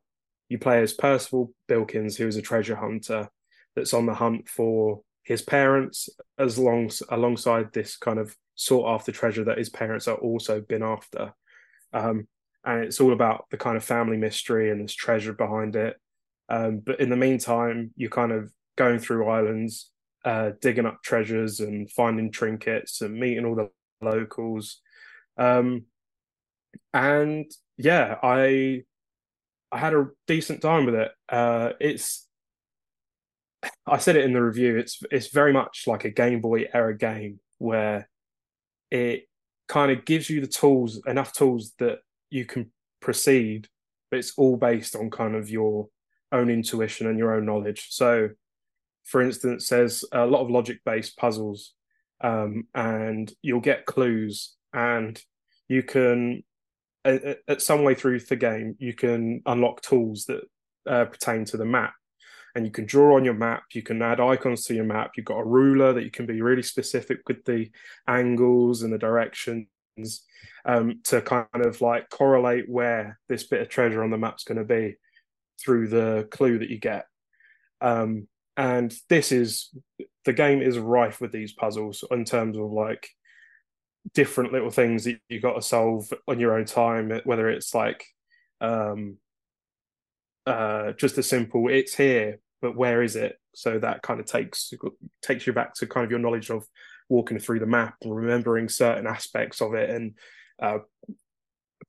you 0.48 0.58
play 0.58 0.82
as 0.82 0.92
Percival 0.92 1.54
Bilkins, 1.68 2.16
who 2.16 2.26
is 2.26 2.36
a 2.36 2.42
treasure 2.42 2.74
hunter 2.74 3.28
that's 3.76 3.94
on 3.94 4.06
the 4.06 4.14
hunt 4.14 4.48
for 4.48 5.02
his 5.30 5.42
parents, 5.42 6.08
as 6.40 6.58
long 6.58 6.90
alongside 7.08 7.72
this 7.72 7.96
kind 7.96 8.18
of 8.18 8.36
sought 8.56 8.92
after 8.92 9.12
treasure 9.12 9.44
that 9.44 9.58
his 9.58 9.68
parents 9.68 10.08
are 10.08 10.16
also 10.16 10.60
been 10.60 10.82
after. 10.82 11.32
Um, 11.92 12.26
and 12.64 12.82
it's 12.82 13.00
all 13.00 13.12
about 13.12 13.44
the 13.48 13.56
kind 13.56 13.76
of 13.76 13.84
family 13.84 14.16
mystery 14.16 14.72
and 14.72 14.82
this 14.82 14.92
treasure 14.92 15.32
behind 15.32 15.76
it. 15.76 15.96
Um, 16.48 16.80
but 16.80 16.98
in 16.98 17.10
the 17.10 17.16
meantime, 17.16 17.92
you're 17.96 18.10
kind 18.10 18.32
of 18.32 18.50
going 18.74 18.98
through 18.98 19.28
islands, 19.28 19.92
uh, 20.24 20.50
digging 20.60 20.84
up 20.84 21.00
treasures 21.04 21.60
and 21.60 21.88
finding 21.92 22.32
trinkets 22.32 23.00
and 23.00 23.14
meeting 23.14 23.44
all 23.44 23.54
the 23.54 23.70
locals. 24.02 24.80
Um, 25.38 25.84
and 26.92 27.48
yeah, 27.76 28.16
I 28.20 28.82
I 29.70 29.78
had 29.78 29.94
a 29.94 30.08
decent 30.26 30.60
time 30.60 30.86
with 30.86 30.96
it. 30.96 31.12
Uh, 31.28 31.70
it's 31.78 32.26
I 33.86 33.98
said 33.98 34.16
it 34.16 34.24
in 34.24 34.32
the 34.32 34.42
review. 34.42 34.76
It's 34.76 35.00
it's 35.10 35.28
very 35.28 35.52
much 35.52 35.84
like 35.86 36.04
a 36.04 36.10
Game 36.10 36.40
Boy 36.40 36.68
era 36.72 36.96
game 36.96 37.40
where 37.58 38.08
it 38.90 39.28
kind 39.68 39.92
of 39.92 40.04
gives 40.04 40.30
you 40.30 40.40
the 40.40 40.46
tools, 40.46 41.00
enough 41.06 41.32
tools 41.32 41.72
that 41.78 41.98
you 42.30 42.44
can 42.44 42.72
proceed, 43.00 43.68
but 44.10 44.18
it's 44.18 44.32
all 44.36 44.56
based 44.56 44.96
on 44.96 45.10
kind 45.10 45.36
of 45.36 45.50
your 45.50 45.88
own 46.32 46.50
intuition 46.50 47.06
and 47.06 47.18
your 47.18 47.34
own 47.34 47.46
knowledge. 47.46 47.88
So, 47.90 48.30
for 49.04 49.20
instance, 49.20 49.68
there's 49.68 50.04
a 50.12 50.26
lot 50.26 50.42
of 50.42 50.50
logic 50.50 50.78
based 50.84 51.16
puzzles, 51.16 51.74
um, 52.20 52.66
and 52.74 53.32
you'll 53.42 53.60
get 53.60 53.86
clues, 53.86 54.54
and 54.72 55.22
you 55.68 55.82
can 55.82 56.42
at, 57.04 57.38
at 57.48 57.62
some 57.62 57.82
way 57.82 57.94
through 57.94 58.20
the 58.20 58.36
game, 58.36 58.76
you 58.78 58.94
can 58.94 59.42
unlock 59.46 59.82
tools 59.82 60.26
that 60.26 60.42
uh, 60.88 61.04
pertain 61.06 61.44
to 61.46 61.56
the 61.56 61.64
map. 61.64 61.94
And 62.54 62.64
you 62.64 62.72
can 62.72 62.86
draw 62.86 63.16
on 63.16 63.24
your 63.24 63.34
map, 63.34 63.64
you 63.72 63.82
can 63.82 64.02
add 64.02 64.20
icons 64.20 64.64
to 64.64 64.74
your 64.74 64.84
map. 64.84 65.12
You've 65.16 65.26
got 65.26 65.40
a 65.40 65.44
ruler 65.44 65.92
that 65.92 66.04
you 66.04 66.10
can 66.10 66.26
be 66.26 66.42
really 66.42 66.62
specific 66.62 67.20
with 67.28 67.44
the 67.44 67.70
angles 68.08 68.82
and 68.82 68.92
the 68.92 68.98
directions 68.98 69.68
um, 70.64 71.00
to 71.04 71.20
kind 71.20 71.46
of 71.54 71.80
like 71.80 72.10
correlate 72.10 72.68
where 72.68 73.18
this 73.28 73.44
bit 73.44 73.60
of 73.60 73.68
treasure 73.68 74.02
on 74.02 74.10
the 74.10 74.18
map's 74.18 74.44
going 74.44 74.58
to 74.58 74.64
be 74.64 74.96
through 75.62 75.88
the 75.88 76.26
clue 76.30 76.58
that 76.58 76.70
you 76.70 76.78
get. 76.78 77.06
Um, 77.80 78.26
and 78.56 78.94
this 79.08 79.32
is 79.32 79.74
the 80.24 80.32
game 80.32 80.60
is 80.60 80.78
rife 80.78 81.20
with 81.20 81.32
these 81.32 81.52
puzzles 81.52 82.04
in 82.10 82.24
terms 82.24 82.58
of 82.58 82.70
like 82.70 83.08
different 84.12 84.52
little 84.52 84.70
things 84.70 85.04
that 85.04 85.18
you've 85.28 85.42
got 85.42 85.54
to 85.54 85.62
solve 85.62 86.12
on 86.26 86.40
your 86.40 86.58
own 86.58 86.64
time 86.64 87.10
whether 87.24 87.48
it's 87.48 87.74
like 87.74 88.04
um 88.60 89.16
uh 90.46 90.92
just 90.92 91.18
a 91.18 91.22
simple 91.22 91.68
it's 91.68 91.94
here 91.94 92.40
but 92.62 92.76
where 92.76 93.02
is 93.02 93.16
it? 93.16 93.36
So 93.54 93.78
that 93.78 94.02
kind 94.02 94.20
of 94.20 94.26
takes 94.26 94.72
takes 95.22 95.46
you 95.46 95.52
back 95.52 95.74
to 95.74 95.86
kind 95.86 96.04
of 96.04 96.10
your 96.10 96.20
knowledge 96.20 96.50
of 96.50 96.66
walking 97.08 97.38
through 97.38 97.58
the 97.58 97.66
map 97.66 97.94
and 98.02 98.14
remembering 98.14 98.68
certain 98.68 99.06
aspects 99.06 99.60
of 99.60 99.74
it 99.74 99.90
and 99.90 100.14
uh 100.62 100.78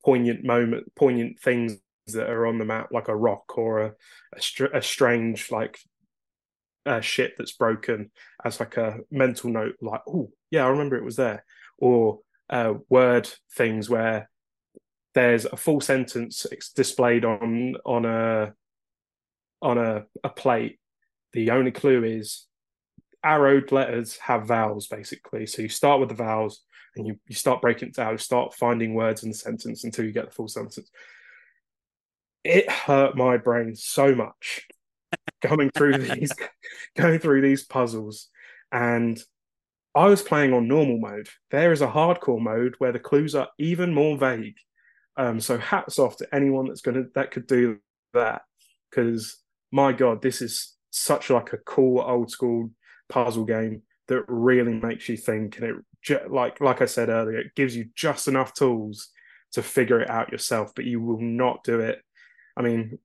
poignant 0.03 0.43
moment 0.43 0.93
poignant 0.95 1.39
things 1.39 1.77
that 2.07 2.29
are 2.29 2.47
on 2.47 2.57
the 2.57 2.65
map 2.65 2.87
like 2.91 3.07
a 3.07 3.15
rock 3.15 3.57
or 3.57 3.81
a 3.81 3.93
a, 4.35 4.41
str- 4.41 4.73
a 4.73 4.81
strange 4.81 5.51
like 5.51 5.77
uh, 6.87 7.01
shit 7.01 7.33
that's 7.37 7.51
broken 7.51 8.09
as 8.43 8.59
like 8.59 8.75
a 8.77 8.97
mental 9.11 9.51
note 9.51 9.75
like 9.81 10.01
oh 10.07 10.31
yeah 10.49 10.65
i 10.65 10.69
remember 10.69 10.95
it 10.95 11.03
was 11.03 11.15
there. 11.15 11.45
Or 11.77 12.19
uh, 12.49 12.75
word 12.89 13.27
things 13.55 13.89
where 13.89 14.29
there's 15.13 15.45
a 15.45 15.57
full 15.57 15.81
sentence 15.81 16.45
displayed 16.75 17.25
on 17.25 17.75
on 17.85 18.05
a 18.05 18.53
on 19.61 19.77
a, 19.77 20.05
a 20.23 20.29
plate. 20.29 20.79
The 21.33 21.51
only 21.51 21.71
clue 21.71 22.03
is 22.03 22.47
arrowed 23.23 23.71
letters 23.71 24.17
have 24.17 24.47
vowels 24.47 24.87
basically. 24.87 25.45
So 25.45 25.61
you 25.61 25.69
start 25.69 25.99
with 25.99 26.09
the 26.09 26.15
vowels 26.15 26.63
and 26.95 27.05
you, 27.05 27.19
you 27.27 27.35
start 27.35 27.61
breaking 27.61 27.89
it 27.89 27.95
down, 27.95 28.17
start 28.17 28.55
finding 28.55 28.95
words 28.95 29.23
in 29.23 29.29
the 29.29 29.35
sentence 29.35 29.83
until 29.83 30.05
you 30.05 30.11
get 30.11 30.25
the 30.25 30.31
full 30.31 30.47
sentence. 30.47 30.89
It 32.43 32.69
hurt 32.69 33.15
my 33.15 33.37
brain 33.37 33.75
so 33.75 34.15
much 34.15 34.67
going 35.41 35.69
through 35.69 35.99
these 35.99 36.31
going 36.97 37.19
through 37.19 37.41
these 37.41 37.63
puzzles 37.63 38.29
and 38.71 39.21
I 39.93 40.05
was 40.05 40.21
playing 40.21 40.53
on 40.53 40.67
normal 40.67 40.97
mode. 40.97 41.27
There 41.51 41.73
is 41.73 41.81
a 41.81 41.87
hardcore 41.87 42.39
mode 42.39 42.75
where 42.77 42.93
the 42.93 42.99
clues 42.99 43.35
are 43.35 43.49
even 43.59 43.93
more 43.93 44.17
vague. 44.17 44.55
Um, 45.17 45.39
so 45.39 45.57
hats 45.57 45.99
off 45.99 46.17
to 46.17 46.35
anyone 46.35 46.67
that's 46.67 46.81
gonna 46.81 47.03
that 47.15 47.31
could 47.31 47.47
do 47.47 47.79
that 48.13 48.43
because 48.89 49.37
my 49.71 49.93
god, 49.93 50.21
this 50.21 50.41
is 50.41 50.75
such 50.89 51.29
like 51.29 51.53
a 51.53 51.57
cool 51.57 52.01
old 52.01 52.31
school 52.31 52.71
puzzle 53.09 53.45
game 53.45 53.81
that 54.07 54.23
really 54.27 54.73
makes 54.73 55.07
you 55.09 55.17
think, 55.17 55.57
and 55.57 55.83
it 56.09 56.31
like 56.31 56.61
like 56.61 56.81
I 56.81 56.85
said 56.85 57.09
earlier, 57.09 57.39
it 57.39 57.55
gives 57.55 57.75
you 57.75 57.89
just 57.95 58.27
enough 58.27 58.53
tools 58.53 59.09
to 59.53 59.61
figure 59.61 59.99
it 59.99 60.09
out 60.09 60.31
yourself, 60.31 60.71
but 60.75 60.85
you 60.85 61.01
will 61.01 61.19
not 61.19 61.63
do 61.63 61.79
it. 61.81 62.01
I 62.55 62.61
mean, 62.61 62.99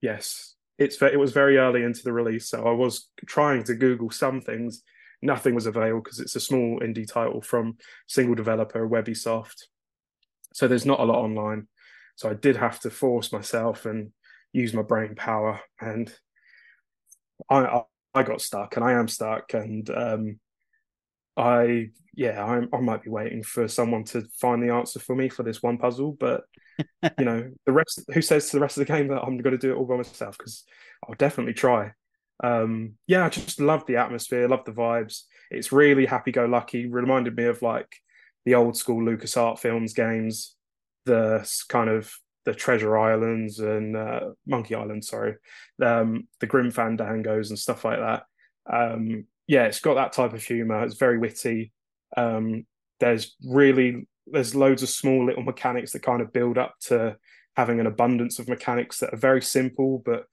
yes, 0.00 0.54
it's 0.78 1.00
it 1.00 1.18
was 1.18 1.32
very 1.32 1.58
early 1.58 1.82
into 1.82 2.02
the 2.02 2.12
release, 2.12 2.48
so 2.48 2.66
I 2.66 2.72
was 2.72 3.08
trying 3.26 3.64
to 3.64 3.74
Google 3.74 4.10
some 4.10 4.40
things 4.40 4.82
nothing 5.22 5.54
was 5.54 5.66
available 5.66 6.02
because 6.02 6.20
it's 6.20 6.36
a 6.36 6.40
small 6.40 6.80
indie 6.80 7.06
title 7.06 7.40
from 7.40 7.76
single 8.08 8.34
developer 8.34 8.86
Webisoft. 8.86 9.62
So 10.54 10.68
there's 10.68 10.86
not 10.86 11.00
a 11.00 11.04
lot 11.04 11.22
online. 11.22 11.68
So 12.16 12.30
I 12.30 12.34
did 12.34 12.56
have 12.56 12.80
to 12.80 12.90
force 12.90 13.32
myself 13.32 13.86
and 13.86 14.12
use 14.52 14.74
my 14.74 14.82
brain 14.82 15.14
power, 15.14 15.60
and 15.80 16.12
I 17.50 17.82
I, 18.14 18.22
got 18.22 18.42
stuck, 18.42 18.76
and 18.76 18.84
I 18.84 18.92
am 18.92 19.08
stuck, 19.08 19.54
and 19.54 19.88
um, 19.90 20.40
I 21.36 21.88
yeah 22.14 22.44
I 22.44 22.76
I 22.76 22.80
might 22.80 23.02
be 23.02 23.10
waiting 23.10 23.42
for 23.42 23.66
someone 23.66 24.04
to 24.04 24.26
find 24.38 24.62
the 24.62 24.74
answer 24.74 25.00
for 25.00 25.16
me 25.16 25.28
for 25.28 25.42
this 25.42 25.62
one 25.62 25.78
puzzle, 25.78 26.16
but 26.18 26.44
you 27.18 27.24
know 27.24 27.50
the 27.64 27.72
rest 27.72 28.02
who 28.12 28.22
says 28.22 28.50
to 28.50 28.56
the 28.56 28.60
rest 28.60 28.76
of 28.76 28.86
the 28.86 28.92
game 28.92 29.08
that 29.08 29.22
I'm 29.22 29.38
going 29.38 29.52
to 29.52 29.58
do 29.58 29.72
it 29.72 29.76
all 29.76 29.86
by 29.86 29.96
myself 29.96 30.36
because 30.36 30.64
I'll 31.08 31.14
definitely 31.14 31.54
try 31.54 31.92
um, 32.42 32.94
yeah, 33.06 33.24
I 33.24 33.28
just 33.28 33.60
love 33.60 33.86
the 33.86 33.96
atmosphere, 33.96 34.48
love 34.48 34.64
the 34.64 34.72
vibes. 34.72 35.22
It's 35.50 35.72
really 35.72 36.06
happy 36.06 36.32
go 36.32 36.46
lucky. 36.46 36.86
Reminded 36.86 37.36
me 37.36 37.44
of 37.44 37.62
like 37.62 37.88
the 38.44 38.54
old 38.54 38.76
school 38.76 39.04
Lucas 39.04 39.36
Art 39.36 39.58
Films 39.58 39.92
games, 39.92 40.54
the 41.04 41.48
kind 41.68 41.90
of 41.90 42.12
the 42.44 42.54
Treasure 42.54 42.98
Islands 42.98 43.60
and 43.60 43.96
uh, 43.96 44.30
Monkey 44.46 44.74
Island, 44.74 45.04
sorry, 45.04 45.36
um, 45.80 46.26
the 46.40 46.46
Grim 46.46 46.72
Fandangos 46.72 47.50
and 47.50 47.58
stuff 47.58 47.84
like 47.84 48.00
that. 48.00 48.24
Um, 48.68 49.26
yeah, 49.46 49.64
it's 49.64 49.80
got 49.80 49.94
that 49.94 50.12
type 50.12 50.32
of 50.32 50.42
humor. 50.42 50.82
It's 50.84 50.96
very 50.96 51.18
witty. 51.18 51.72
Um, 52.16 52.66
there's 53.00 53.36
really 53.44 54.06
there's 54.26 54.54
loads 54.54 54.82
of 54.82 54.88
small 54.88 55.26
little 55.26 55.42
mechanics 55.42 55.92
that 55.92 56.02
kind 56.02 56.22
of 56.22 56.32
build 56.32 56.58
up 56.58 56.74
to 56.80 57.16
having 57.56 57.80
an 57.80 57.86
abundance 57.86 58.38
of 58.38 58.48
mechanics 58.48 58.98
that 59.00 59.12
are 59.12 59.18
very 59.18 59.42
simple 59.42 60.02
but 60.04 60.24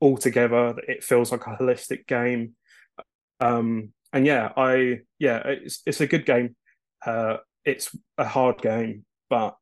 altogether 0.00 0.74
it 0.88 1.04
feels 1.04 1.30
like 1.30 1.46
a 1.46 1.56
holistic 1.56 2.06
game 2.06 2.54
um 3.40 3.92
and 4.12 4.26
yeah 4.26 4.52
i 4.56 4.98
yeah 5.18 5.42
it's 5.44 5.82
it's 5.86 6.00
a 6.00 6.06
good 6.06 6.24
game 6.24 6.56
uh 7.06 7.36
it's 7.64 7.96
a 8.18 8.24
hard 8.24 8.60
game 8.60 9.04
but 9.30 9.56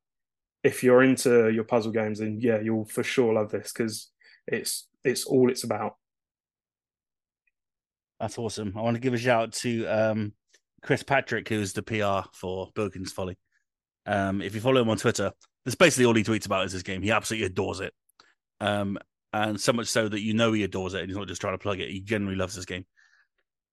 if 0.65 0.83
you're 0.83 1.03
into 1.03 1.51
your 1.51 1.65
puzzle 1.65 1.93
games 1.93 2.19
then 2.19 2.39
yeah 2.41 2.61
you'll 2.61 2.85
for 2.85 3.03
sure 3.03 3.35
love 3.35 3.51
this 3.51 3.73
because 3.73 4.11
it's 4.47 4.89
it's 5.05 5.25
all 5.25 5.51
it's 5.51 5.65
about. 5.65 5.97
That's 8.21 8.39
awesome. 8.39 8.75
I 8.77 8.83
want 8.83 8.95
to 8.95 9.01
give 9.01 9.15
a 9.15 9.19
shout 9.19 9.43
out 9.43 9.53
to 9.55 9.87
um 9.87 10.33
chris 10.83 11.03
patrick 11.03 11.49
who's 11.49 11.73
the 11.73 11.83
pr 11.83 12.29
for 12.33 12.71
bilkins 12.75 13.13
folly. 13.13 13.37
Um 14.07 14.43
if 14.43 14.55
you 14.55 14.61
follow 14.61 14.81
him 14.81 14.91
on 14.91 14.97
twitter 14.97 15.33
that's 15.65 15.77
basically 15.77 16.07
all 16.07 16.15
he 16.15 16.25
tweets 16.25 16.47
about 16.47 16.67
is 16.67 16.73
this 16.73 16.83
game. 16.83 17.03
He 17.03 17.11
absolutely 17.11 17.47
adores 17.47 17.81
it. 17.81 17.93
Um 18.61 18.99
and 19.33 19.61
so 19.61 19.73
much 19.73 19.87
so 19.87 20.09
that 20.09 20.21
you 20.21 20.35
know 20.35 20.53
he 20.53 20.63
adores 20.63 20.95
it 20.95 21.01
and 21.01 21.09
he's 21.09 21.17
not 21.17 21.29
just 21.29 21.41
trying 21.41 21.55
to 21.55 21.59
plug 21.59 21.81
it. 21.81 21.91
He 21.91 22.01
generally 22.01 22.37
loves 22.37 22.55
this 22.55 22.67
game. 22.67 22.85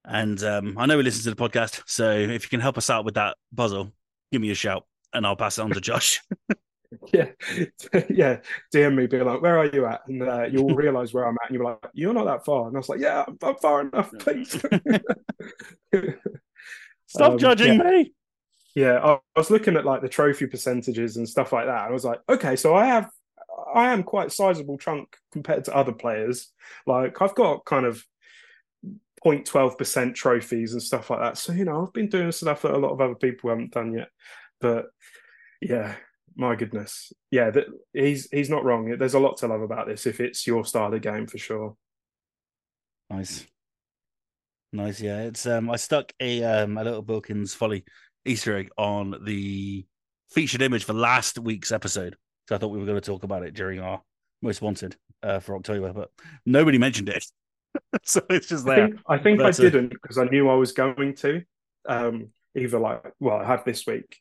And 0.06 0.41
um, 0.44 0.78
I 0.78 0.86
know 0.86 0.98
he 0.98 1.04
listens 1.04 1.26
to 1.26 1.32
the 1.32 1.36
podcast, 1.36 1.84
so 1.86 2.10
if 2.10 2.44
you 2.44 2.49
can 2.49 2.62
help 2.62 2.78
us 2.78 2.90
out 2.90 3.04
with 3.04 3.16
that 3.16 3.36
puzzle, 3.54 3.91
give 4.32 4.42
me 4.42 4.52
a 4.52 4.56
shout 4.56 4.86
and 5.14 5.26
I'll 5.26 5.36
pass 5.36 5.58
it 5.58 5.62
on 5.62 5.72
to 5.72 5.82
Josh. 5.82 6.22
yeah, 7.14 7.30
yeah. 8.10 8.40
DM 8.74 8.96
me, 8.96 9.08
be 9.08 9.20
like, 9.20 9.42
"Where 9.42 9.58
are 9.58 9.66
you 9.68 9.86
at?" 9.86 10.02
And 10.08 10.24
uh, 10.24 10.44
you'll 10.44 10.76
realize 10.76 11.14
where 11.14 11.26
I'm 11.26 11.38
at, 11.44 11.50
and 11.50 11.56
you're 11.56 11.66
like, 11.66 11.80
"You're 11.94 12.14
not 12.14 12.26
that 12.26 12.46
far." 12.46 12.68
And 12.68 12.76
I 12.76 12.80
was 12.80 12.90
like, 12.90 13.00
"Yeah, 13.00 13.26
I'm, 13.28 13.38
I'm 13.42 13.56
far 13.56 13.82
enough, 13.82 14.12
please." 14.20 14.62
Stop 17.08 17.32
um, 17.34 17.38
judging 17.38 17.80
yeah. 17.80 17.90
me. 17.90 18.14
Yeah, 18.76 19.00
I 19.04 19.18
was 19.36 19.50
looking 19.50 19.76
at 19.78 19.86
like 19.86 20.02
the 20.02 20.10
trophy 20.10 20.46
percentages 20.46 21.18
and 21.18 21.28
stuff 21.28 21.52
like 21.52 21.66
that. 21.66 21.88
I 21.88 21.92
was 21.92 22.06
like, 22.06 22.20
okay, 22.30 22.56
so 22.56 22.76
I 22.76 22.86
have 22.86 23.10
I 23.74 23.92
am 23.92 24.04
quite 24.04 24.32
sizable 24.32 24.78
chunk 24.78 25.18
compared 25.32 25.66
to 25.66 25.76
other 25.76 25.92
players. 25.92 26.52
Like 26.86 27.22
I've 27.22 27.36
got 27.36 27.66
kind 27.66 27.86
of 27.86 28.04
0.12% 29.24 30.16
trophies 30.16 30.74
and 30.74 30.82
stuff 30.82 31.10
like 31.10 31.20
that. 31.20 31.38
So, 31.38 31.54
you 31.54 31.66
know, 31.66 31.84
I've 31.84 31.94
been 31.94 32.10
doing 32.10 32.32
stuff 32.32 32.62
that 32.62 32.74
a 32.74 32.78
lot 32.78 32.91
of 32.91 33.02
other 33.02 33.16
people 33.16 33.50
haven't 33.50 33.72
done 33.72 33.94
yet. 33.94 34.10
But 34.60 34.86
yeah, 35.62 35.96
my 36.36 36.56
goodness. 36.56 37.12
Yeah, 37.32 37.50
that, 37.52 37.66
he's 37.94 38.30
he's 38.32 38.50
not 38.50 38.64
wrong. 38.64 38.98
There's 38.98 39.14
a 39.14 39.20
lot 39.20 39.38
to 39.38 39.48
love 39.48 39.62
about 39.62 39.88
this 39.88 40.06
if 40.06 40.20
it's 40.20 40.48
your 40.48 40.66
style 40.66 40.94
of 40.94 41.02
game 41.02 41.28
for 41.28 41.38
sure. 41.38 41.76
Nice. 43.10 43.46
Nice, 44.72 45.02
yeah. 45.02 45.22
It's 45.24 45.46
um 45.46 45.70
I 45.70 45.76
stuck 45.78 46.12
a 46.20 46.44
um 46.44 46.78
a 46.78 46.84
little 46.84 47.02
Bilkins 47.02 47.54
Folly 47.54 47.84
Easter 48.26 48.58
egg 48.58 48.70
on 48.78 49.16
the 49.24 49.86
featured 50.30 50.62
image 50.62 50.84
for 50.84 50.94
last 50.94 51.40
week's 51.40 51.72
episode. 51.72 52.16
So 52.48 52.56
I 52.56 52.58
thought 52.58 52.70
we 52.70 52.80
were 52.80 52.86
going 52.86 53.00
to 53.00 53.06
talk 53.06 53.24
about 53.24 53.44
it 53.44 53.54
during 53.54 53.80
our 53.80 54.02
most 54.41 54.62
wanted 54.62 54.96
uh, 55.24 55.40
for 55.40 55.56
October, 55.56 55.94
but 55.94 56.12
nobody 56.46 56.78
mentioned 56.78 57.10
it. 57.10 57.26
so 58.04 58.22
it's 58.30 58.48
just 58.48 58.66
there. 58.66 58.90
I 59.08 59.18
think 59.18 59.41
I, 59.41 59.52
think 59.52 59.60
I 59.60 59.70
didn't 59.70 59.90
because 59.90 60.18
I 60.18 60.26
knew 60.26 60.50
I 60.50 60.56
was 60.56 60.72
going 60.72 61.16
to. 61.16 61.44
Um, 61.88 62.30
either 62.56 62.80
like, 62.80 63.14
well, 63.20 63.38
I 63.38 63.46
have 63.46 63.64
this 63.64 63.86
week 63.86 64.18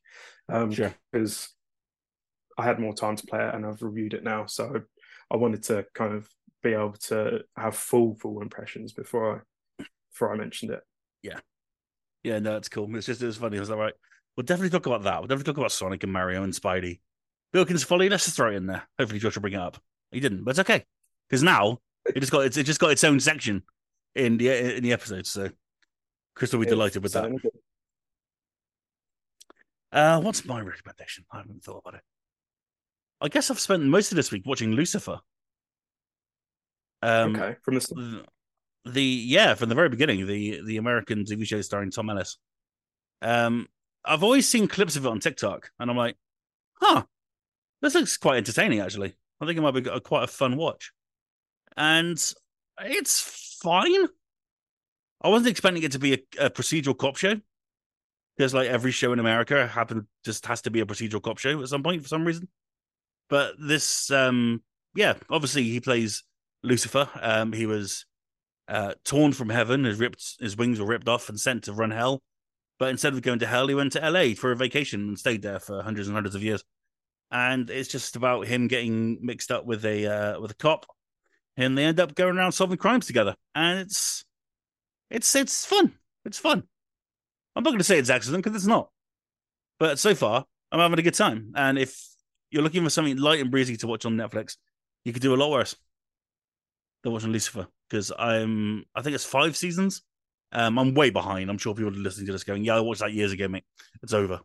um, 0.49 0.70
sure. 0.73 0.95
because 1.12 1.51
I 2.57 2.65
had 2.65 2.79
more 2.79 2.95
time 2.95 3.16
to 3.16 3.27
play 3.27 3.47
it 3.47 3.55
and 3.55 3.65
I've 3.65 3.83
reviewed 3.83 4.15
it 4.15 4.25
now. 4.25 4.47
So 4.47 4.83
I 5.31 5.37
wanted 5.37 5.62
to 5.65 5.87
kind 5.95 6.15
of 6.15 6.29
be 6.62 6.73
able 6.73 6.93
to 6.93 7.41
have 7.57 7.77
full 7.77 8.15
full 8.16 8.43
impressions 8.43 8.93
before 8.93 9.45
I 9.79 9.85
before 10.12 10.33
I 10.33 10.37
mentioned 10.37 10.73
it. 10.73 10.81
Yeah, 11.23 11.39
yeah, 12.25 12.39
no, 12.39 12.57
it's 12.57 12.69
cool. 12.69 12.95
It's 12.97 13.07
just 13.07 13.23
it 13.23 13.27
was 13.27 13.37
funny. 13.37 13.57
I 13.57 13.61
was 13.61 13.70
like, 13.70 13.79
right, 13.79 13.95
we'll 14.37 14.45
definitely 14.45 14.70
talk 14.70 14.87
about 14.87 15.05
that. 15.05 15.20
We'll 15.20 15.29
definitely 15.29 15.53
talk 15.53 15.59
about 15.59 15.73
Sonic 15.73 16.03
and 16.03 16.12
Mario 16.12 16.43
and 16.43 16.53
Spidey. 16.53 17.01
Bilkins 17.53 17.85
Folly, 17.85 18.09
let's 18.09 18.25
just 18.25 18.37
throw 18.37 18.51
it 18.51 18.57
in 18.57 18.66
there. 18.66 18.83
Hopefully 18.99 19.20
Josh 19.20 19.37
will 19.37 19.43
bring 19.43 19.55
it 19.55 19.61
up. 19.61 19.79
He 20.11 20.20
didn't, 20.20 20.45
but 20.45 20.51
it's 20.51 20.59
okay. 20.59 20.85
Because 21.29 21.43
now 21.43 21.79
it 22.07 22.20
just 22.20 22.33
got 22.33 22.45
it's 22.45 22.57
it 22.57 22.65
just 22.65 22.81
got 22.81 22.91
its 22.91 23.05
own 23.05 23.20
section 23.20 23.62
in 24.15 24.37
the 24.37 24.77
in 24.77 24.83
the 24.83 24.93
episode. 24.93 25.27
So 25.27 25.51
Chris 26.35 26.53
will 26.53 26.61
be 26.61 26.66
delighted 26.66 27.03
with 27.03 27.12
that. 27.12 27.31
Uh, 29.91 30.20
what's 30.20 30.45
my 30.45 30.61
recommendation? 30.61 31.25
I 31.33 31.39
haven't 31.39 31.62
thought 31.62 31.83
about 31.85 31.95
it. 31.95 32.03
I 33.20 33.29
guess 33.29 33.51
I've 33.51 33.61
spent 33.61 33.83
most 33.85 34.12
of 34.12 34.16
this 34.16 34.31
week 34.31 34.43
watching 34.47 34.73
Lucifer. 34.73 35.19
Um, 37.03 37.37
okay, 37.37 37.57
from 37.62 37.75
the 37.75 38.25
the 38.85 39.03
yeah 39.03 39.55
from 39.55 39.69
the 39.69 39.75
very 39.75 39.89
beginning 39.89 40.27
the 40.27 40.61
the 40.65 40.77
American 40.77 41.25
TV 41.25 41.47
show 41.47 41.61
starring 41.61 41.91
Tom 41.91 42.11
Ellis. 42.11 42.39
Um, 43.23 43.66
I've 44.05 44.23
always 44.23 44.49
seen 44.49 44.69
clips 44.69 44.97
of 44.97 45.05
it 45.05 45.09
on 45.09 45.20
TikTok, 45.20 45.70
and 45.79 45.91
I'm 45.91 45.97
like, 45.97 46.16
huh, 46.75 47.05
this 47.83 47.95
looks 47.95 48.16
quite 48.16 48.39
entertaining. 48.39 48.81
Actually, 48.81 49.16
I 49.41 49.47
think 49.47 49.59
it 49.59 49.62
might 49.62 49.73
be 49.73 49.89
a, 49.89 50.01
quite 50.01 50.25
a 50.25 50.29
fun 50.29 50.57
watch, 50.57 50.93
and 51.79 52.23
it's 52.83 53.57
fine. 53.63 54.07
I 55.23 55.29
wasn't 55.29 55.51
expecting 55.51 55.83
it 55.85 55.93
to 55.93 55.99
be 55.99 56.15
a, 56.15 56.47
a 56.47 56.51
procedural 56.51 56.99
cop 56.99 57.17
show 57.17 57.37
because, 58.37 58.53
like 58.53 58.69
every 58.69 58.91
show 58.91 59.13
in 59.13 59.21
America, 59.21 59.67
happen 59.67 60.07
just 60.25 60.45
has 60.47 60.61
to 60.63 60.71
be 60.71 60.81
a 60.81 60.87
procedural 60.87 61.23
cop 61.23 61.39
show 61.39 61.63
at 61.63 61.69
some 61.69 61.83
point 61.83 62.03
for 62.03 62.09
some 62.09 62.27
reason. 62.27 62.49
But 63.31 63.55
this, 63.61 64.11
um, 64.11 64.63
yeah, 64.95 65.15
obviously 65.31 65.63
he 65.65 65.81
plays 65.81 66.25
Lucifer. 66.63 67.09
Um, 67.21 67.53
he 67.53 67.67
was 67.67 68.07
uh, 68.67 68.95
torn 69.05 69.33
from 69.33 69.49
heaven, 69.49 69.85
his 69.85 70.01
ripped, 70.01 70.37
his 70.41 70.57
wings 70.57 70.81
were 70.81 70.87
ripped 70.87 71.09
off 71.09 71.29
and 71.29 71.39
sent 71.39 71.65
to 71.65 71.73
run 71.73 71.91
hell. 71.91 72.23
But 72.79 72.91
instead 72.91 73.13
of 73.13 73.23
going 73.23 73.41
to 73.41 73.47
hell, 73.47 73.69
he 73.69 73.75
went 73.75 73.93
to 73.93 74.11
LA 74.11 74.35
for 74.35 74.51
a 74.51 74.57
vacation 74.57 75.01
and 75.09 75.19
stayed 75.19 75.43
there 75.43 75.59
for 75.59 75.83
hundreds 75.83 76.09
and 76.09 76.17
hundreds 76.17 76.35
of 76.35 76.43
years. 76.43 76.63
And 77.31 77.71
it's 77.71 77.89
just 77.89 78.17
about 78.17 78.47
him 78.47 78.69
getting 78.69 79.19
mixed 79.21 79.51
up 79.51 79.65
with 79.65 79.85
a 79.85 80.07
uh, 80.07 80.41
with 80.41 80.53
a 80.53 80.55
cop, 80.55 80.87
and 81.59 81.77
they 81.77 81.85
end 81.85 82.01
up 82.01 82.15
going 82.15 82.39
around 82.39 82.53
solving 82.53 82.79
crimes 82.79 83.07
together. 83.07 83.35
And 83.55 83.81
it's 83.81 84.25
it's 85.11 85.35
it's 85.35 85.67
fun. 85.67 85.93
It's 86.25 86.39
fun. 86.39 86.63
I'm 87.55 87.65
not 87.65 87.71
going 87.71 87.79
to 87.79 87.85
say 87.85 87.99
it's 87.99 88.11
excellent 88.11 88.45
because 88.45 88.57
it's 88.57 88.67
not. 88.67 88.91
But 89.79 89.99
so 89.99 90.15
far, 90.15 90.45
I'm 90.71 90.81
having 90.81 90.99
a 90.99 91.03
good 91.03 91.15
time. 91.15 91.53
And 91.57 91.79
if 91.79 92.01
you're 92.51 92.63
looking 92.63 92.85
for 92.85 92.91
something 92.91 93.17
light 93.17 93.41
and 93.41 93.51
breezy 93.51 93.77
to 93.79 93.87
watch 93.87 94.07
on 94.07 94.17
Netflix, 94.17 94.57
you 95.05 95.13
could 95.13 95.23
do 95.23 95.35
a 95.35 95.37
lot 95.37 95.51
worse 95.51 95.75
than 97.03 97.13
watching 97.13 97.33
Lucifer 97.33 97.67
because 97.91 98.13
I'm 98.17 98.85
I 98.95 99.03
think 99.03 99.15
it's 99.15 99.25
five 99.25 99.57
seasons. 99.57 100.03
Um, 100.53 100.79
I'm 100.79 100.95
way 100.95 101.11
behind. 101.11 101.51
I'm 101.51 101.59
sure 101.59 101.75
people 101.75 101.93
are 101.93 101.97
listening 101.97 102.27
to 102.27 102.33
this 102.33 102.45
going, 102.45 102.65
"Yeah, 102.65 102.77
I 102.77 102.81
watched 102.81 103.01
that 103.01 103.13
years 103.13 103.33
ago, 103.33 103.49
mate. 103.49 103.65
It's 104.03 104.15
over." 104.15 104.41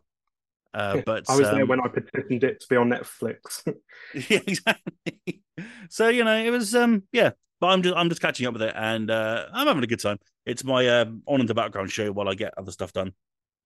Uh, 0.74 1.00
but 1.06 1.24
I 1.28 1.36
was 1.36 1.48
um, 1.48 1.54
there 1.54 1.66
when 1.66 1.80
I 1.80 1.88
petitioned 1.88 2.44
it 2.44 2.60
to 2.60 2.66
be 2.68 2.76
on 2.76 2.90
Netflix. 2.90 3.62
yeah, 4.28 4.40
exactly. 4.46 5.42
So 5.88 6.08
you 6.08 6.24
know, 6.24 6.36
it 6.36 6.50
was 6.50 6.74
um, 6.74 7.04
yeah. 7.12 7.30
But 7.60 7.68
I'm 7.68 7.82
just 7.82 7.96
I'm 7.96 8.08
just 8.08 8.20
catching 8.20 8.46
up 8.46 8.52
with 8.52 8.62
it, 8.62 8.74
and 8.76 9.10
uh, 9.10 9.46
I'm 9.52 9.66
having 9.66 9.84
a 9.84 9.86
good 9.86 10.00
time. 10.00 10.18
It's 10.44 10.64
my 10.64 10.86
um, 10.88 11.22
on 11.26 11.40
in 11.40 11.46
the 11.46 11.54
background 11.54 11.90
show 11.90 12.10
while 12.12 12.28
I 12.28 12.34
get 12.34 12.52
other 12.58 12.72
stuff 12.72 12.92
done 12.92 13.12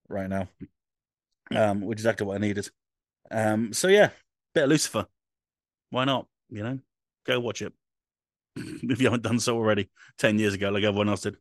right 0.09 0.29
now, 0.29 0.49
um, 1.51 1.81
which 1.81 1.99
is 1.99 2.05
exactly 2.05 2.27
what 2.27 2.37
I 2.37 2.39
needed. 2.39 2.69
Um, 3.31 3.73
so 3.73 3.89
yeah, 3.89 4.11
bit 4.55 4.65
of 4.65 4.71
Lucifer. 4.71 5.07
Why 5.91 6.05
not? 6.05 6.27
You 6.51 6.63
know, 6.63 6.79
go 7.27 7.41
watch 7.41 7.63
it 7.63 7.73
if 8.57 9.01
you 9.01 9.07
haven't 9.07 9.23
done 9.23 9.41
so 9.41 9.57
already. 9.57 9.89
Ten 10.19 10.39
years 10.39 10.55
ago, 10.55 10.69
like 10.69 10.85
everyone 10.85 11.09
else 11.09 11.23
did. 11.23 11.37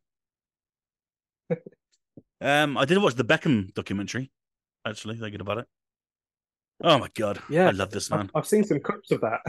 um, 2.42 2.78
I 2.78 2.86
did 2.86 2.98
watch 2.98 3.16
the 3.16 3.26
Beckham 3.26 3.74
documentary. 3.74 4.32
Actually, 4.88 5.18
thinking 5.18 5.42
about 5.42 5.60
it. 5.60 5.66
Oh 6.84 6.98
my 7.00 7.10
god! 7.16 7.42
Yeah, 7.50 7.68
I 7.68 7.72
love 7.72 7.92
this 7.92 8.10
man. 8.10 8.30
I've 8.36 8.48
seen 8.48 8.64
some 8.64 8.80
clips 8.80 9.12
of 9.12 9.22
that. 9.22 9.42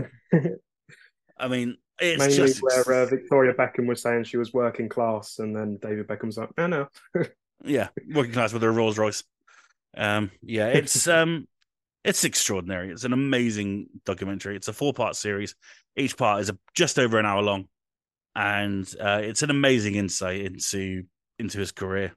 I 1.39 1.49
mean, 1.49 1.77
it's 2.01 2.19
mainly 2.19 2.37
just... 2.37 2.61
where 2.63 3.03
uh, 3.03 3.07
Victoria 3.07 3.55
Beckham 3.55 3.87
was 3.87 4.03
saying 4.03 4.25
she 4.25 4.37
was 4.37 4.53
working 4.53 4.89
class, 4.89 5.39
and 5.39 5.55
then 5.55 5.79
David 5.81 6.07
Beckham's 6.07 6.39
like, 6.39 6.51
"No, 6.57 6.67
no." 6.67 6.89
yeah, 7.65 7.89
working 8.13 8.33
class 8.33 8.53
with 8.53 8.65
a 8.65 8.71
Rolls 8.71 8.99
Royce. 8.99 9.23
Um, 9.97 10.31
yeah, 10.43 10.69
it's 10.69 11.07
um, 11.09 11.47
it's 12.05 12.25
extraordinary. 12.25 12.91
It's 12.91 13.05
an 13.05 13.13
amazing 13.13 13.89
documentary. 14.05 14.57
It's 14.57 14.69
a 14.69 14.73
four 14.73 14.93
part 14.93 15.17
series. 15.17 15.55
Each 15.97 16.17
part 16.17 16.41
is 16.41 16.51
a, 16.51 16.59
just 16.75 16.99
over 16.99 17.19
an 17.19 17.27
hour 17.27 17.43
long, 17.43 17.69
and 18.35 18.89
uh, 19.01 19.21
it's 19.23 19.43
an 19.43 19.51
amazing 19.51 19.95
insight 19.95 20.41
into 20.41 21.05
into 21.39 21.59
his 21.59 21.73
career. 21.73 22.15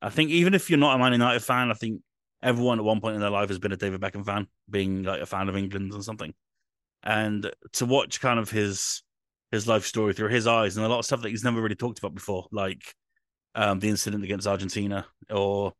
I 0.00 0.10
think 0.10 0.30
even 0.30 0.54
if 0.54 0.70
you're 0.70 0.78
not 0.78 0.94
a 0.94 0.98
Man 0.98 1.12
United 1.12 1.40
fan, 1.40 1.70
I 1.70 1.74
think 1.74 2.02
everyone 2.42 2.78
at 2.78 2.84
one 2.84 3.00
point 3.00 3.14
in 3.14 3.20
their 3.20 3.30
life 3.30 3.48
has 3.48 3.58
been 3.58 3.72
a 3.72 3.76
David 3.76 4.00
Beckham 4.00 4.24
fan, 4.24 4.46
being 4.68 5.02
like 5.02 5.20
a 5.20 5.26
fan 5.26 5.48
of 5.48 5.56
England 5.56 5.92
or 5.94 6.02
something. 6.02 6.34
And 7.02 7.50
to 7.74 7.86
watch 7.86 8.20
kind 8.20 8.38
of 8.38 8.50
his 8.50 9.02
his 9.50 9.66
life 9.66 9.84
story 9.84 10.12
through 10.12 10.28
his 10.28 10.46
eyes 10.46 10.76
and 10.76 10.84
a 10.84 10.88
lot 10.88 10.98
of 10.98 11.04
stuff 11.06 11.22
that 11.22 11.30
he's 11.30 11.44
never 11.44 11.60
really 11.60 11.74
talked 11.74 11.98
about 11.98 12.14
before, 12.14 12.46
like 12.52 12.82
um, 13.54 13.78
the 13.78 13.88
incident 13.88 14.24
against 14.24 14.46
Argentina 14.46 15.06
or 15.30 15.72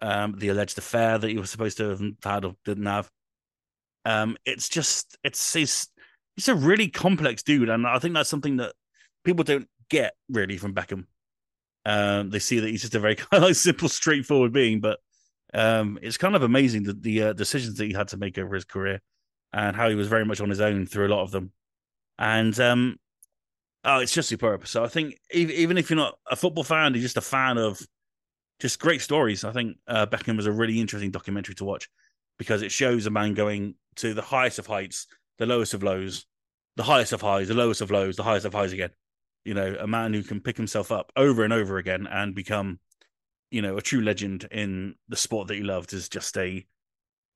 um, 0.00 0.34
the 0.38 0.48
alleged 0.48 0.76
affair 0.76 1.18
that 1.18 1.30
he 1.30 1.38
was 1.38 1.50
supposed 1.50 1.76
to 1.78 1.90
have 1.90 2.02
had 2.22 2.44
or 2.44 2.56
didn't 2.64 2.86
have. 2.86 3.10
Um, 4.04 4.36
it's 4.44 4.68
just 4.68 5.16
it's 5.24 5.52
he's, 5.52 5.88
he's 6.36 6.48
a 6.48 6.54
really 6.54 6.88
complex 6.88 7.42
dude, 7.42 7.68
and 7.68 7.86
I 7.86 7.98
think 7.98 8.14
that's 8.14 8.28
something 8.28 8.56
that 8.56 8.72
people 9.24 9.44
don't 9.44 9.68
get 9.88 10.14
really 10.28 10.58
from 10.58 10.74
Beckham. 10.74 11.06
Um, 11.86 12.30
they 12.30 12.38
see 12.38 12.60
that 12.60 12.68
he's 12.68 12.82
just 12.82 12.94
a 12.94 13.00
very 13.00 13.16
kind 13.16 13.44
of 13.44 13.56
simple, 13.56 13.88
straightforward 13.88 14.52
being, 14.52 14.80
but 14.80 14.98
um, 15.54 15.98
it's 16.02 16.16
kind 16.16 16.34
of 16.34 16.42
amazing 16.42 16.82
the, 16.82 16.92
the 16.92 17.22
uh, 17.22 17.32
decisions 17.32 17.78
that 17.78 17.86
he 17.86 17.92
had 17.92 18.08
to 18.08 18.16
make 18.16 18.36
over 18.38 18.54
his 18.54 18.64
career 18.64 19.00
and 19.52 19.76
how 19.76 19.88
he 19.88 19.94
was 19.94 20.08
very 20.08 20.24
much 20.24 20.40
on 20.40 20.50
his 20.50 20.60
own 20.60 20.84
through 20.84 21.06
a 21.06 21.14
lot 21.14 21.22
of 21.22 21.30
them. 21.30 21.52
And 22.18 22.58
um, 22.58 22.96
oh, 23.84 24.00
it's 24.00 24.12
just 24.12 24.28
superb. 24.28 24.66
So 24.66 24.84
I 24.84 24.88
think 24.88 25.18
even, 25.32 25.54
even 25.54 25.78
if 25.78 25.88
you're 25.88 25.96
not 25.96 26.18
a 26.28 26.36
football 26.36 26.64
fan, 26.64 26.92
you're 26.94 27.02
just 27.02 27.16
a 27.16 27.22
fan 27.22 27.56
of 27.56 27.80
just 28.58 28.80
great 28.80 29.00
stories. 29.00 29.44
I 29.44 29.52
think 29.52 29.78
uh, 29.86 30.06
Beckham 30.06 30.36
was 30.36 30.46
a 30.46 30.52
really 30.52 30.80
interesting 30.80 31.12
documentary 31.12 31.54
to 31.56 31.64
watch 31.64 31.88
because 32.38 32.62
it 32.62 32.72
shows 32.72 33.06
a 33.06 33.10
man 33.10 33.34
going 33.34 33.76
to 33.96 34.12
the 34.12 34.22
highest 34.22 34.58
of 34.58 34.66
heights, 34.66 35.06
the 35.38 35.46
lowest 35.46 35.72
of 35.72 35.84
lows, 35.84 36.26
the 36.76 36.82
highest 36.82 37.12
of 37.12 37.20
highs, 37.20 37.48
the 37.48 37.54
lowest 37.54 37.80
of 37.80 37.92
lows, 37.92 38.16
the 38.16 38.24
highest 38.24 38.46
of 38.46 38.54
highs 38.54 38.72
again. 38.72 38.90
You 39.44 39.54
know, 39.54 39.76
a 39.78 39.86
man 39.86 40.14
who 40.14 40.22
can 40.22 40.40
pick 40.40 40.56
himself 40.56 40.90
up 40.90 41.12
over 41.16 41.44
and 41.44 41.52
over 41.52 41.78
again 41.78 42.08
and 42.10 42.34
become 42.34 42.80
you 43.50 43.62
know, 43.62 43.76
a 43.76 43.82
true 43.82 44.00
legend 44.00 44.48
in 44.50 44.94
the 45.08 45.16
sport 45.16 45.48
that 45.48 45.54
he 45.54 45.62
loved 45.62 45.92
is 45.92 46.08
just 46.08 46.36
a 46.36 46.64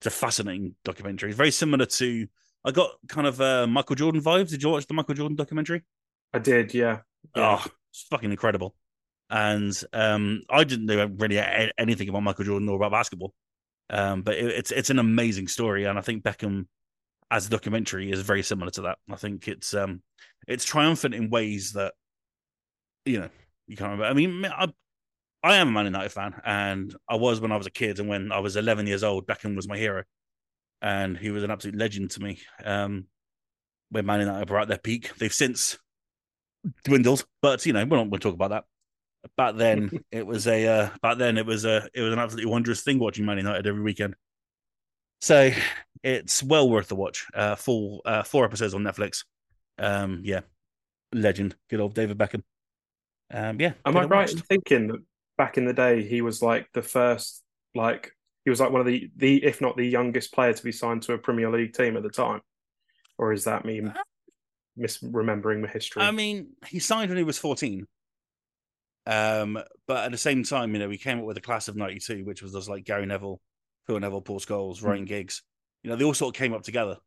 it's 0.01 0.07
a 0.07 0.11
fascinating 0.11 0.75
documentary. 0.85 1.31
It's 1.31 1.37
very 1.37 1.51
similar 1.51 1.87
to 1.87 2.27
I 2.65 2.71
got 2.71 2.91
kind 3.09 3.27
of 3.27 3.41
uh, 3.41 3.67
Michael 3.67 3.97
Jordan 3.97 4.23
vibes. 4.23 4.51
Did 4.51 4.63
you 4.63 4.71
watch 4.71 4.87
the 4.87 4.95
Michael 4.95 5.15
Jordan 5.15 5.37
documentary? 5.37 5.83
I 6.33 6.39
did, 6.39 6.75
yeah. 6.75 6.99
yeah. 7.37 7.59
Oh, 7.59 7.67
it's 7.91 8.03
fucking 8.11 8.31
incredible. 8.31 8.75
And 9.31 9.73
um, 9.93 10.43
I 10.51 10.65
didn't 10.65 10.87
know 10.87 11.07
really 11.19 11.39
anything 11.79 12.09
about 12.09 12.23
Michael 12.23 12.45
Jordan 12.45 12.69
or 12.69 12.77
about 12.77 12.93
basketball, 12.93 13.35
um, 13.91 14.23
but 14.23 14.37
it, 14.37 14.47
it's 14.47 14.71
it's 14.71 14.91
an 14.91 14.99
amazing 14.99 15.49
story, 15.49 15.85
and 15.85 15.99
I 15.99 16.03
think 16.03 16.23
Beckham 16.23 16.67
as 17.31 17.47
a 17.47 17.51
documentary 17.51 18.11
is 18.11 18.23
very 18.23 18.43
similar 18.43 18.71
to 18.73 18.83
that. 18.83 18.99
I 19.11 19.17
think 19.17 19.47
it's 19.47 19.75
um, 19.75 20.03
it's 20.47 20.65
triumphant 20.65 21.15
in 21.15 21.29
ways 21.29 21.73
that 21.73 21.93
you 23.05 23.21
know 23.21 23.29
you 23.67 23.77
can't 23.77 23.91
remember. 23.91 24.07
I 24.07 24.15
mean, 24.15 24.47
I, 24.47 24.69
I 25.43 25.57
am 25.57 25.69
a 25.69 25.73
Man 25.73 25.85
United 25.85 26.11
fan, 26.11 26.41
and 26.45 26.95
I 27.09 27.17
was 27.17 27.41
when 27.41 27.53
I 27.53 27.57
was 27.57 27.67
a 27.67 27.71
kid, 27.71 28.01
and 28.01 28.09
when 28.09 28.33
I 28.33 28.41
was 28.41 28.57
11 28.57 28.87
years 28.87 29.05
old, 29.05 29.27
Beckham 29.27 29.55
was 29.55 29.69
my 29.69 29.79
hero, 29.79 30.03
and 30.83 31.17
he 31.17 31.31
was 31.31 31.45
an 31.45 31.51
absolute 31.51 31.77
legend 31.77 32.11
to 32.13 32.23
me. 32.23 32.41
Um, 32.65 33.07
when 33.91 34.07
Man 34.07 34.21
United 34.21 34.51
were 34.51 34.59
at 34.59 34.69
their 34.69 34.79
peak, 34.79 35.17
they've 35.19 35.33
since 35.33 35.79
dwindled, 36.85 37.25
but 37.41 37.65
you 37.67 37.73
know 37.73 37.85
we're 37.85 37.97
not 37.97 38.11
going 38.11 38.13
to 38.13 38.19
talk 38.19 38.35
about 38.35 38.51
that. 38.51 38.65
Back 39.37 39.57
then, 39.57 39.91
it 40.11 40.27
was 40.27 40.47
a 40.49 40.67
uh, 40.67 40.91
back 41.03 41.19
then 41.19 41.39
it 41.39 41.47
was 41.47 41.65
a 41.65 41.89
it 41.95 42.03
was 42.03 42.13
an 42.13 42.19
absolutely 42.19 42.51
wondrous 42.51 42.83
thing 42.83 42.99
watching 42.99 43.25
Man 43.25 43.39
United 43.39 43.67
every 43.67 43.83
weekend. 43.83 44.17
So 45.21 45.51
it's 46.03 46.43
well 46.43 46.69
worth 46.69 46.89
the 46.89 46.97
watch. 46.97 47.27
Uh, 47.33 47.55
full 47.55 48.03
uh, 48.05 48.25
four 48.25 48.45
episodes 48.45 48.75
on 48.75 48.83
Netflix. 48.83 49.25
Um, 49.79 50.23
yeah, 50.25 50.41
legend, 51.13 51.55
good 51.71 51.81
old 51.81 51.95
David 51.95 52.19
Beckham. 52.19 52.43
Um, 53.31 53.61
yeah, 53.61 53.75
am 53.85 53.97
I 53.97 54.05
right 54.05 54.31
in 54.31 54.39
thinking 54.39 54.89
that 54.89 55.01
back 55.39 55.57
in 55.57 55.65
the 55.65 55.73
day, 55.73 56.03
he 56.03 56.21
was 56.21 56.43
like 56.43 56.69
the 56.75 56.83
first, 56.83 57.43
like 57.75 58.13
he 58.45 58.51
was 58.51 58.61
like 58.61 58.71
one 58.71 58.83
of 58.83 58.87
the 58.87 59.11
the 59.17 59.43
if 59.43 59.63
not 59.63 59.77
the 59.77 59.87
youngest 59.87 60.35
player 60.35 60.53
to 60.53 60.65
be 60.65 60.73
signed 60.73 61.03
to 61.03 61.15
a 61.15 61.19
Premier 61.19 61.51
League 61.51 61.73
team 61.73 61.97
at 61.97 62.03
the 62.03 62.11
time. 62.11 62.43
Or 63.17 63.33
is 63.33 63.45
that 63.45 63.65
me 63.65 63.81
uh, 63.81 63.93
misremembering 64.79 65.63
the 65.63 65.69
history? 65.69 66.03
I 66.03 66.11
mean, 66.11 66.51
he 66.67 66.79
signed 66.79 67.09
when 67.09 67.17
he 67.17 67.25
was 67.25 67.39
fourteen. 67.39 67.87
Um, 69.07 69.59
but 69.87 70.05
at 70.05 70.13
the 70.13 70.19
same 70.19 70.43
time, 70.43 70.75
you 70.75 70.79
know, 70.79 70.89
we 70.89 70.99
came 70.99 71.19
up 71.19 71.25
with 71.25 71.39
a 71.39 71.41
class 71.41 71.69
of 71.69 71.77
'92, 71.77 72.25
which 72.25 72.43
was 72.43 72.53
just 72.53 72.69
like 72.69 72.85
Gary 72.85 73.07
Neville, 73.07 73.41
Phil 73.87 73.99
Neville, 73.99 74.21
Paul 74.21 74.39
Scholes, 74.39 74.85
Ryan 74.85 75.05
mm. 75.05 75.09
Giggs. 75.09 75.43
You 75.83 75.91
know, 75.91 75.97
they 75.97 76.05
all 76.05 76.15
sort 76.15 76.35
of 76.35 76.39
came 76.39 76.53
up 76.53 76.63
together. 76.63 76.99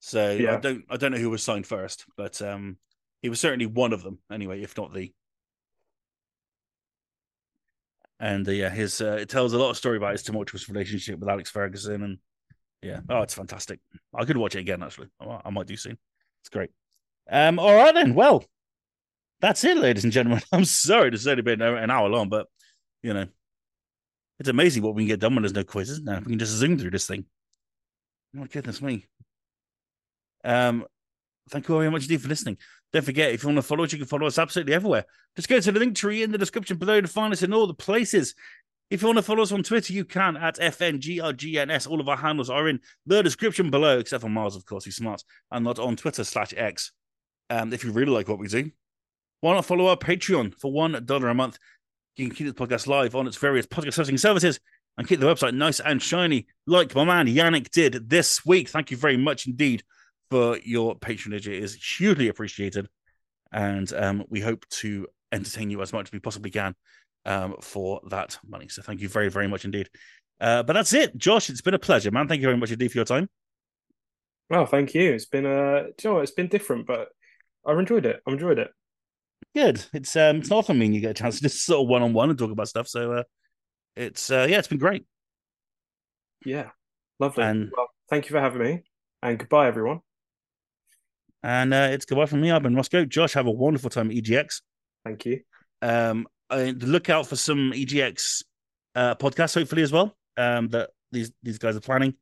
So 0.00 0.32
yeah. 0.32 0.54
I 0.54 0.60
don't, 0.60 0.84
I 0.90 0.96
don't 0.96 1.12
know 1.12 1.18
who 1.18 1.30
was 1.30 1.42
signed 1.42 1.66
first, 1.66 2.04
but 2.16 2.40
um, 2.42 2.76
he 3.22 3.28
was 3.28 3.40
certainly 3.40 3.66
one 3.66 3.92
of 3.92 4.02
them 4.02 4.18
anyway, 4.30 4.62
if 4.62 4.76
not 4.76 4.92
the. 4.92 5.12
And 8.20 8.46
uh, 8.48 8.52
yeah, 8.52 8.70
his 8.70 9.00
uh, 9.00 9.18
it 9.20 9.28
tells 9.28 9.52
a 9.52 9.58
lot 9.58 9.70
of 9.70 9.76
story 9.76 9.96
about 9.96 10.12
his 10.12 10.22
tumultuous 10.22 10.68
relationship 10.68 11.18
with 11.18 11.28
Alex 11.28 11.50
Ferguson, 11.50 12.02
and 12.02 12.18
yeah, 12.82 13.00
oh, 13.08 13.22
it's 13.22 13.34
fantastic. 13.34 13.80
I 14.14 14.24
could 14.24 14.36
watch 14.36 14.54
it 14.54 14.60
again 14.60 14.82
actually. 14.82 15.08
I 15.20 15.50
might 15.50 15.66
do 15.66 15.76
soon. 15.76 15.98
It's 16.42 16.48
great. 16.50 16.70
Um, 17.30 17.58
all 17.58 17.74
right 17.74 17.94
then. 17.94 18.14
Well, 18.14 18.44
that's 19.40 19.64
it, 19.64 19.76
ladies 19.76 20.04
and 20.04 20.12
gentlemen. 20.12 20.42
I'm 20.52 20.64
sorry 20.64 21.10
to 21.10 21.18
say 21.18 21.32
it's 21.32 21.42
been 21.42 21.62
an 21.62 21.90
hour 21.90 22.08
long, 22.08 22.28
but 22.28 22.46
you 23.02 23.14
know, 23.14 23.26
it's 24.38 24.48
amazing 24.48 24.82
what 24.82 24.94
we 24.94 25.02
can 25.02 25.08
get 25.08 25.20
done 25.20 25.34
when 25.34 25.42
there's 25.42 25.54
no 25.54 25.64
quizzes 25.64 26.02
now. 26.02 26.18
We 26.18 26.32
can 26.32 26.38
just 26.38 26.52
zoom 26.52 26.78
through 26.78 26.90
this 26.90 27.06
thing. 27.06 27.24
Oh, 28.34 28.40
my 28.40 28.46
goodness 28.46 28.82
me. 28.82 29.06
Um, 30.44 30.84
thank 31.50 31.68
you 31.68 31.76
very 31.76 31.90
much 31.90 32.02
indeed 32.02 32.22
for 32.22 32.28
listening. 32.28 32.58
Don't 32.92 33.04
forget, 33.04 33.32
if 33.32 33.42
you 33.42 33.48
want 33.48 33.58
to 33.58 33.62
follow 33.62 33.84
us, 33.84 33.92
you 33.92 33.98
can 33.98 34.06
follow 34.06 34.26
us 34.26 34.38
absolutely 34.38 34.74
everywhere. 34.74 35.04
Just 35.36 35.48
go 35.48 35.60
to 35.60 35.72
the 35.72 35.78
link 35.78 35.94
tree 35.94 36.22
in 36.22 36.32
the 36.32 36.38
description 36.38 36.78
below 36.78 37.00
to 37.00 37.08
find 37.08 37.32
us 37.32 37.42
in 37.42 37.52
all 37.52 37.66
the 37.66 37.74
places. 37.74 38.34
If 38.90 39.02
you 39.02 39.08
want 39.08 39.18
to 39.18 39.22
follow 39.22 39.42
us 39.42 39.52
on 39.52 39.62
Twitter, 39.62 39.92
you 39.92 40.06
can 40.06 40.38
at 40.38 40.56
FNGRGNS. 40.56 41.90
All 41.90 42.00
of 42.00 42.08
our 42.08 42.16
handles 42.16 42.48
are 42.48 42.68
in 42.68 42.80
the 43.04 43.22
description 43.22 43.70
below, 43.70 43.98
except 43.98 44.22
for 44.22 44.30
Mars, 44.30 44.56
of 44.56 44.64
course, 44.64 44.86
he's 44.86 44.96
smart, 44.96 45.22
and 45.50 45.64
not 45.64 45.78
on 45.78 45.96
Twitter 45.96 46.24
slash 46.24 46.54
X. 46.56 46.92
Um, 47.50 47.72
if 47.74 47.84
you 47.84 47.92
really 47.92 48.12
like 48.12 48.28
what 48.28 48.38
we 48.38 48.48
do, 48.48 48.70
why 49.40 49.52
not 49.52 49.66
follow 49.66 49.88
our 49.88 49.96
Patreon 49.96 50.58
for 50.58 50.72
$1 50.72 51.30
a 51.30 51.34
month? 51.34 51.58
You 52.16 52.26
can 52.26 52.34
keep 52.34 52.46
the 52.46 52.66
podcast 52.66 52.86
live 52.86 53.14
on 53.14 53.26
its 53.26 53.36
various 53.36 53.66
podcast 53.66 53.96
hosting 53.96 54.16
services 54.16 54.58
and 54.96 55.06
keep 55.06 55.20
the 55.20 55.26
website 55.26 55.54
nice 55.54 55.80
and 55.80 56.02
shiny, 56.02 56.46
like 56.66 56.94
my 56.94 57.04
man 57.04 57.26
Yannick 57.26 57.70
did 57.70 58.08
this 58.08 58.44
week. 58.46 58.70
Thank 58.70 58.90
you 58.90 58.96
very 58.96 59.18
much 59.18 59.46
indeed 59.46 59.84
for 60.30 60.58
your 60.58 60.96
patronage. 60.96 61.48
It 61.48 61.62
is 61.62 61.74
hugely 61.74 62.28
appreciated. 62.28 62.88
And 63.52 63.92
um, 63.92 64.24
we 64.28 64.40
hope 64.40 64.66
to 64.68 65.06
entertain 65.32 65.70
you 65.70 65.82
as 65.82 65.92
much 65.92 66.08
as 66.08 66.12
we 66.12 66.18
possibly 66.18 66.50
can 66.50 66.74
um, 67.24 67.56
for 67.60 68.00
that 68.10 68.38
money. 68.46 68.68
So 68.68 68.82
thank 68.82 69.00
you 69.00 69.08
very, 69.08 69.28
very 69.28 69.48
much 69.48 69.64
indeed. 69.64 69.88
Uh, 70.40 70.62
but 70.62 70.74
that's 70.74 70.92
it, 70.92 71.16
Josh. 71.16 71.50
It's 71.50 71.62
been 71.62 71.74
a 71.74 71.78
pleasure, 71.78 72.10
man. 72.10 72.28
Thank 72.28 72.40
you 72.40 72.46
very 72.46 72.56
much 72.56 72.70
indeed 72.70 72.92
for 72.92 72.98
your 72.98 73.04
time. 73.04 73.28
Well, 74.50 74.66
thank 74.66 74.94
you. 74.94 75.12
It's 75.12 75.26
been 75.26 75.46
uh, 75.46 75.84
you 76.02 76.10
know, 76.10 76.18
it's 76.18 76.32
been 76.32 76.48
different, 76.48 76.86
but 76.86 77.08
I've 77.66 77.78
enjoyed 77.78 78.06
it. 78.06 78.22
I've 78.26 78.34
enjoyed 78.34 78.58
it. 78.58 78.70
Good. 79.54 79.84
It's 79.92 80.14
um, 80.16 80.38
it's 80.38 80.50
not 80.50 80.58
often 80.58 80.78
mean 80.78 80.92
you 80.92 81.00
get 81.00 81.10
a 81.10 81.14
chance 81.14 81.36
to 81.36 81.42
just 81.42 81.64
sort 81.64 81.82
of 81.82 81.88
one 81.88 82.02
on 82.02 82.12
one 82.12 82.30
and 82.30 82.38
talk 82.38 82.50
about 82.50 82.68
stuff. 82.68 82.88
So 82.88 83.12
uh, 83.12 83.22
it's 83.96 84.30
uh, 84.30 84.46
yeah, 84.48 84.58
it's 84.58 84.68
been 84.68 84.78
great. 84.78 85.04
Yeah, 86.46 86.70
lovely. 87.18 87.44
And 87.44 87.70
well, 87.76 87.88
thank 88.08 88.26
you 88.26 88.30
for 88.30 88.40
having 88.40 88.62
me, 88.62 88.82
and 89.22 89.38
goodbye, 89.38 89.68
everyone. 89.68 90.00
And 91.42 91.72
uh, 91.72 91.88
it's 91.90 92.04
goodbye 92.04 92.26
from 92.26 92.40
me. 92.40 92.50
I've 92.50 92.62
been 92.62 92.74
Rossko. 92.74 93.08
Josh, 93.08 93.34
have 93.34 93.46
a 93.46 93.50
wonderful 93.50 93.90
time 93.90 94.10
at 94.10 94.16
EGX. 94.16 94.60
Thank 95.04 95.24
you. 95.26 95.40
Um, 95.80 96.26
look 96.50 97.08
out 97.10 97.26
for 97.26 97.36
some 97.36 97.72
EGX 97.72 98.42
uh, 98.94 99.14
podcasts, 99.14 99.54
hopefully 99.54 99.82
as 99.82 99.92
well. 99.92 100.16
Um, 100.36 100.68
that 100.68 100.90
these 101.10 101.32
these 101.42 101.58
guys 101.58 101.76
are 101.76 101.80
planning 101.80 102.14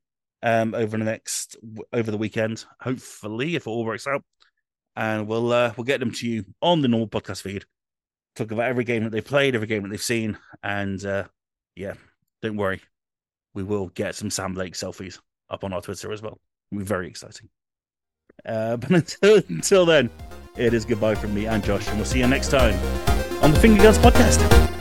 um 0.43 0.75
over 0.75 0.97
the 0.97 1.05
next 1.05 1.57
over 1.93 2.11
the 2.11 2.19
weekend, 2.19 2.65
hopefully, 2.81 3.57
if 3.57 3.67
it 3.67 3.71
all 3.71 3.85
works 3.85 4.07
out. 4.07 4.23
And 4.95 5.27
we'll 5.27 5.53
uh, 5.53 5.73
we'll 5.77 5.85
get 5.85 6.01
them 6.01 6.13
to 6.13 6.29
you 6.29 6.45
on 6.63 6.83
the 6.83 6.89
normal 6.89 7.09
podcast 7.09 7.43
feed. 7.43 7.65
Talk 8.35 8.51
about 8.51 8.69
every 8.69 8.85
game 8.85 9.05
that 9.05 9.11
they've 9.11 9.25
played, 9.25 9.55
every 9.55 9.67
game 9.67 9.83
that 9.83 9.89
they've 9.89 10.03
seen, 10.03 10.39
and 10.63 11.03
uh, 11.05 11.25
yeah, 11.75 11.95
don't 12.43 12.57
worry, 12.57 12.83
we 13.55 13.63
will 13.63 13.89
get 13.89 14.15
some 14.15 14.31
Sam 14.31 14.53
Blake 14.53 14.75
selfies 14.75 15.19
up 15.49 15.65
on 15.65 15.73
our 15.73 15.81
Twitter 15.81 16.13
as 16.13 16.21
well. 16.21 16.39
It'll 16.71 16.81
be 16.81 16.85
very 16.85 17.09
exciting. 17.09 17.49
Uh, 18.45 18.77
but 18.77 18.91
until, 19.23 19.43
until 19.49 19.87
then, 19.87 20.11
it 20.57 20.75
is 20.75 20.85
goodbye 20.85 21.15
from 21.15 21.35
me 21.35 21.47
and 21.47 21.63
Josh, 21.63 21.87
and 21.89 21.97
we'll 21.97 22.07
see 22.07 22.21
you 22.21 22.27
next 22.27 22.49
time 22.49 22.75
on 23.43 23.53
the 23.53 23.61
Finger 23.61 23.83
Guns 23.83 23.99
Podcast. 23.99 24.76